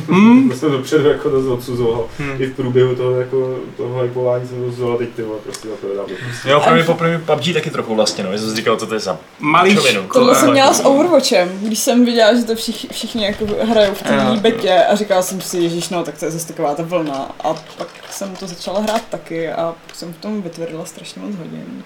Hmm? 0.08 0.50
To 0.50 0.56
jsem 0.56 0.72
dopředu 0.72 1.08
jako 1.08 1.30
dost 1.30 1.46
odsuzoval. 1.46 2.06
Hmm. 2.18 2.42
I 2.42 2.46
v 2.46 2.56
průběhu 2.56 2.94
toho, 2.94 3.20
jako, 3.20 3.58
toho 3.76 4.02
hypování 4.02 4.48
jsem 4.48 4.60
to 4.60 4.66
odsuzoval, 4.66 4.98
teď 4.98 5.08
ty 5.08 5.22
vole, 5.22 5.38
prostě 5.44 5.68
za 5.68 5.74
to 5.76 5.86
dám. 5.96 6.06
Jo, 6.44 6.60
pro 6.60 6.74
mě 6.74 6.84
po 6.84 6.94
první 6.94 7.18
PUBG 7.20 7.52
taky 7.54 7.70
trochu 7.70 7.94
vlastně, 7.94 8.24
no. 8.24 8.32
Já 8.32 8.38
jsem 8.38 8.50
si 8.50 8.56
říkal, 8.56 8.76
co 8.76 8.86
to 8.86 8.94
je 8.94 9.00
za 9.00 9.18
Malý 9.38 9.74
Čovinu. 9.76 10.02
Tohle 10.12 10.34
jsem 10.34 10.50
měla 10.50 10.74
s 10.74 10.84
Overwatchem, 10.86 11.48
když 11.62 11.78
jsem 11.78 12.04
viděla, 12.04 12.34
že 12.34 12.42
to 12.44 12.54
všichni, 12.54 12.88
všichni 12.92 13.24
jako 13.24 13.46
hrajou 13.62 13.94
v 13.94 14.02
té 14.02 14.14
Jo. 14.14 14.40
betě 14.40 14.74
a 14.84 14.94
říkala 14.96 15.22
jsem 15.22 15.40
si, 15.40 15.58
ježiš, 15.58 15.88
no, 15.88 16.04
tak 16.04 16.18
to 16.18 16.24
je 16.24 16.30
zase 16.30 16.46
taková 16.48 16.74
ta 16.74 16.82
vlna. 16.82 17.30
A 17.44 17.54
pak 17.78 17.88
jsem 18.10 18.36
to 18.36 18.46
začala 18.46 18.80
hrát 18.80 19.02
taky 19.10 19.48
a 19.52 19.74
pak 19.86 19.96
jsem 19.96 20.12
v 20.12 20.18
tom 20.18 20.42
vytvrdila 20.42 20.84
strašně 20.84 21.22
moc 21.22 21.36
hodin. 21.36 21.82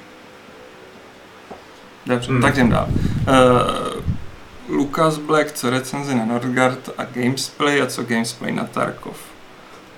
Dobře, 2.07 2.31
Hmm. 2.33 2.43
tak 2.43 2.55
jdem 2.55 2.71
dál. 2.71 2.87
Uh, 2.91 4.02
Lucas 4.77 5.19
Black, 5.19 5.53
co 5.53 5.70
recenze 5.70 6.15
na 6.15 6.24
Nordgard 6.24 6.90
a 6.99 7.05
Gamesplay 7.05 7.82
a 7.82 7.86
co 7.86 8.03
Gamesplay 8.03 8.53
na 8.53 8.65
Tarkov. 8.65 9.16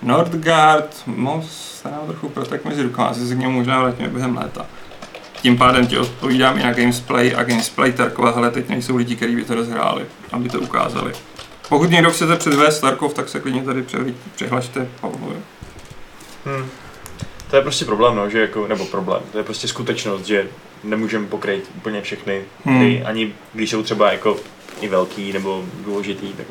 Nordgard, 0.02 1.02
moc 1.06 1.51
se 1.82 1.90
nám 1.90 2.01
trochu 2.06 2.28
protek 2.28 2.64
mezi 2.64 2.82
rukama, 2.82 3.09
asi 3.09 3.26
se 3.28 3.34
k 3.34 3.38
němu 3.38 3.52
možná 3.52 3.80
vrátíme 3.82 4.09
během 4.09 4.36
léta. 4.36 4.66
Tím 5.42 5.59
pádem 5.59 5.86
ti 5.86 5.98
odpovídám 5.98 6.59
i 6.59 6.62
na 6.62 6.72
Gamesplay 6.72 7.34
a 7.36 7.42
Gamesplay 7.44 7.92
Tarkova, 7.92 8.30
hele, 8.30 8.51
teď 8.51 8.68
nejsou 8.68 8.96
lidi, 8.96 9.16
kteří 9.16 9.36
by 9.36 9.44
to 9.44 9.55
rozhráli, 9.55 10.06
aby 10.32 10.48
to 10.48 10.60
ukázali. 10.60 11.12
Pokud 11.68 11.90
někdo 11.90 12.10
chcete 12.10 12.36
předvést 12.36 12.80
Tarkov, 12.80 13.14
tak 13.14 13.28
se 13.28 13.40
klidně 13.40 13.62
tady 13.62 13.82
při- 13.82 14.14
přihlašte 14.34 14.88
Pavlovi. 15.01 15.36
Hmm. 16.44 16.68
To 17.51 17.56
je 17.56 17.62
prostě 17.62 17.84
problém, 17.84 18.16
no, 18.16 18.30
že 18.30 18.40
jako, 18.40 18.66
nebo 18.68 18.84
problém, 18.84 19.22
to 19.32 19.38
je 19.38 19.44
prostě 19.44 19.68
skutečnost, 19.68 20.26
že 20.26 20.46
nemůžeme 20.84 21.26
pokryt 21.26 21.70
úplně 21.76 22.02
všechny 22.02 22.42
Hmm. 22.64 22.76
hry, 22.78 23.02
ani 23.05 23.32
když 23.52 23.70
jsou 23.70 23.82
třeba 23.82 24.12
jako 24.12 24.36
i 24.80 24.88
velký 24.88 25.32
nebo 25.32 25.64
důležitý, 25.84 26.32
tak 26.32 26.46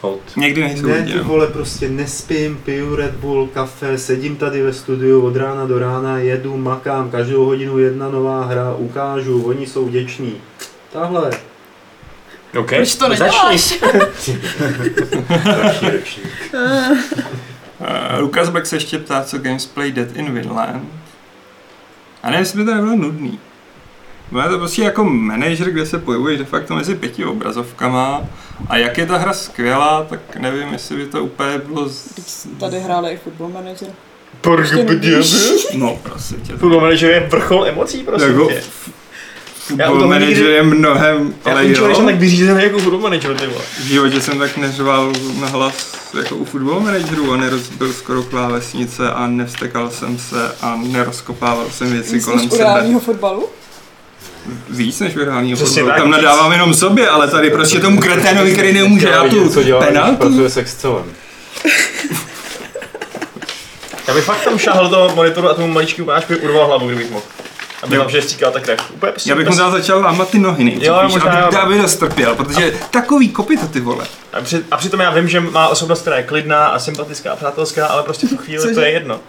hold. 0.00 0.20
Někdy 0.36 0.60
nejsou 0.60 0.86
Ne, 0.86 0.94
lidi, 0.94 1.12
ty 1.12 1.18
vole, 1.18 1.46
prostě 1.46 1.88
nespím, 1.88 2.56
piju 2.64 2.96
Red 2.96 3.14
Bull, 3.14 3.46
kafe, 3.46 3.98
sedím 3.98 4.36
tady 4.36 4.62
ve 4.62 4.72
studiu 4.72 5.20
od 5.20 5.36
rána 5.36 5.66
do 5.66 5.78
rána, 5.78 6.18
jedu, 6.18 6.56
makám, 6.56 7.10
každou 7.10 7.44
hodinu 7.44 7.78
jedna 7.78 8.08
nová 8.10 8.44
hra, 8.44 8.74
ukážu, 8.74 9.42
oni 9.42 9.66
jsou 9.66 9.86
vděční. 9.86 10.34
Tahle. 10.92 11.30
OK, 12.58 12.68
Proč 12.68 12.94
to 12.94 13.08
začni. 13.08 13.24
neděláš? 13.24 13.74
Uh, 17.80 18.18
Lukas 18.20 18.48
Beck 18.48 18.66
se 18.66 18.76
ještě 18.76 18.98
ptá, 18.98 19.22
co 19.24 19.38
Gamesplay 19.38 19.92
Dead 19.92 20.16
in 20.16 20.34
Vinland. 20.34 20.82
A 22.22 22.26
nevím, 22.30 22.40
jestli 22.40 22.58
by 22.58 22.64
to 22.64 22.74
nebylo 22.74 22.96
nudný. 22.96 23.38
Bylo 24.30 24.42
je 24.42 24.48
to 24.48 24.58
prostě 24.58 24.82
jako 24.82 25.04
manager, 25.04 25.70
kde 25.70 25.86
se 25.86 25.98
pohybuješ 25.98 26.38
de 26.38 26.44
facto 26.44 26.74
mezi 26.74 26.94
pěti 26.94 27.24
obrazovkama 27.24 28.22
a 28.68 28.76
jak 28.76 28.98
je 28.98 29.06
ta 29.06 29.16
hra 29.18 29.32
skvělá, 29.32 30.06
tak 30.08 30.36
nevím, 30.36 30.72
jestli 30.72 30.96
by 30.96 31.06
to 31.06 31.24
úplně 31.24 31.58
bylo... 31.58 31.88
Z... 31.88 32.46
Tady 32.60 32.80
hráli 32.80 33.10
i 33.10 33.16
football 33.16 33.48
manager. 33.48 33.88
No, 35.74 35.98
prostě 36.02 36.34
tě. 36.34 36.52
Football 36.56 36.80
manager 36.80 37.10
je 37.10 37.20
vrchol 37.30 37.66
emocí, 37.66 37.98
prosím 38.02 38.28
Jako, 38.28 38.46
tě. 38.48 38.62
Já 39.78 39.88
Football 39.88 40.08
manager 40.08 40.46
je 40.46 40.62
mnohem, 40.62 41.34
Já 41.46 41.52
ale 41.52 41.68
jo, 41.68 41.94
jsem 41.94 42.06
tak 42.06 42.14
vyřízený 42.16 42.62
jako 42.62 42.78
football 42.78 43.00
manager, 43.00 43.36
ty 43.36 43.46
vole. 43.46 43.64
v 43.78 43.86
životě 43.86 44.20
jsem 44.20 44.38
tak 44.38 44.56
neřval 44.56 45.12
na 45.40 45.46
hlas 45.46 45.94
jako 46.20 46.36
u 46.36 46.44
football 46.44 46.80
managerů 46.80 47.32
a 47.32 47.36
nerozbil 47.36 47.92
skoro 47.92 48.22
klávesnice 48.22 49.10
a 49.12 49.26
nevstekal 49.26 49.90
jsem 49.90 50.18
se 50.18 50.52
a 50.60 50.76
nerozkopával 50.76 51.66
jsem 51.70 51.92
věci 51.92 52.14
Víc 52.14 52.24
kolem 52.24 52.50
sebe. 52.50 52.64
reálního 52.64 53.00
fotbalu? 53.00 53.46
Víc 54.70 55.00
než 55.00 55.16
reálního 55.16 55.56
Přesně 55.56 55.82
fotbalu. 55.82 55.88
tak, 55.90 56.02
Tam 56.02 56.10
nadávám 56.10 56.52
jenom 56.52 56.74
sobě, 56.74 57.08
ale 57.08 57.28
tady 57.28 57.50
prostě 57.50 57.80
tomu 57.80 58.00
kreténovi, 58.00 58.52
který 58.52 58.72
nemůže 58.72 59.08
dát 59.10 59.28
tu 59.28 59.48
co 59.48 59.62
dělá, 59.62 59.80
penaltu. 59.86 60.16
pracuje 60.16 60.50
s 60.50 60.56
Excelem. 60.56 61.04
Já 64.08 64.14
bych 64.14 64.24
fakt 64.24 64.44
tam 64.44 64.58
šáhl 64.58 64.82
do 64.88 64.88
toho 64.96 65.16
monitoru 65.16 65.48
a 65.50 65.54
tomu 65.54 65.68
maličkému 65.72 66.06
páčkovi 66.06 66.38
urval 66.40 66.66
hlavu, 66.66 66.86
kdybych 66.86 67.10
mohl. 67.10 67.24
Aby 67.82 67.96
Jo. 67.96 68.02
vám 68.02 68.10
že 68.10 68.22
stříkal 68.22 68.52
tak 68.52 68.62
krev. 68.62 68.80
Úplně 68.94 69.12
prostě 69.12 69.30
Já 69.30 69.36
bych 69.36 69.48
mu 69.48 69.56
dal 69.56 69.70
začal 69.70 70.00
lámat 70.00 70.30
ty 70.30 70.38
nohy 70.38 70.64
nejdřív, 70.64 70.86
Jo, 70.88 71.00
víš, 71.04 71.12
možná 71.14 71.32
aby, 71.32 71.54
jo. 71.56 71.60
aby 71.62 71.78
dostrpěl, 71.78 72.34
protože 72.34 72.72
takový 72.90 73.28
kopyto 73.28 73.66
ty 73.66 73.80
vole. 73.80 74.04
A, 74.32 74.40
při, 74.40 74.64
a 74.70 74.76
přitom 74.76 75.00
já 75.00 75.10
vím, 75.10 75.28
že 75.28 75.40
má 75.40 75.68
osobnost, 75.68 76.00
která 76.00 76.16
je 76.16 76.22
klidná 76.22 76.66
a 76.66 76.78
sympatická 76.78 77.32
a 77.32 77.36
přátelská, 77.36 77.86
ale 77.86 78.02
prostě 78.02 78.26
v 78.26 78.30
tu 78.30 78.36
chvíli 78.36 78.62
Cože? 78.62 78.74
to 78.74 78.80
je 78.80 78.90
jedno. 78.90 79.20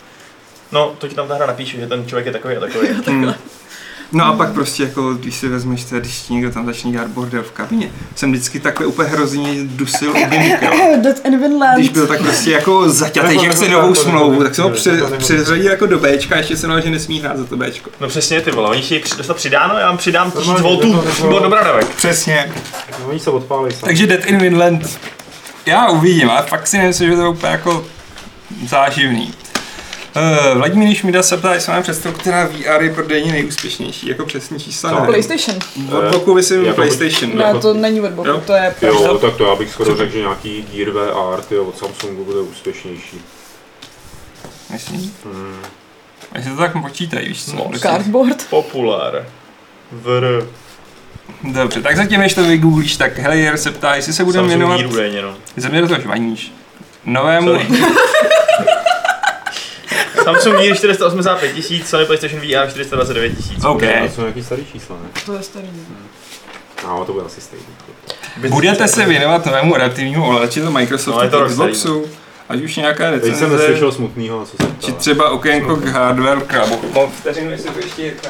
No, 0.71 0.93
to 0.97 1.07
ti 1.07 1.15
tam 1.15 1.27
ta 1.27 1.35
hra 1.35 1.45
napíše, 1.45 1.79
že 1.79 1.87
ten 1.87 2.07
člověk 2.07 2.25
je 2.25 2.31
takový 2.31 2.55
a 2.55 2.59
takový. 2.59 2.87
Hmm. 3.07 3.33
No 4.11 4.25
a 4.25 4.33
pak 4.33 4.51
prostě 4.53 4.83
jako, 4.83 5.13
když 5.13 5.35
si 5.35 5.47
vezmeš 5.47 5.83
třeba, 5.83 5.99
když 6.01 6.19
ti 6.19 6.33
někdo 6.33 6.51
tam 6.51 6.65
začne 6.65 6.91
dělat 6.91 7.07
bordel 7.07 7.43
v 7.43 7.51
kabině, 7.51 7.91
jsem 8.15 8.31
vždycky 8.31 8.59
takhle 8.59 8.85
úplně 8.85 9.09
hrozně 9.09 9.53
dusil 9.63 10.11
u. 10.11 10.15
Když 11.77 11.89
byl 11.89 12.07
tak 12.07 12.19
prostě 12.21 12.51
jako 12.51 12.89
zaťatý, 12.89 13.39
že 13.39 13.49
chce 13.49 13.69
novou 13.69 13.95
smlouvu, 13.95 14.43
tak 14.43 14.55
jsem 14.55 14.63
ho 14.63 14.69
pře- 14.69 15.01
přeřadil 15.17 15.71
jako 15.71 15.85
do 15.85 15.99
Bčka 15.99 16.35
a 16.35 16.37
ještě 16.37 16.57
jsem 16.57 16.81
že 16.81 16.89
nesmí 16.89 17.19
hrát 17.19 17.37
za 17.37 17.45
to 17.45 17.57
Bčko. 17.57 17.89
No 17.99 18.07
přesně 18.07 18.41
ty 18.41 18.51
vole, 18.51 18.69
oni 18.69 18.81
chtějí 18.81 19.03
dostat 19.17 19.37
přidáno, 19.37 19.77
já 19.77 19.87
vám 19.87 19.97
přidám 19.97 20.31
1000 20.31 20.47
Normálně, 20.47 20.63
voltů 20.63 20.87
jako- 20.91 21.01
přímo 21.11 21.39
do 21.39 21.49
bradavek. 21.49 21.87
Přesně. 21.87 22.51
No, 22.99 23.07
oni 23.09 23.19
se 23.19 23.29
odpálí 23.29 23.71
sami. 23.71 23.81
Takže 23.83 24.07
Dead 24.07 24.25
in 24.25 24.37
Vinland, 24.37 24.99
já 25.65 25.89
uvidím, 25.89 26.29
ale 26.29 26.41
fakt 26.45 26.67
si 26.67 26.77
nemyslím, 26.77 27.09
že 27.09 27.15
to 27.15 27.21
je 27.21 27.27
úplně 27.27 27.51
jako 27.51 27.85
záživný. 28.67 29.33
Uh, 30.15 30.57
Vladimír 30.57 30.95
Šmída 30.95 31.23
se 31.23 31.37
ptá, 31.37 31.53
jestli 31.53 31.71
mám 31.73 31.83
představu, 31.83 32.15
která 32.15 32.45
VR 32.47 32.81
je 32.81 32.93
prodejně 32.93 33.31
nejúspěšnější, 33.31 34.07
jako 34.07 34.25
přesní 34.25 34.59
čísla. 34.59 34.91
Nevím. 34.91 35.05
PlayStation. 35.05 35.57
Od 35.97 36.11
boku 36.11 36.33
myslím 36.33 36.65
Jako- 36.65 36.75
PlayStation. 36.75 37.37
Ne, 37.37 37.53
to 37.61 37.73
není 37.73 38.01
od 38.01 38.11
boku, 38.11 38.27
Jo. 38.29 38.41
to 38.45 38.53
je 38.53 38.75
Jo, 38.81 39.17
tak 39.17 39.35
to 39.35 39.45
já 39.45 39.55
bych 39.55 39.71
skoro 39.71 39.95
řekl, 39.95 40.11
že 40.11 40.19
nějaký 40.19 40.65
Gear 40.73 40.89
VR 40.89 41.41
tyjo, 41.41 41.63
od 41.65 41.77
Samsungu 41.77 42.23
bude 42.25 42.39
úspěšnější. 42.39 43.21
Myslím, 44.71 45.13
Hmm. 45.23 45.55
jestli 46.35 46.51
to 46.51 46.57
tak 46.57 46.81
počítají, 46.81 47.27
víš 47.27 47.45
co? 47.45 47.55
Moc. 47.55 47.67
Prostě- 47.67 47.87
cardboard. 47.87 48.47
Populár. 48.49 49.25
VR. 49.91 50.47
Dobře, 51.43 51.81
tak 51.81 51.97
zatím, 51.97 52.19
než 52.19 52.33
to 52.33 52.43
vygooglíš, 52.43 52.97
tak 52.97 53.17
Helier 53.17 53.57
se 53.57 53.71
ptá, 53.71 53.95
jestli 53.95 54.13
se 54.13 54.23
budeme 54.23 54.41
Samsung 54.49 54.57
věnovat, 54.59 54.77
Gear 54.81 54.91
údajně, 54.93 55.21
no. 55.21 55.35
ze 55.57 55.69
mě 55.69 55.81
do 55.81 55.87
toho 55.87 56.01
žvaníš, 56.01 56.51
novému. 57.05 57.51
Samsung 60.33 60.59
Gear 60.61 60.75
485 60.77 61.53
tisíc, 61.53 61.89
Sony 61.89 62.05
PlayStation 62.05 62.41
VR 62.41 62.69
429 62.69 63.37
tisíc. 63.37 63.63
OK. 63.65 63.83
A 63.83 64.09
jsou 64.15 64.21
nějaký 64.21 64.43
starý 64.43 64.65
čísla, 64.71 64.95
ne? 65.03 65.09
To 65.25 65.33
je 65.33 65.43
starý. 65.43 65.69
No, 66.83 67.05
to 67.05 67.13
bude 67.13 67.25
asi 67.25 67.41
stejný. 67.41 67.65
budete 68.49 68.87
se 68.87 69.05
věnovat 69.05 69.45
novému 69.45 69.75
adaptivnímu 69.75 70.25
ovladači 70.27 70.59
do 70.61 70.71
Microsoftu 70.71 71.21
No, 71.23 71.29
to 71.29 71.39
no, 71.39 71.47
Xboxu, 71.49 72.05
ať 72.49 72.61
už 72.61 72.75
nějaká 72.75 73.11
Teď 73.11 73.21
jsem 73.23 73.31
recenze, 73.33 73.57
neslyšel 73.57 73.91
smutnýho, 73.91 74.45
co 74.45 74.51
se 74.57 74.71
či 74.79 74.91
ptá. 74.91 74.99
třeba 74.99 75.29
okénko 75.29 75.75
k 75.75 75.85
hardware 75.85 76.41
clubu. 76.41 76.81
No, 76.95 77.07
vteřinu, 77.19 77.51
jestli 77.51 77.69
to 77.71 77.79
ještě 77.79 78.01
Jirka. 78.01 78.29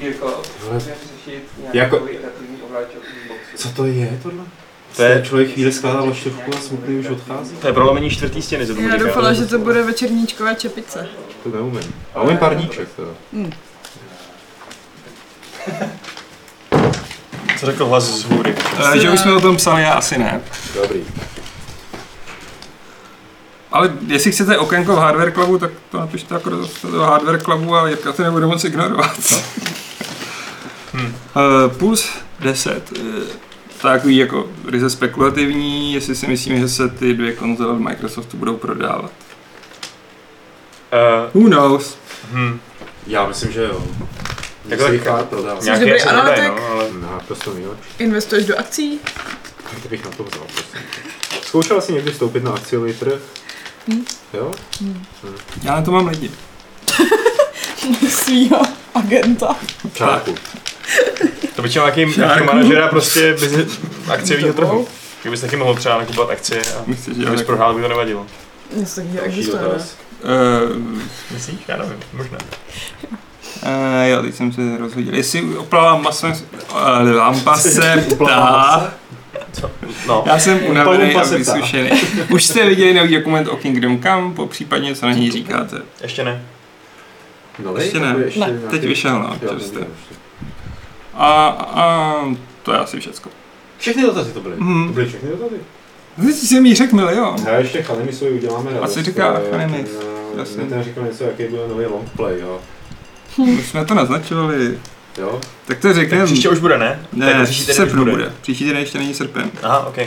Jirko, 0.00 0.42
Vole, 0.66 0.80
řešit 0.80 1.42
Jako- 1.72 1.96
adaptivní 1.96 2.62
ovladač 2.66 2.88
od 2.96 3.02
Xboxu. 3.02 3.68
Co 3.68 3.68
to 3.76 3.84
je 3.84 4.18
tohle? 4.22 4.44
To 4.96 5.02
je- 5.02 5.22
člověk 5.26 5.52
chvíli 5.52 5.72
skládá 5.72 6.00
vlaštovku 6.00 6.50
a 6.56 6.60
smutný 6.60 6.98
už 6.98 7.06
odchází? 7.06 7.56
To 7.56 7.66
je 7.66 7.72
prolomení 7.72 8.10
čtvrtý 8.10 8.42
stěny, 8.42 8.66
Já 8.90 8.96
doufala, 8.96 9.32
že 9.32 9.46
to 9.46 9.58
bude 9.58 9.82
večerníčková 9.82 10.54
čepice. 10.54 11.08
To 11.42 11.48
neumím. 11.56 11.94
A 12.14 12.22
umím 12.22 12.36
pardíček 12.38 12.88
teda. 12.96 13.08
Co 17.58 17.66
řekl 17.66 17.86
hlas 17.86 18.04
z 18.04 18.24
hůry? 18.24 18.54
Eh, 18.94 18.98
Že 18.98 19.10
už 19.10 19.20
jsme 19.20 19.32
o 19.32 19.40
tom 19.40 19.56
psali, 19.56 19.82
já 19.82 19.92
asi 19.92 20.18
ne. 20.18 20.40
Dobrý. 20.82 21.00
Ale 23.72 23.92
jestli 24.06 24.32
chcete 24.32 24.58
okénko 24.58 24.96
v 24.96 24.98
Hardware 24.98 25.32
Clubu, 25.32 25.58
tak 25.58 25.70
to 25.90 25.98
napište 26.00 26.34
jako 26.34 26.50
do, 26.50 26.68
do 26.90 27.00
Hardware 27.00 27.42
Clubu 27.42 27.74
a 27.76 27.88
Jirka 27.88 28.12
to 28.12 28.22
nebude 28.22 28.46
moc 28.46 28.64
ignorovat. 28.64 29.16
Hmm. 30.92 31.06
Uh, 31.06 31.72
Puls 31.78 32.08
10. 32.40 32.92
Uh, 32.92 33.06
takový 33.82 34.16
jako 34.16 34.46
ryze 34.68 34.90
spekulativní, 34.90 35.94
jestli 35.94 36.14
si 36.14 36.26
myslíme, 36.26 36.60
že 36.60 36.68
se 36.68 36.88
ty 36.88 37.14
dvě 37.14 37.32
konzole 37.32 37.72
od 37.72 37.78
Microsoftu 37.80 38.36
budou 38.36 38.56
prodávat. 38.56 39.10
Uh, 41.34 41.42
Who 41.42 41.48
knows? 41.50 41.98
hm. 42.32 42.60
Já 43.06 43.26
myslím, 43.26 43.52
že 43.52 43.62
jo. 43.62 43.84
Tak 44.68 44.78
Tak 44.78 44.78
se 44.78 44.84
tak- 44.84 44.92
jich 44.92 45.02
prodává. 45.28 45.60
Nějaký 45.62 45.80
dobrý 45.84 46.02
analytik? 46.02 46.44
no, 46.56 46.66
ale... 46.70 46.86
No, 47.00 47.20
prostě 47.26 47.50
nejlepší. 47.50 47.90
Investuješ 47.98 48.46
do 48.46 48.58
akcí? 48.58 49.00
Tak 49.82 49.90
bych 49.90 50.04
na 50.04 50.10
to 50.10 50.24
vzal, 50.24 50.46
prosím. 50.54 50.88
Zkoušela 51.42 51.80
jsi 51.80 51.92
někdy 51.92 52.10
vstoupit 52.10 52.44
na 52.44 52.52
akciový 52.52 52.92
trh? 52.94 53.20
Jo? 54.34 54.50
Já 55.62 55.76
na 55.76 55.82
to 55.82 55.90
mám 55.90 56.06
lidi. 56.06 56.30
Svýho 58.08 58.62
agenta. 58.94 59.56
Čárku. 59.94 60.34
To 61.56 61.62
by 61.62 61.68
nějaký 61.68 62.12
Šárku. 62.12 62.20
jako 62.20 62.44
manažera 62.44 62.88
prostě 62.88 63.32
business, 63.32 63.78
akciového 64.08 64.52
trhu. 64.52 64.88
Kdybys 65.22 65.40
taky 65.40 65.56
mohl 65.56 65.74
třeba 65.74 65.98
nakupovat 65.98 66.30
akcie 66.30 66.60
a 66.60 66.82
Myslíš, 66.86 67.16
že 67.16 67.22
kdybys 67.22 67.42
prohrál, 67.42 67.74
by 67.74 67.82
to 67.82 67.88
nevadilo. 67.88 68.26
Něco 68.76 69.00
Další 69.00 69.20
existuje, 69.20 69.62
ne? 69.62 69.68
Eh, 70.24 71.34
Myslíš? 71.34 71.58
Já 71.68 71.76
nevím, 71.76 71.98
možná. 72.12 72.38
Uh, 73.62 74.04
jo, 74.04 74.22
teď 74.22 74.34
jsem 74.34 74.52
se 74.52 74.60
rozhodil. 74.78 75.14
Jestli 75.14 75.58
oplala 75.58 75.96
masem, 75.96 76.32
uh, 76.32 77.16
lampa 77.16 77.56
se 77.56 78.04
ptá. 78.18 78.92
No. 80.06 80.24
Já 80.26 80.38
jsem 80.38 80.64
unavený 80.66 81.14
a 81.14 81.22
vysušený. 81.24 81.90
Už 82.30 82.44
jste 82.44 82.68
viděli 82.68 82.94
nový 82.94 83.14
dokument 83.14 83.48
o 83.48 83.56
Kingdom 83.56 84.02
Come, 84.02 84.34
po 84.34 84.46
případně 84.46 84.94
co 84.94 85.06
na 85.06 85.12
něj 85.12 85.30
říkáte. 85.30 85.76
Ještě 86.02 86.24
ne. 86.24 86.42
Nový? 87.64 87.82
Ještě 87.82 88.00
ne. 88.00 88.14
Ještě 88.24 88.40
Ne. 88.40 88.60
Teď 88.70 88.84
vyšel, 88.84 89.18
no. 89.18 89.38
A, 91.14 91.46
a 91.48 92.14
to 92.62 92.72
je 92.72 92.78
asi 92.78 93.00
všecko. 93.00 93.30
Všechny 93.78 94.02
dotazy 94.02 94.32
to 94.32 94.40
byly. 94.40 94.54
Mhm. 94.58 94.86
To 94.86 94.92
byly 94.92 95.06
všechny 95.06 95.28
dotazy. 95.30 95.56
Teď 96.26 96.34
jsem 96.36 96.66
jí 96.66 96.74
řekl 96.74 96.96
milion. 96.96 97.36
Já 97.46 97.56
ještě 97.58 97.82
Chanemi 97.82 98.12
svoji 98.12 98.32
uděláme 98.32 98.70
radost. 98.72 98.90
Asi 98.90 99.02
říká 99.02 99.40
eh, 99.46 99.50
Chanemi. 99.50 99.84
ten, 99.84 99.86
eh, 100.34 100.38
Jasně. 100.38 100.64
Ten 100.64 100.82
říkal 100.82 101.04
něco, 101.04 101.24
jaký 101.24 101.44
bude 101.44 101.68
nový 101.68 101.86
longplay, 101.86 102.40
jo. 102.40 102.60
Už 103.36 103.66
jsme 103.68 103.84
to 103.84 103.94
naznačovali. 103.94 104.78
Jo? 105.18 105.40
Tak 105.66 105.78
to 105.78 105.92
řekneme. 105.94 106.22
Tak 106.22 106.26
příště 106.26 106.48
už 106.48 106.58
bude, 106.58 106.78
ne? 106.78 107.06
Ne, 107.12 107.32
Tak 107.32 107.36
v 107.42 107.44
příští 107.44 107.66
týden 107.66 107.84
už 107.84 107.90
srpnu 107.90 108.04
bude. 108.04 108.32
Příští 108.42 108.64
týden 108.64 108.80
ještě 108.80 108.98
není 108.98 109.14
srpen. 109.14 109.50
Aha, 109.62 109.86
ok. 109.86 109.98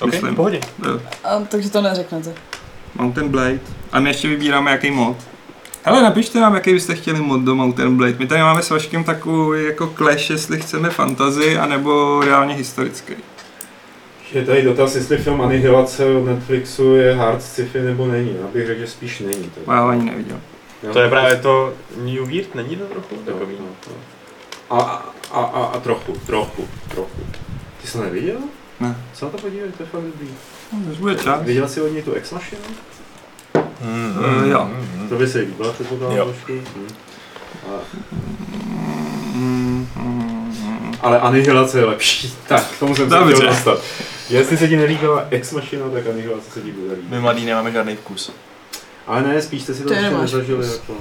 Ok, 0.00 0.10
Myslím. 0.10 0.32
v 0.32 0.36
pohodě. 0.36 0.60
Jo. 0.86 1.00
A, 1.24 1.40
takže 1.48 1.70
to 1.70 1.80
neřeknete. 1.80 2.32
Mountain 2.94 3.28
Blade. 3.28 3.58
A 3.92 4.00
my 4.00 4.10
ještě 4.10 4.28
vybíráme 4.28 4.70
jaký 4.70 4.90
mod. 4.90 5.16
Hele, 5.84 6.02
napište 6.02 6.40
nám, 6.40 6.54
jaký 6.54 6.72
byste 6.72 6.94
chtěli 6.94 7.20
mod 7.20 7.40
do 7.40 7.54
Mountain 7.54 7.96
Blade. 7.96 8.14
My 8.18 8.26
tady 8.26 8.40
máme 8.40 8.62
s 8.62 8.70
Vaškem 8.70 9.04
takový 9.04 9.64
jako 9.64 9.86
clash, 9.96 10.30
jestli 10.30 10.60
chceme 10.60 10.90
fantasy, 10.90 11.58
anebo 11.58 12.20
reálně 12.24 12.54
historický. 12.54 13.14
Je 14.32 14.44
tady 14.44 14.62
dotaz, 14.62 14.94
jestli 14.94 15.16
film 15.18 15.40
Anihilace 15.40 16.06
od 16.06 16.24
Netflixu 16.26 16.94
je 16.94 17.14
hard 17.14 17.42
sci-fi 17.42 17.80
nebo 17.80 18.06
není. 18.06 18.36
Já 18.40 18.46
bych 18.46 18.66
řekl, 18.66 18.80
že 18.80 18.86
spíš 18.86 19.20
není. 19.20 19.50
Tak. 19.54 19.64
Já 19.66 19.80
ho 19.80 19.88
ani 19.88 20.04
neviděl. 20.10 20.36
Jo. 20.82 20.92
To 20.92 21.00
je 21.00 21.10
právě 21.10 21.36
to 21.36 21.72
New 21.96 22.26
Weird, 22.26 22.54
není 22.54 22.76
to 22.76 22.84
trochu 22.84 23.14
Jo, 23.14 23.20
takový? 23.24 23.54
no, 23.60 23.66
no. 23.88 23.94
A, 24.76 25.12
a, 25.32 25.40
a, 25.40 25.64
a 25.64 25.80
trochu, 25.80 26.12
trochu, 26.26 26.68
trochu. 26.88 27.20
Ty 27.80 27.86
jsi 27.86 27.92
to 27.92 28.04
neviděl? 28.04 28.36
Ne. 28.80 28.96
Co 29.14 29.24
na 29.24 29.30
to 29.30 29.38
podívej, 29.38 29.72
to 29.72 29.82
je 29.82 29.88
fakt 29.88 30.02
dobrý. 30.02 30.28
No, 30.72 30.92
už 30.92 30.98
bude 30.98 31.14
čas. 31.14 31.42
Viděl 31.42 31.68
jsi 31.68 31.80
od 31.80 31.88
něj 31.92 32.02
tu 32.02 32.12
Ex 32.12 32.32
Mm, 33.82 34.24
Eh, 34.44 34.48
jo. 34.48 34.64
mm, 34.96 35.08
To 35.08 35.14
by 35.14 35.26
se 35.26 35.38
líbila, 35.38 35.72
předpokládám 35.72 36.16
trošku. 36.26 36.52
Hm. 36.52 36.86
Mm, 39.34 39.88
mm, 39.96 40.54
mm. 40.80 40.92
ale 41.00 41.20
Anihilace 41.20 41.78
je 41.78 41.84
lepší. 41.84 42.34
Tak, 42.48 42.66
k 42.66 42.78
tomu 42.78 42.96
jsem 42.96 43.10
se 43.10 43.16
Dobře. 43.16 43.34
chtěl 43.34 43.48
dostat. 43.48 43.78
Jestli 44.30 44.56
se 44.56 44.68
ti 44.68 44.76
nelíbila 44.76 45.24
Ex 45.30 45.52
Machina, 45.52 45.88
tak 45.88 46.06
Anihilace 46.06 46.50
se 46.50 46.60
ti 46.60 46.72
bude 46.72 46.94
líbit. 46.94 47.10
My 47.10 47.20
mladí 47.20 47.44
nemáme 47.46 47.72
žádný 47.72 47.96
vkus. 47.96 48.32
Ale 49.06 49.22
ne, 49.22 49.42
spíš 49.42 49.62
jste 49.62 49.74
si 49.74 49.82
to, 49.82 49.88
To 49.88 49.94
ještě 49.94 50.10
nezažili. 50.16 50.66
Jako, 50.66 50.94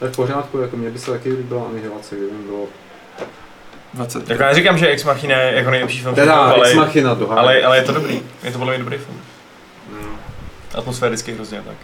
tak 0.00 0.12
v 0.12 0.16
pořádku, 0.16 0.58
jako 0.58 0.76
mě 0.76 0.90
by 0.90 0.98
se 0.98 1.10
taky 1.10 1.32
líbila 1.32 1.64
Anihilace, 1.70 2.16
kdyby 2.16 2.32
mi 2.32 2.42
bylo... 2.42 2.66
20. 3.94 4.24
Tak 4.26 4.40
já 4.40 4.46
neříkám, 4.46 4.78
že 4.78 4.88
Ex 4.88 5.04
Machina 5.04 5.36
je 5.36 5.54
jako 5.56 5.70
nejlepší 5.70 6.00
film, 6.00 6.14
Teda, 6.14 6.34
ale, 6.34 6.68
Ex 6.68 6.76
Machina, 6.76 7.10
ale, 7.28 7.62
ale, 7.62 7.76
je 7.76 7.82
to 7.82 7.92
dobrý. 7.92 8.22
Je 8.42 8.52
to 8.52 8.58
mě 8.58 8.78
dobrý 8.78 8.98
film. 8.98 9.18
No. 9.92 10.08
Atmosféricky 10.74 11.32
hrozně 11.32 11.62
tak. 11.62 11.76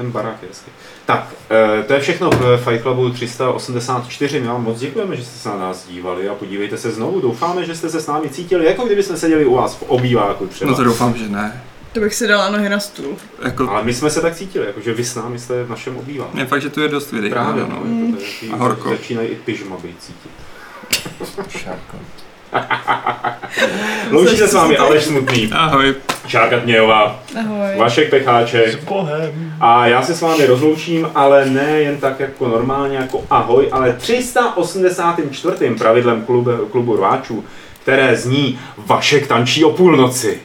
Ten 0.00 0.10
barák 0.10 0.42
je 0.42 0.48
hezký. 0.48 0.70
Tak, 1.06 1.34
eh, 1.50 1.82
to 1.82 1.92
je 1.92 2.00
všechno 2.00 2.30
v 2.30 2.56
Fight 2.64 2.82
Clubu 2.82 3.10
384. 3.10 4.40
My 4.40 4.46
vám 4.48 4.64
moc 4.64 4.78
děkujeme, 4.80 5.16
že 5.16 5.24
jste 5.24 5.38
se 5.38 5.48
na 5.48 5.56
nás 5.58 5.86
dívali 5.88 6.28
a 6.28 6.34
podívejte 6.34 6.76
se 6.78 6.90
znovu. 6.90 7.20
Doufáme, 7.20 7.64
že 7.64 7.74
jste 7.76 7.90
se 7.90 8.00
s 8.00 8.06
námi 8.06 8.28
cítili, 8.28 8.66
jako 8.66 8.86
kdyby 8.86 9.02
jsme 9.02 9.16
seděli 9.16 9.44
u 9.44 9.54
vás 9.54 9.74
v 9.76 9.82
obýváku 9.82 10.46
třeba. 10.46 10.70
No 10.70 10.76
to 10.76 10.84
doufám, 10.84 11.14
že 11.14 11.28
ne. 11.28 11.62
To 11.92 12.00
bych 12.00 12.14
si 12.14 12.26
dala 12.26 12.50
nohy 12.50 12.68
na 12.68 12.80
stůl. 12.80 13.16
Jako, 13.44 13.68
Ale 13.70 13.84
my 13.84 13.94
jsme 13.94 14.10
se 14.10 14.20
tak 14.20 14.34
cítili, 14.36 14.66
jako 14.66 14.80
že 14.80 14.94
vy 14.94 15.04
s 15.04 15.14
námi 15.14 15.38
jste 15.38 15.64
v 15.64 15.70
našem 15.70 15.96
obýváku. 15.96 16.38
je 16.38 16.46
fakt, 16.46 16.62
že 16.62 16.70
tu 16.70 16.80
je 16.80 16.88
dost 16.88 17.12
videí. 17.12 17.30
Právě, 17.30 17.62
no. 17.62 17.68
no, 17.70 17.80
Mm. 17.84 18.06
jako 18.06 18.16
to 18.16 18.22
je 18.24 18.30
takový- 18.32 18.52
A 18.52 18.56
horko. 18.56 18.88
Začínají 18.88 19.28
i 19.28 19.34
pyžma 19.36 19.76
být 19.76 19.96
cítit. 20.02 20.30
Šárko. 21.48 21.96
Loučí 24.10 24.36
se 24.36 24.48
s 24.48 24.54
vámi 24.54 24.76
Aleš 24.76 25.04
Smutný, 25.04 25.50
Ahoj. 25.52 25.94
Šárka 26.26 26.60
Tmějová, 26.60 27.20
Ahoj. 27.40 27.78
Vašek 27.78 28.10
Pecháček. 28.10 28.72
S 28.72 28.84
Bohem. 28.84 29.54
A 29.60 29.86
já 29.86 30.02
se 30.02 30.14
s 30.14 30.20
vámi 30.20 30.46
rozloučím, 30.46 31.10
ale 31.14 31.46
ne 31.46 31.80
jen 31.80 31.96
tak 31.96 32.20
jako 32.20 32.48
normálně, 32.48 32.96
jako 32.96 33.24
ahoj, 33.30 33.68
ale 33.72 33.92
384. 33.92 35.74
pravidlem 35.78 36.22
klubu, 36.22 36.50
klubu 36.70 36.96
rváčů, 36.96 37.44
které 37.82 38.16
zní 38.16 38.58
Vašek 38.86 39.26
tančí 39.26 39.64
o 39.64 39.70
půlnoci. 39.70 40.40